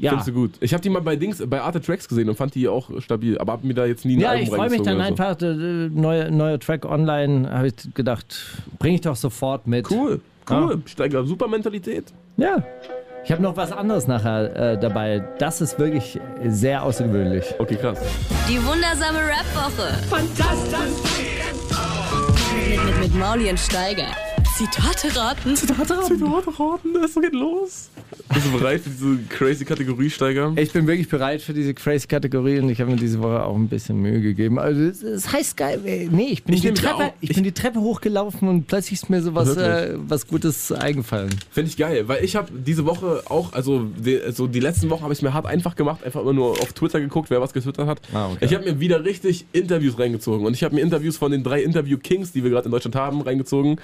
ja. 0.00 0.10
Findest 0.10 0.28
du 0.28 0.32
gut? 0.32 0.52
Ich 0.60 0.72
habe 0.72 0.82
die 0.82 0.90
mal 0.90 1.02
bei 1.02 1.16
Dings, 1.16 1.42
bei 1.46 1.60
Arte 1.60 1.80
Tracks 1.80 2.08
gesehen 2.08 2.28
und 2.28 2.36
fand 2.36 2.54
die 2.54 2.68
auch 2.68 2.90
stabil, 3.00 3.38
aber 3.38 3.52
hab 3.52 3.64
mir 3.64 3.74
da 3.74 3.86
jetzt 3.86 4.04
nie 4.04 4.16
ein 4.16 4.20
Ja, 4.20 4.30
Album 4.30 4.42
ich 4.42 4.50
freue 4.50 4.70
mich 4.70 4.82
dann 4.82 4.96
oder 4.96 5.04
einfach, 5.04 5.40
äh, 5.40 5.88
neuer 5.88 6.30
neuer 6.30 6.58
Track 6.58 6.84
online, 6.84 7.50
habe 7.50 7.68
ich 7.68 7.74
gedacht, 7.94 8.62
bringe 8.78 8.96
ich 8.96 9.00
doch 9.02 9.16
sofort 9.16 9.66
mit. 9.66 9.86
So. 9.86 9.94
Cool, 9.94 10.20
cool. 10.50 10.82
Steiger, 10.86 11.24
super 11.24 11.48
Mentalität. 11.48 12.12
Ja. 12.36 12.62
Ich 13.24 13.32
habe 13.32 13.42
noch 13.42 13.56
was 13.56 13.72
anderes 13.72 14.06
nachher 14.06 14.72
äh, 14.72 14.78
dabei. 14.78 15.24
Das 15.38 15.62
ist 15.62 15.78
wirklich 15.78 16.20
sehr 16.46 16.82
außergewöhnlich. 16.82 17.54
Okay, 17.58 17.76
krass. 17.76 17.98
Die 18.48 18.62
wundersame 18.62 19.18
Rap-Woche. 19.18 19.94
Fantastisch. 20.10 21.24
Mit, 22.68 22.84
mit, 22.84 23.00
mit 23.00 23.14
Mauli 23.14 23.48
und 23.48 23.58
Steiger. 23.58 24.08
Zitate 24.56 25.16
raten. 25.16 25.56
Zitate 25.56 25.94
raten, 25.94 26.96
es 27.04 27.14
geht 27.14 27.32
los. 27.32 27.90
Bist 28.32 28.46
du 28.46 28.52
bereit 28.56 28.82
für 28.82 28.90
diese 28.90 29.18
crazy 29.28 29.64
Kategorie, 29.64 30.08
Steiger? 30.08 30.52
Ich 30.56 30.72
bin 30.72 30.86
wirklich 30.86 31.08
bereit 31.08 31.42
für 31.42 31.52
diese 31.52 31.74
crazy 31.74 32.06
Kategorie 32.06 32.60
und 32.60 32.68
ich 32.70 32.80
habe 32.80 32.92
mir 32.92 32.96
diese 32.96 33.20
Woche 33.20 33.42
auch 33.42 33.56
ein 33.56 33.66
bisschen 33.68 34.00
Mühe 34.00 34.20
gegeben. 34.20 34.60
Also 34.60 34.80
es, 34.82 35.02
es 35.02 35.32
heißt 35.32 35.56
geil. 35.56 35.80
Nee, 36.12 36.28
ich 36.30 36.44
bin, 36.44 36.54
Ich 36.54 36.60
die, 36.60 36.72
Treppe, 36.72 37.12
ich 37.20 37.30
Ich- 37.30 37.34
bin 37.34 37.42
die 37.42 37.50
Treppe 37.50 37.80
hochgelaufen 37.80 38.46
und 38.46 38.66
plötzlich 38.68 39.02
ist 39.02 39.10
mir 39.10 39.22
so 39.22 39.34
was, 39.34 39.56
äh, 39.56 39.94
was 39.96 40.28
Gutes 40.28 40.70
eingefallen. 40.70 41.30
Finde 41.50 41.70
ich 41.70 41.76
geil, 41.76 42.06
weil 42.06 42.22
ich 42.22 42.36
habe 42.36 42.52
diese 42.52 42.86
Woche 42.86 43.24
auch, 43.28 43.52
also 43.54 43.84
die, 43.84 44.20
also 44.20 44.46
die 44.46 44.60
letzten 44.60 44.88
Wochen 44.88 45.02
habe 45.02 45.12
ich 45.14 45.20
mir 45.22 45.34
hart 45.34 45.46
einfach 45.46 45.74
gemacht, 45.74 46.04
einfach 46.04 46.20
immer 46.20 46.32
nur 46.32 46.50
auf 46.52 46.72
Twitter 46.74 47.00
geguckt, 47.00 47.28
wer 47.30 47.40
was 47.40 47.52
getwittert 47.52 47.88
hat. 47.88 48.00
Ah, 48.12 48.28
okay. 48.28 48.44
Ich 48.44 48.54
habe 48.54 48.64
mir 48.64 48.78
wieder 48.78 49.04
richtig 49.04 49.46
Interviews 49.52 49.98
reingezogen 49.98 50.46
und 50.46 50.54
ich 50.54 50.62
habe 50.62 50.76
mir 50.76 50.82
Interviews 50.82 51.16
von 51.16 51.32
den 51.32 51.42
drei 51.42 51.60
Interview-Kings, 51.62 52.30
die 52.30 52.44
wir 52.44 52.50
gerade 52.50 52.66
in 52.66 52.70
Deutschland 52.70 52.94
haben, 52.94 53.20
reingezogen. 53.20 53.80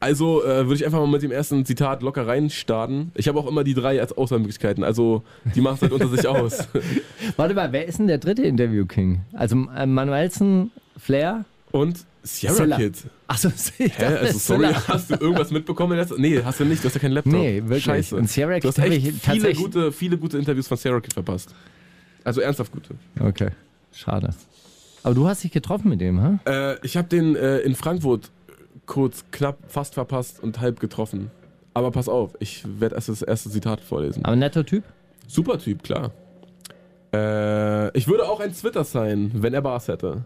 Also 0.00 0.42
äh, 0.44 0.64
würde 0.66 0.74
ich 0.74 0.84
einfach 0.84 0.98
mal 0.98 1.06
mit 1.06 1.22
dem 1.22 1.30
ersten 1.32 1.64
Zitat 1.64 2.02
locker 2.02 2.26
reinstarten. 2.26 3.10
Ich 3.14 3.26
habe 3.28 3.38
auch 3.38 3.46
immer 3.46 3.64
die 3.64 3.74
drei 3.74 4.00
als 4.00 4.12
Auswahlmöglichkeiten, 4.12 4.84
also 4.84 5.22
die 5.54 5.60
machen 5.60 5.76
es 5.76 5.82
halt 5.82 5.92
unter 5.92 6.08
sich 6.08 6.26
aus. 6.26 6.68
Warte 7.36 7.54
mal, 7.54 7.72
wer 7.72 7.86
ist 7.86 7.98
denn 7.98 8.06
der 8.06 8.18
dritte 8.18 8.42
Interview-King? 8.42 9.22
Also 9.32 9.66
äh, 9.74 9.86
Manuelsen, 9.86 10.70
Flair? 10.98 11.44
Und 11.70 12.04
Sierra 12.22 12.54
Silla. 12.54 12.76
Kid. 12.76 12.94
Achso, 13.26 13.50
Hä? 13.78 13.90
Also, 14.04 14.38
sorry, 14.38 14.72
hast 14.88 15.10
du 15.10 15.14
irgendwas 15.14 15.50
mitbekommen? 15.50 15.92
in 15.92 15.98
letzter- 15.98 16.16
Nee, 16.18 16.42
hast 16.44 16.60
du 16.60 16.64
nicht, 16.64 16.82
du 16.82 16.88
hast 16.88 16.94
ja 16.94 17.00
keinen 17.00 17.12
Laptop. 17.12 17.32
Nee, 17.32 17.62
wirklich. 17.62 17.84
Scheiße. 17.84 18.16
Und 18.16 18.28
Sierra 18.30 18.58
du 18.58 18.68
hast 18.68 18.76
Kid 18.76 18.84
echt 18.92 19.06
ich 19.06 19.22
viele 19.22 19.54
gute, 19.54 19.92
viele 19.92 20.18
gute 20.18 20.38
Interviews 20.38 20.68
von 20.68 20.76
Sierra 20.76 21.00
Kid 21.00 21.14
verpasst. 21.14 21.54
Also 22.24 22.40
ernsthaft 22.40 22.72
gute. 22.72 22.94
Okay, 23.20 23.48
schade. 23.92 24.30
Aber 25.02 25.14
du 25.14 25.26
hast 25.28 25.44
dich 25.44 25.50
getroffen 25.52 25.90
mit 25.90 26.00
dem, 26.00 26.20
ha? 26.22 26.38
Äh, 26.46 26.76
ich 26.82 26.96
habe 26.96 27.08
den 27.08 27.36
äh, 27.36 27.58
in 27.58 27.74
Frankfurt 27.74 28.30
kurz 28.86 29.24
knapp 29.30 29.58
fast 29.68 29.94
verpasst 29.94 30.42
und 30.42 30.60
halb 30.60 30.80
getroffen. 30.80 31.30
Aber 31.74 31.90
pass 31.90 32.08
auf, 32.08 32.34
ich 32.38 32.64
werde 32.80 32.94
erst 32.94 33.08
das 33.08 33.22
erste 33.22 33.50
Zitat 33.50 33.80
vorlesen. 33.80 34.24
Aber 34.24 34.36
netter 34.36 34.64
Typ? 34.64 34.84
Super 35.26 35.58
Typ, 35.58 35.82
klar. 35.82 36.12
Äh, 37.12 37.96
ich 37.96 38.06
würde 38.08 38.28
auch 38.28 38.40
ein 38.40 38.52
Twitter 38.52 38.84
sein, 38.84 39.30
wenn 39.34 39.54
er 39.54 39.62
Bars 39.62 39.88
hätte. 39.88 40.24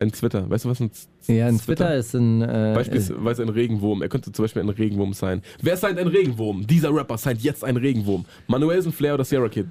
Ein 0.00 0.12
Twitter. 0.12 0.48
Weißt 0.48 0.64
du, 0.64 0.68
was 0.68 0.80
ein 0.80 0.92
Z 0.92 1.08
Ja, 1.26 1.48
ein 1.48 1.58
Twitter 1.58 1.94
ist 1.96 2.14
ein. 2.14 2.42
Äh, 2.42 2.72
Beispielsweise 2.74 3.42
ein 3.42 3.48
Regenwurm. 3.48 4.00
Er 4.02 4.08
könnte 4.08 4.30
zum 4.30 4.44
Beispiel 4.44 4.62
ein 4.62 4.68
Regenwurm 4.68 5.12
sein. 5.12 5.42
Wer 5.60 5.76
seid 5.76 5.98
ein 5.98 6.06
Regenwurm? 6.06 6.66
Dieser 6.66 6.94
Rapper 6.94 7.18
seid 7.18 7.38
jetzt 7.40 7.64
ein 7.64 7.76
Regenwurm. 7.76 8.24
Manuelsen, 8.46 8.92
Flair 8.92 9.14
oder 9.14 9.24
Sierra 9.24 9.48
Kid? 9.48 9.66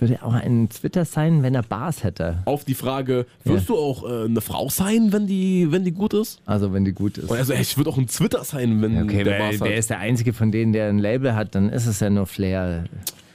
Würde 0.00 0.22
auch 0.22 0.32
ein 0.32 0.68
Twitter 0.70 1.04
sein, 1.04 1.42
wenn 1.42 1.54
er 1.54 1.62
Bars 1.62 2.02
hätte. 2.04 2.38
Auf 2.46 2.64
die 2.64 2.74
Frage, 2.74 3.26
wirst 3.44 3.68
du 3.68 3.76
auch 3.76 4.02
äh, 4.08 4.24
eine 4.24 4.40
Frau 4.40 4.68
sein, 4.68 5.12
wenn 5.12 5.26
die, 5.26 5.68
wenn 5.70 5.84
die 5.84 5.92
gut 5.92 6.14
ist? 6.14 6.40
Also, 6.46 6.72
wenn 6.72 6.84
die 6.84 6.92
gut 6.92 7.18
ist. 7.18 7.28
So, 7.28 7.34
ey, 7.34 7.60
ich 7.60 7.76
würde 7.76 7.90
auch 7.90 7.98
ein 7.98 8.06
Twitter 8.06 8.42
sein, 8.44 8.80
wenn 8.80 9.02
Okay, 9.02 9.24
der 9.24 9.38
Bars 9.38 9.58
der 9.58 9.68
hat. 9.72 9.78
ist 9.78 9.90
der 9.90 9.98
einzige 9.98 10.32
von 10.32 10.50
denen, 10.50 10.72
der 10.72 10.88
ein 10.88 10.98
Label 10.98 11.34
hat, 11.34 11.54
dann 11.54 11.68
ist 11.68 11.86
es 11.86 12.00
ja 12.00 12.08
nur 12.10 12.26
Flair. 12.26 12.84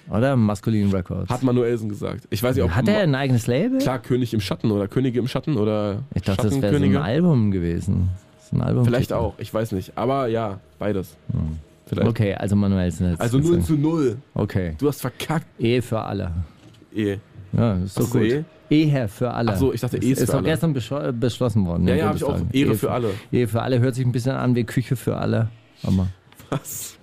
Oder? 0.09 0.35
Maskulin 0.35 0.91
Records. 0.91 1.29
Hat 1.29 1.41
Manuelsen 1.43 1.89
gesagt. 1.89 2.27
Ich 2.29 2.41
weiß 2.43 2.55
nicht, 2.55 2.63
ob 2.65 2.71
Hat 2.71 2.87
er 2.87 3.01
ein 3.01 3.15
eigenes 3.15 3.47
Label? 3.47 3.79
klar 3.79 3.99
König 3.99 4.33
im 4.33 4.41
Schatten 4.41 4.71
oder 4.71 4.87
Könige 4.87 5.19
im 5.19 5.27
Schatten 5.27 5.57
oder 5.57 6.03
Ich 6.13 6.21
dachte, 6.21 6.43
das 6.49 6.61
wäre 6.61 6.77
so 6.77 6.83
ein. 6.83 6.97
Album 6.97 7.49
gewesen. 7.51 8.09
Ist 8.39 8.53
ein 8.53 8.61
Album 8.61 8.85
Vielleicht 8.85 9.13
auch, 9.13 9.33
ich 9.39 9.51
weiß 9.53 9.71
nicht. 9.71 9.93
Aber 9.95 10.27
ja, 10.27 10.59
beides. 10.77 11.15
Vielleicht. 11.87 12.07
Okay, 12.07 12.33
also 12.35 12.55
Manuelsen 12.55 13.11
jetzt. 13.11 13.21
Also 13.21 13.37
0 13.39 13.61
zu 13.61 13.73
0. 13.73 14.17
Okay. 14.33 14.73
Du 14.77 14.87
hast 14.87 15.01
verkackt. 15.01 15.45
Ehe 15.59 15.81
für 15.81 15.99
alle. 15.99 16.31
Eh. 16.95 17.17
Ja, 17.55 17.75
ist 17.77 17.97
doch 17.99 18.09
du 18.11 18.19
gut. 18.19 18.21
eh? 18.31 18.43
Ehe 18.69 19.07
für 19.07 19.31
alle. 19.31 19.51
Ach 19.53 19.57
so, 19.57 19.71
ich 19.73 19.81
dachte, 19.81 19.97
ist, 19.97 20.03
Ehe 20.03 20.11
ist 20.13 20.21
ist 20.21 20.31
für 20.31 20.37
alle. 20.37 20.45
gestern 20.47 20.75
beschlo- 20.75 21.11
beschlossen 21.11 21.65
worden. 21.65 21.87
Ja, 21.87 21.93
im 21.93 21.99
ja, 21.99 22.05
habe 22.07 22.17
ich 22.17 22.23
auch. 22.23 22.39
Ehre 22.51 22.75
für 22.75 22.91
alle. 22.91 23.09
Ehe 23.31 23.47
für 23.47 23.61
alle 23.61 23.79
hört 23.79 23.95
sich 23.95 24.05
ein 24.05 24.11
bisschen 24.11 24.35
an 24.35 24.55
wie 24.55 24.63
Küche 24.63 24.95
für 24.95 25.17
alle. 25.17 25.49
Aber 25.83 26.07
Was? 26.49 26.97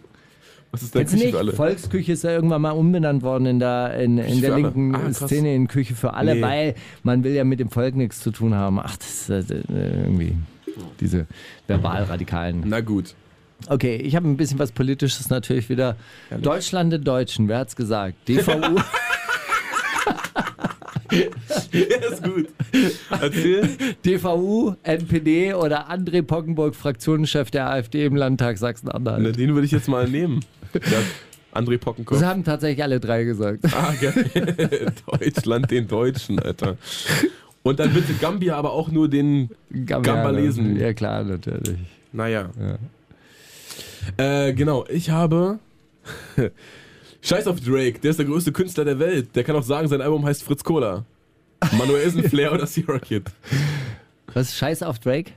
Was 0.72 0.82
ist 0.82 0.94
denn 0.94 1.04
Küche 1.04 1.16
nicht? 1.16 1.30
für 1.32 1.38
alle? 1.38 1.52
Volksküche 1.52 2.12
ist 2.12 2.24
ja 2.24 2.30
irgendwann 2.32 2.62
mal 2.62 2.70
umbenannt 2.72 3.22
worden 3.22 3.46
in 3.46 3.58
der, 3.60 3.94
in, 4.00 4.18
in 4.18 4.40
der 4.40 4.56
linken 4.56 4.94
Ah. 4.96 5.12
Szene 5.12 5.54
in 5.54 5.68
Küche 5.68 5.94
für 5.94 6.14
alle, 6.14 6.34
Nee. 6.34 6.42
weil 6.42 6.74
man 7.02 7.22
will 7.24 7.32
ja 7.34 7.44
mit 7.44 7.60
dem 7.60 7.68
Volk 7.70 7.94
nichts 7.94 8.20
zu 8.20 8.30
tun 8.30 8.54
haben. 8.54 8.80
Ach, 8.80 8.96
das 8.96 9.28
ist 9.28 9.50
äh, 9.50 9.62
irgendwie 9.68 10.34
diese 11.00 11.26
Verbalradikalen. 11.66 12.64
Na 12.66 12.80
gut. 12.80 13.14
Okay, 13.68 13.96
ich 13.96 14.16
habe 14.16 14.26
ein 14.28 14.36
bisschen 14.36 14.58
was 14.58 14.72
Politisches 14.72 15.30
natürlich 15.30 15.68
wieder. 15.68 15.96
Deutschland 16.40 16.90
der 16.92 16.98
Deutschen, 16.98 17.46
wer 17.48 17.58
hat's 17.58 17.76
gesagt? 17.76 18.16
DVU. 18.28 18.80
Ja, 21.12 22.10
ist 22.10 22.22
gut. 22.22 22.48
Erzähl. 23.10 23.68
DVU, 24.04 24.74
NPD 24.82 25.54
oder 25.54 25.90
André 25.90 26.22
Pockenburg, 26.22 26.74
Fraktionschef 26.74 27.50
der 27.50 27.68
AfD 27.70 28.04
im 28.04 28.16
Landtag 28.16 28.54
Na, 28.54 28.58
Sachsen-Anhalt. 28.58 29.38
den 29.38 29.54
würde 29.54 29.66
ich 29.66 29.72
jetzt 29.72 29.88
mal 29.88 30.08
nehmen. 30.08 30.40
Ja, 30.74 31.60
André 31.60 31.76
Pockenkopf. 31.78 32.18
Das 32.18 32.26
haben 32.26 32.44
tatsächlich 32.44 32.82
alle 32.82 32.98
drei 32.98 33.24
gesagt. 33.24 33.64
Ah, 33.74 33.92
geil. 34.00 34.92
Deutschland 35.06 35.70
den 35.70 35.86
Deutschen, 35.86 36.38
Alter. 36.38 36.76
Und 37.62 37.78
dann 37.78 37.92
bitte 37.92 38.14
Gambia, 38.14 38.56
aber 38.56 38.72
auch 38.72 38.90
nur 38.90 39.08
den 39.08 39.50
Gambalesen. 39.86 40.76
Ja, 40.76 40.94
klar, 40.94 41.24
natürlich. 41.24 41.78
Naja. 42.12 42.50
Äh, 44.16 44.52
genau, 44.54 44.84
ich 44.88 45.10
habe. 45.10 45.58
Scheiß 47.22 47.46
auf 47.46 47.60
Drake, 47.60 47.98
der 48.00 48.10
ist 48.10 48.18
der 48.18 48.26
größte 48.26 48.52
Künstler 48.52 48.84
der 48.84 48.98
Welt. 48.98 49.34
Der 49.36 49.44
kann 49.44 49.56
auch 49.56 49.62
sagen, 49.62 49.88
sein 49.88 50.00
Album 50.00 50.24
heißt 50.26 50.42
Fritz 50.42 50.62
Cola. 50.64 51.04
Manuelsen, 51.78 52.24
Flair 52.24 52.52
oder 52.52 52.66
Sierra 52.66 52.98
Kid. 52.98 53.24
Was 54.34 54.48
ist 54.48 54.56
Scheiß 54.56 54.82
auf 54.82 54.98
Drake? 54.98 55.30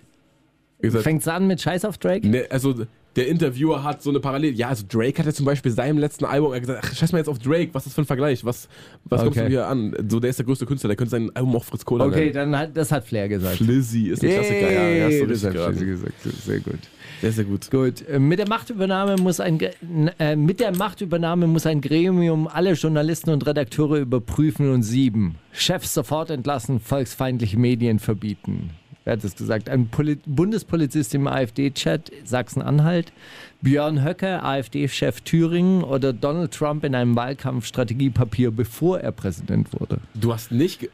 Gesagt, 0.82 1.04
Fängt's 1.04 1.28
an 1.28 1.48
mit 1.48 1.62
Scheiß 1.62 1.86
auf 1.86 1.98
Drake? 1.98 2.28
ne, 2.28 2.46
also 2.50 2.74
der 3.16 3.28
Interviewer 3.30 3.82
hat 3.84 4.02
so 4.02 4.10
eine 4.10 4.20
Parallele. 4.20 4.54
Ja, 4.54 4.68
also 4.70 4.84
Drake 4.90 5.18
hat 5.20 5.26
ja 5.26 5.32
zum 5.32 5.46
Beispiel 5.46 5.72
seinem 5.72 5.98
letzten 6.00 6.26
Album 6.26 6.52
er 6.52 6.60
gesagt, 6.60 6.82
ach, 6.84 6.94
scheiß 6.96 7.12
mal 7.14 7.20
jetzt 7.20 7.30
auf 7.30 7.40
Drake, 7.40 7.70
was 7.74 7.84
ist 7.84 7.88
das 7.92 7.94
für 7.94 8.02
ein 8.02 8.06
Vergleich? 8.06 8.44
Was, 8.44 8.68
was 9.06 9.22
kommst 9.22 9.38
Okay. 9.38 9.46
du 9.48 9.52
hier 9.52 9.68
an? 9.68 9.96
So, 10.10 10.20
der 10.20 10.32
ist 10.32 10.40
der 10.40 10.46
größte 10.46 10.66
Künstler, 10.66 10.90
der 10.90 10.98
könnte 10.98 11.12
sein 11.12 11.30
Album 11.36 11.56
auch 11.56 11.64
Fritz 11.64 11.86
Cola 11.86 12.06
Okay, 12.06 12.32
nennen. 12.32 12.34
dann 12.34 12.58
hat, 12.58 12.76
das 12.76 12.92
hat 12.92 13.06
Flair 13.08 13.30
gesagt. 13.30 13.56
Flizzy 13.58 14.10
ist 14.10 14.22
ein 14.24 14.32
Klassiker, 14.32 14.72
ja, 14.72 14.90
ja, 14.90 15.06
hast 15.06 15.20
du 15.22 15.28
das 15.28 15.32
richtig 15.44 15.54
geraten. 15.54 15.86
gesagt. 15.86 16.14
Sehr 16.44 16.60
gut. 16.60 16.80
Sehr, 17.26 17.32
sehr 17.32 17.46
gut. 17.46 17.72
Gut, 17.72 18.08
äh, 18.08 18.20
mit 18.20 18.38
der 18.38 18.48
Machtübernahme 18.48 19.16
muss 19.16 19.40
ein 19.40 19.60
äh, 19.60 20.36
mit 20.36 20.60
der 20.60 20.76
Machtübernahme 20.76 21.48
muss 21.48 21.66
ein 21.66 21.82
Gremium 21.82 22.48
alle 22.48 22.74
Journalisten 22.74 23.32
und 23.32 23.48
Redakteure 23.48 23.98
überprüfen 23.98 24.72
und 24.72 24.84
sieben. 24.84 25.34
Chefs 25.52 25.96
sofort 25.96 26.30
entlassen, 26.30 26.80
volksfeindliche 26.80 27.58
Medien 27.58 27.98
verbieten. 27.98 28.70
Wer 29.06 29.14
hat 29.14 29.24
das 29.24 29.36
gesagt? 29.36 29.70
Ein 29.70 29.88
Poli 29.88 30.20
Bundespolizist 30.28 31.16
im 31.16 31.26
AfD-Chat 31.26 32.12
Sachsen-Anhalt, 32.26 33.12
Björn 33.60 34.06
Höcke, 34.06 34.44
AfD-Chef 34.44 35.22
Thüringen 35.22 35.84
oder 35.84 36.14
Donald 36.14 36.52
Trump 36.52 36.84
in 36.84 36.94
einem 36.94 37.16
Wahlkampfstrategiepapier, 37.16 38.52
bevor 38.52 39.00
er 39.00 39.12
Präsident 39.12 39.74
wurde. 39.74 39.98
Du 40.14 40.32
hast 40.32 40.52
nicht. 40.52 40.92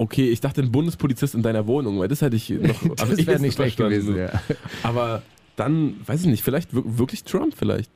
Okay, 0.00 0.30
ich 0.30 0.40
dachte, 0.40 0.62
ein 0.62 0.72
Bundespolizist 0.72 1.34
in 1.34 1.42
deiner 1.42 1.66
Wohnung, 1.66 1.98
weil 1.98 2.08
das 2.08 2.22
hätte 2.22 2.34
ich 2.34 2.48
noch. 2.48 2.80
Das 2.96 3.26
wäre 3.26 3.38
nicht 3.38 3.54
schlecht 3.54 3.76
gewesen. 3.76 4.16
Ja. 4.16 4.30
Aber 4.82 5.20
dann, 5.56 5.96
weiß 6.06 6.22
ich 6.22 6.26
nicht, 6.26 6.42
vielleicht 6.42 6.74
wir- 6.74 6.96
wirklich 6.98 7.22
Trump 7.24 7.52
vielleicht. 7.54 7.90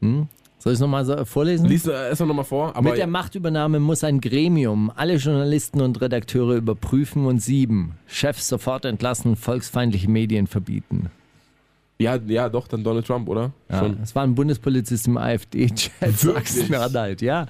Soll 0.00 0.26
ich 0.66 0.72
es 0.74 0.78
nochmal 0.80 1.04
so 1.04 1.24
vorlesen? 1.24 1.66
Lies 1.66 1.86
äh, 1.88 1.90
erstmal 2.10 2.28
nochmal 2.28 2.44
vor. 2.44 2.80
Mit 2.80 2.96
der 2.96 3.08
Machtübernahme 3.08 3.80
muss 3.80 4.04
ein 4.04 4.20
Gremium 4.20 4.92
alle 4.94 5.16
Journalisten 5.16 5.80
und 5.80 6.00
Redakteure 6.00 6.54
überprüfen 6.54 7.26
und 7.26 7.40
sieben. 7.42 7.96
Chefs 8.06 8.46
sofort 8.46 8.84
entlassen, 8.84 9.34
volksfeindliche 9.34 10.08
Medien 10.08 10.46
verbieten. 10.46 11.10
ja, 11.98 12.16
ja, 12.28 12.48
doch, 12.48 12.68
dann 12.68 12.84
Donald 12.84 13.04
Trump, 13.04 13.28
oder? 13.28 13.50
Ja, 13.68 13.80
Schon. 13.80 13.98
es 14.00 14.14
war 14.14 14.22
ein 14.22 14.36
Bundespolizist 14.36 15.08
im 15.08 15.16
AfD-Chat? 15.16 15.90
Sachsen-Anhalt, 16.18 17.20
ja. 17.20 17.46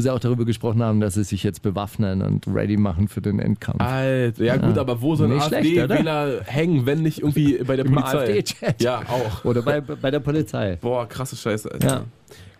Wo 0.00 0.02
sie 0.02 0.10
auch 0.14 0.18
darüber 0.18 0.46
gesprochen 0.46 0.82
haben, 0.82 1.00
dass 1.00 1.12
sie 1.12 1.24
sich 1.24 1.42
jetzt 1.42 1.60
bewaffnen 1.60 2.22
und 2.22 2.46
ready 2.46 2.78
machen 2.78 3.06
für 3.06 3.20
den 3.20 3.38
Endkampf. 3.38 3.82
Alter, 3.82 4.42
ja 4.42 4.56
gut, 4.56 4.78
aber 4.78 5.02
wo 5.02 5.14
sollen 5.14 5.34
Nicht 5.34 5.46
schlecht, 5.46 5.78
AfD-Wähler 5.78 6.40
hängen, 6.46 6.86
wenn 6.86 7.02
nicht 7.02 7.18
irgendwie 7.18 7.62
bei 7.62 7.76
der 7.76 7.84
Im 7.84 7.92
Polizei? 7.92 8.42
Ja, 8.80 9.02
auch. 9.06 9.44
Oder 9.44 9.60
bei, 9.60 9.82
bei 9.82 10.10
der 10.10 10.20
Polizei. 10.20 10.78
Boah, 10.80 11.06
krasse 11.06 11.36
Scheiße, 11.36 11.70
Alter. 11.70 11.86
Ja. 11.86 12.04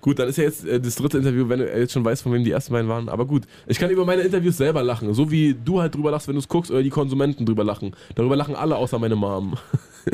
Gut, 0.03 0.19
dann 0.19 0.29
ist 0.29 0.37
ja 0.37 0.45
jetzt 0.45 0.67
äh, 0.67 0.79
das 0.79 0.97
dritte 0.97 1.17
Interview, 1.17 1.49
wenn 1.49 1.61
du 1.61 1.79
jetzt 1.79 1.95
schon 1.95 2.05
weißt, 2.05 2.23
von 2.23 2.35
wem 2.35 2.45
die 2.45 2.51
ersten 2.51 2.75
beiden 2.75 2.91
waren. 2.91 3.09
Aber 3.09 3.25
gut, 3.25 3.45
ich 3.67 3.79
kann 3.79 3.89
über 3.89 4.05
meine 4.05 4.21
Interviews 4.21 4.59
selber 4.59 4.83
lachen. 4.83 5.15
So 5.15 5.31
wie 5.31 5.55
du 5.65 5.81
halt 5.81 5.95
drüber 5.95 6.11
lachst, 6.11 6.29
wenn 6.29 6.35
du 6.35 6.41
es 6.41 6.49
guckst, 6.49 6.71
oder 6.71 6.83
die 6.83 6.91
Konsumenten 6.91 7.47
drüber 7.47 7.65
lachen. 7.65 7.97
Darüber 8.17 8.37
lachen 8.37 8.55
alle, 8.55 8.77
außer 8.77 8.99
meine 8.99 9.17
Mom. 9.17 9.57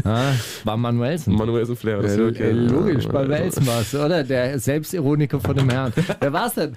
Ah, 0.04 0.32
war 0.64 0.76
Manuelsen. 0.76 1.34
Manuel 1.34 1.62
ist 1.62 1.70
ein 1.70 1.76
Flair. 1.76 2.02
das 2.02 2.16
Ja, 2.16 2.26
ist 2.26 2.34
okay. 2.36 2.48
äh, 2.50 2.52
logisch, 2.52 3.04
Ja, 3.04 3.12
bei 3.12 3.28
Welsen 3.28 3.66
war's, 3.66 3.94
oder? 3.94 4.24
Der 4.24 4.58
Selbstironiker 4.58 5.40
von 5.40 5.56
dem 5.56 5.70
Herrn. 5.70 5.92
Wer 6.20 6.32
war's 6.32 6.54
denn? 6.54 6.76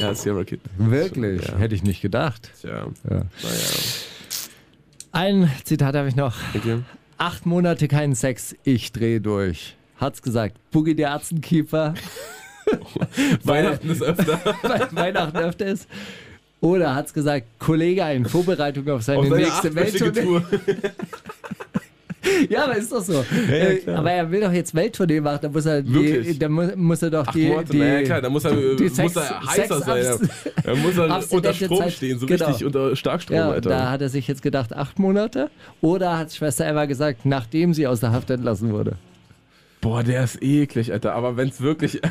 Ja, 0.00 0.14
Sierra 0.14 0.44
Kid. 0.44 0.60
Wirklich? 0.76 1.46
Ja. 1.46 1.56
Hätte 1.56 1.74
ich 1.74 1.82
nicht 1.82 2.00
gedacht. 2.02 2.50
Tja, 2.60 2.70
Ja. 2.70 2.86
naja. 3.10 3.24
Ein 5.12 5.50
Zitat 5.64 5.94
habe 5.96 6.08
ich 6.08 6.16
noch. 6.16 6.34
Okay. 6.54 6.78
Acht 7.16 7.46
Monate 7.46 7.88
keinen 7.88 8.14
Sex, 8.14 8.54
ich 8.64 8.92
drehe 8.92 9.20
durch. 9.20 9.76
Hat's 9.96 10.22
gesagt. 10.22 10.56
Boogie 10.70 10.94
der 10.94 11.12
Atzenkiefer, 11.12 11.94
Weihnachten 13.44 13.90
ist 13.90 14.02
öfter. 14.02 14.40
weil 14.62 14.88
Weihnachten 14.92 15.36
öfter 15.38 15.66
ist. 15.66 15.88
Oder 16.60 16.94
hat's 16.94 17.12
gesagt, 17.14 17.46
Kollege 17.60 18.02
in 18.12 18.26
Vorbereitung 18.26 18.88
auf 18.90 19.02
seine 19.02 19.20
Auf 19.20 19.28
seine 19.28 19.42
nächste 19.42 19.74
Welttournee. 19.74 20.42
Ja, 22.50 22.64
aber 22.64 22.76
ist 22.76 22.92
doch 22.92 23.02
so. 23.02 23.24
Äh, 23.50 23.80
aber 23.90 24.10
er 24.12 24.30
will 24.30 24.40
doch 24.40 24.52
jetzt 24.52 24.74
Welttournee 24.74 25.20
machen, 25.20 25.38
da 25.42 25.48
muss 25.48 25.66
er, 25.66 25.82
die, 25.82 26.38
da 26.38 26.48
muss, 26.48 26.74
muss 26.76 27.02
er 27.02 27.10
doch 27.10 27.26
Acht 27.26 27.34
die, 27.34 27.48
Monate, 27.48 27.72
die 27.72 27.78
naja 27.78 28.02
klar, 28.02 28.20
da 28.22 28.28
muss 28.30 28.44
er, 28.44 28.50
die 28.74 28.84
muss 28.84 28.94
Sex- 28.96 29.16
er 29.16 29.40
heißer 29.46 29.80
sein. 29.80 30.28
Er 30.64 30.76
muss 30.76 30.96
er 30.96 31.24
unter 31.32 31.54
Strom 31.54 31.78
Zeit- 31.78 31.92
stehen, 31.92 32.18
so 32.18 32.26
genau. 32.26 32.46
richtig 32.46 32.66
unter 32.66 32.94
Starkstrom, 32.96 33.36
Ja, 33.36 33.50
Alter. 33.50 33.70
da 33.70 33.90
hat 33.90 34.00
er 34.02 34.08
sich 34.08 34.26
jetzt 34.28 34.42
gedacht, 34.42 34.74
acht 34.74 34.98
Monate. 34.98 35.50
Oder 35.80 36.18
hat 36.18 36.32
Schwester 36.32 36.66
Emma 36.66 36.84
gesagt, 36.86 37.24
nachdem 37.24 37.72
sie 37.74 37.86
aus 37.86 38.00
der 38.00 38.12
Haft 38.12 38.30
entlassen 38.30 38.72
wurde? 38.72 38.96
Boah, 39.80 40.02
der 40.02 40.24
ist 40.24 40.42
eklig, 40.42 40.92
Alter. 40.92 41.14
Aber 41.14 41.36
wenn 41.36 41.48
es 41.48 41.60
wirklich. 41.60 42.00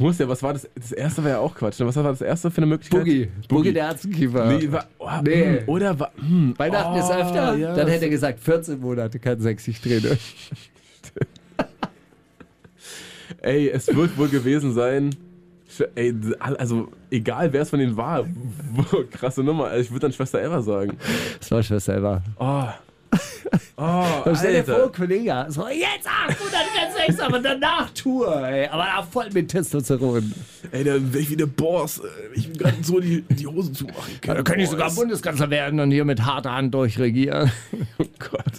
muss 0.00 0.18
ja, 0.18 0.28
was 0.28 0.42
war 0.42 0.52
das? 0.54 0.68
Das 0.74 0.92
erste 0.92 1.22
war 1.22 1.30
ja 1.30 1.38
auch 1.38 1.54
Quatsch. 1.54 1.78
ne? 1.78 1.86
Was 1.86 1.94
war 1.96 2.02
das 2.02 2.20
erste 2.20 2.50
für 2.50 2.58
eine 2.58 2.66
Möglichkeit? 2.66 3.00
Boogie. 3.00 3.28
Boogie 3.48 3.72
der 3.72 3.90
Atzenkiefer. 3.90 4.46
Nee, 4.46 4.72
war, 4.72 4.86
oh, 4.98 5.08
Nee. 5.22 5.58
hm, 5.60 5.68
Oder 5.68 5.98
war. 6.00 6.10
Hm, 6.16 6.54
Weihnachten 6.58 6.98
ist 6.98 7.10
oh, 7.10 7.12
öfter. 7.12 7.54
ja, 7.56 7.74
Dann 7.74 7.86
hätte 7.88 8.06
er 8.06 8.10
gesagt, 8.10 8.40
14 8.40 8.80
Monate 8.80 9.18
kann 9.18 9.40
Sex 9.40 9.68
ich 9.68 9.80
drehen. 9.80 10.04
Ey, 13.42 13.70
es 13.70 13.86
wird 13.94 14.18
wohl 14.18 14.28
gewesen 14.28 14.72
sein. 14.74 15.10
Ey, 15.94 16.14
also 16.40 16.88
egal 17.10 17.52
wer 17.52 17.62
es 17.62 17.70
von 17.70 17.78
denen 17.78 17.96
war, 17.96 18.26
krasse 19.12 19.42
Nummer. 19.42 19.66
Also, 19.66 19.82
Ich 19.82 19.90
würde 19.90 20.00
dann 20.00 20.12
Schwester 20.12 20.42
Eva 20.42 20.60
sagen. 20.62 20.96
Das 21.38 21.50
war 21.50 21.62
Schwester 21.62 21.94
Emma. 21.94 22.22
Oh, 22.38 22.64
Oh, 23.76 24.04
Stell 24.34 24.62
dir 24.62 24.64
vor, 24.64 24.92
Kollege, 24.92 25.46
so 25.48 25.66
jetzt 25.68 26.06
806, 26.06 27.20
aber 27.20 27.40
danach 27.40 27.90
Tour, 27.90 28.46
ey. 28.46 28.68
Aber 28.68 28.86
auch 28.98 29.04
voll 29.06 29.30
mit 29.32 29.48
Testosteron. 29.48 30.34
Ey, 30.70 30.84
da 30.84 30.92
wäre 30.94 31.18
ich 31.18 31.30
wie 31.30 31.36
der 31.36 31.46
Boss. 31.46 32.00
Ich 32.34 32.48
will 32.48 32.56
gerade 32.56 32.76
so 32.82 33.00
die, 33.00 33.22
die 33.22 33.46
Hosen 33.46 33.74
zumachen. 33.74 34.14
Ja, 34.24 34.34
da 34.34 34.42
könnte 34.42 34.62
ich 34.62 34.68
sogar 34.68 34.90
Bundeskanzler 34.90 35.50
werden 35.50 35.80
und 35.80 35.90
hier 35.90 36.04
mit 36.04 36.24
harter 36.24 36.52
Hand 36.52 36.74
durchregieren. 36.74 37.50
Oh 37.98 38.04
Gott. 38.18 38.52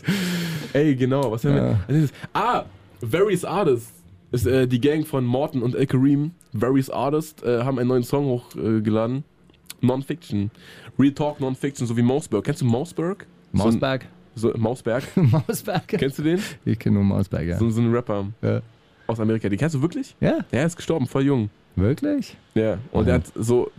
Ey, 0.73 0.95
genau. 0.95 1.31
Was 1.31 1.45
haben 1.45 1.55
wir? 1.55 1.79
Ist 1.87 2.11
das? 2.11 2.19
Ah, 2.33 2.65
Various 3.01 3.43
Artists 3.45 3.93
ist 4.31 4.45
äh, 4.45 4.67
die 4.67 4.79
Gang 4.79 5.05
von 5.05 5.25
Morton 5.25 5.63
und 5.63 5.75
El 5.75 5.87
Kareem. 5.87 6.31
Various 6.53 6.89
Artists 6.89 7.41
äh, 7.43 7.63
haben 7.63 7.79
einen 7.79 7.87
neuen 7.87 8.03
Song 8.03 8.25
hochgeladen. 8.25 9.17
Äh. 9.17 9.85
Non-Fiction. 9.85 10.51
Real 10.99 11.13
Talk 11.13 11.39
Non-Fiction, 11.39 11.87
so 11.87 11.97
wie 11.97 12.03
Mausberg. 12.03 12.43
Kennst 12.45 12.61
du 12.61 12.65
Mausberg? 12.65 13.25
Mausberg? 13.51 14.03
So, 14.03 14.07
so, 14.35 14.53
Mausberg. 14.57 15.03
Mausberg? 15.15 15.87
Kennst 15.87 16.19
du 16.19 16.23
den? 16.23 16.39
Ich 16.65 16.79
kenne 16.79 16.95
nur 16.95 17.03
Mausberg, 17.03 17.45
ja. 17.45 17.57
So, 17.57 17.69
so 17.69 17.81
ein 17.81 17.91
Rapper 17.93 18.27
ja. 18.41 18.61
aus 19.07 19.19
Amerika. 19.19 19.49
Den 19.49 19.59
kennst 19.59 19.75
du 19.75 19.81
wirklich? 19.81 20.15
Ja, 20.19 20.39
Der 20.51 20.65
ist 20.65 20.75
gestorben, 20.75 21.07
voll 21.07 21.23
jung. 21.23 21.49
wirklich? 21.75 22.37
Ja. 22.53 22.77
Und 22.91 23.07
er 23.07 23.15
hat 23.15 23.31
so. 23.35 23.71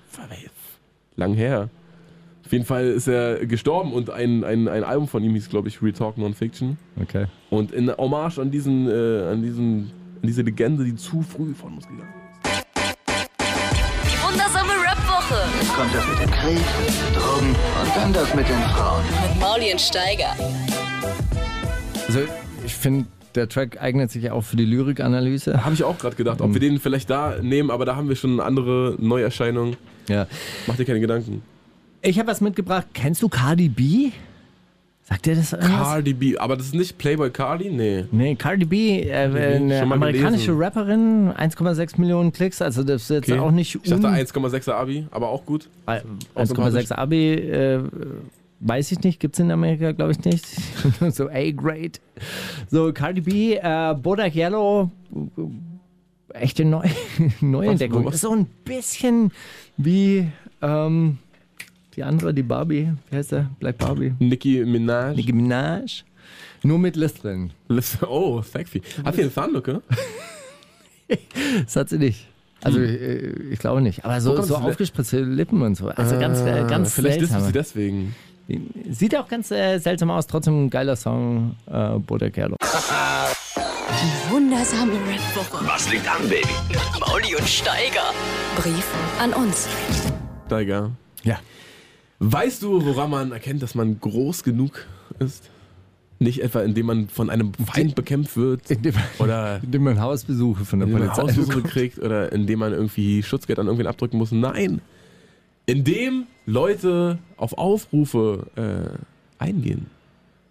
Lang 1.17 1.35
her. 1.35 1.69
Auf 2.45 2.53
jeden 2.53 2.65
Fall 2.65 2.87
ist 2.87 3.07
er 3.07 3.47
gestorben 3.47 3.93
und 3.93 4.11
ein, 4.11 4.45
ein, 4.45 4.69
ein 4.69 4.85
Album 4.85 5.09
von 5.09 5.23
ihm 5.23 5.33
hieß, 5.35 5.49
glaube 5.49 5.69
ich, 5.69 5.81
Real 5.83 5.93
Talk 5.93 6.19
Non-Fiction. 6.19 6.77
Okay. 7.01 7.27
Und 7.51 7.73
in 7.73 7.91
Hommage 7.97 8.39
an 8.39 8.51
diesen, 8.51 8.89
äh, 8.89 9.31
an 9.31 9.43
diesen, 9.43 9.91
an 10.21 10.27
diese 10.27 10.43
Legende, 10.43 10.85
die 10.85 10.95
zu 10.97 11.23
früh 11.23 11.55
von 11.55 11.75
uns 11.75 11.87
gegangen 11.87 12.09
ist. 12.45 12.63
Die 14.05 14.23
wundersame 14.23 14.73
Rap-Woche 15.33 15.59
Jetzt 15.61 15.75
kommt 15.75 15.95
das 15.95 16.09
mit 16.09 16.19
dem 16.21 16.31
Krieg, 16.31 16.61
Drogen 17.15 17.49
und 17.49 17.97
dann 17.97 18.13
das 18.13 18.35
mit 18.35 18.49
den 18.49 18.61
Frauen. 18.75 19.03
mit 19.05 19.41
Mauli 19.41 19.73
und 19.73 19.81
Steiger. 19.81 20.35
Also, 22.07 22.21
ich 22.65 22.75
finde, 22.75 23.07
der 23.35 23.49
Track 23.49 23.81
eignet 23.81 24.11
sich 24.11 24.31
auch 24.31 24.43
für 24.43 24.57
die 24.57 24.65
Lyrikanalyse. 24.65 25.65
Habe 25.65 25.75
ich 25.75 25.85
auch 25.85 25.99
gerade 25.99 26.17
gedacht, 26.17 26.41
ob 26.41 26.53
wir 26.53 26.61
den 26.61 26.79
vielleicht 26.81 27.09
da 27.09 27.37
nehmen, 27.41 27.71
aber 27.71 27.85
da 27.85 27.97
haben 27.97 28.09
wir 28.09 28.17
schon 28.17 28.33
eine 28.33 28.45
andere 28.45 28.97
Neuerscheinung. 28.99 29.77
Ja. 30.09 30.27
Mach 30.67 30.77
dir 30.77 30.85
keine 30.85 31.01
Gedanken. 31.01 31.43
Ich 32.03 32.19
habe 32.19 32.29
was 32.29 32.41
mitgebracht. 32.41 32.89
Kennst 32.93 33.23
du 33.23 33.29
Cardi 33.29 33.69
B? 33.69 34.11
Sagt 35.05 35.27
dir 35.27 35.35
das 35.35 35.53
irgendwas? 35.53 35.71
Cardi 35.89 36.15
B, 36.15 36.39
aber 36.39 36.57
das 36.57 36.67
ist 36.67 36.75
nicht 36.75 36.97
Playboy 36.97 37.31
Cardi? 37.31 37.71
Nee. 37.71 38.05
Nee, 38.13 38.35
Cardi 38.37 38.65
B, 38.65 39.01
äh, 39.01 39.13
eine 39.57 39.83
amerikanische 39.83 40.53
gelesen. 40.55 40.63
Rapperin, 40.63 41.33
1,6 41.33 41.99
Millionen 42.01 42.33
Klicks, 42.33 42.63
also 42.63 42.85
das 42.85 43.03
ist 43.03 43.11
jetzt 43.11 43.31
Okay. 43.31 43.41
auch 43.41 43.51
nicht 43.51 43.75
Ich 43.83 43.91
dachte 43.91 44.07
un- 44.07 44.15
1,6er 44.15 44.73
Abi, 44.75 45.07
aber 45.11 45.29
auch 45.29 45.45
gut. 45.45 45.69
Äh, 45.87 46.01
Automatisch. 46.37 46.91
1,6 46.91 46.93
Abi, 46.93 47.33
äh, 47.35 47.81
weiß 48.61 48.93
ich 48.93 49.01
nicht, 49.01 49.19
gibt 49.19 49.35
es 49.35 49.41
in 49.41 49.51
Amerika, 49.51 49.91
glaube 49.91 50.13
ich 50.13 50.25
nicht. 50.25 50.47
so 51.11 51.29
A-Grade. 51.29 51.93
So, 52.71 52.93
Cardi 52.93 53.21
B, 53.23 53.55
äh, 53.57 53.95
Bodak 54.01 54.37
Yellow, 54.37 54.89
äh, 56.33 56.39
echte 56.39 56.65
Neu 56.65 56.89
Neuentdeckung. 57.41 58.05
was? 58.05 58.15
Ist 58.15 58.21
so 58.21 58.31
ein 58.37 58.47
bisschen 58.65 59.33
wie 59.77 60.29
ähm, 60.63 61.19
die 61.97 62.03
andere, 62.03 62.33
die 62.35 62.43
Barbie, 62.43 62.93
wie 63.11 63.17
heißt 63.17 63.33
der? 63.33 63.51
Black 63.61 63.79
Barbie. 63.79 64.15
Nicki 64.19 64.65
Minaj. 64.65 65.15
Nicki 65.17 65.33
Minaj. 65.33 66.05
Nur 66.63 66.79
mit 66.79 66.97
Listeln. 66.97 67.53
Oh, 68.07 68.41
sexy. 68.43 68.81
Hat 69.05 69.15
sie 69.17 69.23
eine 69.23 69.33
Zahnlücke? 69.33 69.83
Das 71.65 71.77
hat 71.77 71.91
sie 71.91 71.99
nicht. 71.99 72.27
Also 72.63 72.81
äh, 72.81 73.33
ich 73.51 73.59
glaube 73.59 73.83
nicht. 73.83 74.03
Aber 74.05 74.19
so, 74.21 74.41
so 74.41 74.57
aufgespritzte 74.57 75.21
Lippen 75.21 75.61
und 75.61 75.75
so. 75.75 75.89
Also 75.89 76.19
ganz, 76.19 76.41
äh, 76.41 76.61
Ah, 76.61 76.63
ganz 76.67 76.95
Vielleicht 76.95 77.21
ist 77.21 77.31
seltsam. 77.31 77.47
sie 77.49 77.53
deswegen. 77.53 78.15
Sieht 78.91 79.15
auch 79.17 79.29
ganz 79.29 79.51
äh, 79.51 79.79
seltsam 79.79 80.11
aus, 80.11 80.27
trotzdem 80.27 80.65
ein 80.65 80.71
geiler 80.71 80.97
Song, 80.97 81.57
äh, 81.71 81.99
Bodak 81.99 82.37
Yellow. 82.39 82.57
Wundersame 84.31 84.93
Rap-Woche. 84.93 85.67
Was 85.67 85.91
liegt 85.91 86.09
an, 86.09 86.23
Baby? 86.29 86.49
Mauli 87.01 87.35
und 87.37 87.47
Steiger. 87.49 88.13
Brief 88.57 88.87
an 89.21 89.33
uns. 89.35 89.69
Steiger. 90.47 90.91
Ja. 91.25 91.39
Weißt 92.25 92.63
du, 92.63 92.85
woran 92.85 93.11
man 93.11 93.33
erkennt, 93.33 93.63
dass 93.63 93.75
man 93.75 93.99
groß 94.01 94.45
genug 94.45 94.87
ist? 95.19 95.51
Nicht 96.21 96.41
etwa, 96.41 96.61
indem 96.63 96.87
man 96.87 97.09
von 97.09 97.31
einem 97.31 97.53
Feind 97.55 97.97
bekämpft 97.97 98.37
wird 98.37 98.71
Indem, 98.71 98.95
oder 99.19 99.61
indem 99.61 99.83
man 99.83 100.01
Hausbesuche 100.01 100.65
von 100.65 100.79
der 100.79 100.87
indem 100.87 101.01
man 101.01 101.09
Polizei 101.09 101.23
Hausbesuche 101.29 101.57
bekommt. 101.57 101.73
kriegt 101.73 101.99
oder 101.99 102.31
indem 102.31 102.61
man 102.61 102.73
irgendwie 102.73 103.25
Schutzgeld 103.25 103.59
an 103.59 103.67
irgendwen 103.67 103.89
abdrücken 103.89 104.19
muss. 104.19 104.31
Nein, 104.31 104.81
indem 105.67 106.27
Leute 106.47 107.19
auf 107.37 107.59
Aufrufe 107.59 108.47
äh, 108.55 109.43
eingehen. 109.43 109.87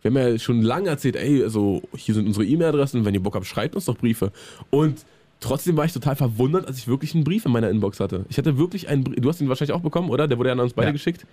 Wir 0.01 0.09
haben 0.11 0.17
ja 0.17 0.39
schon 0.39 0.61
lange 0.63 0.89
erzählt, 0.89 1.15
ey, 1.15 1.41
also 1.41 1.83
hier 1.95 2.15
sind 2.15 2.27
unsere 2.27 2.45
E-Mail-Adressen, 2.45 3.05
wenn 3.05 3.13
ihr 3.13 3.21
Bock 3.23 3.35
habt, 3.35 3.45
schreibt 3.45 3.75
uns 3.75 3.85
doch 3.85 3.97
Briefe. 3.97 4.33
Und 4.71 5.05
trotzdem 5.39 5.77
war 5.77 5.85
ich 5.85 5.93
total 5.93 6.15
verwundert, 6.17 6.67
als 6.67 6.79
ich 6.79 6.87
wirklich 6.89 7.13
einen 7.15 7.23
Brief 7.23 7.45
in 7.45 7.51
meiner 7.53 7.69
Inbox 7.69 7.99
hatte. 8.01 8.25
Ich 8.27 8.37
hatte 8.37 8.57
wirklich 8.57 8.89
einen 8.89 9.03
Brief, 9.05 9.21
du 9.21 9.29
hast 9.29 9.39
ihn 9.39 9.47
wahrscheinlich 9.47 9.73
auch 9.73 9.81
bekommen, 9.81 10.09
oder? 10.09 10.27
Der 10.27 10.37
wurde 10.37 10.49
ja 10.49 10.53
an 10.53 10.59
uns 10.59 10.73
beide 10.73 10.87
Ja. 10.87 10.91
geschickt. 10.91 11.25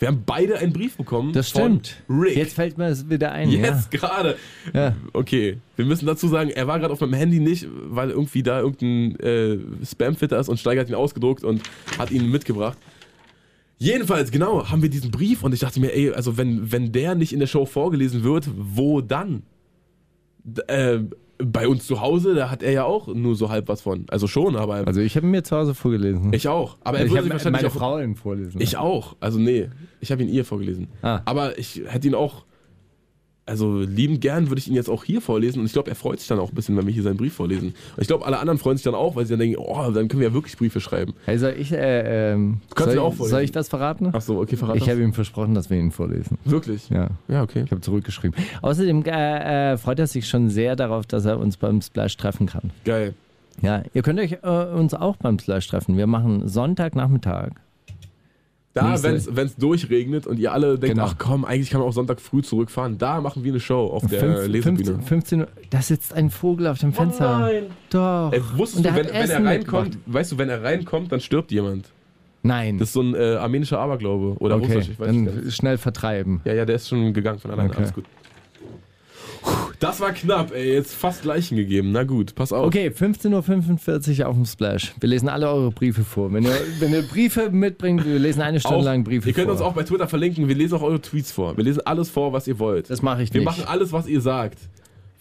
Wir 0.00 0.08
haben 0.08 0.22
beide 0.24 0.58
einen 0.58 0.72
Brief 0.72 0.96
bekommen. 0.96 1.34
Das 1.34 1.50
stimmt. 1.50 2.02
Rick. 2.08 2.34
Jetzt 2.34 2.54
fällt 2.54 2.78
mir 2.78 2.86
es 2.86 3.08
wieder 3.10 3.32
ein. 3.32 3.50
Jetzt 3.50 3.90
gerade. 3.90 4.36
Ja. 4.72 4.96
Okay, 5.12 5.58
wir 5.76 5.84
müssen 5.84 6.06
dazu 6.06 6.26
sagen, 6.26 6.48
er 6.50 6.66
war 6.66 6.78
gerade 6.78 6.92
auf 6.92 7.00
meinem 7.00 7.14
Handy 7.14 7.38
nicht, 7.38 7.66
weil 7.70 8.10
irgendwie 8.10 8.42
da 8.42 8.60
irgendein 8.60 9.20
äh, 9.20 9.58
Spam-Fitter 9.84 10.40
ist 10.40 10.48
und 10.48 10.58
Steiger 10.58 10.80
hat 10.80 10.88
ihn 10.88 10.94
ausgedruckt 10.94 11.44
und 11.44 11.62
hat 11.98 12.10
ihn 12.10 12.30
mitgebracht. 12.30 12.78
Jedenfalls, 13.76 14.30
genau, 14.30 14.70
haben 14.70 14.82
wir 14.82 14.90
diesen 14.90 15.10
Brief 15.10 15.42
und 15.42 15.52
ich 15.52 15.60
dachte 15.60 15.80
mir, 15.80 15.94
ey, 15.94 16.12
also 16.12 16.38
wenn, 16.38 16.72
wenn 16.72 16.92
der 16.92 17.14
nicht 17.14 17.32
in 17.32 17.40
der 17.40 17.46
Show 17.46 17.66
vorgelesen 17.66 18.24
wird, 18.24 18.48
wo 18.56 19.02
dann? 19.02 19.42
D 20.44 20.62
äh, 20.66 21.00
bei 21.42 21.68
uns 21.68 21.86
zu 21.86 22.00
Hause, 22.00 22.34
da 22.34 22.50
hat 22.50 22.62
er 22.62 22.72
ja 22.72 22.84
auch 22.84 23.08
nur 23.08 23.34
so 23.36 23.50
halb 23.50 23.68
was 23.68 23.82
von. 23.82 24.06
Also 24.10 24.26
schon, 24.26 24.56
aber. 24.56 24.86
Also 24.86 25.00
ich 25.00 25.16
habe 25.16 25.26
ihn 25.26 25.30
mir 25.30 25.42
zu 25.42 25.56
Hause 25.56 25.74
vorgelesen. 25.74 26.32
ich 26.32 26.48
auch. 26.48 26.76
Aber 26.82 26.98
er 26.98 27.06
ich 27.06 27.12
würde 27.12 27.30
wahrscheinlich 27.30 27.62
meine 27.62 27.68
auch 27.68 27.78
Frau 27.78 27.98
ihn 27.98 28.14
vorlesen. 28.14 28.60
ich 28.60 28.76
auch. 28.76 29.16
Also 29.20 29.38
nee, 29.38 29.68
ich 30.00 30.12
habe 30.12 30.22
ihn 30.22 30.28
ihr 30.28 30.44
vorgelesen. 30.44 30.88
Ah. 31.02 31.20
Aber 31.24 31.58
ich 31.58 31.82
hätte 31.86 32.08
ihn 32.08 32.14
auch, 32.14 32.44
also 33.50 33.80
liebend 33.80 34.20
gern 34.20 34.48
würde 34.48 34.60
ich 34.60 34.68
ihn 34.68 34.74
jetzt 34.74 34.88
auch 34.88 35.02
hier 35.02 35.20
vorlesen 35.20 35.58
und 35.58 35.66
ich 35.66 35.72
glaube, 35.72 35.90
er 35.90 35.96
freut 35.96 36.20
sich 36.20 36.28
dann 36.28 36.38
auch 36.38 36.50
ein 36.50 36.54
bisschen, 36.54 36.76
wenn 36.76 36.86
wir 36.86 36.94
hier 36.94 37.02
seinen 37.02 37.16
Brief 37.16 37.34
vorlesen. 37.34 37.74
Und 37.96 38.00
ich 38.00 38.06
glaube, 38.06 38.24
alle 38.24 38.38
anderen 38.38 38.58
freuen 38.58 38.76
sich 38.76 38.84
dann 38.84 38.94
auch, 38.94 39.16
weil 39.16 39.26
sie 39.26 39.32
dann 39.32 39.40
denken, 39.40 39.56
oh, 39.58 39.90
dann 39.90 40.06
können 40.06 40.20
wir 40.20 40.28
ja 40.28 40.34
wirklich 40.34 40.56
Briefe 40.56 40.80
schreiben. 40.80 41.14
Hey, 41.24 41.36
soll 41.36 41.54
ich, 41.58 41.72
äh, 41.72 42.32
ähm, 42.32 42.60
kannst 42.76 42.94
soll, 42.94 43.00
auch 43.00 43.12
vorlesen. 43.12 43.30
soll 43.30 43.42
ich 43.42 43.50
das 43.50 43.68
verraten? 43.68 44.10
Ach 44.12 44.20
so, 44.20 44.40
okay, 44.40 44.56
verrat 44.56 44.76
ich 44.76 44.88
habe 44.88 45.02
ihm 45.02 45.12
versprochen, 45.12 45.54
dass 45.54 45.68
wir 45.68 45.78
ihn 45.78 45.90
vorlesen. 45.90 46.38
Wirklich? 46.44 46.88
Ja. 46.90 47.08
Ja, 47.26 47.42
okay. 47.42 47.64
Ich 47.64 47.72
habe 47.72 47.80
zurückgeschrieben. 47.80 48.38
Außerdem 48.62 49.04
äh, 49.04 49.72
äh, 49.72 49.76
freut 49.78 49.98
er 49.98 50.06
sich 50.06 50.28
schon 50.28 50.48
sehr 50.48 50.76
darauf, 50.76 51.06
dass 51.06 51.24
er 51.24 51.40
uns 51.40 51.56
beim 51.56 51.82
Splash 51.82 52.16
treffen 52.16 52.46
kann. 52.46 52.70
Geil. 52.84 53.14
Ja, 53.62 53.82
ihr 53.92 54.02
könnt 54.02 54.20
euch 54.20 54.38
äh, 54.42 54.46
uns 54.46 54.94
auch 54.94 55.16
beim 55.16 55.40
Splash 55.40 55.66
treffen. 55.66 55.96
Wir 55.96 56.06
machen 56.06 56.46
Sonntagnachmittag. 56.48 57.50
Da, 58.72 59.02
wenn 59.02 59.16
es 59.16 59.56
durchregnet 59.56 60.28
und 60.28 60.38
ihr 60.38 60.52
alle 60.52 60.78
denkt, 60.78 60.94
Genau. 60.94 61.06
ach 61.08 61.16
komm, 61.18 61.44
eigentlich 61.44 61.70
kann 61.70 61.80
man 61.80 61.88
auch 61.88 61.92
Sonntag 61.92 62.20
früh 62.20 62.40
zurückfahren, 62.40 62.98
da 62.98 63.20
machen 63.20 63.42
wir 63.42 63.50
eine 63.52 63.58
Show 63.58 63.86
auf 63.88 64.06
der 64.06 64.20
Fünf- 64.20 64.46
Lesebühne. 64.46 64.84
15, 64.86 65.02
15 65.02 65.40
Uhr. 65.40 65.48
Da 65.70 65.82
sitzt 65.82 66.14
ein 66.14 66.30
Vogel 66.30 66.68
auf 66.68 66.78
dem 66.78 66.92
Fenster. 66.92 67.38
nein. 67.40 67.62
Doch. 67.90 68.30
Ey, 68.32 68.40
wusstest 68.56 68.86
Und 68.86 68.92
du, 68.92 68.96
wenn, 68.96 69.06
wenn 69.12 69.30
er 69.30 69.44
reinkommt, 69.44 69.98
weißt 70.06 70.32
du, 70.32 70.38
wenn 70.38 70.48
er 70.48 70.62
reinkommt, 70.62 71.10
dann 71.10 71.20
stirbt 71.20 71.50
jemand. 71.50 71.90
Nein. 72.44 72.78
Das 72.78 72.88
ist 72.88 72.94
so 72.94 73.02
ein 73.02 73.14
äh, 73.16 73.34
armenischer 73.34 73.80
Aberglaube. 73.80 74.36
Oder 74.38 74.56
okay, 74.56 74.74
russisch, 74.74 74.90
ich 74.92 75.00
weiß 75.00 75.12
nicht. 75.12 75.36
dann 75.36 75.50
schnell 75.50 75.76
vertreiben. 75.76 76.40
Ja, 76.44 76.54
ja, 76.54 76.64
der 76.64 76.76
ist 76.76 76.88
schon 76.88 77.12
gegangen 77.12 77.38
von 77.40 77.50
alleine. 77.50 77.70
Okay. 77.70 77.78
Alles 77.80 77.92
gut. 77.92 78.04
Das 79.80 79.98
war 79.98 80.12
knapp, 80.12 80.52
ey. 80.54 80.74
Jetzt 80.74 80.94
fast 80.94 81.24
Leichen 81.24 81.56
gegeben. 81.56 81.90
Na 81.90 82.04
gut, 82.04 82.34
pass 82.34 82.52
auf. 82.52 82.66
Okay, 82.66 82.88
15.45 82.88 84.20
Uhr 84.20 84.28
auf 84.28 84.36
dem 84.36 84.44
Splash. 84.44 84.92
Wir 85.00 85.08
lesen 85.08 85.30
alle 85.30 85.48
eure 85.48 85.70
Briefe 85.70 86.04
vor. 86.04 86.30
Wenn 86.32 86.44
ihr, 86.44 86.54
wenn 86.80 86.92
ihr 86.92 87.00
Briefe 87.02 87.48
mitbringt, 87.50 88.04
wir 88.04 88.18
lesen 88.18 88.42
eine 88.42 88.60
Stunde 88.60 88.76
Auch, 88.76 88.84
lang 88.84 89.04
Briefe 89.04 89.28
ihr 89.28 89.34
könnt 89.34 89.46
vor. 89.46 89.54
uns 89.54 89.62
auch 89.62 89.72
bei 89.72 89.82
Twitter 89.82 90.06
verlinken. 90.06 90.48
Wir 90.48 90.54
lesen 90.54 90.74
auch 90.76 90.82
eure 90.82 91.00
Tweets 91.00 91.32
vor. 91.32 91.56
Wir 91.56 91.64
lesen 91.64 91.80
alles 91.86 92.10
vor, 92.10 92.34
was 92.34 92.46
ihr 92.46 92.58
wollt. 92.58 92.90
das 92.90 93.00
mache 93.00 93.22
ich 93.22 93.32
wir 93.32 93.40
nicht. 93.40 93.46
machen 93.46 93.64
alles, 93.66 93.90
was 93.90 94.06
ihr 94.06 94.20
sagt. 94.20 94.58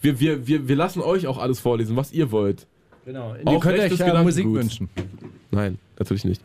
Wir, 0.01 0.20
wir, 0.20 0.45
wir, 0.45 0.68
wir 0.68 0.76
lassen 0.76 0.99
euch 1.01 1.26
auch 1.26 1.38
alles 1.38 1.62
vorlesen, 1.62 1.95
was 1.95 2.12
ihr 2.12 2.30
wollt. 2.32 2.68
genau. 3.05 3.36
Ihr 3.36 3.47
Auch 3.47 3.62
könnt 3.62 3.80
euch 3.80 3.97
ja 3.97 4.22
Musik 4.22 4.45
wünschen. 4.45 4.89
Nein, 5.51 5.80
natürlich 5.97 6.26
nicht. 6.26 6.41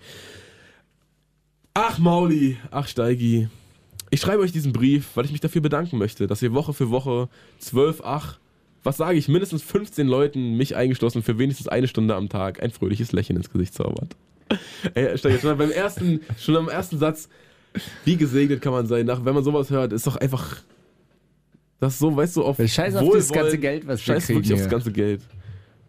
Ach, 1.74 1.98
Mauli. 1.98 2.58
Ach, 2.70 2.86
Steigi. 2.86 3.48
Ich 4.14 4.20
schreibe 4.20 4.44
euch 4.44 4.52
diesen 4.52 4.72
Brief, 4.72 5.10
weil 5.16 5.24
ich 5.24 5.32
mich 5.32 5.40
dafür 5.40 5.60
bedanken 5.60 5.98
möchte, 5.98 6.28
dass 6.28 6.40
ihr 6.40 6.54
Woche 6.54 6.72
für 6.72 6.88
Woche 6.90 7.28
zwölf, 7.58 8.00
ach, 8.04 8.38
was 8.84 8.96
sage 8.96 9.18
ich, 9.18 9.26
mindestens 9.26 9.64
15 9.64 10.06
Leuten, 10.06 10.56
mich 10.56 10.76
eingeschlossen, 10.76 11.24
für 11.24 11.36
wenigstens 11.36 11.66
eine 11.66 11.88
Stunde 11.88 12.14
am 12.14 12.28
Tag 12.28 12.62
ein 12.62 12.70
fröhliches 12.70 13.10
Lächeln 13.10 13.36
ins 13.36 13.50
Gesicht 13.50 13.74
zaubert. 13.74 14.14
Ey, 14.94 15.18
Steigi, 15.18 15.40
schon 15.40 15.58
beim 15.58 15.72
ersten, 15.72 16.20
schon 16.38 16.54
am 16.54 16.68
ersten 16.68 17.00
Satz, 17.00 17.28
wie 18.04 18.16
gesegnet 18.16 18.62
kann 18.62 18.70
man 18.70 18.86
sein, 18.86 19.04
nach, 19.04 19.24
wenn 19.24 19.34
man 19.34 19.42
sowas 19.42 19.70
hört, 19.70 19.92
ist 19.92 20.06
doch 20.06 20.14
einfach, 20.14 20.58
das 21.80 21.98
so, 21.98 22.14
weißt 22.14 22.36
du, 22.36 22.44
auf 22.44 22.58
Scheiß 22.64 22.94
auf 22.94 23.12
das 23.12 23.32
ganze 23.32 23.58
Geld, 23.58 23.84
was 23.84 23.98
wir 23.98 24.14
Scheiß 24.14 24.26
kriegen 24.26 24.38
wirklich 24.38 24.52
aufs 24.52 24.62
hier. 24.62 24.70
ganze 24.70 24.92
Geld. 24.92 25.22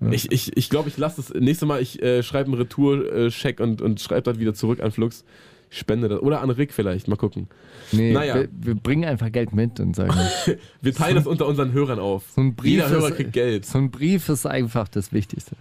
Ich, 0.09 0.31
ich, 0.31 0.57
ich 0.57 0.69
glaube, 0.71 0.89
ich 0.89 0.97
lasse 0.97 1.21
das 1.21 1.31
nächste 1.39 1.67
Mal, 1.67 1.79
ich 1.79 2.01
äh, 2.01 2.23
schreibe 2.23 2.51
einen 2.51 2.59
Retour-Check 2.59 3.59
und, 3.59 3.83
und 3.83 4.01
schreibe 4.01 4.23
das 4.23 4.39
wieder 4.39 4.55
zurück 4.55 4.81
an 4.81 4.91
Flux. 4.91 5.23
Spende 5.69 6.07
das. 6.07 6.19
Oder 6.21 6.41
an 6.41 6.49
Rick 6.49 6.73
vielleicht, 6.73 7.07
mal 7.07 7.15
gucken. 7.15 7.47
Nee, 7.91 8.13
Naja. 8.13 8.35
wir, 8.35 8.49
wir 8.51 8.75
bringen 8.75 9.05
einfach 9.05 9.31
Geld 9.31 9.53
mit 9.53 9.79
und 9.79 9.95
sagen, 9.95 10.13
Wir 10.81 10.93
teilen 10.93 11.15
das 11.15 11.27
unter 11.27 11.45
unseren 11.47 11.71
Hörern 11.73 11.99
auf. 11.99 12.23
so 12.35 12.41
ein 12.41 12.55
Brief, 12.55 12.71
Jeder 12.71 12.89
Hörer 12.89 13.09
ist, 13.09 13.15
kriegt 13.15 13.33
Geld. 13.33 13.65
so 13.65 13.77
ein 13.77 13.91
Brief 13.91 14.29
ist 14.29 14.45
einfach 14.45 14.87
das 14.87 15.13
Wichtigste. 15.13 15.55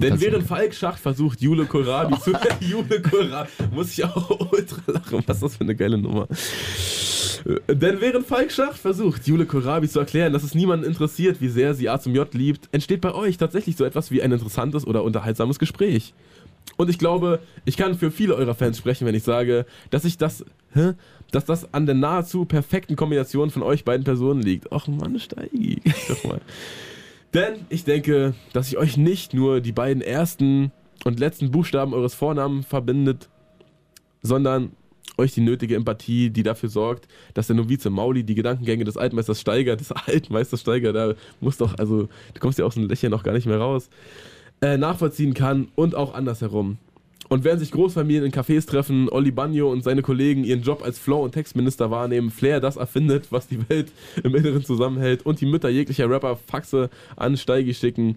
Denn 0.00 0.20
während 0.20 0.46
Falk 0.46 0.72
Schacht 0.74 1.00
versucht, 1.00 1.40
Jule 1.40 1.64
Kohlrabi 1.64 2.18
zu. 2.20 2.32
Jule 2.60 3.00
Kohlrabi. 3.02 3.48
Muss 3.72 3.92
ich 3.92 4.04
auch 4.04 4.52
ultra 4.52 4.82
lachen. 4.86 5.24
Was 5.26 5.36
ist 5.38 5.42
das 5.42 5.56
für 5.56 5.64
eine 5.64 5.74
geile 5.74 5.98
Nummer? 5.98 6.28
Äh, 7.44 7.74
Denn 7.74 8.00
während 8.00 8.26
Falk 8.26 8.52
Schacht 8.52 8.78
versucht, 8.78 9.26
Jule 9.26 9.46
Kohlrabi 9.46 9.88
zu 9.88 9.98
erklären, 9.98 10.32
dass 10.32 10.42
es 10.44 10.54
niemanden 10.54 10.84
interessiert, 10.86 11.40
wie 11.40 11.48
sehr 11.48 11.74
sie 11.74 11.88
A 11.88 11.98
zum 11.98 12.14
J 12.14 12.32
liebt, 12.34 12.68
entsteht 12.72 13.00
bei 13.00 13.14
euch 13.14 13.36
tatsächlich 13.36 13.76
so 13.76 13.84
etwas 13.84 14.10
wie 14.10 14.22
ein 14.22 14.30
interessantes 14.32 14.86
oder 14.86 15.02
unterhaltsames 15.02 15.58
Gespräch. 15.58 16.14
Und 16.76 16.90
ich 16.90 16.98
glaube, 16.98 17.40
ich 17.64 17.76
kann 17.76 17.94
für 17.94 18.10
viele 18.10 18.34
eurer 18.34 18.54
Fans 18.54 18.78
sprechen, 18.78 19.06
wenn 19.06 19.14
ich 19.14 19.22
sage, 19.22 19.64
dass 19.90 20.04
ich 20.04 20.18
das, 20.18 20.44
hä? 20.72 20.92
dass 21.30 21.44
das 21.44 21.72
an 21.72 21.86
der 21.86 21.94
nahezu 21.94 22.44
perfekten 22.44 22.96
Kombination 22.96 23.50
von 23.50 23.62
euch 23.62 23.84
beiden 23.84 24.04
Personen 24.04 24.42
liegt. 24.42 24.72
Och 24.72 24.88
Mann, 24.88 25.18
Steigi, 25.18 25.80
doch 26.08 26.24
mal. 26.24 26.40
Denn 27.32 27.66
ich 27.68 27.84
denke, 27.84 28.34
dass 28.52 28.68
ich 28.68 28.76
euch 28.76 28.96
nicht 28.96 29.34
nur 29.34 29.60
die 29.60 29.72
beiden 29.72 30.02
ersten 30.02 30.72
und 31.04 31.18
letzten 31.18 31.50
Buchstaben 31.50 31.92
eures 31.92 32.14
Vornamen 32.14 32.62
verbindet, 32.62 33.28
sondern 34.22 34.72
euch 35.18 35.32
die 35.32 35.40
nötige 35.40 35.76
Empathie, 35.76 36.30
die 36.30 36.42
dafür 36.42 36.68
sorgt, 36.68 37.08
dass 37.34 37.46
der 37.46 37.56
Novize 37.56 37.90
Mauli 37.90 38.24
die 38.24 38.34
Gedankengänge 38.34 38.84
des 38.84 38.96
Altmeisters 38.96 39.40
Steiger, 39.40 39.76
des 39.76 39.92
Altmeisters 39.92 40.60
Steiger, 40.60 40.92
da 40.92 41.14
muss 41.40 41.56
doch, 41.56 41.78
also 41.78 42.08
du 42.34 42.40
kommst 42.40 42.58
ja 42.58 42.64
aus 42.64 42.74
dem 42.74 42.88
Lächeln 42.88 43.10
noch 43.10 43.22
gar 43.22 43.32
nicht 43.32 43.46
mehr 43.46 43.58
raus, 43.58 43.90
äh, 44.64 44.78
nachvollziehen 44.78 45.34
kann 45.34 45.68
und 45.74 45.94
auch 45.94 46.14
andersherum. 46.14 46.78
Und 47.28 47.44
während 47.44 47.60
sich 47.60 47.70
Großfamilien 47.70 48.24
in 48.24 48.32
Cafés 48.32 48.66
treffen, 48.66 49.10
Olli 49.10 49.30
Bagno 49.30 49.70
und 49.70 49.84
seine 49.84 50.00
Kollegen 50.00 50.42
ihren 50.42 50.62
Job 50.62 50.82
als 50.82 50.98
Flow- 50.98 51.22
und 51.22 51.32
Textminister 51.32 51.90
wahrnehmen, 51.90 52.30
Flair 52.30 52.60
das 52.60 52.76
erfindet, 52.76 53.30
was 53.30 53.46
die 53.46 53.68
Welt 53.68 53.92
im 54.22 54.34
Inneren 54.34 54.64
zusammenhält 54.64 55.26
und 55.26 55.42
die 55.42 55.46
Mütter 55.46 55.68
jeglicher 55.68 56.08
Rapper 56.08 56.36
Faxe 56.36 56.88
an 57.14 57.36
Steigi 57.36 57.74
schicken, 57.74 58.16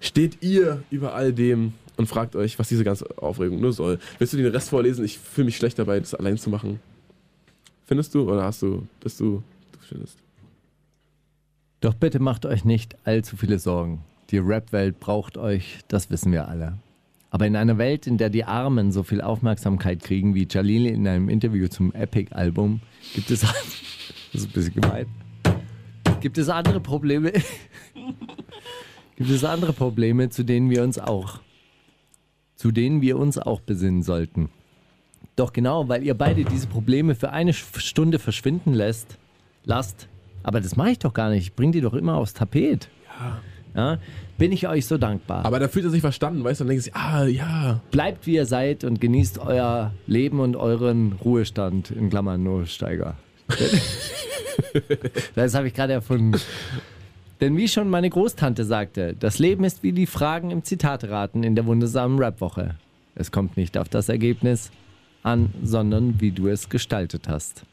steht 0.00 0.42
ihr 0.42 0.82
über 0.90 1.14
all 1.14 1.34
dem 1.34 1.74
und 1.98 2.06
fragt 2.06 2.36
euch, 2.36 2.58
was 2.58 2.68
diese 2.68 2.84
ganze 2.84 3.06
Aufregung 3.18 3.60
nur 3.60 3.74
soll. 3.74 3.98
Willst 4.18 4.32
du 4.32 4.38
den 4.38 4.46
Rest 4.46 4.70
vorlesen? 4.70 5.04
Ich 5.04 5.18
fühle 5.18 5.46
mich 5.46 5.58
schlecht 5.58 5.78
dabei, 5.78 6.00
das 6.00 6.14
allein 6.14 6.38
zu 6.38 6.48
machen. 6.48 6.80
Findest 7.84 8.14
du 8.14 8.30
oder 8.30 8.44
hast 8.44 8.62
du, 8.62 8.86
bist 9.00 9.20
du, 9.20 9.42
du 9.72 9.78
findest? 9.86 10.16
Doch 11.82 11.92
bitte 11.92 12.18
macht 12.18 12.46
euch 12.46 12.64
nicht 12.64 12.96
allzu 13.04 13.36
viele 13.36 13.58
Sorgen. 13.58 14.02
Die 14.32 14.38
Rap-Welt 14.38 14.98
braucht 14.98 15.36
euch, 15.36 15.80
das 15.88 16.08
wissen 16.08 16.32
wir 16.32 16.48
alle. 16.48 16.78
Aber 17.28 17.46
in 17.46 17.54
einer 17.54 17.76
Welt, 17.76 18.06
in 18.06 18.16
der 18.16 18.30
die 18.30 18.44
Armen 18.44 18.90
so 18.90 19.02
viel 19.02 19.20
Aufmerksamkeit 19.20 20.02
kriegen 20.02 20.34
wie 20.34 20.48
Jalil 20.50 20.86
in 20.86 21.06
einem 21.06 21.28
Interview 21.28 21.68
zum 21.68 21.92
Epic-Album, 21.92 22.80
gibt 23.14 23.30
es. 23.30 23.46
Das 24.32 24.40
ist 24.44 24.48
ein 24.48 24.52
bisschen 24.54 24.80
gemein. 24.80 25.06
Gibt 26.22 26.38
es 26.38 26.48
andere 26.48 26.80
Probleme? 26.80 27.32
gibt 29.16 29.28
es 29.28 29.44
andere 29.44 29.74
Probleme, 29.74 30.30
zu 30.30 30.42
denen 30.42 30.70
wir 30.70 30.82
uns 30.82 30.98
auch. 30.98 31.40
zu 32.56 32.70
denen 32.70 33.02
wir 33.02 33.18
uns 33.18 33.36
auch 33.36 33.60
besinnen 33.60 34.02
sollten. 34.02 34.48
Doch 35.36 35.52
genau, 35.52 35.90
weil 35.90 36.02
ihr 36.02 36.14
beide 36.14 36.46
diese 36.46 36.66
Probleme 36.66 37.14
für 37.14 37.32
eine 37.32 37.52
Stunde 37.52 38.18
verschwinden 38.18 38.72
lässt, 38.72 39.18
lasst, 39.64 40.08
aber 40.42 40.62
das 40.62 40.76
mache 40.76 40.92
ich 40.92 40.98
doch 40.98 41.12
gar 41.12 41.28
nicht. 41.28 41.42
Ich 41.42 41.52
bring 41.54 41.72
die 41.72 41.82
doch 41.82 41.92
immer 41.92 42.16
aufs 42.16 42.32
Tapet. 42.32 42.88
Ja. 43.20 43.42
Bin 44.38 44.52
ich 44.52 44.68
euch 44.68 44.86
so 44.86 44.98
dankbar. 44.98 45.44
Aber 45.44 45.58
da 45.58 45.68
fühlt 45.68 45.84
er 45.84 45.90
sich 45.90 46.00
verstanden, 46.00 46.44
weißt 46.44 46.60
du, 46.60 46.64
dann 46.64 46.70
denkst 46.70 46.86
du, 46.86 46.96
ah, 46.96 47.24
ja. 47.24 47.80
Bleibt 47.90 48.26
wie 48.26 48.34
ihr 48.34 48.46
seid 48.46 48.84
und 48.84 49.00
genießt 49.00 49.38
euer 49.38 49.92
Leben 50.06 50.40
und 50.40 50.56
euren 50.56 51.12
Ruhestand, 51.24 51.90
in 51.90 52.10
Klammern 52.10 52.42
nur 52.42 52.66
Steiger. 52.66 53.16
das 55.34 55.54
habe 55.54 55.68
ich 55.68 55.74
gerade 55.74 55.92
erfunden. 55.92 56.40
Denn 57.40 57.56
wie 57.56 57.68
schon 57.68 57.88
meine 57.88 58.08
Großtante 58.08 58.64
sagte, 58.64 59.16
das 59.18 59.38
Leben 59.38 59.64
ist 59.64 59.82
wie 59.82 59.92
die 59.92 60.06
Fragen 60.06 60.50
im 60.50 60.62
Zitateraten 60.62 61.42
in 61.42 61.56
der 61.56 61.66
wundersamen 61.66 62.22
Rapwoche. 62.22 62.76
Es 63.14 63.32
kommt 63.32 63.56
nicht 63.56 63.76
auf 63.76 63.88
das 63.88 64.08
Ergebnis 64.08 64.70
an, 65.22 65.52
sondern 65.62 66.20
wie 66.20 66.30
du 66.30 66.48
es 66.48 66.68
gestaltet 66.68 67.28
hast. 67.28 67.64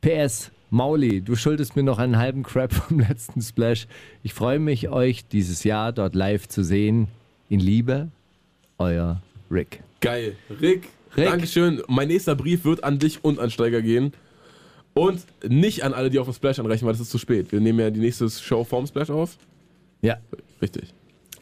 PS, 0.00 0.50
Mauli, 0.70 1.20
du 1.20 1.36
schuldest 1.36 1.76
mir 1.76 1.82
noch 1.82 1.98
einen 1.98 2.16
halben 2.18 2.42
Crap 2.42 2.72
vom 2.72 2.98
letzten 3.08 3.40
Splash. 3.40 3.86
Ich 4.22 4.34
freue 4.34 4.58
mich, 4.58 4.88
euch 4.88 5.26
dieses 5.26 5.64
Jahr 5.64 5.92
dort 5.92 6.14
live 6.14 6.48
zu 6.48 6.62
sehen. 6.64 7.08
In 7.48 7.60
Liebe, 7.60 8.08
euer 8.78 9.22
Rick. 9.50 9.82
Geil. 10.00 10.34
Rick, 10.60 10.88
Rick. 11.16 11.26
Dankeschön. 11.26 11.80
Mein 11.86 12.08
nächster 12.08 12.34
Brief 12.34 12.64
wird 12.64 12.82
an 12.82 12.98
dich 12.98 13.24
und 13.24 13.38
an 13.38 13.50
Steiger 13.50 13.82
gehen. 13.82 14.12
Und 14.94 15.24
nicht 15.46 15.84
an 15.84 15.92
alle, 15.92 16.10
die 16.10 16.18
auf 16.18 16.26
dem 16.26 16.34
Splash 16.34 16.58
anrechnen, 16.58 16.86
weil 16.86 16.94
das 16.94 17.02
ist 17.02 17.10
zu 17.10 17.18
spät. 17.18 17.52
Wir 17.52 17.60
nehmen 17.60 17.78
ja 17.78 17.90
die 17.90 18.00
nächste 18.00 18.28
Show 18.30 18.64
vorm 18.64 18.86
Splash 18.86 19.10
auf. 19.10 19.36
Ja. 20.02 20.16
Richtig. 20.60 20.92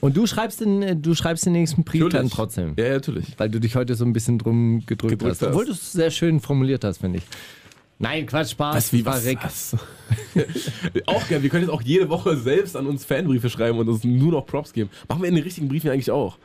Und 0.00 0.16
du 0.16 0.26
schreibst 0.26 0.60
den, 0.60 1.00
du 1.00 1.14
schreibst 1.14 1.46
den 1.46 1.52
nächsten 1.54 1.82
Brief 1.84 2.06
dann 2.10 2.28
trotzdem. 2.28 2.74
Ja, 2.76 2.86
ja, 2.86 2.92
natürlich. 2.94 3.26
Weil 3.38 3.48
du 3.48 3.58
dich 3.58 3.74
heute 3.74 3.94
so 3.94 4.04
ein 4.04 4.12
bisschen 4.12 4.38
drum 4.38 4.82
gedrückt, 4.84 5.12
Gedrückt 5.12 5.22
hast. 5.24 5.40
hast. 5.42 5.48
Obwohl 5.48 5.64
du 5.64 5.72
es 5.72 5.92
sehr 5.92 6.10
schön 6.10 6.40
formuliert 6.40 6.84
hast, 6.84 6.98
finde 6.98 7.18
ich. 7.18 7.24
Nein, 8.04 8.26
Quatsch, 8.26 8.50
Spaß. 8.50 8.76
Was, 8.76 8.92
wie, 8.92 9.04
war 9.04 9.14
was, 9.14 9.24
Rick. 9.24 9.38
was? 9.42 9.76
auch 11.06 11.26
gerne. 11.26 11.42
Wir 11.42 11.48
können 11.48 11.62
jetzt 11.62 11.72
auch 11.72 11.80
jede 11.80 12.10
Woche 12.10 12.36
selbst 12.36 12.76
an 12.76 12.86
uns 12.86 13.02
Fanbriefe 13.04 13.48
schreiben 13.48 13.78
und 13.78 13.88
uns 13.88 14.04
nur 14.04 14.32
noch 14.32 14.46
Props 14.46 14.74
geben. 14.74 14.90
Machen 15.08 15.22
wir 15.22 15.28
in 15.30 15.34
den 15.34 15.44
richtigen 15.44 15.68
Briefen 15.68 15.90
eigentlich 15.90 16.10
auch. 16.10 16.36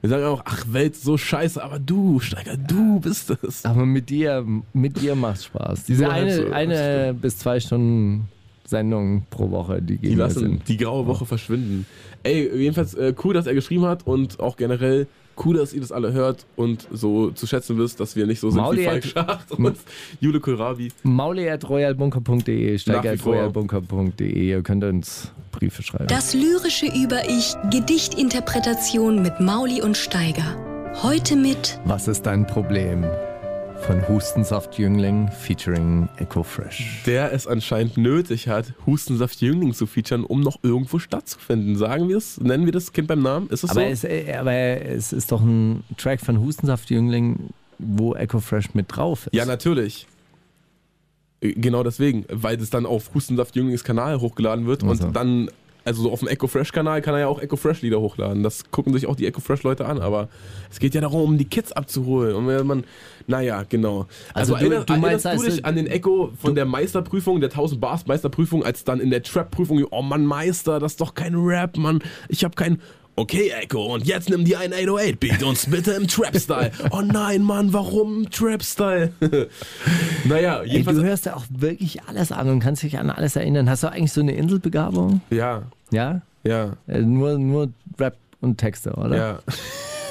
Wir 0.00 0.08
sagen 0.08 0.24
auch, 0.24 0.40
ach, 0.46 0.64
Welt 0.70 0.96
so 0.96 1.18
scheiße, 1.18 1.62
aber 1.62 1.78
du, 1.78 2.18
Steiger, 2.18 2.56
du 2.56 2.98
bist 2.98 3.30
es. 3.42 3.64
Aber 3.66 3.84
mit 3.84 4.08
dir, 4.08 4.44
mit 4.72 5.00
dir 5.00 5.14
macht's 5.14 5.44
Spaß. 5.44 5.84
Diese 5.84 6.04
Nur 6.04 6.12
eine, 6.12 6.34
so, 6.34 6.44
das 6.44 6.52
eine 6.52 7.14
bis 7.14 7.38
zwei 7.38 7.60
Stunden 7.60 8.28
Sendung 8.64 9.26
pro 9.28 9.50
Woche, 9.50 9.82
die 9.82 9.98
gehen 9.98 10.10
Die 10.12 10.16
lassen 10.16 10.62
die 10.66 10.78
graue 10.78 11.06
Woche 11.06 11.26
verschwinden. 11.26 11.86
Ey, 12.22 12.50
jedenfalls 12.56 12.94
äh, 12.94 13.14
cool, 13.22 13.34
dass 13.34 13.46
er 13.46 13.54
geschrieben 13.54 13.84
hat 13.84 14.06
und 14.06 14.40
auch 14.40 14.56
generell 14.56 15.06
cool, 15.44 15.56
dass 15.56 15.72
ihr 15.72 15.80
das 15.80 15.92
alle 15.92 16.12
hört 16.12 16.46
und 16.56 16.86
so 16.92 17.30
zu 17.30 17.46
schätzen 17.46 17.78
wisst, 17.78 18.00
dass 18.00 18.16
wir 18.16 18.26
nicht 18.26 18.40
so 18.40 18.50
sind 18.50 18.60
Mauli 18.62 18.80
wie 18.80 18.84
Falk 18.84 19.04
hat- 19.04 19.12
Schacht 19.28 19.52
und 19.52 19.76
Jule 20.20 20.40
Kohlrabi. 20.40 20.90
Vor. 22.78 22.78
steiger.royalbunker.de. 22.78 24.48
Ihr 24.48 24.62
könnt 24.62 24.84
uns 24.84 25.32
Briefe 25.52 25.82
schreiben. 25.82 26.06
Das 26.08 26.34
lyrische 26.34 26.86
Über-Ich, 26.86 27.54
Gedichtinterpretation 27.70 29.22
mit 29.22 29.40
Mauli 29.40 29.82
und 29.82 29.96
Steiger. 29.96 30.56
Heute 31.02 31.36
mit 31.36 31.78
Was 31.84 32.08
ist 32.08 32.22
dein 32.26 32.46
Problem? 32.46 33.04
Von 33.86 34.06
Hustensaft 34.08 34.78
Jüngling 34.78 35.28
featuring 35.28 36.08
Echo 36.16 36.42
Fresh. 36.44 37.02
Der 37.04 37.32
es 37.32 37.46
anscheinend 37.48 37.96
nötig 37.96 38.46
hat, 38.46 38.74
Hustensaft 38.86 39.40
Jüngling 39.40 39.74
zu 39.74 39.86
featuren, 39.86 40.24
um 40.24 40.40
noch 40.40 40.58
irgendwo 40.62 40.98
stattzufinden. 41.00 41.76
Sagen 41.76 42.08
wir 42.08 42.16
es? 42.16 42.40
Nennen 42.40 42.64
wir 42.64 42.72
das 42.72 42.92
Kind 42.92 43.08
beim 43.08 43.22
Namen? 43.22 43.48
Ist 43.48 43.64
es 43.64 43.70
Aber, 43.70 43.80
so? 43.80 43.86
es, 43.86 44.04
äh, 44.04 44.34
aber 44.38 44.52
es 44.52 45.12
ist 45.12 45.32
doch 45.32 45.40
ein 45.40 45.82
Track 45.96 46.20
von 46.20 46.40
Hustensaft 46.40 46.90
Jüngling, 46.90 47.50
wo 47.78 48.14
Echo 48.14 48.38
Fresh 48.40 48.72
mit 48.74 48.86
drauf 48.88 49.26
ist. 49.26 49.34
Ja, 49.34 49.44
natürlich. 49.46 50.06
Äh, 51.40 51.52
Genau 51.54 51.82
deswegen, 51.82 52.24
weil 52.30 52.60
es 52.60 52.70
dann 52.70 52.86
auf 52.86 53.12
Hustensaft 53.14 53.56
Jünglings 53.56 53.82
Kanal 53.82 54.20
hochgeladen 54.20 54.64
wird 54.66 54.84
Ach 54.84 54.94
so. 54.94 55.06
und 55.06 55.16
dann, 55.16 55.50
also 55.84 56.02
so 56.02 56.12
auf 56.12 56.20
dem 56.20 56.28
Echo 56.28 56.46
Fresh 56.46 56.72
Kanal 56.72 57.02
kann 57.02 57.14
er 57.14 57.20
ja 57.20 57.26
auch 57.26 57.40
Echo 57.40 57.56
Fresh 57.56 57.82
Lieder 57.82 58.00
hochladen. 58.00 58.42
Das 58.42 58.70
gucken 58.70 58.92
sich 58.92 59.06
auch 59.06 59.16
die 59.16 59.26
Echo 59.26 59.40
Fresh 59.40 59.62
Leute 59.62 59.86
an, 59.86 60.00
aber 60.00 60.28
es 60.70 60.78
geht 60.78 60.94
ja 60.94 61.00
darum, 61.00 61.22
um 61.22 61.38
die 61.38 61.44
Kids 61.44 61.72
abzuholen. 61.72 62.34
Und 62.36 62.46
wenn 62.46 62.66
man, 62.66 62.84
naja, 63.26 63.64
genau. 63.68 64.06
Also 64.34 64.54
Also, 64.54 64.54
du- 64.54 64.60
erinnerst, 64.60 64.88
du 64.88 64.92
meinst, 64.94 65.04
erinnerst 65.24 65.24
du 65.24 65.28
also- 65.46 65.56
dich 65.56 65.64
an 65.64 65.76
den 65.76 65.86
Echo 65.86 66.32
von 66.40 66.54
der 66.54 66.64
Meisterprüfung, 66.64 67.40
der 67.40 67.50
1000 67.50 67.80
Bars 67.80 68.06
Meisterprüfung, 68.06 68.64
als 68.64 68.84
dann 68.84 69.00
in 69.00 69.10
der 69.10 69.22
Trap-Prüfung, 69.22 69.84
oh 69.90 70.02
Mann, 70.02 70.24
Meister, 70.26 70.78
das 70.80 70.92
ist 70.92 71.00
doch 71.00 71.14
kein 71.14 71.34
Rap, 71.34 71.76
Mann. 71.76 72.00
Ich 72.28 72.44
hab 72.44 72.56
kein. 72.56 72.80
Okay, 73.14 73.50
Echo, 73.50 73.92
und 73.94 74.06
jetzt 74.06 74.30
nimm 74.30 74.44
dir 74.46 74.58
einen 74.60 74.72
808-Beat 74.72 75.42
und 75.42 75.70
bitte 75.70 75.92
im 75.92 76.08
Trap-Style. 76.08 76.70
Oh 76.92 77.02
nein, 77.02 77.42
Mann, 77.42 77.72
warum 77.74 78.30
Trap-Style? 78.30 79.12
naja, 80.24 80.62
Ey, 80.62 80.68
jedenfalls. 80.70 80.98
du 80.98 81.04
hörst 81.04 81.26
ja 81.26 81.36
auch 81.36 81.44
wirklich 81.50 82.02
alles 82.04 82.32
an 82.32 82.48
und 82.48 82.60
kannst 82.60 82.82
dich 82.82 82.98
an 82.98 83.10
alles 83.10 83.36
erinnern. 83.36 83.68
Hast 83.68 83.82
du 83.82 83.88
eigentlich 83.92 84.12
so 84.12 84.22
eine 84.22 84.32
Inselbegabung? 84.32 85.20
ja, 85.30 85.62
Ja? 85.90 86.22
ja, 86.42 86.76
Äh, 86.86 87.00
nur, 87.02 87.38
nur 87.38 87.68
Rap 87.98 88.16
und 88.40 88.56
Texte, 88.56 88.92
oder? 88.94 89.14
ja. 89.16 89.38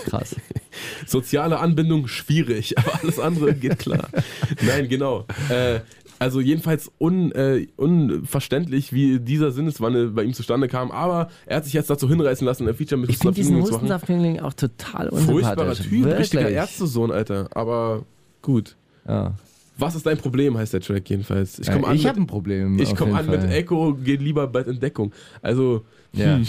Krass. 0.06 0.36
Soziale 1.06 1.60
Anbindung 1.60 2.08
schwierig, 2.08 2.76
aber 2.78 3.00
alles 3.04 3.20
andere 3.20 3.54
geht 3.54 3.80
klar. 3.80 4.08
Nein, 4.62 4.90
genau. 4.90 5.26
Äh, 5.50 5.82
also 6.22 6.40
jedenfalls 6.40 6.92
un, 7.00 7.32
äh, 7.32 7.66
unverständlich, 7.78 8.94
wie 8.94 9.20
dieser 9.20 9.52
Sinneswandel 9.52 10.10
bei 10.12 10.24
ihm 10.24 10.34
zustande 10.34 10.68
kam, 10.68 10.92
aber 10.92 11.30
er 11.46 11.58
hat 11.58 11.66
sich 11.66 11.74
jetzt 11.74 11.90
dazu 11.90 12.08
hinreißen 12.08 12.46
lassen, 12.46 12.68
ein 12.68 12.76
Feature 12.76 13.00
mit 13.02 13.10
Ich 13.10 13.18
finde 13.18 13.34
diesen 13.36 13.56
Hustensaft 13.56 13.72
zu 13.72 13.74
machen. 13.74 13.92
Hustensaftjüngling 14.22 14.40
auch 14.42 14.54
total 14.54 15.10
Furchtbarer 15.10 15.70
unsympathisch. 15.70 15.88
Typ, 15.90 16.06
richtiger 16.20 16.42
Wirklich. 16.44 16.58
Ärztesohn, 16.58 17.12
Alter. 17.12 17.50
Aber 17.56 18.04
gut. 18.42 18.76
Ja. 19.08 19.34
Was 19.78 19.96
ist 19.96 20.06
dein 20.06 20.18
Problem, 20.20 20.58
heißt 20.58 20.74
der 20.74 20.82
Track 20.82 21.10
jedenfalls. 21.10 21.58
Ich 21.58 21.66
komme 21.68 21.88
Äh, 21.88 21.90
an, 21.90 21.96
ich 21.96 22.06
habe 22.06 22.20
mit, 22.20 22.26
ein 22.26 22.32
Problem. 22.32 22.78
ich 22.80 22.92
auf 22.92 22.98
komm 23.00 23.08
jeden 23.08 23.20
an 23.20 23.26
mit 23.30 23.42
Fall. 23.42 23.52
Echo, 23.52 23.94
geht 23.96 24.22
lieber 24.22 24.46
bald 24.48 24.68
in 24.68 24.80
Deckung. 24.80 25.12
Also, 25.42 25.84
Ja. 26.14 26.36
hm. 26.36 26.46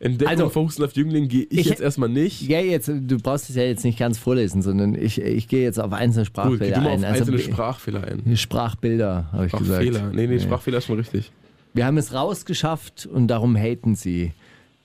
Entdeckung 0.00 0.30
Also, 0.30 0.54
Hustensaft 0.54 0.96
Jüngling 0.96 1.26
gehe 1.28 1.44
ich, 1.50 1.58
ich- 1.60 1.66
jetzt 1.66 1.80
erstmal 1.80 2.08
nicht. 2.08 2.42
Ja, 2.42 2.60
jetzt, 2.60 2.88
du 2.88 3.18
brauchst 3.18 3.50
es 3.50 3.56
ja 3.56 3.64
jetzt 3.64 3.84
nicht 3.84 3.98
ganz 3.98 4.16
vorlesen, 4.18 4.62
sondern 4.62 4.94
ich, 4.94 5.20
ich 5.20 5.48
gehe 5.48 5.62
jetzt 5.62 5.80
auf 5.80 5.92
einzelne 5.92 6.24
Gut, 6.24 6.26
Sprachbilder 6.28 6.74
du 6.76 6.80
mal 6.82 6.90
ein. 6.90 7.04
auf 7.04 7.10
einzelne 7.12 7.36
Bi- 7.36 7.42
Sprachfehler 7.42 8.04
ein. 8.04 8.36
Sprachbilder, 8.36 9.26
habe 9.32 9.46
ich 9.46 9.52
gesagt. 9.52 9.82
Sprachfehler. 9.84 10.10
Nee, 10.14 10.26
nee, 10.28 10.38
Sprachfehler 10.38 10.78
ist 10.78 10.84
schon 10.86 10.98
richtig. 10.98 11.32
Wir 11.74 11.84
haben 11.86 11.98
es 11.98 12.12
rausgeschafft 12.14 13.06
und 13.06 13.26
darum 13.28 13.56
haten 13.56 13.94
sie. 13.96 14.32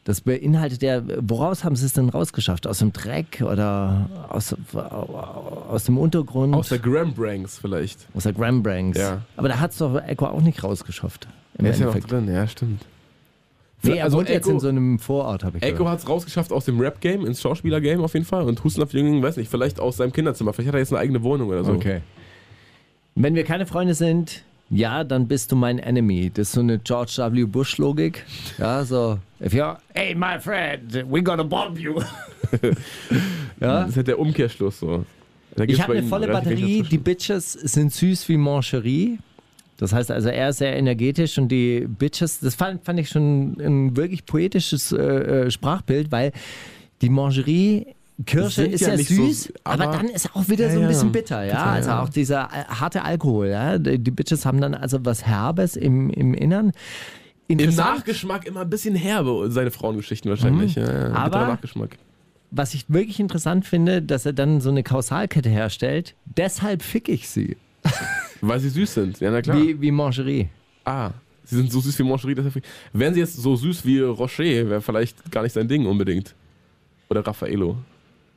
Das 0.05 0.19
beinhaltet 0.19 0.81
ja, 0.83 1.01
woraus 1.21 1.63
haben 1.63 1.77
sie 1.77 1.85
es 1.85 1.93
denn 1.93 2.09
rausgeschafft? 2.09 2.67
Aus 2.67 2.79
dem 2.79 2.91
Dreck 2.91 3.41
oder 3.41 4.09
aus, 4.29 4.53
aus 4.73 5.83
dem 5.85 5.97
Untergrund? 5.97 6.53
Aus 6.53 6.69
der 6.69 6.79
Graham 6.79 7.13
Branks 7.13 7.57
vielleicht. 7.59 8.07
aus 8.13 8.23
der 8.23 8.33
Grambranks. 8.33 8.97
Ja. 8.97 9.21
Aber 9.37 9.47
da 9.47 9.59
hat 9.59 9.71
es 9.71 9.77
doch 9.77 9.95
Echo 10.05 10.25
auch 10.25 10.41
nicht 10.41 10.61
rausgeschafft. 10.63 11.27
Im 11.57 11.63
Der 11.65 11.73
ist 11.73 11.79
ja 11.79 11.85
noch 11.85 11.95
Endeffekt. 11.95 12.11
drin, 12.27 12.33
ja, 12.33 12.47
stimmt. 12.47 12.81
Nee, 13.83 13.97
er 13.97 14.05
also 14.05 14.17
wohnt 14.17 14.29
jetzt 14.29 14.47
in 14.47 14.59
so 14.59 14.67
einem 14.67 14.99
Vorort, 14.99 15.43
habe 15.43 15.57
ich 15.57 15.63
Echo 15.63 15.79
gehört. 15.79 15.91
hat 15.91 15.99
es 15.99 16.09
rausgeschafft 16.09 16.51
aus 16.51 16.65
dem 16.65 16.79
Rap-Game 16.79 17.25
ins 17.25 17.41
Schauspieler-Game 17.41 18.01
auf 18.01 18.13
jeden 18.13 18.25
Fall. 18.25 18.43
Und 18.43 18.63
Hustensaft 18.63 18.93
Jüngling, 18.93 19.21
weiß 19.21 19.37
nicht, 19.37 19.49
vielleicht 19.49 19.79
aus 19.79 19.97
seinem 19.97 20.13
Kinderzimmer. 20.13 20.53
Vielleicht 20.53 20.69
hat 20.69 20.75
er 20.75 20.79
jetzt 20.79 20.91
eine 20.91 20.99
eigene 20.99 21.23
Wohnung 21.23 21.49
oder 21.49 21.63
so. 21.63 21.73
Okay. 21.73 22.01
Wenn 23.15 23.35
wir 23.35 23.43
keine 23.43 23.65
Freunde 23.65 23.93
sind, 23.93 24.43
ja, 24.69 25.03
dann 25.03 25.27
bist 25.27 25.51
du 25.51 25.55
mein 25.55 25.79
Enemy. 25.79 26.31
Das 26.33 26.47
ist 26.47 26.53
so 26.53 26.61
eine 26.61 26.79
George 26.79 27.17
W. 27.31 27.45
Bush-Logik. 27.45 28.25
Ja, 28.57 28.83
so, 28.83 29.19
if 29.39 29.53
you're, 29.53 29.77
hey, 29.93 30.15
my 30.15 30.39
friend, 30.39 30.93
we 31.11 31.21
gonna 31.21 31.43
bomb 31.43 31.77
you. 31.77 32.01
ja? 33.59 33.81
Das 33.81 33.89
ist 33.89 33.97
halt 33.97 34.07
der 34.07 34.19
Umkehrschluss 34.19 34.79
so. 34.79 35.05
Ich 35.67 35.81
habe 35.81 35.93
eine 35.93 36.03
volle 36.03 36.27
Batterie. 36.27 36.83
Die. 36.83 36.97
Bitches 36.97 37.53
sind 37.53 37.93
süß 37.93 38.27
wie 38.29 38.37
Mancherie. 38.37 39.19
Das 39.77 39.91
heißt 39.93 40.11
also, 40.11 40.29
er 40.29 40.49
ist 40.49 40.59
sehr 40.59 40.75
energetisch 40.77 41.37
und 41.37 41.49
die 41.49 41.87
Bitches, 41.87 42.39
das 42.39 42.55
fand, 42.55 42.85
fand 42.85 42.99
ich 42.99 43.09
schon 43.09 43.57
ein 43.59 43.97
wirklich 43.97 44.25
poetisches 44.25 44.91
äh, 44.91 44.97
äh, 45.45 45.51
Sprachbild, 45.51 46.11
weil 46.11 46.31
die 47.01 47.09
Mangerie. 47.09 47.87
Kirsche 48.27 48.63
ist 48.65 48.81
ja 48.81 48.89
ja, 48.89 48.97
süß, 48.97 49.43
so- 49.45 49.53
aber, 49.63 49.85
aber- 49.85 49.97
dann 49.97 50.07
ist 50.09 50.35
auch 50.35 50.47
wieder 50.47 50.67
Ja, 50.67 50.73
so 50.73 50.79
ein 50.81 50.87
bisschen 50.87 51.11
bitter, 51.11 51.43
ja. 51.43 51.53
Bitter, 51.53 51.65
also 51.65 51.89
ja. 51.89 52.03
auch 52.03 52.09
dieser 52.09 52.43
äh, 52.45 52.65
harte 52.69 53.03
Alkohol, 53.03 53.47
ja. 53.47 53.79
Die 53.79 53.97
Bitches 54.11 54.45
haben 54.45 54.61
dann 54.61 54.75
also 54.75 55.03
was 55.03 55.25
Herbes 55.25 55.75
im, 55.75 56.11
im 56.11 56.35
Innern. 56.35 56.71
Im 57.47 57.57
Nachgeschmack 57.75 58.45
immer 58.45 58.61
ein 58.61 58.69
bisschen 58.69 58.93
herbe, 58.95 59.47
seine 59.49 59.71
Frauengeschichten 59.71 60.29
wahrscheinlich. 60.29 60.75
Ja, 60.75 60.83
ja. 60.85 61.09
Mhm. 61.09 61.15
Aber- 61.15 61.47
Nachgeschmack. 61.47 61.97
was 62.51 62.75
ich 62.75 62.85
wirklich 62.87 63.19
interessant 63.19 63.65
finde, 63.65 64.01
dass 64.03 64.25
er 64.27 64.33
dann 64.33 64.61
so 64.61 64.69
eine 64.69 64.83
Kausalkette 64.83 65.49
herstellt. 65.49 66.13
Deshalb 66.37 66.83
fick 66.83 67.09
ich 67.09 67.27
sie. 67.27 67.57
Weil 68.45 68.59
sie 68.59 68.69
süß 68.69 68.93
sind. 68.93 69.19
Ja, 69.21 69.31
na 69.31 69.41
klar. 69.41 69.57
Wie, 69.57 69.79
wie 69.79 69.91
Mangerie. 69.91 70.49
Ah, 70.83 71.11
sie 71.45 71.55
sind 71.55 71.71
so 71.71 71.79
süß 71.79 71.97
wie 71.99 72.03
Moncherie. 72.03 72.35
deshalb- 72.35 72.61
Wären 72.91 73.13
sie 73.13 73.21
jetzt 73.21 73.37
so 73.37 73.55
süß 73.55 73.85
wie 73.85 73.99
Rocher, 74.01 74.43
wäre 74.69 74.81
vielleicht 74.81 75.31
gar 75.31 75.43
nicht 75.43 75.53
sein 75.53 75.67
Ding 75.67 75.85
unbedingt. 75.85 76.35
Oder 77.09 77.25
Raffaello. 77.25 77.77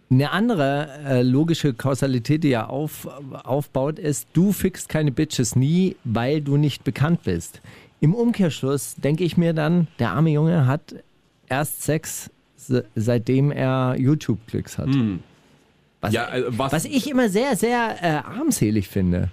Eine 0.08 0.30
andere 0.30 0.88
äh, 1.04 1.22
logische 1.22 1.74
Kausalität, 1.74 2.44
die 2.44 2.52
er 2.52 2.70
auf, 2.70 3.08
aufbaut, 3.42 3.98
ist, 3.98 4.28
du 4.34 4.52
fickst 4.52 4.88
keine 4.88 5.10
Bitches 5.10 5.56
nie, 5.56 5.96
weil 6.04 6.40
du 6.40 6.56
nicht 6.56 6.84
bekannt 6.84 7.24
bist. 7.24 7.60
Im 8.00 8.14
Umkehrschluss 8.14 8.94
denke 8.96 9.24
ich 9.24 9.36
mir 9.36 9.52
dann, 9.54 9.88
der 9.98 10.12
arme 10.12 10.30
Junge 10.30 10.66
hat 10.66 10.94
erst 11.48 11.82
Sex, 11.82 12.30
se- 12.56 12.84
seitdem 12.94 13.50
er 13.50 13.96
YouTube-Klicks 13.98 14.78
hat. 14.78 14.88
Was, 16.06 16.12
Ja, 16.14 16.28
äh, 16.34 16.44
was- 16.48 16.72
was 16.72 16.84
ich 16.84 17.10
immer 17.10 17.28
sehr, 17.28 17.56
sehr 17.56 17.96
äh, 18.02 18.06
armselig 18.38 18.88
finde. 18.88 19.28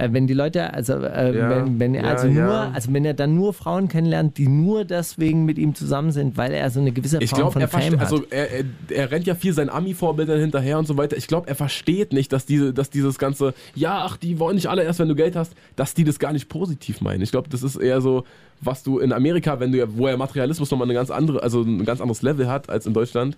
Äh, 0.00 0.10
wenn 0.12 0.28
die 0.28 0.34
Leute, 0.34 0.72
also, 0.72 0.92
äh, 0.92 1.36
Ja, 1.36 1.50
wenn, 1.50 1.80
wenn 1.80 1.94
er 1.96 2.04
ja, 2.04 2.08
also 2.10 2.28
nur, 2.28 2.52
also 2.72 2.92
wenn 2.94 3.04
er 3.04 3.14
dann 3.14 3.34
nur 3.34 3.52
Frauen 3.52 3.88
kennenlernt, 3.88 4.38
die 4.38 4.46
nur 4.46 4.84
deswegen 4.84 5.44
mit 5.44 5.58
ihm 5.58 5.74
zusammen 5.74 6.12
sind, 6.12 6.36
weil 6.36 6.52
er 6.52 6.70
so 6.70 6.78
eine 6.78 6.92
gewisse 6.92 7.18
Ich 7.20 7.30
Form 7.30 7.50
von 7.50 7.60
er, 7.62 7.66
Fame 7.66 7.94
hat. 7.98 8.02
also 8.02 8.22
er, 8.30 8.48
er, 8.52 8.64
er 8.90 9.10
rennt 9.10 9.26
ja 9.26 9.34
viel 9.34 9.52
seinen 9.52 9.70
Ami-Vorbildern 9.70 10.38
hinterher 10.38 10.78
und 10.78 10.86
so 10.86 10.96
weiter. 10.96 11.16
Ich 11.16 11.26
glaube, 11.26 11.48
er 11.48 11.56
versteht 11.56 12.12
nicht, 12.12 12.32
dass, 12.32 12.46
diese, 12.46 12.72
dass 12.72 12.90
dieses 12.90 13.18
ganze, 13.18 13.54
ja, 13.74 14.04
ach, 14.04 14.16
die 14.16 14.38
wollen 14.38 14.54
nicht 14.54 14.68
alle 14.68 14.84
erst, 14.84 15.00
wenn 15.00 15.08
du 15.08 15.16
Geld 15.16 15.34
hast, 15.34 15.54
dass 15.74 15.94
die 15.94 16.04
das 16.04 16.20
gar 16.20 16.32
nicht 16.32 16.48
positiv 16.48 17.00
meinen. 17.00 17.22
Ich 17.22 17.32
glaube, 17.32 17.48
das 17.48 17.64
ist 17.64 17.74
eher 17.74 18.00
so, 18.00 18.22
was 18.60 18.84
du 18.84 19.00
in 19.00 19.12
Amerika, 19.12 19.58
wenn 19.58 19.72
du 19.72 19.78
ja, 19.78 19.86
wo 19.88 20.06
ja 20.06 20.16
Materialismus 20.16 20.70
nochmal 20.70 20.86
eine 20.86 20.94
ganz 20.94 21.10
andere, 21.10 21.42
also 21.42 21.62
ein 21.62 21.84
ganz 21.84 22.00
anderes 22.00 22.22
Level 22.22 22.48
hat 22.48 22.70
als 22.70 22.86
in 22.86 22.94
Deutschland, 22.94 23.36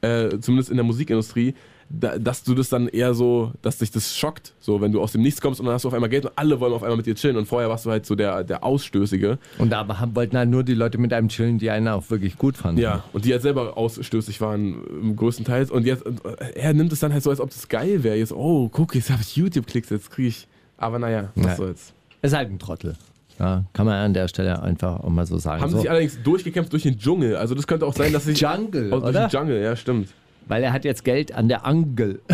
äh, 0.00 0.38
zumindest 0.40 0.70
in 0.70 0.76
der 0.76 0.84
Musikindustrie, 0.84 1.54
da, 1.90 2.18
dass 2.18 2.44
du 2.44 2.54
das 2.54 2.68
dann 2.68 2.86
eher 2.88 3.14
so, 3.14 3.52
dass 3.62 3.78
dich 3.78 3.90
das 3.90 4.16
schockt, 4.16 4.52
so 4.60 4.80
wenn 4.80 4.92
du 4.92 5.00
aus 5.00 5.12
dem 5.12 5.22
Nichts 5.22 5.40
kommst 5.40 5.58
und 5.60 5.66
dann 5.66 5.74
hast 5.74 5.84
du 5.84 5.88
auf 5.88 5.94
einmal 5.94 6.10
Geld 6.10 6.26
und 6.26 6.32
alle 6.36 6.60
wollen 6.60 6.72
auf 6.74 6.82
einmal 6.82 6.96
mit 6.98 7.06
dir 7.06 7.14
chillen 7.14 7.36
und 7.36 7.46
vorher 7.46 7.68
warst 7.70 7.86
du 7.86 7.90
halt 7.90 8.04
so 8.04 8.14
der, 8.14 8.44
der 8.44 8.62
Ausstößige. 8.62 9.38
Und 9.58 9.70
da 9.70 9.86
haben- 9.98 10.14
wollten 10.14 10.36
halt 10.36 10.50
nur 10.50 10.64
die 10.64 10.74
Leute 10.74 10.98
mit 10.98 11.12
einem 11.12 11.28
chillen, 11.28 11.58
die 11.58 11.70
einen 11.70 11.88
auch 11.88 12.10
wirklich 12.10 12.36
gut 12.36 12.56
fanden. 12.56 12.80
Ja, 12.80 13.04
und 13.12 13.24
die 13.24 13.32
halt 13.32 13.42
selber 13.42 13.76
ausstößig 13.76 14.40
waren, 14.40 14.82
ähm, 14.90 15.16
größtenteils. 15.16 15.70
Und 15.70 15.86
jetzt, 15.86 16.04
und, 16.04 16.24
äh, 16.24 16.52
er 16.54 16.74
nimmt 16.74 16.92
es 16.92 17.00
dann 17.00 17.12
halt 17.12 17.22
so, 17.22 17.30
als 17.30 17.40
ob 17.40 17.50
das 17.50 17.68
geil 17.68 18.02
wäre. 18.04 18.16
Jetzt, 18.16 18.32
oh, 18.32 18.68
guck, 18.68 18.94
jetzt 18.94 19.10
habe 19.10 19.22
ich 19.22 19.36
YouTube-Klicks, 19.36 19.90
jetzt 19.90 20.10
kriege 20.10 20.28
ich. 20.28 20.46
Aber 20.76 20.98
naja, 20.98 21.30
was 21.34 21.46
Ja. 21.46 21.56
soll's. 21.56 21.92
Ist 22.22 22.34
halt 22.36 22.50
ein 22.50 22.58
Trottel. 22.58 22.96
Ja, 23.38 23.64
kann 23.72 23.86
man 23.86 23.94
an 23.94 24.14
der 24.14 24.26
Stelle 24.28 24.60
einfach 24.62 25.00
auch 25.00 25.08
mal 25.10 25.24
so 25.24 25.38
sagen. 25.38 25.62
Haben 25.62 25.70
so, 25.70 25.78
sich 25.78 25.88
allerdings 25.88 26.20
durchgekämpft 26.22 26.72
durch 26.72 26.82
den 26.82 26.98
Dschungel. 26.98 27.36
Also, 27.36 27.54
das 27.54 27.66
könnte 27.66 27.86
auch 27.86 27.94
sein, 27.94 28.12
dass 28.12 28.24
sie. 28.24 28.32
Jungle, 28.32 28.88
Oh, 28.92 28.98
durch 28.98 29.10
oder? 29.10 29.28
den 29.28 29.30
Jungle, 29.30 29.62
ja, 29.62 29.76
stimmt. 29.76 30.08
Weil 30.48 30.62
er 30.62 30.72
hat 30.72 30.84
jetzt 30.84 31.04
Geld 31.04 31.32
an 31.32 31.48
der 31.48 31.64
Angel. 31.66 32.20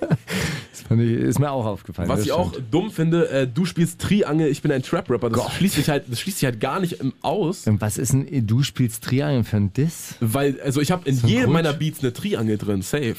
das 0.00 0.98
ich, 0.98 1.10
ist 1.10 1.38
mir 1.38 1.50
auch 1.50 1.64
aufgefallen. 1.66 2.08
Was 2.08 2.22
ich 2.24 2.32
auch 2.32 2.52
stimmt. 2.52 2.72
dumm 2.72 2.90
finde, 2.90 3.28
äh, 3.30 3.46
du 3.46 3.64
spielst 3.64 4.00
Triangel, 4.00 4.48
ich 4.48 4.62
bin 4.62 4.70
ein 4.72 4.82
Trap-Rapper. 4.82 5.30
Das 5.30 5.38
Gott. 5.40 5.52
schließt, 5.52 5.76
sich 5.76 5.88
halt, 5.88 6.04
das 6.08 6.20
schließt 6.20 6.38
sich 6.38 6.46
halt 6.46 6.60
gar 6.60 6.80
nicht 6.80 7.00
im 7.00 7.12
aus. 7.22 7.66
Und 7.66 7.80
was 7.80 7.98
ist 7.98 8.12
denn, 8.12 8.46
du 8.46 8.62
spielst 8.62 9.02
Triangel 9.04 9.44
für 9.44 9.56
ein 9.56 9.72
Diss? 9.72 10.16
Weil, 10.20 10.60
also, 10.60 10.80
ich 10.80 10.90
habe 10.90 11.08
in 11.08 11.16
jedem 11.16 11.44
Grund. 11.44 11.52
meiner 11.54 11.72
Beats 11.72 12.00
eine 12.00 12.12
Triangel 12.12 12.58
drin, 12.58 12.82
safe. 12.82 13.16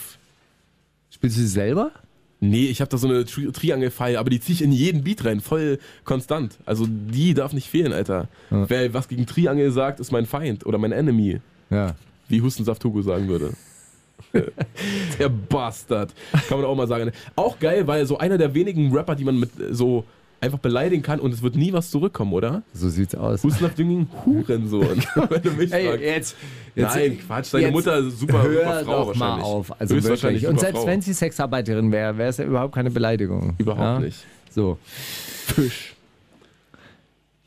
Spielst 1.10 1.38
du 1.38 1.42
sie 1.42 1.48
selber? 1.48 1.92
Nee, 2.42 2.66
ich 2.68 2.82
habe 2.82 2.90
da 2.90 2.98
so 2.98 3.08
eine 3.08 3.26
Tri 3.26 3.52
Triangel-File, 3.52 4.18
aber 4.18 4.30
die 4.30 4.40
ziehe 4.42 4.54
ich 4.56 4.62
in 4.62 4.72
jeden 4.74 5.04
Beat 5.04 5.24
rein, 5.26 5.40
voll 5.40 5.80
konstant. 6.04 6.58
Also 6.66 6.86
die 6.88 7.34
darf 7.34 7.54
nicht 7.54 7.70
fehlen, 7.70 7.94
Alter. 7.94 8.28
Ja. 8.52 8.70
Wer 8.70 8.94
was 8.94 9.08
gegen 9.08 9.26
Triangel 9.26 9.72
sagt, 9.72 10.00
ist 10.02 10.12
mein 10.12 10.26
Feind 10.26 10.66
oder 10.66 10.78
mein 10.78 10.92
Enemy, 10.92 11.40
Ja. 11.70 11.96
wie 12.28 12.42
Hustensaft 12.42 12.84
Hugo 12.84 13.02
sagen 13.02 13.30
würde. 13.30 13.54
der 15.20 15.30
Bastard. 15.30 16.14
Kann 16.48 16.60
man 16.60 16.66
auch 16.66 16.76
mal 16.76 16.88
sagen. 16.88 17.12
Auch 17.36 17.60
geil, 17.60 17.88
weil 17.88 18.06
so 18.06 18.18
einer 18.18 18.38
der 18.38 18.54
wenigen 18.54 18.96
Rapper, 18.96 19.16
die 19.16 19.24
man 19.24 19.40
mit 19.40 19.60
äh, 19.60 19.74
so 19.74 20.06
einfach 20.42 20.60
beleidigen 20.60 21.02
kann 21.02 21.20
und 21.20 21.34
es 21.34 21.42
wird 21.42 21.56
nie 21.56 21.74
was 21.74 21.90
zurückkommen, 21.90 22.34
oder? 22.34 22.62
So 22.74 22.90
sieht's 22.90 23.16
aus. 23.16 23.44
Hustensaft 23.44 23.80
Jüngling, 23.80 24.08
Hurensohn. 24.26 25.04
Wenn 25.30 25.42
du 25.42 25.52
mich 25.52 25.70
fragst. 25.70 26.02
jetzt, 26.02 26.36
Nein, 26.76 27.20
Quatsch, 27.26 27.54
deine 27.54 27.64
jetzt 27.66 27.74
Mutter 27.74 27.98
ist 27.98 28.20
super, 28.20 28.44
hör 28.44 28.80
super 28.80 28.84
Frau 28.84 29.06
doch 29.06 29.16
mal 29.16 29.30
wahrscheinlich. 29.30 29.46
auf. 29.46 29.82
Also 29.82 30.04
wirklich. 30.04 30.48
Und 30.48 30.60
selbst 30.60 30.80
Frau. 30.80 30.88
wenn 30.88 31.02
sie 31.02 31.14
Sexarbeiterin 31.14 31.92
wäre, 31.92 32.18
wäre 32.18 32.30
es 32.30 32.38
ja 32.38 32.46
überhaupt 32.46 32.76
keine 32.76 32.92
Beleidigung. 32.92 33.56
Überhaupt 33.58 33.82
ja? 33.82 34.00
nicht. 34.00 34.26
So. 34.52 34.78
Fisch. 34.84 35.95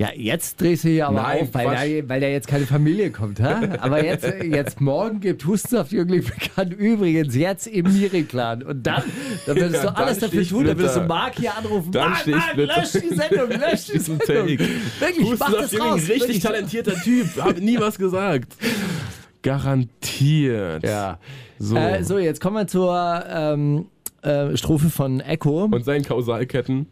Ja, 0.01 0.11
jetzt 0.15 0.61
drehst 0.61 0.85
du 0.85 0.91
hier 0.91 1.09
aber 1.09 1.23
Nein, 1.23 1.43
auf, 1.43 1.55
weil 1.55 1.65
da, 2.03 2.09
weil 2.09 2.21
da 2.21 2.29
jetzt 2.29 2.47
keine 2.47 2.67
Familie 2.67 3.11
kommt. 3.11 3.41
Ha? 3.41 3.63
Aber 3.81 4.05
jetzt, 4.05 4.33
jetzt 4.45 4.81
morgen 4.81 5.19
gibt 5.19 5.45
Hustensaft 5.45 5.91
Jüngling 5.91 6.23
bekannt 6.25 6.73
übrigens 6.73 7.35
jetzt 7.35 7.67
im 7.67 7.93
Miri-Clan. 7.93 8.63
Und 8.63 8.87
dann, 8.87 9.03
dann 9.47 9.57
würdest 9.57 9.83
Ja, 9.83 9.91
du 9.91 9.97
alles 9.97 10.19
dafür 10.21 10.47
tun, 10.47 10.67
dann 10.67 10.79
würdest 10.79 10.99
du. 10.99 11.01
Marc 11.01 11.41
hier 11.41 11.53
anrufen. 11.57 11.91
Dann 11.91 12.11
Marc, 12.11 12.21
Stichsplitter. 12.21 12.81
lösch 12.81 12.93
die 12.93 13.15
Sendung, 13.17 13.51
lösch 13.61 13.87
die 13.87 13.99
Sendung. 13.99 14.59
Wirklich, 15.01 15.39
mach 15.41 15.53
das 15.53 15.81
raus. 15.81 15.97
richtig 15.97 16.21
wirklich. 16.21 16.41
talentierter 16.43 16.95
Typ. 17.03 17.27
Hab 17.43 17.59
nie 17.59 17.81
was 17.81 17.99
gesagt. 17.99 18.53
Garantiert. 19.43 20.85
Ja. 20.85 21.19
So. 21.59 21.75
Äh, 21.75 22.05
so, 22.05 22.19
jetzt 22.19 22.41
kommen 22.41 22.55
wir 22.55 22.69
zur 22.69 23.25
ähm, 23.29 23.87
äh, 24.23 24.57
Strophe 24.57 24.91
von 24.91 25.19
Echo. 25.19 25.65
Und 25.65 25.85
seinen 25.85 26.05
Kausalketten. 26.05 26.87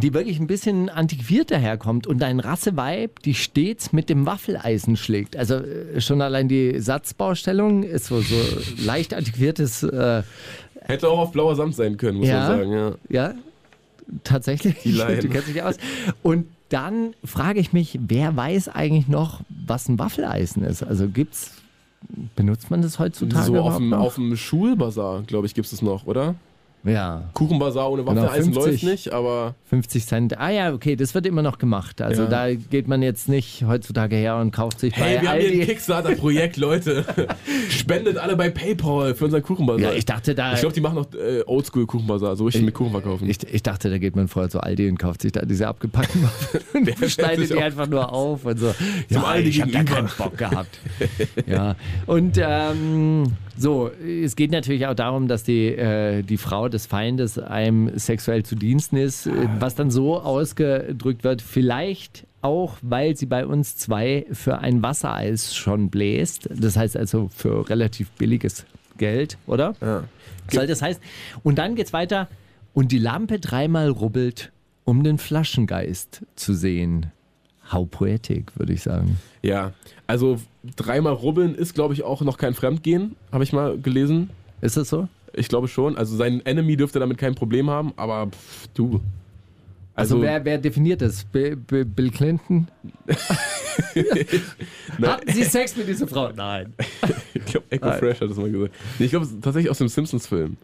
Die 0.00 0.14
wirklich 0.14 0.38
ein 0.40 0.46
bisschen 0.46 0.88
antiquiert 0.88 1.50
daherkommt 1.50 2.06
und 2.06 2.22
ein 2.22 2.40
Rasseweib, 2.40 3.20
die 3.20 3.34
stets 3.34 3.92
mit 3.92 4.08
dem 4.08 4.24
Waffeleisen 4.24 4.96
schlägt. 4.96 5.36
Also 5.36 5.56
äh, 5.56 6.00
schon 6.00 6.22
allein 6.22 6.48
die 6.48 6.80
Satzbaustellung 6.80 7.82
ist 7.82 8.06
so, 8.06 8.20
so 8.20 8.36
leicht 8.84 9.12
antiquiertes, 9.14 9.82
äh, 9.82 10.22
Hätte 10.84 11.08
auch 11.08 11.18
auf 11.18 11.32
blauer 11.32 11.54
Samt 11.54 11.74
sein 11.76 11.96
können, 11.96 12.18
muss 12.18 12.28
Ja. 12.28 12.48
man 12.48 12.58
sagen. 12.58 12.72
Ja. 12.72 12.94
ja, 13.08 13.34
tatsächlich. 14.24 14.76
Die 14.82 14.92
Laien. 14.92 15.20
Du 15.20 15.28
kennst 15.28 15.48
dich 15.48 15.62
aus. 15.62 15.76
Und 16.22 16.46
dann 16.70 17.14
frage 17.24 17.60
ich 17.60 17.72
mich, 17.72 17.98
wer 18.02 18.34
weiß 18.34 18.68
eigentlich 18.68 19.06
noch, 19.08 19.42
was 19.66 19.88
ein 19.88 19.98
Waffeleisen 19.98 20.64
ist? 20.64 20.82
Also 20.82 21.06
gibt's, 21.08 21.52
benutzt 22.34 22.70
man 22.70 22.82
das 22.82 22.98
heutzutage 22.98 23.44
So 23.44 23.60
auf 23.60 23.76
dem, 23.76 23.90
noch? 23.90 24.00
auf 24.00 24.14
dem 24.16 24.34
Schulbazar, 24.36 25.22
glaube 25.22 25.46
ich, 25.46 25.54
gibt 25.54 25.66
es 25.66 25.72
es 25.72 25.82
noch, 25.82 26.06
oder? 26.06 26.34
Ja. 26.84 27.30
Kuchenbazar 27.34 27.90
ohne 27.90 28.04
Waffe 28.04 28.16
Genau, 28.20 28.32
essen 28.32 28.52
50. 28.54 28.82
läuft 28.82 28.82
nicht, 28.84 29.12
aber 29.12 29.54
50 29.70 30.04
Cent. 30.06 30.38
Ah 30.38 30.50
ja, 30.50 30.72
okay, 30.72 30.96
das 30.96 31.14
wird 31.14 31.26
immer 31.26 31.42
noch 31.42 31.58
gemacht. 31.58 32.02
Also 32.02 32.24
Ja. 32.24 32.28
da 32.28 32.54
geht 32.54 32.88
man 32.88 33.02
jetzt 33.02 33.28
nicht 33.28 33.64
heutzutage 33.66 34.16
her 34.16 34.36
und 34.38 34.50
kauft 34.50 34.80
sich 34.80 34.94
hey, 34.96 35.16
bei 35.18 35.22
wir 35.22 35.28
haben 35.30 35.38
hier 35.38 35.48
ein 35.48 35.54
Aldi. 35.60 35.66
Kickstarter-Projekt, 35.66 36.56
Leute. 36.56 37.04
Spendet 37.70 38.18
alle 38.18 38.34
bei 38.36 38.50
Paypal 38.50 39.14
für 39.14 39.26
unseren 39.26 39.42
Kuchenbazar. 39.42 39.80
Ja, 39.80 39.92
ich 39.92 40.04
dachte 40.04 40.34
da. 40.34 40.54
Ich 40.54 40.60
glaube, 40.60 40.74
die 40.74 40.80
machen 40.80 40.96
noch 40.96 41.06
äh, 41.14 41.42
Oldschool-Kuchenbazar, 41.46 42.34
so 42.36 42.44
richtig 42.46 42.64
mit 42.64 42.74
Kuchen 42.74 42.90
verkaufen. 42.90 43.28
Ich, 43.30 43.38
ich 43.52 43.62
dachte, 43.62 43.88
da 43.88 43.98
geht 43.98 44.16
man 44.16 44.26
vorher 44.26 44.50
zu 44.50 44.60
Aldi 44.60 44.88
und 44.88 44.98
kauft 44.98 45.22
sich 45.22 45.32
da 45.32 45.42
diese 45.44 45.68
abgepackten 45.68 46.22
Waffeln 46.24 46.64
und 46.74 47.10
schneidet 47.10 47.50
die 47.50 47.58
einfach 47.58 47.86
nur 47.86 48.12
auf 48.12 48.44
und 48.44 48.58
so. 48.58 48.74
Zum 49.10 49.24
Aldi 49.24 49.48
ich 49.50 49.60
habe 49.60 49.70
da 49.70 49.84
keinen 49.84 50.08
Bock 50.18 50.36
gehabt. 50.36 50.80
ja, 51.46 51.76
und 52.06 52.38
ähm, 52.42 53.34
so, 53.56 53.90
es 54.24 54.34
geht 54.34 54.50
natürlich 54.50 54.86
auch 54.86 54.94
darum, 54.94 55.28
dass 55.28 55.44
die, 55.44 55.68
äh, 55.68 56.22
die 56.22 56.36
Frau 56.38 56.68
des 56.72 56.86
Feindes 56.86 57.38
einem 57.38 57.96
sexuell 57.98 58.44
zu 58.44 58.54
Diensten 58.54 58.96
ist, 58.96 59.26
äh, 59.26 59.48
was 59.58 59.74
dann 59.74 59.90
so 59.90 60.20
ausgedrückt 60.20 61.24
wird, 61.24 61.42
vielleicht 61.42 62.26
auch, 62.42 62.76
weil 62.82 63.16
sie 63.16 63.26
bei 63.26 63.46
uns 63.46 63.76
zwei 63.76 64.26
für 64.32 64.58
ein 64.58 64.82
Wassereis 64.82 65.54
schon 65.54 65.90
bläst. 65.90 66.48
Das 66.52 66.76
heißt 66.76 66.96
also 66.96 67.28
für 67.34 67.68
relativ 67.68 68.10
billiges 68.12 68.66
Geld, 68.98 69.38
oder? 69.46 69.74
Ja. 69.80 70.04
Soll 70.50 70.66
das 70.66 70.82
heißt, 70.82 71.00
und 71.42 71.58
dann 71.58 71.76
geht's 71.76 71.92
weiter 71.92 72.28
und 72.74 72.92
die 72.92 72.98
Lampe 72.98 73.38
dreimal 73.38 73.88
rubbelt, 73.88 74.52
um 74.84 75.04
den 75.04 75.18
Flaschengeist 75.18 76.24
zu 76.34 76.54
sehen. 76.54 77.12
How 77.70 77.88
poetic, 77.88 78.58
würde 78.58 78.72
ich 78.72 78.82
sagen. 78.82 79.18
Ja, 79.42 79.72
also 80.06 80.38
dreimal 80.76 81.14
rubbeln 81.14 81.54
ist, 81.54 81.74
glaube 81.74 81.94
ich, 81.94 82.02
auch 82.02 82.20
noch 82.22 82.38
kein 82.38 82.54
Fremdgehen, 82.54 83.16
habe 83.30 83.44
ich 83.44 83.52
mal 83.52 83.78
gelesen. 83.78 84.30
Ist 84.60 84.76
das 84.76 84.88
so? 84.88 85.08
Ich 85.34 85.48
glaube 85.48 85.68
schon. 85.68 85.96
Also 85.96 86.16
sein 86.16 86.44
Enemy 86.44 86.76
dürfte 86.76 86.98
damit 86.98 87.18
kein 87.18 87.34
Problem 87.34 87.70
haben, 87.70 87.92
aber 87.96 88.26
pff, 88.28 88.68
du. 88.74 89.00
Also, 89.94 90.14
Also, 90.16 90.22
wer, 90.22 90.44
wer 90.44 90.56
definiert 90.58 91.02
das? 91.02 91.24
Bi- 91.24 91.54
Bi- 91.54 91.84
Bill 91.84 92.10
Clinton? 92.10 92.68
na, 94.98 95.08
Hatten 95.14 95.32
Sie 95.32 95.44
Sex 95.44 95.76
mit 95.76 95.88
dieser 95.88 96.06
Frau? 96.06 96.30
Nein. 96.34 96.72
ich 97.34 97.44
glaube, 97.44 97.66
Echo 97.70 97.86
Nein. 97.88 97.98
Fresh 97.98 98.20
hat 98.20 98.30
das 98.30 98.36
mal 98.36 98.50
gesagt. 98.50 98.74
Nee, 98.98 99.04
ich 99.06 99.10
glaube, 99.10 99.26
es 99.26 99.32
ist 99.32 99.42
tatsächlich 99.42 99.70
aus 99.70 99.78
dem 99.78 99.88
Simpsons-Film. 99.88 100.56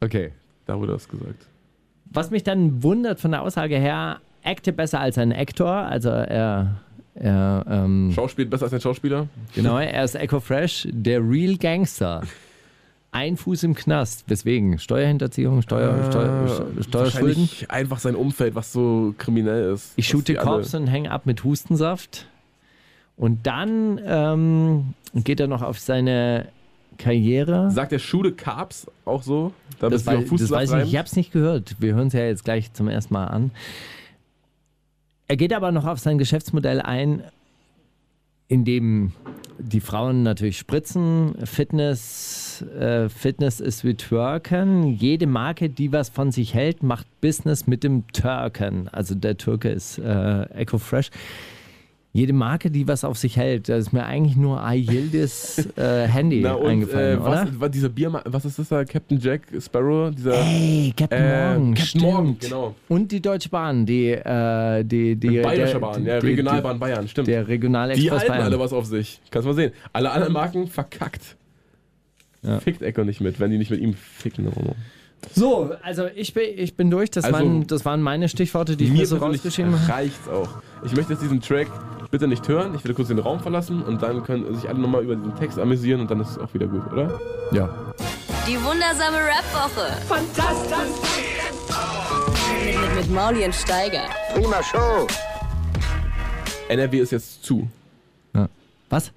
Okay. 0.00 0.30
Da 0.66 0.78
wurde 0.78 0.92
das 0.92 1.08
gesagt. 1.08 1.46
Was 2.10 2.30
mich 2.30 2.42
dann 2.42 2.82
wundert 2.82 3.20
von 3.20 3.32
der 3.32 3.42
Aussage 3.42 3.76
her, 3.78 4.20
acte 4.44 4.72
besser 4.72 5.00
als 5.00 5.18
ein 5.18 5.32
Actor. 5.32 5.70
Also 5.70 6.08
er, 6.08 6.80
er 7.14 7.64
ähm, 7.68 8.12
Schauspiel 8.14 8.46
besser 8.46 8.64
als 8.64 8.72
ein 8.74 8.80
Schauspieler? 8.80 9.28
genau, 9.54 9.78
er 9.78 10.04
ist 10.04 10.14
Echo 10.14 10.40
Fresh, 10.40 10.88
der 10.90 11.20
Real 11.20 11.56
Gangster. 11.56 12.22
Ein 13.10 13.36
Fuß 13.36 13.62
im 13.62 13.74
Knast. 13.74 14.24
Weswegen? 14.28 14.78
Steuerhinterziehung, 14.78 15.62
Steuer, 15.62 16.10
Steuer, 16.10 16.46
Steu- 16.76 16.82
Steuerschulden? 16.82 17.48
Einfach 17.68 17.98
sein 17.98 18.14
Umfeld, 18.14 18.54
was 18.54 18.72
so 18.72 19.14
kriminell 19.16 19.72
ist. 19.72 19.92
Ich 19.96 20.08
shoote 20.08 20.38
alle- 20.38 20.44
Cops 20.58 20.74
und 20.74 20.86
hänge 20.88 21.10
ab 21.10 21.24
mit 21.24 21.42
Hustensaft. 21.42 22.26
Und 23.16 23.46
dann 23.46 23.98
ähm, 24.04 24.94
geht 25.14 25.40
er 25.40 25.46
noch 25.48 25.62
auf 25.62 25.78
seine 25.80 26.48
Karriere. 26.98 27.70
Sagt 27.70 27.92
der 27.92 27.98
Schule 27.98 28.32
Carbs 28.32 28.86
auch 29.04 29.22
so? 29.22 29.52
Da 29.80 29.88
Das, 29.88 30.04
wei- 30.06 30.16
das 30.30 30.50
weiß 30.50 30.70
ich 30.70 30.76
nicht, 30.76 30.88
ich 30.92 30.96
habe 30.98 31.06
es 31.06 31.16
nicht 31.16 31.32
gehört. 31.32 31.76
Wir 31.80 31.94
hören 31.94 32.08
es 32.08 32.12
ja 32.12 32.20
jetzt 32.24 32.44
gleich 32.44 32.72
zum 32.74 32.88
ersten 32.88 33.14
Mal 33.14 33.26
an. 33.26 33.50
Er 35.28 35.36
geht 35.36 35.52
aber 35.52 35.72
noch 35.72 35.84
auf 35.86 35.98
sein 35.98 36.18
Geschäftsmodell 36.18 36.80
ein, 36.80 37.22
in 38.48 38.64
dem 38.64 39.12
die 39.58 39.80
Frauen 39.80 40.22
natürlich 40.22 40.58
spritzen, 40.58 41.34
Fitness, 41.44 42.62
äh, 42.78 43.08
Fitness 43.08 43.60
ist 43.60 43.84
wie 43.84 43.94
Twerken. 43.94 44.94
Jede 44.94 45.26
Marke, 45.26 45.68
die 45.68 45.92
was 45.92 46.08
von 46.08 46.32
sich 46.32 46.54
hält, 46.54 46.82
macht 46.82 47.06
Business 47.20 47.66
mit 47.66 47.84
dem 47.84 48.06
Türken. 48.08 48.88
Also 48.88 49.14
der 49.14 49.36
Türke 49.36 49.70
ist 49.70 49.98
äh, 49.98 50.42
Eco 50.54 50.78
Fresh. 50.78 51.10
Jede 52.14 52.32
Marke, 52.32 52.70
die 52.70 52.88
was 52.88 53.04
auf 53.04 53.18
sich 53.18 53.36
hält, 53.36 53.68
da 53.68 53.76
ist 53.76 53.92
mir 53.92 54.04
eigentlich 54.04 54.34
nur 54.34 54.62
Ayildiz 54.62 55.68
äh, 55.76 56.06
Handy 56.08 56.40
Na 56.42 56.54
und 56.54 56.66
eingefallen, 56.66 57.18
äh, 57.18 57.20
oder? 57.22 57.48
was, 57.58 57.70
dieser 57.70 57.90
Bier, 57.90 58.22
was 58.24 58.44
ist 58.46 58.58
das 58.58 58.68
da? 58.70 58.84
Captain 58.84 59.20
Jack 59.20 59.42
Sparrow? 59.60 60.10
Dieser, 60.14 60.34
Ey, 60.34 60.94
Captain 60.96 61.18
Äh, 61.22 61.52
Morgan, 61.58 61.74
Captain. 61.74 62.00
Morgan, 62.00 62.36
genau. 62.40 62.74
Und 62.88 63.12
die 63.12 63.20
Deutsche 63.20 63.50
Bahn, 63.50 63.84
die, 63.84 64.08
äh, 64.12 64.84
die, 64.84 65.16
die 65.16 65.38
Bayerische 65.40 65.74
der, 65.74 65.78
Bahn, 65.80 66.02
die, 66.02 66.08
ja, 66.08 66.18
die- 66.20 66.26
Regionalbahn 66.28 66.78
Bayern, 66.78 67.06
stimmt. 67.08 67.28
Die, 67.28 67.32
der 67.32 67.44
die 67.44 67.50
Regionalexpress 67.52 68.10
halten 68.10 68.28
Bayern. 68.28 68.42
alle 68.44 68.58
was 68.58 68.72
auf 68.72 68.86
sich. 68.86 69.20
Kannst 69.30 69.46
mal 69.46 69.54
sehen. 69.54 69.72
Alle 69.92 70.10
anderen 70.10 70.32
Marken 70.32 70.66
verkackt. 70.66 71.36
Ja. 72.42 72.58
Fickt 72.60 72.82
Echo 72.82 73.04
nicht 73.04 73.20
mit, 73.20 73.38
wenn 73.38 73.50
die 73.50 73.58
nicht 73.58 73.70
mit 73.70 73.80
ihm 73.80 73.94
ficken. 73.94 74.48
So, 75.34 75.72
also 75.82 76.06
ich 76.14 76.32
bin, 76.32 76.44
ich 76.56 76.74
bin 76.76 76.90
durch. 76.90 77.10
Das, 77.10 77.24
Also, 77.24 77.36
waren, 77.36 77.66
das 77.66 77.84
waren 77.84 78.00
meine 78.00 78.28
Stichworte, 78.28 78.76
die 78.76 78.84
ich 78.84 78.92
mir 78.92 79.04
so 79.06 79.16
rausgeschrieben 79.16 79.72
habe. 79.78 79.92
reicht's 79.92 80.28
auch. 80.28 80.48
Ich 80.86 80.94
möchte 80.94 81.12
jetzt 81.14 81.22
diesen 81.22 81.40
Track 81.40 81.66
bitte 82.10 82.26
nicht 82.28 82.46
hören. 82.48 82.74
Ich 82.74 82.84
werde 82.84 82.94
kurz 82.94 83.08
den 83.08 83.18
Raum 83.18 83.40
verlassen 83.40 83.82
und 83.82 84.02
dann 84.02 84.22
können 84.24 84.54
sich 84.54 84.68
alle 84.68 84.78
nochmal 84.78 85.02
über 85.02 85.16
diesen 85.16 85.34
Text 85.36 85.58
amüsieren 85.58 86.00
und 86.00 86.10
dann 86.10 86.20
ist 86.20 86.30
es 86.30 86.38
auch 86.38 86.52
wieder 86.54 86.66
gut, 86.66 86.90
oder? 86.92 87.18
Ja. 87.52 87.68
Die 88.46 88.56
wundersame 88.56 89.18
Rap-Woche. 89.18 89.92
Fantastisch. 90.06 91.24
Mit, 92.64 92.80
mit, 92.80 92.96
mit 92.96 93.10
Mauli 93.14 93.44
und 93.44 93.54
Steiger. 93.54 94.02
Prima 94.34 94.62
Show. 94.62 95.06
NRW 96.68 96.98
ist 97.00 97.12
jetzt 97.12 97.44
zu. 97.44 97.68
ja. 98.34 98.48
Was? 98.90 99.12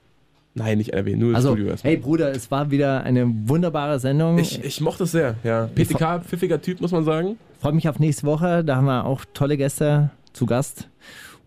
Nein, 0.54 0.80
nicht 0.80 0.92
NRW, 0.92 1.16
nur 1.16 1.30
das 1.32 1.38
Also, 1.38 1.54
Studio 1.54 1.72
erstmal. 1.72 1.94
hey 1.94 1.98
Bruder, 2.02 2.32
es 2.32 2.52
war 2.52 2.72
wieder 2.72 3.04
eine 3.04 3.26
wunderbare 3.48 4.00
Sendung. 4.00 4.38
Ich 4.38 4.58
Ich, 4.60 4.66
ich 4.66 4.82
mochte 4.82 5.04
es 5.06 5.12
sehr, 5.14 5.36
ja. 5.46 5.68
PTK, 5.74 6.20
pfiffiger 6.26 6.62
Typ, 6.62 6.82
muss 6.82 6.92
man 6.92 7.06
sagen. 7.06 7.38
freue 7.62 7.72
mich 7.72 7.88
auf 7.88 8.00
nächste 8.00 8.24
Woche. 8.24 8.64
Da 8.66 8.76
haben 8.76 8.86
wir 8.86 9.06
auch 9.06 9.22
tolle 9.34 9.56
Gäste 9.56 10.10
zu 10.34 10.46
Gast. 10.46 10.90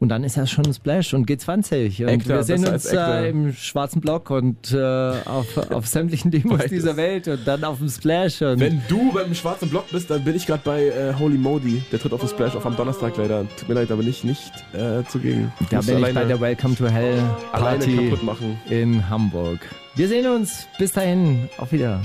Und 0.01 0.09
dann 0.09 0.25
ist 0.25 0.37
ja 0.37 0.47
schon 0.47 0.67
ein 0.67 0.75
Splash 0.75 1.15
und 1.15 1.29
G20. 1.29 2.03
Und 2.03 2.09
Ektar, 2.09 2.37
wir 2.37 2.43
sehen 2.45 2.67
uns 2.67 2.87
äh, 2.87 3.29
im 3.29 3.53
schwarzen 3.53 4.01
Block 4.01 4.31
und 4.31 4.73
äh, 4.73 4.79
auf, 5.25 5.57
auf 5.71 5.87
sämtlichen 5.87 6.31
Demos 6.31 6.59
Beides. 6.59 6.71
dieser 6.71 6.97
Welt 6.97 7.29
und 7.29 7.47
dann 7.47 7.65
auf 7.65 7.79
dem 7.79 7.89
Splash. 7.89 8.41
Wenn 8.41 8.83
du 8.89 9.13
beim 9.13 9.35
schwarzen 9.35 9.71
Block 9.71 9.91
bist, 9.91 10.11
dann 10.11 10.25
bin 10.25 10.35
ich 10.35 10.47
gerade 10.47 10.63
bei 10.65 10.89
äh, 10.89 11.15
Holy 11.19 11.39
Modi. 11.39 11.83
Der 11.91 11.99
tritt 11.99 12.13
auf 12.13 12.21
das 12.21 12.31
Splash 12.31 12.55
auf 12.55 12.67
am 12.67 12.77
Donnerstag 12.77 13.17
leider. 13.17 13.47
Tut 13.57 13.69
mir 13.69 13.75
leid, 13.75 13.89
ich 13.91 14.25
nicht 14.25 14.53
äh, 14.73 15.03
zugegen. 15.09 15.53
Da 15.71 15.81
bin 15.81 15.89
ich 15.89 15.95
alleine, 15.95 16.15
bei 16.15 16.25
der 16.25 16.41
Welcome 16.41 16.77
to 16.77 16.87
Hell 16.87 17.23
Party 17.53 18.13
in 18.69 19.09
Hamburg. 19.09 19.61
Wir 19.95 20.09
sehen 20.09 20.27
uns. 20.27 20.67
Bis 20.79 20.93
dahin. 20.93 21.49
Auf 21.57 21.73
Wiederhören. 21.73 22.05